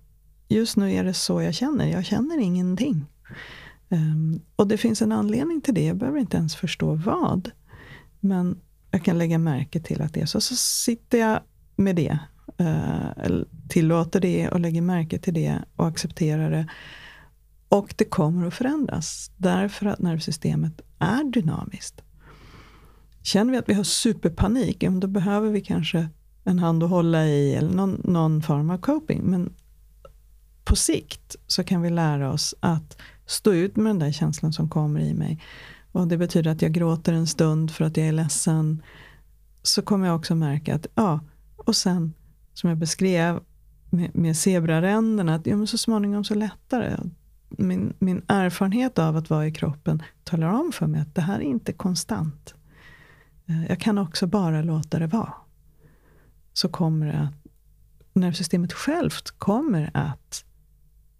just 0.48 0.76
nu 0.76 0.92
är 0.92 1.04
det 1.04 1.14
så 1.14 1.42
jag 1.42 1.54
känner, 1.54 1.86
jag 1.86 2.04
känner 2.04 2.38
ingenting. 2.38 3.04
Um, 3.88 4.40
och 4.56 4.68
det 4.68 4.76
finns 4.76 5.02
en 5.02 5.12
anledning 5.12 5.60
till 5.60 5.74
det, 5.74 5.84
jag 5.84 5.96
behöver 5.96 6.18
inte 6.18 6.36
ens 6.36 6.56
förstå 6.56 6.94
vad. 6.94 7.50
Men 8.20 8.60
jag 8.90 9.04
kan 9.04 9.18
lägga 9.18 9.38
märke 9.38 9.80
till 9.80 10.02
att 10.02 10.14
det 10.14 10.20
är 10.20 10.26
så. 10.26 10.40
Så 10.40 10.56
sitter 10.56 11.18
jag 11.18 11.40
med 11.76 11.96
det, 11.96 12.18
uh, 12.60 13.42
tillåter 13.68 14.20
det 14.20 14.48
och 14.48 14.60
lägger 14.60 14.82
märke 14.82 15.18
till 15.18 15.34
det 15.34 15.58
och 15.76 15.86
accepterar 15.86 16.50
det. 16.50 16.66
Och 17.72 17.94
det 17.96 18.04
kommer 18.04 18.46
att 18.46 18.54
förändras, 18.54 19.30
därför 19.36 19.86
att 19.86 19.98
nervsystemet 19.98 20.80
är 20.98 21.24
dynamiskt. 21.24 22.02
Känner 23.22 23.52
vi 23.52 23.58
att 23.58 23.68
vi 23.68 23.74
har 23.74 23.84
superpanik, 23.84 24.84
då 24.90 25.06
behöver 25.06 25.50
vi 25.50 25.60
kanske 25.60 26.08
en 26.44 26.58
hand 26.58 26.82
att 26.82 26.90
hålla 26.90 27.26
i 27.26 27.54
eller 27.54 27.74
någon, 27.74 28.00
någon 28.04 28.42
form 28.42 28.70
av 28.70 28.78
coping. 28.78 29.22
Men 29.24 29.52
på 30.64 30.76
sikt 30.76 31.36
så 31.46 31.64
kan 31.64 31.82
vi 31.82 31.90
lära 31.90 32.32
oss 32.32 32.54
att 32.60 32.96
stå 33.26 33.52
ut 33.52 33.76
med 33.76 33.86
den 33.86 33.98
där 33.98 34.12
känslan 34.12 34.52
som 34.52 34.68
kommer 34.68 35.00
i 35.00 35.14
mig. 35.14 35.42
Och 35.92 36.06
det 36.06 36.18
betyder 36.18 36.50
att 36.50 36.62
jag 36.62 36.72
gråter 36.72 37.12
en 37.12 37.26
stund 37.26 37.70
för 37.70 37.84
att 37.84 37.96
jag 37.96 38.06
är 38.06 38.12
ledsen. 38.12 38.82
Så 39.62 39.82
kommer 39.82 40.06
jag 40.06 40.16
också 40.16 40.34
märka 40.34 40.74
att, 40.74 40.86
ja, 40.94 41.20
och 41.56 41.76
sen 41.76 42.12
som 42.54 42.68
jag 42.68 42.78
beskrev 42.78 43.40
med, 43.90 44.16
med 44.16 44.36
zebraränderna, 44.36 45.34
att 45.34 45.46
ja, 45.46 45.56
men 45.56 45.66
så 45.66 45.78
småningom 45.78 46.24
så 46.24 46.34
lättar 46.34 46.80
det 46.80 47.10
min, 47.58 47.94
min 47.98 48.22
erfarenhet 48.28 48.98
av 48.98 49.16
att 49.16 49.30
vara 49.30 49.46
i 49.46 49.52
kroppen 49.52 50.02
talar 50.24 50.48
om 50.48 50.72
för 50.72 50.86
mig 50.86 51.00
att 51.00 51.14
det 51.14 51.20
här 51.20 51.38
är 51.38 51.44
inte 51.44 51.72
konstant. 51.72 52.54
Eh, 53.46 53.66
jag 53.66 53.80
kan 53.80 53.98
också 53.98 54.26
bara 54.26 54.62
låta 54.62 54.98
det 54.98 55.06
vara. 55.06 55.32
Så 56.52 56.68
kommer 56.68 57.06
det 57.06 57.18
att 57.18 57.52
nervsystemet 58.12 58.72
självt 58.72 59.30
kommer 59.30 59.90
att 59.94 60.44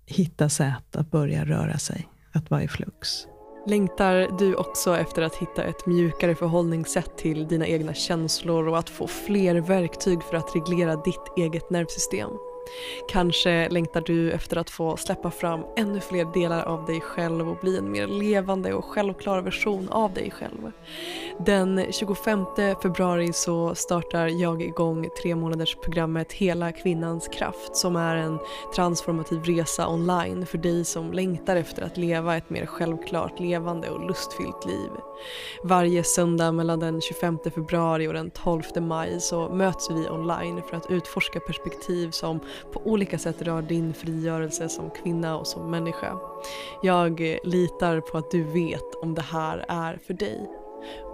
hitta 0.06 0.48
sätt 0.48 0.96
att 0.96 1.10
börja 1.10 1.44
röra 1.44 1.78
sig, 1.78 2.08
att 2.32 2.50
vara 2.50 2.62
i 2.62 2.68
flux. 2.68 3.26
Längtar 3.66 4.38
du 4.38 4.54
också 4.54 4.96
efter 4.96 5.22
att 5.22 5.34
hitta 5.34 5.64
ett 5.64 5.86
mjukare 5.86 6.34
förhållningssätt 6.34 7.18
till 7.18 7.48
dina 7.48 7.66
egna 7.66 7.94
känslor 7.94 8.68
och 8.68 8.78
att 8.78 8.90
få 8.90 9.06
fler 9.06 9.54
verktyg 9.54 10.22
för 10.22 10.36
att 10.36 10.56
reglera 10.56 10.96
ditt 10.96 11.32
eget 11.36 11.70
nervsystem? 11.70 12.30
Kanske 13.08 13.68
längtar 13.68 14.00
du 14.00 14.32
efter 14.32 14.56
att 14.56 14.70
få 14.70 14.96
släppa 14.96 15.30
fram 15.30 15.64
ännu 15.76 16.00
fler 16.00 16.24
delar 16.24 16.62
av 16.62 16.84
dig 16.84 17.00
själv 17.00 17.48
och 17.48 17.56
bli 17.56 17.78
en 17.78 17.92
mer 17.92 18.06
levande 18.06 18.74
och 18.74 18.84
självklar 18.84 19.42
version 19.42 19.88
av 19.88 20.12
dig 20.12 20.30
själv. 20.30 20.72
Den 21.38 21.84
25 21.90 22.44
februari 22.82 23.32
så 23.32 23.74
startar 23.74 24.26
jag 24.26 24.62
igång 24.62 25.08
tre 25.22 25.34
månaders 25.34 25.76
programmet 25.82 26.32
Hela 26.32 26.72
kvinnans 26.72 27.28
kraft 27.28 27.76
som 27.76 27.96
är 27.96 28.16
en 28.16 28.38
transformativ 28.74 29.44
resa 29.44 29.88
online 29.88 30.46
för 30.46 30.58
dig 30.58 30.84
som 30.84 31.12
längtar 31.12 31.56
efter 31.56 31.82
att 31.82 31.96
leva 31.96 32.36
ett 32.36 32.50
mer 32.50 32.66
självklart 32.66 33.40
levande 33.40 33.90
och 33.90 34.06
lustfyllt 34.06 34.66
liv. 34.66 34.90
Varje 35.62 36.04
söndag 36.04 36.52
mellan 36.52 36.80
den 36.80 37.00
25 37.00 37.38
februari 37.54 38.08
och 38.08 38.12
den 38.14 38.30
12 38.30 38.62
maj 38.76 39.20
så 39.20 39.48
möts 39.48 39.90
vi 39.90 40.08
online 40.08 40.62
för 40.62 40.76
att 40.76 40.90
utforska 40.90 41.40
perspektiv 41.40 42.10
som 42.10 42.40
på 42.72 42.80
olika 42.84 43.18
sätt 43.18 43.42
rör 43.42 43.62
din 43.62 43.94
frigörelse 43.94 44.68
som 44.68 44.90
kvinna 44.90 45.36
och 45.38 45.46
som 45.46 45.70
människa. 45.70 46.18
Jag 46.82 47.38
litar 47.44 48.00
på 48.00 48.18
att 48.18 48.30
du 48.30 48.42
vet 48.42 48.94
om 49.02 49.14
det 49.14 49.22
här 49.22 49.64
är 49.68 49.98
för 50.06 50.14
dig. 50.14 50.50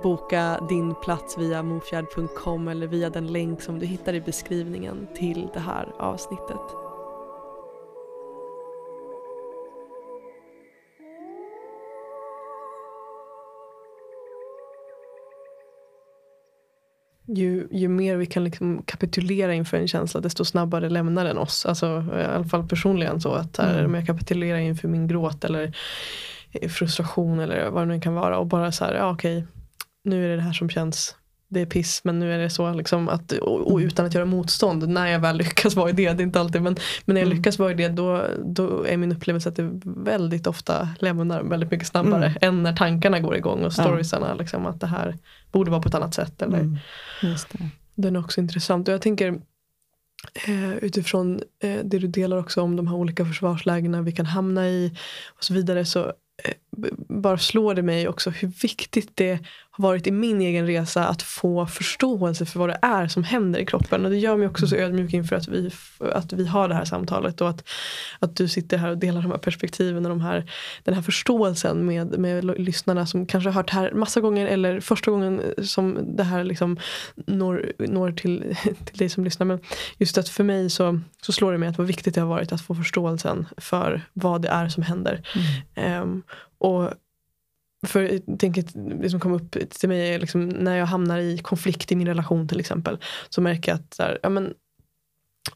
Boka 0.03 0.67
din 0.69 0.95
plats 0.95 1.39
via 1.39 1.63
mofjärd.com 1.63 2.69
eller 2.69 2.87
via 2.87 3.11
den 3.11 3.27
länk 3.27 3.63
som 3.63 3.79
du 3.79 3.87
hittar 3.87 4.15
i 4.15 4.21
beskrivningen 4.21 5.09
till 5.15 5.49
det 5.55 5.61
här 5.61 5.95
avsnittet. 5.99 6.88
Ju, 17.29 17.69
ju 17.71 17.89
mer 17.89 18.17
vi 18.17 18.27
kan 18.27 18.45
liksom 18.45 18.83
kapitulera 18.83 19.55
inför 19.55 19.77
en 19.77 19.89
känsla 19.89 20.21
desto 20.21 20.45
snabbare 20.45 20.91
lämnar 20.91 21.25
den 21.25 21.39
oss. 21.39 21.67
Alltså, 21.67 22.05
I 22.19 22.25
alla 22.25 22.45
fall 22.45 22.69
personligen 22.69 23.21
så 23.21 23.33
att 23.33 23.57
här, 23.57 23.75
mm. 23.75 23.87
om 23.87 23.95
jag 23.95 24.07
kapitulerar 24.07 24.59
inför 24.59 24.89
min 24.89 25.09
gråt 25.09 25.45
eller 25.45 25.73
frustration 26.69 27.41
eller 27.41 27.71
vad 27.71 27.83
det 27.83 27.95
nu 27.95 28.01
kan 28.01 28.15
vara 28.15 28.39
och 28.39 28.47
bara 28.47 28.73
så 28.73 28.85
här, 28.85 28.95
ja 28.95 29.11
okej, 29.11 29.47
nu 30.05 30.25
är 30.25 30.29
det 30.29 30.37
det 30.37 30.43
här 30.43 30.53
som 30.53 30.71
känns 30.71 31.17
det 31.49 31.61
är 31.61 31.67
piss 31.67 32.01
men 32.05 32.19
nu 32.19 32.33
är 32.33 32.39
det 32.39 32.51
så 32.51 32.73
liksom 32.73 33.09
att, 33.09 33.33
och, 33.33 33.73
och, 33.73 33.79
utan 33.79 34.07
att 34.07 34.15
göra 34.15 34.25
motstånd 34.25 34.89
när 34.89 35.07
jag 35.07 35.21
väl 35.21 35.37
lyckas 35.39 35.77
vara 35.77 35.91
i 35.91 35.93
det, 35.93 36.13
det 36.13 36.23
är 36.23 36.25
inte 36.25 36.41
alltid 36.41 36.63
men, 36.63 36.77
men 37.05 37.15
när 37.15 37.21
jag 37.21 37.27
mm. 37.27 37.37
lyckas 37.37 37.59
vara 37.59 37.71
i 37.71 37.75
det 37.75 37.89
då, 37.89 38.25
då 38.45 38.87
är 38.87 38.97
min 38.97 39.13
upplevelse 39.13 39.49
att 39.49 39.57
det 39.57 39.81
väldigt 39.85 40.47
ofta 40.47 40.89
lämnar 40.99 41.43
väldigt 41.43 41.71
mycket 41.71 41.89
snabbare 41.89 42.27
mm. 42.27 42.39
än 42.41 42.63
när 42.63 42.77
tankarna 42.77 43.21
går 43.21 43.37
igång 43.37 43.65
och 43.65 43.73
storiesarna 43.73 44.35
liksom 44.35 44.67
att 44.67 44.81
det 44.81 44.87
här 44.87 45.17
borde 45.53 45.71
vara 45.71 45.83
på 45.83 45.89
ett 45.89 45.95
annat 45.95 46.15
sätt. 46.15 46.43
Eller, 46.43 46.59
mm. 46.59 46.79
det. 47.23 47.69
Den 47.95 48.17
är 48.17 48.21
också 48.21 48.41
intressant 48.41 48.89
och 48.89 48.95
jag 48.95 49.03
tänker 49.03 49.41
eh, 50.47 50.77
utifrån 50.77 51.41
eh, 51.63 51.81
det 51.85 51.99
du 51.99 52.07
delar 52.07 52.37
också 52.37 52.63
om 52.63 52.77
de 52.77 52.87
här 52.87 52.95
olika 52.95 53.25
försvarslägena 53.25 54.03
vi 54.03 54.13
kan 54.13 54.27
hamna 54.27 54.69
i 54.69 54.93
och 55.37 55.45
så 55.45 55.55
vidare 55.55 55.85
så 55.85 56.07
eh, 56.45 56.55
bara 57.09 57.39
slår 57.39 57.75
det 57.75 57.83
mig 57.83 58.09
också 58.09 58.31
hur 58.31 58.49
viktigt 58.49 59.11
det 59.15 59.39
varit 59.79 60.07
i 60.07 60.11
min 60.11 60.41
egen 60.41 60.67
resa 60.67 61.09
att 61.09 61.23
få 61.23 61.67
förståelse 61.67 62.47
för 62.47 62.59
vad 62.59 62.69
det 62.69 62.79
är 62.83 63.09
som 63.09 63.25
händer 63.25 63.61
i 63.61 63.67
kroppen. 63.67 64.05
Och 64.05 64.11
det 64.11 64.17
gör 64.17 64.37
mig 64.37 64.47
också 64.47 64.67
så 64.67 64.75
mm. 64.75 64.87
ödmjuk 64.87 65.13
inför 65.13 65.37
att 65.37 65.49
vi, 65.49 65.71
att 65.99 66.33
vi 66.33 66.47
har 66.47 66.69
det 66.69 66.75
här 66.75 66.85
samtalet 66.85 67.41
och 67.41 67.49
att, 67.49 67.69
att 68.19 68.37
du 68.37 68.49
sitter 68.49 68.79
här 68.79 68.91
och 68.91 68.99
delar 68.99 69.23
de 69.23 69.31
här 69.31 69.39
perspektiven 69.39 70.07
och 70.07 70.11
de 70.11 70.21
här, 70.21 70.51
den 70.85 70.95
här 70.95 71.03
förståelsen 71.03 71.87
med, 71.87 72.19
med 72.19 72.45
lyssnarna 72.45 73.07
som 73.07 73.27
kanske 73.27 73.51
har 73.51 73.55
hört 73.55 73.69
det 73.69 73.75
här 73.75 73.93
massa 73.93 74.21
gånger 74.21 74.47
eller 74.47 74.81
första 74.81 75.11
gången 75.11 75.43
som 75.63 75.99
det 76.17 76.25
här 76.25 76.45
liksom 76.45 76.79
når, 77.27 77.73
når 77.79 78.13
till, 78.13 78.57
till 78.85 78.99
dig 78.99 79.09
som 79.09 79.25
lyssnar. 79.25 79.47
Men 79.47 79.61
just 79.99 80.19
att 80.19 80.29
för 80.29 80.45
mig 80.45 80.71
så, 80.71 81.01
så 81.23 81.33
slår 81.33 81.53
det 81.53 81.59
mig 81.59 81.69
att 81.69 81.79
vad 81.79 81.87
viktigt 81.87 82.15
det 82.15 82.21
har 82.21 82.29
varit 82.29 82.53
att 82.53 82.61
få 82.61 82.75
förståelsen 82.75 83.47
för 83.57 84.03
vad 84.13 84.43
det 84.43 84.49
är 84.49 84.69
som 84.69 84.83
händer. 84.83 85.23
Mm. 85.77 86.03
Um, 86.03 86.23
och 86.59 86.91
för 87.87 88.03
jag 88.03 88.39
tänker, 88.39 88.65
det 89.03 89.11
som 89.11 89.21
kom 89.21 89.33
upp 89.33 89.57
till 89.71 89.89
mig 89.89 90.15
är 90.15 90.19
liksom, 90.19 90.49
när 90.49 90.77
jag 90.77 90.87
hamnar 90.87 91.19
i 91.19 91.39
konflikt 91.39 91.93
i 91.93 91.97
min 91.97 92.07
relation 92.07 92.49
till 92.49 92.61
exempel. 92.61 92.99
Så 93.29 93.41
märker 93.41 93.73
jag 93.73 93.77
att 93.77 93.97
där, 93.99 94.19
ja, 94.23 94.29
men, 94.29 94.55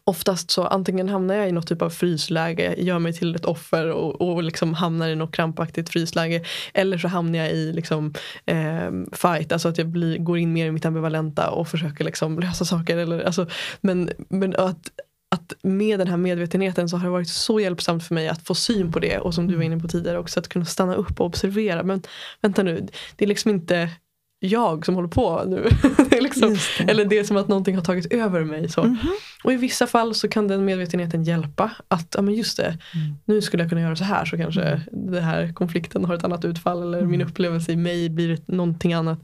oftast 0.05 0.51
så 0.51 0.65
antingen 0.65 1.09
hamnar 1.09 1.35
jag 1.35 1.49
i 1.49 1.53
något 1.53 1.67
typ 1.67 1.83
av 1.83 1.91
frysläge, 1.91 2.75
gör 2.79 2.99
mig 2.99 3.13
till 3.13 3.35
ett 3.35 3.45
offer 3.45 3.91
och, 3.91 4.21
och 4.21 4.43
liksom 4.43 4.75
hamnar 4.75 5.09
i 5.09 5.17
något 5.17 5.35
krampaktigt 5.35 5.91
frysläge. 5.91 6.45
Eller 6.75 6.99
så 6.99 7.09
hamnar 7.09 7.39
jag 7.39 7.51
i 7.51 7.73
liksom, 7.73 8.15
eh, 8.47 8.91
fight, 9.13 9.53
alltså 9.53 9.69
att 9.69 9.79
jag 9.79 9.89
blir, 9.89 10.19
går 10.19 10.39
in 10.39 10.53
mer 10.53 10.67
i 10.67 10.71
mitt 10.71 10.85
ambivalenta 10.85 11.51
och 11.51 11.69
försöker 11.69 12.05
liksom 12.05 12.39
lösa 12.41 12.65
saker. 12.65 12.97
Eller, 12.97 13.21
alltså, 13.21 13.47
men, 13.81 14.11
men 14.29 14.57
att 14.57 14.91
att 15.33 15.53
med 15.63 15.99
den 15.99 16.09
här 16.09 16.17
medvetenheten 16.17 16.89
så 16.89 16.97
har 16.97 17.05
det 17.05 17.11
varit 17.11 17.29
så 17.29 17.61
hjälpsamt 17.61 18.05
för 18.05 18.15
mig 18.15 18.29
att 18.29 18.47
få 18.47 18.55
syn 18.55 18.93
på 18.93 18.99
det 18.99 19.19
och 19.19 19.35
som 19.35 19.49
du 19.49 19.57
var 19.57 19.63
inne 19.63 19.81
på 19.81 19.89
tidigare 19.89 20.19
också 20.19 20.41
att 20.41 20.49
kunna 20.49 20.65
stanna 20.65 20.95
upp 20.95 21.21
och 21.21 21.27
observera. 21.27 21.83
Men 21.83 22.03
vänta 22.41 22.63
nu, 22.63 22.89
det 23.17 23.25
är 23.25 23.29
liksom 23.29 23.51
inte 23.51 23.91
jag 24.39 24.87
som 24.87 24.95
håller 24.95 25.09
på 25.09 25.45
nu. 25.47 25.69
det 26.11 26.21
liksom, 26.21 26.57
det. 26.79 26.91
Eller 26.91 27.05
det 27.05 27.19
är 27.19 27.25
som 27.25 27.37
att 27.37 27.49
någonting 27.49 27.77
har 27.77 27.83
tagit 27.83 28.13
över 28.13 28.45
mig. 28.45 28.69
Så. 28.69 28.81
Mm 28.81 28.97
-hmm. 28.97 29.45
Och 29.45 29.53
i 29.53 29.57
vissa 29.57 29.87
fall 29.87 30.15
så 30.15 30.29
kan 30.29 30.49
den 30.49 30.65
medvetenheten 30.65 31.25
hjälpa. 31.25 31.71
Att 31.89 32.15
ja, 32.17 32.23
men 32.23 32.35
just 32.35 32.57
det, 32.57 32.79
mm. 32.95 33.17
nu 33.25 33.43
skulle 33.43 33.63
jag 33.63 33.71
kunna 33.71 33.81
göra 33.81 33.97
så 33.97 34.05
här 34.05 34.25
så 34.25 34.37
kanske 34.37 34.63
mm. 34.63 34.83
den 34.91 35.25
här 35.25 35.53
konflikten 35.53 36.05
har 36.05 36.15
ett 36.15 36.25
annat 36.25 36.45
utfall. 36.45 36.83
Eller 36.83 37.03
min 37.03 37.21
mm. 37.21 37.29
upplevelse 37.29 37.73
i 37.73 37.77
mig 37.77 38.11
blir 38.11 38.39
någonting 38.47 38.93
annat. 38.93 39.19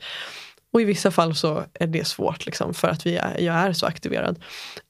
Och 0.72 0.80
i 0.80 0.84
vissa 0.84 1.10
fall 1.10 1.34
så 1.34 1.64
är 1.74 1.86
det 1.86 2.06
svårt 2.06 2.46
liksom, 2.46 2.74
för 2.74 2.88
att 2.88 3.06
vi 3.06 3.16
är, 3.16 3.40
jag 3.40 3.54
är 3.54 3.72
så 3.72 3.86
aktiverad. 3.86 4.38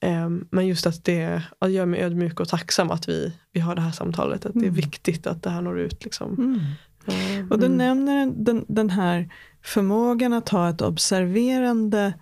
Um, 0.07 0.49
men 0.51 0.67
just 0.67 0.87
att 0.87 1.05
det 1.05 1.43
att 1.59 1.71
gör 1.71 1.87
mig 1.87 2.01
ödmjuk 2.01 2.41
och 2.41 2.49
tacksam 2.49 2.91
att 2.91 3.09
vi, 3.09 3.33
vi 3.53 3.61
har 3.61 3.75
det 3.75 3.81
här 3.81 3.93
samtalet. 3.93 4.47
Att 4.47 4.55
mm. 4.55 4.63
det 4.63 4.67
är 4.67 4.71
mm. 4.71 4.81
viktigt 4.81 5.27
att 5.27 5.43
det 5.43 5.51
här 5.51 5.63
når 5.63 5.79
ut. 5.79 6.05
Liksom. 6.05 6.35
Mm. 6.35 6.61
Um, 7.41 7.51
och 7.51 7.59
du 7.59 7.67
mm. 7.67 7.79
nämner 7.79 8.33
den, 8.37 8.65
den 8.69 8.91
här 8.91 9.29
förmågan 9.63 10.33
att 10.33 10.49
ha 10.49 10.71
ett 10.71 10.83
observerande 10.83 12.13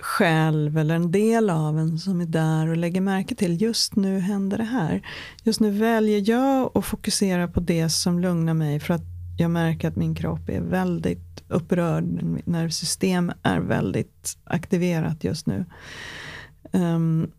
själv 0.00 0.78
eller 0.78 0.94
en 0.94 1.12
del 1.12 1.50
av 1.50 1.78
en 1.78 1.98
som 1.98 2.20
är 2.20 2.26
där 2.26 2.68
och 2.68 2.76
lägger 2.76 3.00
märke 3.00 3.34
till 3.34 3.62
just 3.62 3.96
nu 3.96 4.18
händer 4.18 4.58
det 4.58 4.64
här. 4.64 5.06
Just 5.44 5.60
nu 5.60 5.70
väljer 5.70 6.30
jag 6.30 6.70
att 6.74 6.84
fokusera 6.84 7.48
på 7.48 7.60
det 7.60 7.90
som 7.90 8.20
lugnar 8.20 8.54
mig 8.54 8.80
för 8.80 8.94
att 8.94 9.19
jag 9.40 9.50
märker 9.50 9.88
att 9.88 9.96
min 9.96 10.14
kropp 10.14 10.48
är 10.48 10.60
väldigt 10.60 11.44
upprörd. 11.48 12.04
Mitt 12.04 12.46
nervsystem 12.46 13.32
är 13.42 13.60
väldigt 13.60 14.38
aktiverat 14.44 15.24
just 15.24 15.46
nu. 15.46 15.64
Um, 16.72 17.30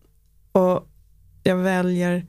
och 0.52 0.88
jag 1.44 1.56
väljer 1.56 2.26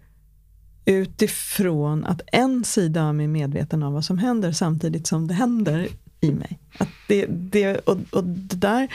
utifrån 0.84 2.04
att 2.04 2.20
en 2.26 2.64
sida 2.64 3.04
av 3.04 3.14
mig 3.14 3.24
är 3.24 3.28
medveten 3.28 3.82
om 3.82 3.92
vad 3.92 4.04
som 4.04 4.18
händer 4.18 4.52
samtidigt 4.52 5.06
som 5.06 5.28
det 5.28 5.34
händer 5.34 5.88
i 6.20 6.32
mig. 6.32 6.58
Att 6.78 6.88
det, 7.08 7.26
det, 7.26 7.78
och, 7.78 7.98
och 8.10 8.24
det 8.24 8.56
där 8.56 8.88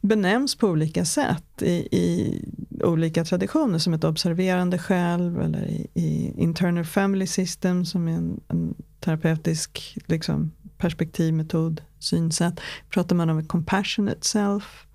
benämns 0.00 0.54
på 0.54 0.68
olika 0.68 1.04
sätt 1.04 1.62
i, 1.62 1.88
i, 1.96 2.44
olika 2.84 3.24
traditioner 3.24 3.78
som 3.78 3.94
ett 3.94 4.04
observerande 4.04 4.78
själv 4.78 5.40
eller 5.40 5.66
i, 5.66 5.86
i 5.94 6.32
internal 6.36 6.84
family 6.84 7.26
system 7.26 7.84
som 7.84 8.08
är 8.08 8.12
en, 8.12 8.40
en 8.48 8.74
terapeutisk 9.00 9.98
liksom, 10.06 10.50
perspektivmetod, 10.78 11.82
synsätt. 11.98 12.60
Pratar 12.88 13.16
man 13.16 13.30
om 13.30 13.38
ett 13.38 13.48
compassionate 13.48 14.26
self. 14.26 14.86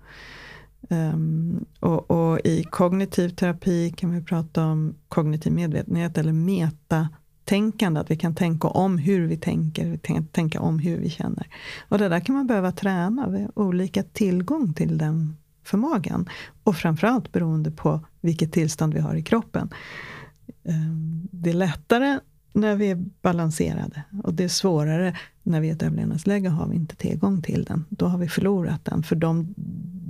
Um, 0.90 1.64
och, 1.80 2.10
och, 2.10 2.40
i 2.44 2.64
kognitiv 2.64 3.28
terapi 3.28 3.94
kan 3.96 4.12
vi 4.12 4.22
prata 4.22 4.66
om 4.66 4.94
kognitiv 5.08 5.52
medvetenhet 5.52 6.18
eller 6.18 6.32
metatänkande. 6.32 8.00
Att 8.00 8.10
vi 8.10 8.16
kan 8.16 8.34
tänka 8.34 8.68
om 8.68 8.98
hur 8.98 9.26
vi 9.26 9.36
tänker, 9.36 9.86
vi 9.86 9.98
kan 9.98 10.26
tänka 10.26 10.60
om 10.60 10.78
hur 10.78 10.98
vi 10.98 11.10
känner. 11.10 11.46
Och 11.88 11.98
det 11.98 12.08
där 12.08 12.20
kan 12.20 12.34
man 12.34 12.46
behöva 12.46 12.72
träna. 12.72 13.28
Vi 13.28 13.42
har 13.42 13.58
olika 13.58 14.02
tillgång 14.02 14.74
till 14.74 14.98
den 14.98 15.36
förmågan. 15.68 16.28
Och 16.62 16.76
framförallt 16.76 17.32
beroende 17.32 17.70
på 17.70 18.00
vilket 18.20 18.52
tillstånd 18.52 18.94
vi 18.94 19.00
har 19.00 19.14
i 19.14 19.22
kroppen. 19.22 19.70
Um, 20.62 21.28
det 21.30 21.50
är 21.50 21.54
lättare 21.54 22.18
när 22.52 22.76
vi 22.76 22.90
är 22.90 23.04
balanserade. 23.22 24.02
Och 24.24 24.34
det 24.34 24.44
är 24.44 24.48
svårare 24.48 25.16
när 25.42 25.60
vi 25.60 25.68
är 25.68 25.72
ett 25.72 25.82
överlevnadsläge 25.82 26.48
har 26.48 26.68
vi 26.68 26.76
inte 26.76 26.96
tillgång 26.96 27.42
till 27.42 27.64
den. 27.64 27.84
Då 27.88 28.06
har 28.06 28.18
vi 28.18 28.28
förlorat 28.28 28.84
den. 28.84 29.02
För 29.02 29.16
de, 29.16 29.54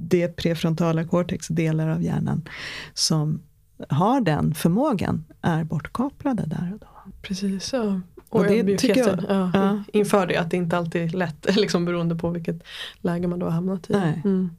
det 0.09 0.29
prefrontala 0.29 1.05
cortex, 1.05 1.49
delar 1.49 1.89
av 1.89 2.03
hjärnan 2.03 2.49
som 2.95 3.41
har 3.89 4.21
den 4.21 4.55
förmågan, 4.55 5.25
är 5.43 5.65
bortkopplade 5.65 6.43
där 6.47 6.71
och 6.75 6.79
då. 6.79 7.13
Precis, 7.23 7.73
ja. 7.73 8.01
Och, 8.29 8.41
och 8.41 8.47
det 8.47 8.79
tycker 8.79 9.01
jag, 9.01 9.25
ja, 9.29 9.51
ja. 9.55 9.83
inför 9.93 10.27
det, 10.27 10.37
att 10.37 10.51
det 10.51 10.57
inte 10.57 10.77
alltid 10.77 11.03
är 11.03 11.09
lätt, 11.09 11.47
liksom 11.57 11.85
beroende 11.85 12.17
på 12.17 12.31
vilket 12.31 12.63
läge 13.01 13.29
man 13.29 13.39
då 13.39 13.47
har 13.47 13.53
hamnat 13.53 13.91
i. 13.91 13.93
Nej. 13.93 14.23
Mm. 14.25 14.51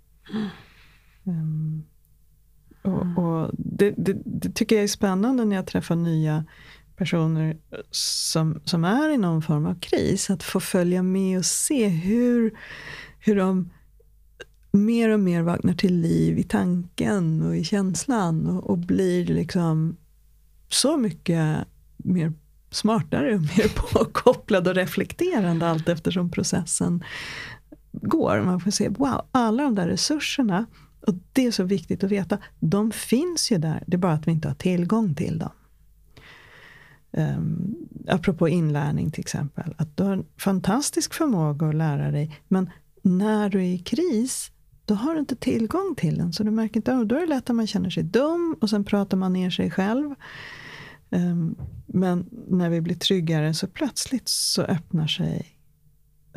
Um, 1.23 1.83
och, 2.81 3.23
och 3.23 3.51
det, 3.53 3.93
det, 3.97 4.17
det, 4.25 4.49
tycker 4.49 4.75
jag 4.75 4.83
är 4.83 4.87
spännande 4.87 5.45
när 5.45 5.55
jag 5.55 5.67
träffar 5.67 5.95
nya 5.95 6.45
personer 6.95 7.57
som, 7.91 8.61
som 8.65 8.83
är 8.83 9.09
i 9.09 9.17
någon 9.17 9.41
form 9.41 9.65
av 9.65 9.79
kris, 9.79 10.29
att 10.29 10.43
få 10.43 10.59
följa 10.59 11.03
med 11.03 11.37
och 11.37 11.45
se 11.45 11.87
hur, 11.87 12.57
hur 13.19 13.35
de 13.35 13.69
mer 14.71 15.09
och 15.09 15.19
mer 15.19 15.41
vaknar 15.41 15.73
till 15.73 15.95
liv 15.95 16.39
i 16.39 16.43
tanken 16.43 17.41
och 17.41 17.57
i 17.57 17.63
känslan 17.63 18.47
och, 18.47 18.69
och 18.69 18.77
blir 18.77 19.25
liksom 19.25 19.97
så 20.69 20.97
mycket 20.97 21.67
mer 21.97 22.33
smartare 22.71 23.35
och 23.35 23.41
mer 23.41 23.75
påkopplade 23.93 24.69
och 24.69 24.75
reflekterande 24.75 25.67
allt 25.67 25.89
eftersom 25.89 26.31
processen 26.31 27.03
går. 27.91 28.41
Man 28.41 28.59
får 28.59 28.71
se, 28.71 28.89
wow, 28.89 29.21
alla 29.31 29.63
de 29.63 29.75
där 29.75 29.87
resurserna, 29.87 30.65
och 31.01 31.15
det 31.33 31.45
är 31.45 31.51
så 31.51 31.63
viktigt 31.63 32.03
att 32.03 32.11
veta, 32.11 32.37
de 32.59 32.91
finns 32.91 33.51
ju 33.51 33.57
där, 33.57 33.83
det 33.87 33.95
är 33.95 33.99
bara 33.99 34.13
att 34.13 34.27
vi 34.27 34.31
inte 34.31 34.47
har 34.47 34.55
tillgång 34.55 35.15
till 35.15 35.39
dem. 35.39 35.51
Um, 37.11 37.75
apropå 38.07 38.49
inlärning 38.49 39.11
till 39.11 39.21
exempel. 39.21 39.75
Att 39.77 39.97
du 39.97 40.03
har 40.03 40.13
en 40.13 40.25
fantastisk 40.37 41.13
förmåga 41.13 41.67
att 41.67 41.75
lära 41.75 42.11
dig. 42.11 42.39
Men 42.47 42.69
när 43.01 43.49
du 43.49 43.59
är 43.59 43.73
i 43.73 43.77
kris, 43.77 44.51
då 44.85 44.93
har 44.93 45.13
du 45.13 45.19
inte 45.19 45.35
tillgång 45.35 45.95
till 45.97 46.17
den. 46.17 46.33
Så 46.33 46.43
du 46.43 46.51
märker 46.51 46.77
inte 46.77 46.95
av 46.95 47.05
Då 47.05 47.15
är 47.15 47.19
det 47.19 47.25
lätt 47.25 47.49
att 47.49 47.55
man 47.55 47.67
känner 47.67 47.89
sig 47.89 48.03
dum 48.03 48.55
och 48.61 48.69
sen 48.69 48.83
pratar 48.83 49.17
man 49.17 49.33
ner 49.33 49.49
sig 49.49 49.71
själv. 49.71 50.15
Um, 51.09 51.55
men 51.85 52.29
när 52.47 52.69
vi 52.69 52.81
blir 52.81 52.95
tryggare 52.95 53.53
så 53.53 53.67
plötsligt 53.67 54.27
så 54.27 54.61
öppnar 54.61 55.07
sig 55.07 55.57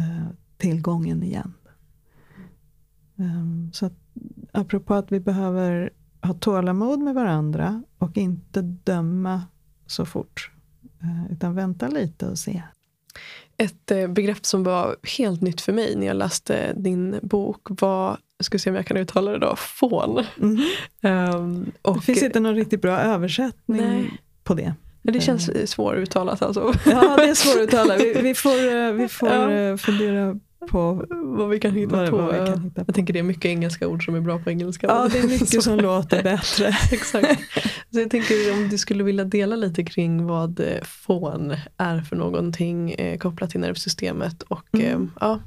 uh, 0.01 0.29
tillgången 0.57 1.23
igen. 1.23 1.55
Um, 3.17 3.71
så 3.73 3.87
att, 3.87 4.02
apropå 4.53 4.95
att 4.95 5.13
vi 5.13 5.21
behöver 5.21 5.91
ha 6.23 6.35
tålamod 6.35 6.99
med 6.99 7.15
varandra 7.15 7.83
och 7.99 8.17
inte 8.17 8.63
döma 8.63 9.43
så 9.87 10.07
fort. 10.07 10.51
Eh, 11.03 11.33
utan 11.33 11.55
vänta 11.55 11.89
lite 11.89 12.27
och 12.27 12.39
se. 12.39 12.63
Ett 13.57 13.91
eh, 13.91 14.09
begrepp 14.09 14.47
som 14.47 14.63
var 14.65 14.97
helt 15.19 15.41
nytt 15.41 15.61
för 15.61 15.73
mig 15.73 15.97
när 15.97 16.07
jag 16.07 16.17
läste 16.17 16.73
din 16.77 17.19
bok 17.23 17.61
var 17.69 18.19
jag 18.37 18.45
ska 18.45 18.59
se 18.59 18.71
om 18.71 18.77
jag 18.77 18.87
kan 18.87 18.97
uttala 18.97 19.31
det 19.31 19.39
då, 19.39 19.57
fån. 19.57 20.25
Mhm. 20.37 20.59
Ehm, 21.01 21.73
och, 21.83 21.95
Det 21.97 22.01
finns 22.03 22.23
inte 22.23 22.41
någon 22.41 22.55
riktigt 22.55 22.83
bra 22.83 22.99
översättning 22.99 23.81
Nej. 23.81 24.21
på 24.45 24.55
det. 24.55 24.75
det 25.03 25.21
känns 25.21 25.71
svåruttalat 25.71 26.43
alltså. 26.43 26.75
Ja, 26.87 27.17
det 27.17 27.29
är 27.31 27.35
svåruttalat. 27.35 28.01
Vi, 28.01 28.21
vi 28.23 28.35
får, 28.35 28.77
eh, 28.77 28.93
vi 28.93 29.09
får 29.19 29.29
Ja. 29.29 29.51
eh, 29.51 29.77
fundera 29.77 30.39
på 30.73 31.07
vad 31.11 31.49
vi 31.49 31.61
kan 31.61 31.73
hitta 31.75 31.97
vad, 31.97 32.11
på. 32.11 32.17
vad 32.17 32.47
kan 32.47 32.63
hitta 32.63 32.81
på. 32.81 32.85
Jag 32.89 32.95
tänker 32.95 33.13
det 33.13 33.19
är 33.19 33.23
mycket 33.23 33.45
engelska 33.45 33.89
ord 33.89 34.05
som 34.05 34.15
är 34.15 34.21
bra 34.21 34.39
på 34.39 34.51
engelska. 34.51 34.87
Ja, 34.87 35.09
det 35.13 35.19
är 35.19 35.29
mycket 35.29 35.63
som 35.69 35.77
låter 35.81 36.23
bättre. 36.23 36.69
Exakt. 36.93 37.41
Så 37.91 38.01
jag 38.01 38.11
tänker 38.11 38.53
om 38.53 38.69
du 38.69 38.79
skulle 38.79 39.05
vilja 39.05 39.25
dela 39.25 39.57
lite 39.57 39.85
kring 39.85 40.27
vad 40.27 40.61
eh, 40.61 40.67
fån 40.83 41.55
är 41.77 42.01
för 42.01 42.17
någonting 42.17 42.91
eh, 42.93 43.19
kopplat 43.19 43.51
till 43.51 43.61
nervsystemet. 43.61 44.43
Och, 44.43 44.65
Mm. 44.75 44.87
eh, 45.03 45.09
ja. 45.21 45.41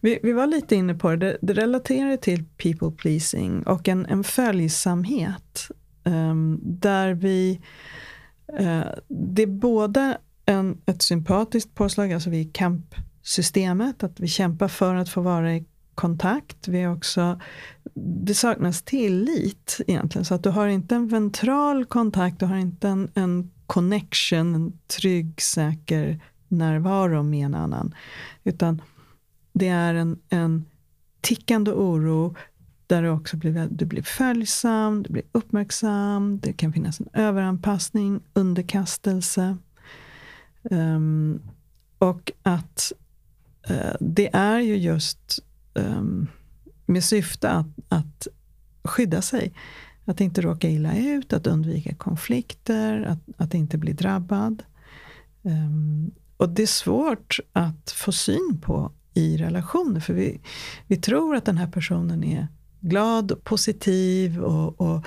Vi, 0.00 0.18
vi 0.22 0.32
var 0.32 0.46
lite 0.46 0.76
inne 0.76 0.94
på 0.94 1.10
det. 1.10 1.16
det, 1.16 1.38
det 1.42 1.52
relaterar 1.54 2.16
till 2.16 2.44
people 2.56 2.90
pleasing 2.90 3.62
och 3.62 3.88
en, 3.88 4.06
en 4.06 4.24
följsamhet. 4.24 5.68
ehm, 6.04 6.60
där 6.62 7.14
vi, 7.14 7.60
eh, 8.58 8.80
det 9.08 9.42
är 9.42 9.46
både 9.46 10.18
en, 10.46 10.78
ett 10.86 11.02
sympatiskt 11.02 11.74
påslag, 11.74 12.12
alltså 12.12 12.30
vi 12.30 12.36
är 12.36 12.42
i 12.42 12.50
systemet, 13.24 14.02
att 14.02 14.20
vi 14.20 14.28
kämpar 14.28 14.68
för 14.68 14.94
att 14.94 15.08
få 15.08 15.20
vara 15.20 15.54
i 15.54 15.64
kontakt. 15.94 16.68
Vi 16.68 16.82
är 16.82 16.92
också, 16.92 17.40
det 18.24 18.34
saknas 18.34 18.82
tillit 18.82 19.80
egentligen, 19.86 20.24
så 20.24 20.34
att 20.34 20.42
du 20.42 20.50
har 20.50 20.66
inte 20.66 20.94
en 20.94 21.08
ventral 21.08 21.84
kontakt, 21.84 22.40
du 22.40 22.46
har 22.46 22.56
inte 22.56 22.88
en, 22.88 23.10
en 23.14 23.50
connection, 23.66 24.54
en 24.54 24.78
trygg, 24.86 25.42
säker 25.42 26.20
närvaro 26.48 27.22
med 27.22 27.46
en 27.46 27.54
annan. 27.54 27.94
Utan 28.44 28.82
det 29.52 29.68
är 29.68 29.94
en, 29.94 30.18
en 30.28 30.64
tickande 31.20 31.70
oro 31.72 32.34
där 32.86 33.02
du 33.02 33.08
också 33.08 33.36
blir, 33.36 33.68
du 33.70 33.84
blir 33.84 34.02
följsam, 34.02 35.02
du 35.02 35.12
blir 35.12 35.24
uppmärksam, 35.32 36.38
det 36.42 36.52
kan 36.52 36.72
finnas 36.72 37.00
en 37.00 37.08
överanpassning, 37.12 38.20
underkastelse. 38.32 39.56
Um, 40.62 41.42
och 41.98 42.32
att 42.42 42.92
Eh, 43.66 43.94
det 44.00 44.34
är 44.34 44.60
ju 44.60 44.76
just 44.76 45.38
ehm, 45.74 46.28
med 46.86 47.04
syfte 47.04 47.50
att, 47.50 47.66
att 47.88 48.28
skydda 48.84 49.22
sig. 49.22 49.52
Att 50.04 50.20
inte 50.20 50.40
råka 50.40 50.68
illa 50.68 50.96
ut, 50.96 51.32
att 51.32 51.46
undvika 51.46 51.94
konflikter, 51.94 53.02
att, 53.02 53.42
att 53.42 53.54
inte 53.54 53.78
bli 53.78 53.92
drabbad. 53.92 54.62
Um, 55.42 56.10
och 56.36 56.48
det 56.48 56.62
är 56.62 56.66
svårt 56.66 57.40
att 57.52 57.90
få 57.90 58.12
syn 58.12 58.60
på 58.62 58.92
i 59.14 59.36
relationer. 59.36 60.00
För 60.00 60.14
vi, 60.14 60.40
vi 60.86 60.96
tror 60.96 61.36
att 61.36 61.44
den 61.44 61.58
här 61.58 61.66
personen 61.66 62.24
är 62.24 62.48
glad 62.80 63.32
och 63.32 63.44
positiv. 63.44 64.40
Och, 64.40 64.80
och 64.80 65.06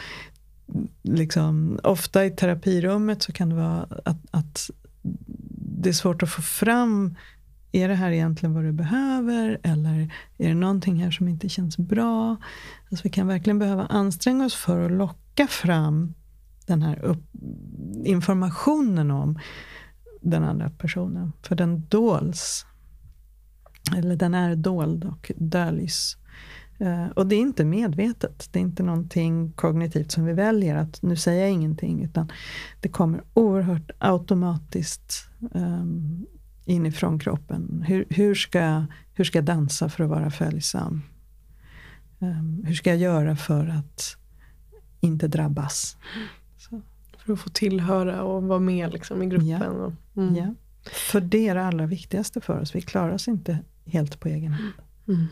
liksom, 1.02 1.80
ofta 1.84 2.26
i 2.26 2.32
terapirummet 2.32 3.24
så 3.24 3.32
kan 3.32 3.50
det 3.50 3.56
vara 3.56 3.88
att, 4.06 4.18
att 4.32 4.70
det 5.82 5.90
är 5.90 5.94
svårt 5.94 6.24
att 6.24 6.30
få 6.30 6.42
fram 6.42 7.16
är 7.78 7.88
det 7.88 7.96
här 7.96 8.12
egentligen 8.12 8.54
vad 8.54 8.64
du 8.64 8.72
behöver? 8.72 9.60
Eller 9.64 10.14
är 10.38 10.48
det 10.48 10.54
någonting 10.54 10.96
här 11.04 11.12
som 11.12 11.28
inte 11.28 11.50
känns 11.50 11.78
bra? 11.78 12.38
Alltså 12.90 13.04
vi 13.04 13.10
kan 13.10 13.28
verkligen 13.28 13.60
behöva 13.60 13.86
anstränga 13.86 14.46
oss 14.46 14.56
för 14.56 14.86
att 14.86 14.92
locka 14.92 15.48
fram 15.48 16.14
den 16.66 16.82
här 16.82 17.00
upp, 17.00 17.24
informationen 18.06 19.12
om 19.12 19.40
den 20.22 20.44
andra 20.44 20.70
personen. 20.70 21.34
För 21.42 21.56
den 21.56 21.86
dols. 21.88 22.66
Eller 23.98 24.16
den 24.16 24.34
är 24.34 24.56
dold 24.56 25.06
och 25.06 25.32
döljs. 25.36 26.18
Eh, 26.80 27.08
och 27.08 27.28
det 27.28 27.36
är 27.36 27.40
inte 27.40 27.66
medvetet. 27.66 28.50
Det 28.52 28.60
är 28.60 28.62
inte 28.64 28.84
någonting 28.84 29.52
kognitivt 29.52 30.12
som 30.12 30.26
vi 30.26 30.34
väljer 30.34 30.76
att 30.76 31.02
nu 31.02 31.16
säger 31.16 31.42
jag 31.42 31.52
ingenting. 31.52 32.04
Utan 32.04 32.32
det 32.82 32.90
kommer 32.90 33.24
oerhört 33.34 33.92
automatiskt 33.98 35.30
um, 35.52 36.26
inifrån 36.68 37.20
kroppen. 37.20 37.84
Hur, 37.88 38.06
hur, 38.10 38.36
ska, 38.36 38.86
hur 39.14 39.24
ska 39.24 39.38
jag 39.38 39.46
dansa 39.46 39.90
för 39.90 40.04
att 40.04 40.10
vara 40.10 40.32
följsam? 40.32 41.02
Um, 42.20 42.64
hur 42.66 42.74
ska 42.76 42.90
jag 42.90 43.00
göra 43.00 43.36
för 43.36 43.68
att 43.68 44.18
inte 45.02 45.28
drabbas? 45.28 45.98
Så, 46.58 46.82
För 47.18 47.34
att 47.34 47.40
få 47.40 47.50
tillhöra 47.50 48.24
och 48.24 48.44
vara 48.44 48.60
med 48.60 48.94
liksom, 48.94 49.24
i 49.24 49.26
gruppen. 49.26 49.48
Ja. 49.48 49.68
Och, 49.68 49.94
mm. 50.18 50.36
ja. 50.36 50.54
För 50.92 51.22
det 51.22 51.48
är 51.48 51.56
det 51.56 51.66
allra 51.66 51.86
viktigaste 51.86 52.42
för 52.42 52.60
oss. 52.60 52.76
Vi 52.76 52.82
klarar 52.82 53.14
oss 53.14 53.28
inte 53.28 53.60
helt 53.86 54.20
på 54.20 54.28
egen 54.28 54.52
hand. 54.54 54.74
Mm. 55.08 55.26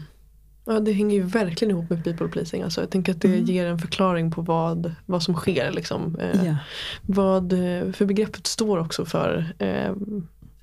Ja, 0.66 0.80
det 0.80 0.92
hänger 0.92 1.16
ju 1.16 1.24
verkligen 1.24 1.72
ihop 1.72 1.90
med 1.90 2.04
people 2.04 2.28
pleasing. 2.28 2.62
Alltså, 2.62 2.82
jag 2.82 2.90
tänker 2.90 3.12
att 3.12 3.22
det 3.22 3.28
Mm. 3.28 3.46
ger 3.46 3.66
en 3.66 3.80
förklaring 3.80 4.32
på 4.32 4.42
vad, 4.42 4.94
vad 5.06 5.24
som 5.24 5.36
sker. 5.36 5.72
Liksom. 5.72 6.16
Eh, 6.20 6.46
Ja. 6.46 6.58
vad, 7.02 7.54
eh, 7.54 7.92
för 7.92 8.06
begreppet 8.06 8.48
står 8.48 8.78
också 8.78 9.06
för 9.06 9.54
eh, 9.60 9.94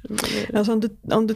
Mm. 0.09 0.19
Alltså 0.55 0.73
om, 0.73 0.81
du, 0.81 0.97
om 1.03 1.27
du 1.27 1.35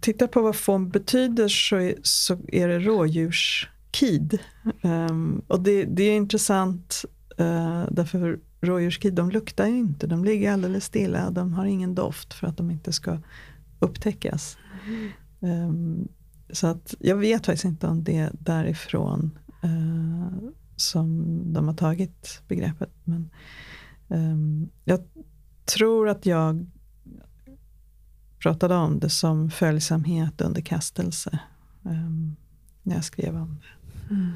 tittar 0.00 0.26
på 0.26 0.42
vad 0.42 0.56
fån 0.56 0.88
betyder 0.88 1.48
så 1.48 1.76
är, 1.76 1.94
så 2.02 2.38
är 2.48 2.68
det 2.68 2.78
rådjurskid. 2.78 4.38
Um, 4.82 5.42
och 5.46 5.60
det, 5.60 5.84
det 5.84 6.02
är 6.02 6.16
intressant 6.16 7.04
uh, 7.40 7.84
därför 7.90 8.40
rådjurskid 8.60 9.14
de 9.14 9.30
luktar 9.30 9.66
ju 9.66 9.78
inte. 9.78 10.06
De 10.06 10.24
ligger 10.24 10.52
alldeles 10.52 10.84
stilla. 10.84 11.30
De 11.30 11.52
har 11.52 11.66
ingen 11.66 11.94
doft 11.94 12.34
för 12.34 12.46
att 12.46 12.56
de 12.56 12.70
inte 12.70 12.92
ska 12.92 13.18
upptäckas. 13.78 14.56
Um, 15.40 16.08
så 16.50 16.66
att 16.66 16.94
jag 16.98 17.16
vet 17.16 17.46
faktiskt 17.46 17.64
inte 17.64 17.86
om 17.86 18.04
det 18.04 18.16
är 18.16 18.30
därifrån 18.32 19.38
uh, 19.64 20.50
som 20.76 21.22
de 21.52 21.68
har 21.68 21.74
tagit 21.74 22.42
begreppet. 22.48 22.90
Men 23.04 23.30
um, 24.08 24.68
jag 24.84 25.00
tror 25.64 26.08
att 26.08 26.26
jag 26.26 26.66
pratade 28.42 28.74
om 28.74 28.98
det 28.98 29.10
som 29.10 29.50
följsamhet, 29.50 30.40
underkastelse. 30.40 31.38
ehm, 31.84 32.36
när 32.82 32.94
jag 32.94 33.04
skrev 33.04 33.36
om 33.36 33.60
det. 33.60 34.14
Mm. 34.14 34.32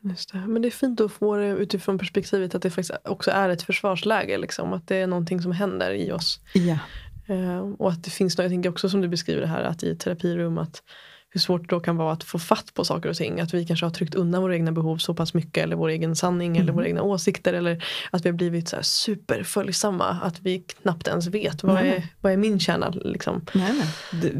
Just 0.00 0.32
det. 0.32 0.38
Men 0.38 0.62
det 0.62 0.68
är 0.68 0.70
fint 0.70 1.00
att 1.00 1.12
få 1.12 1.36
det 1.36 1.48
utifrån 1.48 1.98
perspektivet 1.98 2.54
att 2.54 2.62
det 2.62 2.70
faktiskt 2.70 2.98
också 3.04 3.30
är 3.30 3.48
ett 3.48 3.62
försvarsläge. 3.62 4.38
Liksom. 4.38 4.72
Att 4.72 4.88
det 4.88 4.96
är 4.96 5.06
någonting 5.06 5.42
som 5.42 5.52
händer 5.52 5.90
i 5.90 6.12
oss. 6.12 6.40
Ja, 6.54 6.78
Eh, 7.26 7.58
och 7.58 7.90
att 7.90 8.04
det 8.04 8.10
finns 8.10 8.38
något, 8.38 8.44
jag 8.44 8.50
tänker 8.50 8.70
också 8.70 8.88
som 8.88 9.00
du 9.00 9.08
beskriver 9.08 9.40
det 9.40 9.46
här 9.46 9.62
att 9.62 9.82
i 9.82 9.90
ett 9.90 10.00
terapirum 10.00 10.58
att 10.58 10.82
hur 11.30 11.40
svårt 11.40 11.60
det 11.60 11.66
då 11.76 11.80
kan 11.80 11.96
vara 11.96 12.12
att 12.12 12.24
få 12.24 12.38
fatt 12.38 12.74
på 12.74 12.84
saker 12.84 13.08
och 13.08 13.16
ting. 13.16 13.40
Att 13.40 13.54
vi 13.54 13.66
kanske 13.66 13.86
har 13.86 13.90
tryckt 13.90 14.14
undan 14.14 14.42
våra 14.42 14.54
egna 14.54 14.72
behov 14.72 14.96
så 14.98 15.14
pass 15.14 15.34
mycket 15.34 15.62
eller 15.64 15.76
vår 15.76 15.88
egen 15.88 16.16
sanning 16.16 16.52
eller 16.56 16.62
Mm. 16.62 16.74
våra 16.74 16.86
egna 16.86 17.02
åsikter. 17.02 17.52
Eller 17.54 17.84
att 18.10 18.24
vi 18.24 18.28
har 18.28 18.36
blivit 18.36 18.68
så 18.68 18.76
här 18.76 18.82
superföljsamma. 18.82 20.04
Att 20.22 20.40
vi 20.40 20.58
knappt 20.58 21.08
ens 21.08 21.26
vet 21.26 21.62
vad, 21.62 21.74
Nej. 21.74 21.88
är, 21.90 22.06
vad 22.20 22.32
är 22.32 22.36
min 22.36 22.58
kärna. 22.60 22.90
Liksom. 22.90 23.44
nej, 23.54 23.72
nej. 23.78 24.22
Det, 24.22 24.32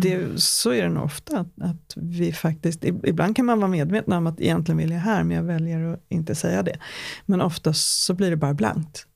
det, 0.00 0.40
så 0.40 0.70
är 0.72 0.82
det 0.82 0.88
nog 0.88 1.04
ofta. 1.04 1.38
Att, 1.38 1.48
att 1.62 1.92
vi 1.96 2.32
faktiskt, 2.32 2.82
ib- 2.84 3.06
ibland 3.06 3.36
kan 3.36 3.46
man 3.46 3.58
vara 3.60 3.70
medveten 3.70 4.12
om 4.12 4.26
att 4.26 4.40
egentligen 4.40 4.78
vill 4.78 4.90
jag 4.90 4.98
här 5.00 5.22
men 5.24 5.36
jag 5.36 5.44
väljer 5.44 5.92
att 5.92 6.04
inte 6.08 6.34
säga 6.34 6.62
det. 6.62 6.76
Men 7.26 7.40
oftast 7.40 8.04
så 8.04 8.14
blir 8.14 8.30
det 8.30 8.36
bara 8.36 8.54
blankt. 8.54 9.06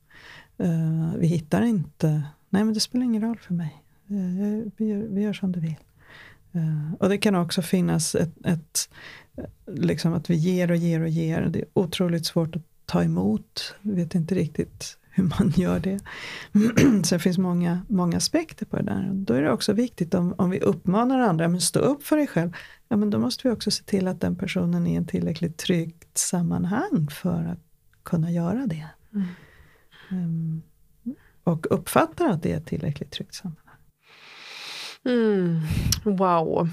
Eh, 0.59 1.17
vi 1.19 1.27
hittar 1.27 1.61
inte, 1.61 2.07
nej 2.49 2.63
men 2.63 2.73
det 2.73 2.79
spelar 2.79 3.05
ingen 3.05 3.21
roll 3.21 3.37
för 3.37 3.53
mig. 3.53 3.83
Eh, 4.09 4.71
vi, 4.77 4.85
gör, 4.89 5.07
vi 5.09 5.21
gör 5.21 5.33
som 5.33 5.51
du 5.51 5.59
vill. 5.59 5.75
Eh, 6.57 6.93
och 6.99 7.09
det 7.09 7.17
kan 7.17 7.35
också 7.35 7.61
finnas 7.61 8.15
ett, 8.15 8.45
ett 8.45 8.89
liksom 9.67 10.13
att 10.13 10.29
vi 10.29 10.35
ger 10.35 10.71
och 10.71 10.77
ger 10.77 11.01
och 11.01 11.09
ger. 11.09 11.41
Det 11.41 11.59
är 11.59 11.65
otroligt 11.73 12.25
svårt 12.25 12.55
att 12.55 12.61
ta 12.85 13.03
emot. 13.03 13.75
Vi 13.81 13.95
vet 13.95 14.15
inte 14.15 14.35
riktigt 14.35 14.97
hur 15.09 15.23
man 15.23 15.53
gör 15.55 15.79
det. 15.79 15.99
Det 17.09 17.19
finns 17.19 17.37
många, 17.37 17.81
många 17.87 18.17
aspekter 18.17 18.65
på 18.65 18.77
det 18.77 18.83
där. 18.83 19.11
Då 19.13 19.33
är 19.33 19.41
det 19.41 19.51
också 19.51 19.73
viktigt 19.73 20.13
om, 20.13 20.33
om 20.37 20.49
vi 20.49 20.59
uppmanar 20.59 21.19
andra, 21.19 21.47
men 21.47 21.61
stå 21.61 21.79
upp 21.79 22.03
för 22.03 22.17
dig 22.17 22.27
själv. 22.27 22.55
Ja, 22.87 22.97
men 22.97 23.09
då 23.09 23.19
måste 23.19 23.47
vi 23.47 23.53
också 23.53 23.71
se 23.71 23.83
till 23.83 24.07
att 24.07 24.21
den 24.21 24.35
personen 24.35 24.87
är 24.87 24.91
i 24.91 24.95
en 24.95 25.05
tillräckligt 25.05 25.57
tryggt 25.57 26.17
sammanhang 26.17 27.07
för 27.11 27.45
att 27.45 27.59
kunna 28.03 28.31
göra 28.31 28.65
det. 28.67 28.87
Mm. 29.13 29.27
Ehm, 30.09 30.61
och 31.43 31.67
uppfattar 31.69 32.29
att 32.29 32.43
det 32.43 32.51
är 32.51 32.57
ett 32.57 32.65
tillräckligt 32.65 33.11
tryggt 33.11 33.35
sammanhang. 33.35 33.66
Mm. 35.05 35.59
Wow. 36.03 36.69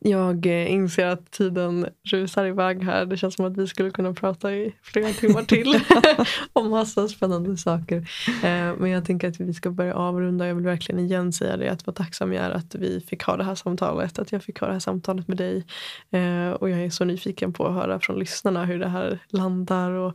Jag 0.00 0.46
eh, 0.46 0.72
inser 0.72 1.06
att 1.06 1.30
tiden 1.30 1.86
rusar 2.10 2.44
iväg 2.46 2.82
här. 2.84 3.06
Det 3.06 3.16
känns 3.16 3.34
som 3.34 3.44
att 3.44 3.56
vi 3.56 3.66
skulle 3.66 3.90
kunna 3.90 4.12
prata 4.12 4.52
i 4.54 4.74
flera 4.82 5.08
timmar 5.08 5.42
till 5.42 5.74
om 6.52 6.70
massa 6.70 7.08
spännande 7.08 7.56
saker. 7.56 7.96
Eh, 8.44 8.74
Men 8.78 8.90
jag 8.90 9.04
tänker 9.04 9.28
att 9.28 9.40
vi 9.40 9.54
ska 9.54 9.70
börja 9.70 9.94
avrunda. 9.94 10.46
Jag 10.46 10.54
vill 10.54 10.64
verkligen 10.64 11.00
igen 11.00 11.32
säga 11.32 11.56
det 11.56 11.68
att 11.68 11.86
vad 11.86 11.94
tacksam 11.96 12.32
jag 12.32 12.44
är 12.44 12.50
att 12.50 12.74
vi 12.74 13.00
fick 13.00 13.22
ha 13.22 13.36
det 13.36 13.44
här 13.44 13.54
samtalet. 13.54 14.18
Att 14.18 14.32
jag 14.32 14.42
fick 14.42 14.60
ha 14.60 14.66
det 14.66 14.72
här 14.72 14.80
samtalet 14.80 15.28
med 15.28 15.36
dig. 15.36 15.64
Eh, 16.10 16.50
Och 16.50 16.70
jag 16.70 16.80
är 16.84 16.90
så 16.90 17.04
nyfiken 17.04 17.52
på 17.52 17.66
att 17.66 17.74
höra 17.74 18.00
från 18.00 18.18
lyssnarna 18.18 18.64
hur 18.64 18.78
det 18.78 18.88
här 18.88 19.18
landar 19.28 19.90
och 19.90 20.14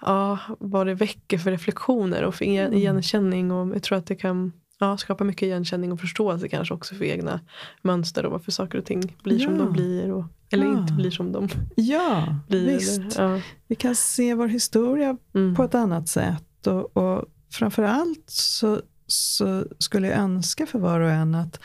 ja, 0.00 0.38
vad 0.58 0.86
det 0.86 0.94
väcker 0.94 1.38
för 1.38 1.50
reflektioner 1.50 2.22
och 2.24 2.34
för 2.34 2.44
Mm. 2.44 2.72
igenkänning. 2.72 3.50
Och 3.52 3.74
jag 3.74 3.82
tror 3.82 3.98
att 3.98 4.06
det 4.06 4.16
kan 4.16 4.52
ja, 4.78 4.96
skapa 4.96 5.24
mycket 5.24 5.42
igenkänning 5.42 5.92
och 5.92 6.00
förståelse 6.00 6.48
kanske 6.48 6.74
också 6.74 6.94
för 6.94 7.04
egna 7.04 7.40
mönster 7.82 8.26
och 8.26 8.32
varför 8.32 8.52
saker 8.52 8.78
och 8.78 8.84
ting 8.84 9.16
blir 9.22 9.40
ja. 9.40 9.44
som 9.44 9.58
de 9.58 9.72
blir. 9.72 10.12
Och, 10.12 10.24
eller 10.50 10.66
ja. 10.66 10.78
inte 10.80 10.92
blir 10.92 11.10
som 11.10 11.32
de 11.32 11.48
ja, 11.76 12.36
blir. 12.48 12.66
Visst. 12.66 13.18
Eller, 13.18 13.34
ja. 13.34 13.40
Vi 13.68 13.74
kan 13.74 13.94
se 13.94 14.34
vår 14.34 14.48
historia 14.48 15.16
mm. 15.34 15.54
på 15.54 15.64
ett 15.64 15.74
annat 15.74 16.08
sätt. 16.08 16.66
Och, 16.66 16.96
och 16.96 17.24
framförallt 17.50 18.24
så, 18.30 18.80
så 19.06 19.64
skulle 19.78 20.08
jag 20.08 20.18
önska 20.18 20.66
för 20.66 20.78
var 20.78 21.00
och 21.00 21.10
en 21.10 21.34
att 21.34 21.60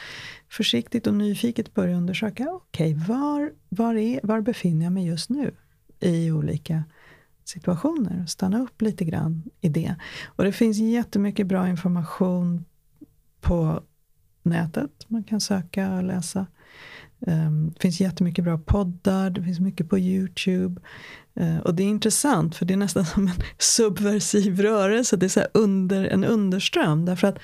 försiktigt 0.50 1.08
och 1.08 1.14
nyfiket 1.14 1.74
börja 1.74 1.98
undersöka, 1.98 2.48
okej, 2.52 2.96
okay, 2.96 3.08
var, 3.08 3.52
var, 3.70 4.26
var 4.28 4.42
befinner 4.42 4.86
jag 4.86 4.94
mig 4.94 5.08
just 5.08 5.30
nu 5.30 5.56
i 6.00 6.32
olika 6.32 6.84
situationer? 7.46 8.26
Stanna 8.26 8.62
upp 8.62 8.82
lite 8.82 9.06
grann 9.06 9.44
i 9.62 9.70
det. 9.70 9.96
Och 10.26 10.44
det 10.44 10.52
finns 10.52 10.78
jättemycket 10.78 11.48
bra 11.48 11.70
information 11.70 12.66
på 13.42 13.84
nätet. 14.44 15.06
Man 15.08 15.24
kan 15.24 15.42
söka 15.42 15.94
och 15.94 16.04
läsa. 16.04 16.48
Ehm, 17.28 17.72
det 17.74 17.82
finns 17.82 18.02
jättemycket 18.02 18.44
bra 18.44 18.58
poddar, 18.58 19.30
det 19.30 19.44
finns 19.44 19.60
mycket 19.60 19.90
på 19.90 20.00
YouTube. 20.00 20.82
Ehm, 21.36 21.60
och 21.60 21.76
det 21.76 21.84
är 21.84 21.88
intressant 21.88 22.56
för 22.56 22.66
det 22.66 22.74
är 22.74 22.78
nästan 22.78 23.06
som 23.16 23.28
en 23.28 23.44
subversiv 23.58 24.62
rörelse. 24.62 25.18
Det 25.18 25.26
är 25.26 25.30
så 25.30 25.44
under, 25.54 26.06
en 26.06 26.24
underström. 26.24 27.06
Därför 27.06 27.28
att 27.28 27.40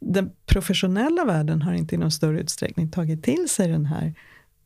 den 0.00 0.30
professionella 0.46 1.24
världen 1.24 1.62
har 1.62 1.72
inte 1.72 1.94
i 1.94 1.98
någon 1.98 2.10
större 2.10 2.40
utsträckning 2.40 2.90
tagit 2.90 3.24
till 3.24 3.48
sig 3.48 3.68
den 3.68 3.86
här 3.86 4.14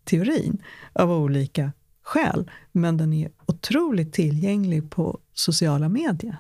teorin 0.05 0.63
av 0.93 1.13
olika 1.13 1.73
skäl. 2.03 2.51
Men 2.73 2.97
den 2.97 3.13
är 3.13 3.31
otroligt 3.47 4.13
tillgänglig 4.13 4.91
på 4.91 5.21
sociala 5.33 5.89
medier. 5.89 6.37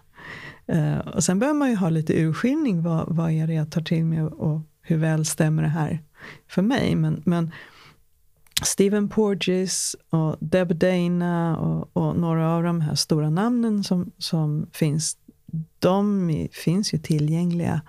Uh, 0.72 0.98
och 0.98 1.24
sen 1.24 1.38
behöver 1.38 1.59
man 1.59 1.70
ju 1.70 1.76
ha 1.76 1.88
lite 1.88 2.22
urskiljning. 2.22 2.82
Vad, 2.82 3.16
vad 3.16 3.30
är 3.30 3.47
det 3.47 3.55
jag 3.55 3.70
tar 3.70 3.80
till 3.80 4.05
mig 4.05 4.22
och, 4.22 4.52
och 4.52 4.60
hur 4.82 4.97
väl 4.97 5.24
stämmer 5.24 5.62
det 5.62 5.68
här 5.68 6.02
för 6.48 6.62
mig? 6.62 6.94
Men, 6.94 7.22
men 7.24 7.51
Stephen 8.62 9.09
Porges 9.09 9.97
och 10.10 10.36
Deb 10.40 10.74
Dana 10.76 11.56
och, 11.59 11.90
och, 11.93 12.16
några 12.16 12.51
av 12.52 12.62
de 12.62 12.80
här 12.80 12.94
stora 12.94 13.30
namnen 13.30 13.84
som, 13.84 14.10
som 14.18 14.66
finns, 14.72 15.16
de 15.78 16.48
finns 16.52 16.94
ju 16.94 16.98
tillgängliga 16.98 17.80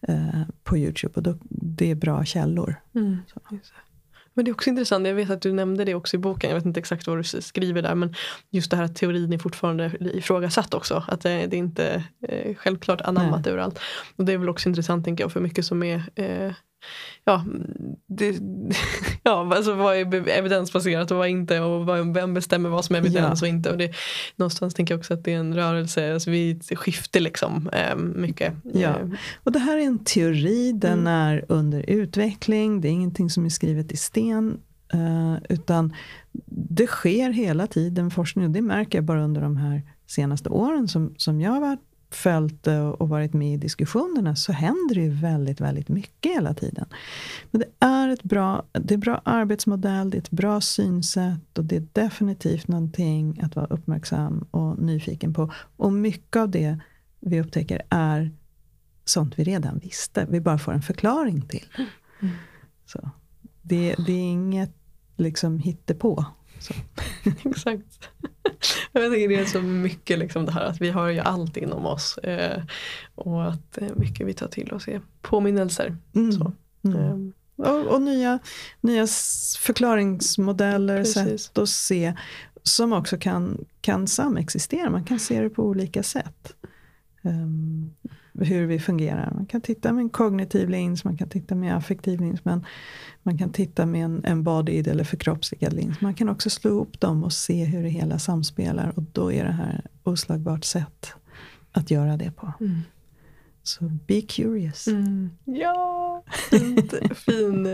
eh, 0.00 0.42
på 0.64 0.78
Youtube 0.78 1.12
och 1.16 1.22
då, 1.22 1.34
det 1.50 1.90
är 1.90 1.94
bra 1.94 2.24
källor. 2.24 2.74
Mm. 2.94 3.18
Men 4.34 4.44
det 4.44 4.50
är 4.50 4.52
också 4.52 4.70
intressant, 4.70 5.06
jag 5.06 5.14
vet 5.14 5.30
att 5.30 5.42
du 5.42 5.52
nämnde 5.52 5.84
det 5.84 5.94
också 5.94 6.16
i 6.16 6.18
boken, 6.18 6.50
jag 6.50 6.54
vet 6.56 6.66
inte 6.66 6.80
exakt 6.80 7.06
vad 7.06 7.18
du 7.18 7.24
skriver 7.24 7.82
där, 7.82 7.94
men 7.94 8.14
just 8.50 8.70
det 8.70 8.76
här 8.76 8.84
att 8.84 8.96
teorin 8.96 9.32
är 9.32 9.38
fortfarande 9.38 9.92
ifrågasatt 10.00 10.74
också. 10.74 11.04
Att 11.08 11.20
det, 11.20 11.46
det 11.46 11.56
är 11.56 11.58
inte 11.58 12.04
eh, 12.28 12.54
självklart 12.54 13.00
anammat 13.00 13.44
Nej. 13.44 13.52
överallt. 13.52 13.78
Och 14.16 14.24
det 14.24 14.32
är 14.32 14.38
väl 14.38 14.48
också 14.48 14.68
intressant 14.68 15.04
tänker 15.04 15.24
jag, 15.24 15.32
för 15.32 15.40
mycket 15.40 15.64
som 15.64 15.82
är 15.82 16.02
eh, 16.14 16.52
ja, 17.24 17.44
det, 18.06 18.40
ja 19.22 19.56
alltså 19.56 19.74
vad 19.74 19.96
är 19.96 20.28
evidensbaserat 20.28 21.10
och 21.10 21.16
vad 21.16 21.28
inte 21.28 21.60
och 21.60 21.88
vem 22.16 22.34
bestämmer 22.34 22.68
vad 22.68 22.84
som 22.84 22.96
är 22.96 23.00
evidens 23.00 23.42
ja. 23.42 23.46
och 23.46 23.54
inte. 23.54 23.70
Och 23.70 23.78
det, 23.78 23.92
någonstans 24.36 24.74
tänker 24.74 24.94
jag 24.94 24.98
också 24.98 25.14
att 25.14 25.24
det 25.24 25.32
är 25.32 25.38
en 25.38 25.54
rörelse, 25.54 26.14
alltså 26.14 26.30
vi 26.30 26.60
skiftar 26.74 27.20
liksom 27.20 27.70
eh, 27.72 27.96
mycket. 27.96 28.54
Ja. 28.74 28.88
Eh. 28.88 29.08
Och 29.44 29.52
det 29.52 29.58
här 29.58 29.78
är 29.78 29.82
en 29.82 30.04
teori, 30.04 30.72
den 30.72 30.98
mm. 30.98 31.12
är 31.12 31.44
under 31.48 31.90
utveckling, 31.90 32.80
det 32.80 32.88
är 32.88 32.92
ingenting 32.92 33.30
som 33.30 33.44
är 33.44 33.50
skrivet 33.50 33.92
i 33.92 33.96
sten. 33.96 34.60
Uh, 34.94 35.36
utan 35.48 35.94
det 36.46 36.86
sker 36.86 37.30
hela 37.30 37.66
tiden 37.66 38.10
forskning 38.10 38.44
och 38.44 38.50
det 38.50 38.62
märker 38.62 38.98
jag 38.98 39.04
bara 39.04 39.24
under 39.24 39.40
de 39.40 39.56
här 39.56 39.82
senaste 40.06 40.48
åren 40.48 40.88
som, 40.88 41.14
som 41.16 41.40
jag 41.40 41.50
har 41.50 41.60
varit 41.60 41.89
följt 42.14 42.66
och 42.98 43.08
varit 43.08 43.32
med 43.32 43.54
i 43.54 43.56
diskussionerna 43.56 44.36
så 44.36 44.52
händer 44.52 44.94
det 44.94 45.00
ju 45.00 45.10
väldigt, 45.10 45.60
väldigt 45.60 45.88
mycket 45.88 46.32
hela 46.32 46.54
tiden. 46.54 46.86
Men 47.50 47.60
det 47.60 47.86
är 47.86 48.08
ett 48.08 48.22
bra, 48.22 48.62
det 48.72 48.94
är 48.94 48.98
bra 48.98 49.22
arbetsmodell, 49.24 50.10
det 50.10 50.16
är 50.16 50.20
ett 50.20 50.30
bra 50.30 50.60
synsätt 50.60 51.58
och 51.58 51.64
det 51.64 51.76
är 51.76 51.86
definitivt 51.92 52.68
någonting 52.68 53.40
att 53.42 53.56
vara 53.56 53.66
uppmärksam 53.66 54.46
och 54.50 54.78
nyfiken 54.78 55.34
på. 55.34 55.52
Och 55.76 55.92
mycket 55.92 56.36
av 56.36 56.50
det 56.50 56.78
vi 57.20 57.40
upptäcker 57.40 57.82
är 57.88 58.30
sånt 59.04 59.38
vi 59.38 59.44
redan 59.44 59.78
visste, 59.78 60.26
vi 60.30 60.40
bara 60.40 60.58
får 60.58 60.72
en 60.72 60.82
förklaring 60.82 61.42
till. 61.42 61.66
Mm. 62.20 62.34
Så 62.86 63.10
det, 63.62 63.94
det 64.06 64.12
är 64.12 64.30
inget 64.30 64.74
liksom 65.16 65.58
hittepå. 65.58 66.24
Exakt. 67.44 68.08
Jag 68.92 69.12
tycker 69.12 69.28
det 69.28 69.34
är 69.34 69.44
så 69.44 69.62
mycket 69.62 70.18
liksom 70.18 70.46
det 70.46 70.52
här 70.52 70.64
att 70.64 70.80
vi 70.80 70.90
har 70.90 71.08
ju 71.08 71.18
allt 71.18 71.56
inom 71.56 71.86
oss. 71.86 72.18
Eh, 72.18 72.62
och 73.14 73.48
att 73.48 73.78
eh, 73.78 73.88
mycket 73.96 74.26
vi 74.26 74.34
tar 74.34 74.48
till 74.48 74.72
oss 74.72 74.88
är 74.88 75.00
påminnelser. 75.22 75.96
Mm. 76.14 76.32
Så, 76.32 76.52
mm. 76.84 76.96
Eh. 76.96 77.34
Och, 77.66 77.86
och, 77.86 78.02
nya, 78.02 78.38
nya 78.80 79.06
förklaringsmodeller, 79.58 80.98
Precis. 80.98 81.42
sätt 81.42 81.58
att 81.58 81.68
se 81.68 82.14
som 82.62 82.92
också 82.92 83.18
kan, 83.18 83.64
kan 83.80 84.06
samexistera. 84.06 84.90
Man 84.90 85.04
kan 85.04 85.18
se 85.18 85.40
det 85.40 85.50
på 85.50 85.64
olika 85.64 86.02
sätt. 86.02 86.54
Um, 87.22 87.94
hur 88.32 88.66
vi 88.66 88.78
fungerar. 88.78 89.32
Man 89.34 89.46
kan 89.46 89.60
titta 89.60 89.92
med 89.92 90.02
en 90.02 90.10
kognitiv 90.10 90.68
lins, 90.68 91.04
man 91.04 91.16
kan 91.16 91.28
titta 91.28 91.54
med 91.54 91.76
affektiv 91.76 92.20
lins, 92.20 92.44
men 92.44 92.64
man 93.22 93.38
kan 93.38 93.52
titta 93.52 93.86
med 93.86 94.04
en 94.04 94.24
embodied 94.24 94.88
eller 94.88 95.04
förkroppsligad 95.04 95.72
lins. 95.72 96.00
Man 96.00 96.14
kan 96.14 96.28
också 96.28 96.50
slå 96.50 96.70
ihop 96.70 97.00
dem 97.00 97.24
och 97.24 97.32
se 97.32 97.64
hur 97.64 97.82
det 97.82 97.88
hela 97.88 98.18
samspelar 98.18 98.92
och 98.96 99.02
då 99.02 99.32
är 99.32 99.44
det 99.44 99.52
här 99.52 99.86
oslagbart 100.02 100.64
sätt 100.64 101.12
att 101.72 101.90
göra 101.90 102.16
det 102.16 102.30
på. 102.30 102.52
Mm. 102.60 102.80
Så 103.62 103.84
be 104.06 104.20
curious. 104.20 104.86
Mm. 104.86 105.30
Ja, 105.44 106.24
fint, 106.50 106.94
fin 107.16 107.66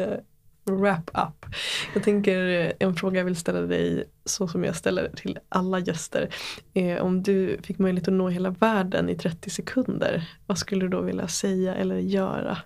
wrap-up. 0.67 1.47
Jag 1.95 2.03
tänker 2.03 2.49
eh, 2.49 2.73
en 2.79 2.95
fråga 2.95 3.19
jag 3.19 3.25
vill 3.25 3.37
ställa 3.37 3.61
dig 3.61 4.05
så 4.25 4.49
som 4.49 4.65
jag 4.65 4.77
ställer 4.77 5.09
till 5.17 5.39
alla 5.49 5.79
gäster. 5.79 6.35
Eh, 6.75 6.97
om 6.97 7.23
du 7.23 7.59
fick 7.63 7.79
möjlighet 7.79 8.09
att 8.09 8.15
nå 8.15 8.29
hela 8.29 8.51
världen 8.51 9.09
i 9.09 9.15
30 9.17 9.51
sekunder. 9.51 10.31
Vad 10.47 10.59
skulle 10.59 10.81
du 10.81 10.89
då 10.89 11.01
vilja 11.01 11.29
säga 11.29 11.75
eller 11.75 11.97
göra? 11.97 12.59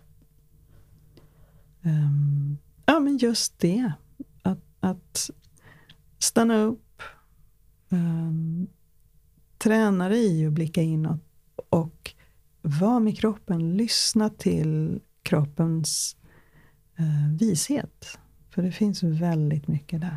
Um, 1.83 2.59
ja 2.87 3.01
men 3.01 3.17
just 3.17 3.59
det. 3.59 3.93
Att, 4.43 4.65
att 4.81 5.31
stanna 6.19 6.63
upp. 6.63 7.03
Um, 7.89 8.69
träna 9.59 10.09
dig 10.09 10.41
i 10.41 10.47
att 10.47 10.53
blicka 10.53 10.83
inåt. 10.83 11.21
Och 11.71 12.15
vara 12.63 13.01
med 13.01 13.19
kroppen. 13.19 13.77
Lyssna 13.77 14.29
till 14.29 15.01
kroppens 15.23 16.17
uh, 17.01 17.39
vishet. 17.39 18.19
För 18.51 18.63
det 18.63 18.73
finns 18.73 19.03
väldigt 19.03 19.69
mycket 19.69 20.01
där. 20.01 20.17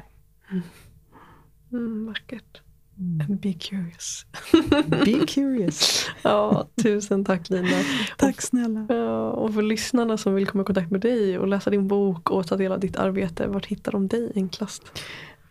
Mm. 0.51 0.63
Mm, 1.71 2.05
vackert. 2.05 2.61
Mm. 2.97 3.21
And 3.21 3.39
be 3.39 3.53
curious. 3.53 4.25
be 5.05 5.25
curious. 5.27 6.05
ja, 6.23 6.67
tusen 6.83 7.25
tack 7.25 7.49
Lina. 7.49 7.81
tack 8.17 8.41
snälla. 8.41 8.85
Ja, 8.89 9.29
och 9.29 9.53
för 9.53 9.61
lyssnarna 9.61 10.17
som 10.17 10.35
vill 10.35 10.47
komma 10.47 10.61
i 10.61 10.65
kontakt 10.65 10.91
med 10.91 11.01
dig 11.01 11.39
och 11.39 11.47
läsa 11.47 11.69
din 11.69 11.87
bok 11.87 12.31
och 12.31 12.47
ta 12.47 12.57
del 12.57 12.71
av 12.71 12.79
ditt 12.79 12.95
arbete, 12.95 13.47
vart 13.47 13.65
hittar 13.65 13.91
de 13.91 14.07
dig 14.07 14.31
enklast? 14.35 14.83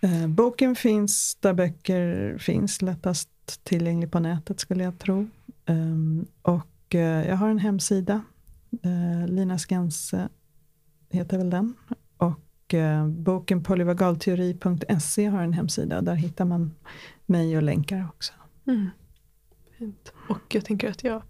Eh, 0.00 0.28
boken 0.28 0.74
finns 0.74 1.36
där 1.40 1.52
böcker 1.54 2.38
finns, 2.38 2.82
lättast 2.82 3.28
tillgänglig 3.64 4.10
på 4.10 4.20
nätet 4.20 4.60
skulle 4.60 4.84
jag 4.84 4.98
tro. 4.98 5.28
Um, 5.66 6.26
och 6.42 6.94
eh, 6.94 7.28
jag 7.28 7.36
har 7.36 7.48
en 7.48 7.58
hemsida, 7.58 8.22
eh, 8.82 9.28
Lina 9.28 9.58
Skanse 9.58 10.28
heter 11.12 11.38
väl 11.38 11.50
den. 11.50 11.74
Och 12.16 12.74
eh, 12.74 13.06
boken 13.06 13.62
polyvagalteori.se 13.62 15.26
har 15.26 15.42
en 15.42 15.52
hemsida, 15.52 16.00
där 16.00 16.14
hittar 16.14 16.44
man 16.44 16.74
mig 17.26 17.56
och 17.56 17.62
länkar 17.62 18.08
också. 18.14 18.32
Mm. 18.66 18.90
Fint. 19.78 20.12
Och 20.28 20.54
jag 20.54 20.64
tänker 20.64 20.90
att 20.90 21.04
jag 21.04 21.22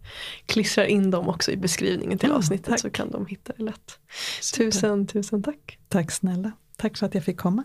klistrar 0.47 0.85
in 0.85 1.11
dem 1.11 1.29
också 1.29 1.51
i 1.51 1.57
beskrivningen 1.57 2.19
till 2.19 2.29
mm, 2.29 2.39
avsnittet 2.39 2.67
tack. 2.67 2.81
så 2.81 2.91
kan 2.91 3.11
de 3.11 3.27
hitta 3.27 3.53
det 3.57 3.63
lätt. 3.63 3.99
Super. 4.41 4.65
Tusen, 4.65 5.07
tusen 5.07 5.43
tack. 5.43 5.79
Tack 5.89 6.11
snälla. 6.11 6.53
Tack 6.77 6.97
för 6.97 7.07
att 7.07 7.15
jag 7.15 7.25
fick 7.25 7.37
komma. 7.37 7.65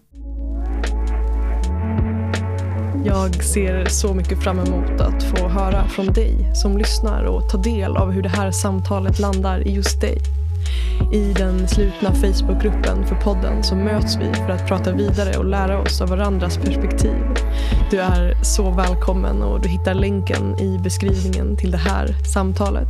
Jag 3.05 3.43
ser 3.43 3.85
så 3.85 4.13
mycket 4.13 4.43
fram 4.43 4.59
emot 4.59 5.01
att 5.01 5.23
få 5.23 5.47
höra 5.47 5.87
från 5.87 6.05
dig 6.05 6.55
som 6.55 6.77
lyssnar 6.77 7.23
och 7.23 7.49
ta 7.49 7.57
del 7.57 7.97
av 7.97 8.11
hur 8.11 8.21
det 8.21 8.29
här 8.29 8.51
samtalet 8.51 9.19
landar 9.19 9.67
i 9.67 9.71
just 9.71 10.01
dig. 10.01 10.17
I 11.13 11.33
den 11.33 11.67
slutna 11.67 12.13
Facebookgruppen 12.13 13.07
för 13.07 13.15
podden 13.15 13.63
så 13.63 13.75
möts 13.75 14.17
vi 14.17 14.33
för 14.33 14.49
att 14.49 14.67
prata 14.67 14.91
vidare 14.91 15.37
och 15.37 15.45
lära 15.45 15.81
oss 15.81 16.01
av 16.01 16.09
varandras 16.09 16.57
perspektiv. 16.57 17.15
Du 17.91 17.99
är 17.99 18.43
så 18.43 18.71
välkommen 18.71 19.41
och 19.41 19.61
du 19.61 19.69
hittar 19.69 19.93
länken 19.93 20.59
i 20.59 20.79
beskrivningen 20.83 21.57
till 21.57 21.71
det 21.71 21.77
här 21.77 22.07
samtalet. 22.33 22.87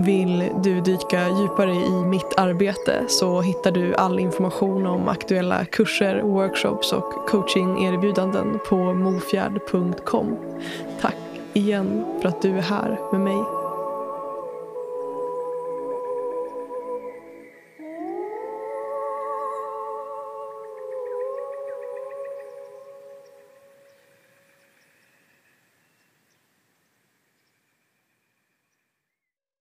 Vill 0.00 0.44
du 0.62 0.80
dyka 0.80 1.28
djupare 1.28 1.74
i 1.74 2.04
mitt 2.04 2.34
arbete 2.36 3.04
så 3.08 3.40
hittar 3.40 3.70
du 3.70 3.94
all 3.94 4.18
information 4.18 4.86
om 4.86 5.08
aktuella 5.08 5.64
kurser, 5.64 6.22
workshops 6.22 6.92
och 6.92 7.28
coachingerbjudanden 7.28 8.58
på 8.68 8.76
mofjärd.com. 8.76 10.36
Tack 11.00 11.16
igen 11.52 12.04
för 12.22 12.28
att 12.28 12.42
du 12.42 12.58
är 12.58 12.62
här 12.62 12.98
med 13.12 13.20
mig 13.20 13.57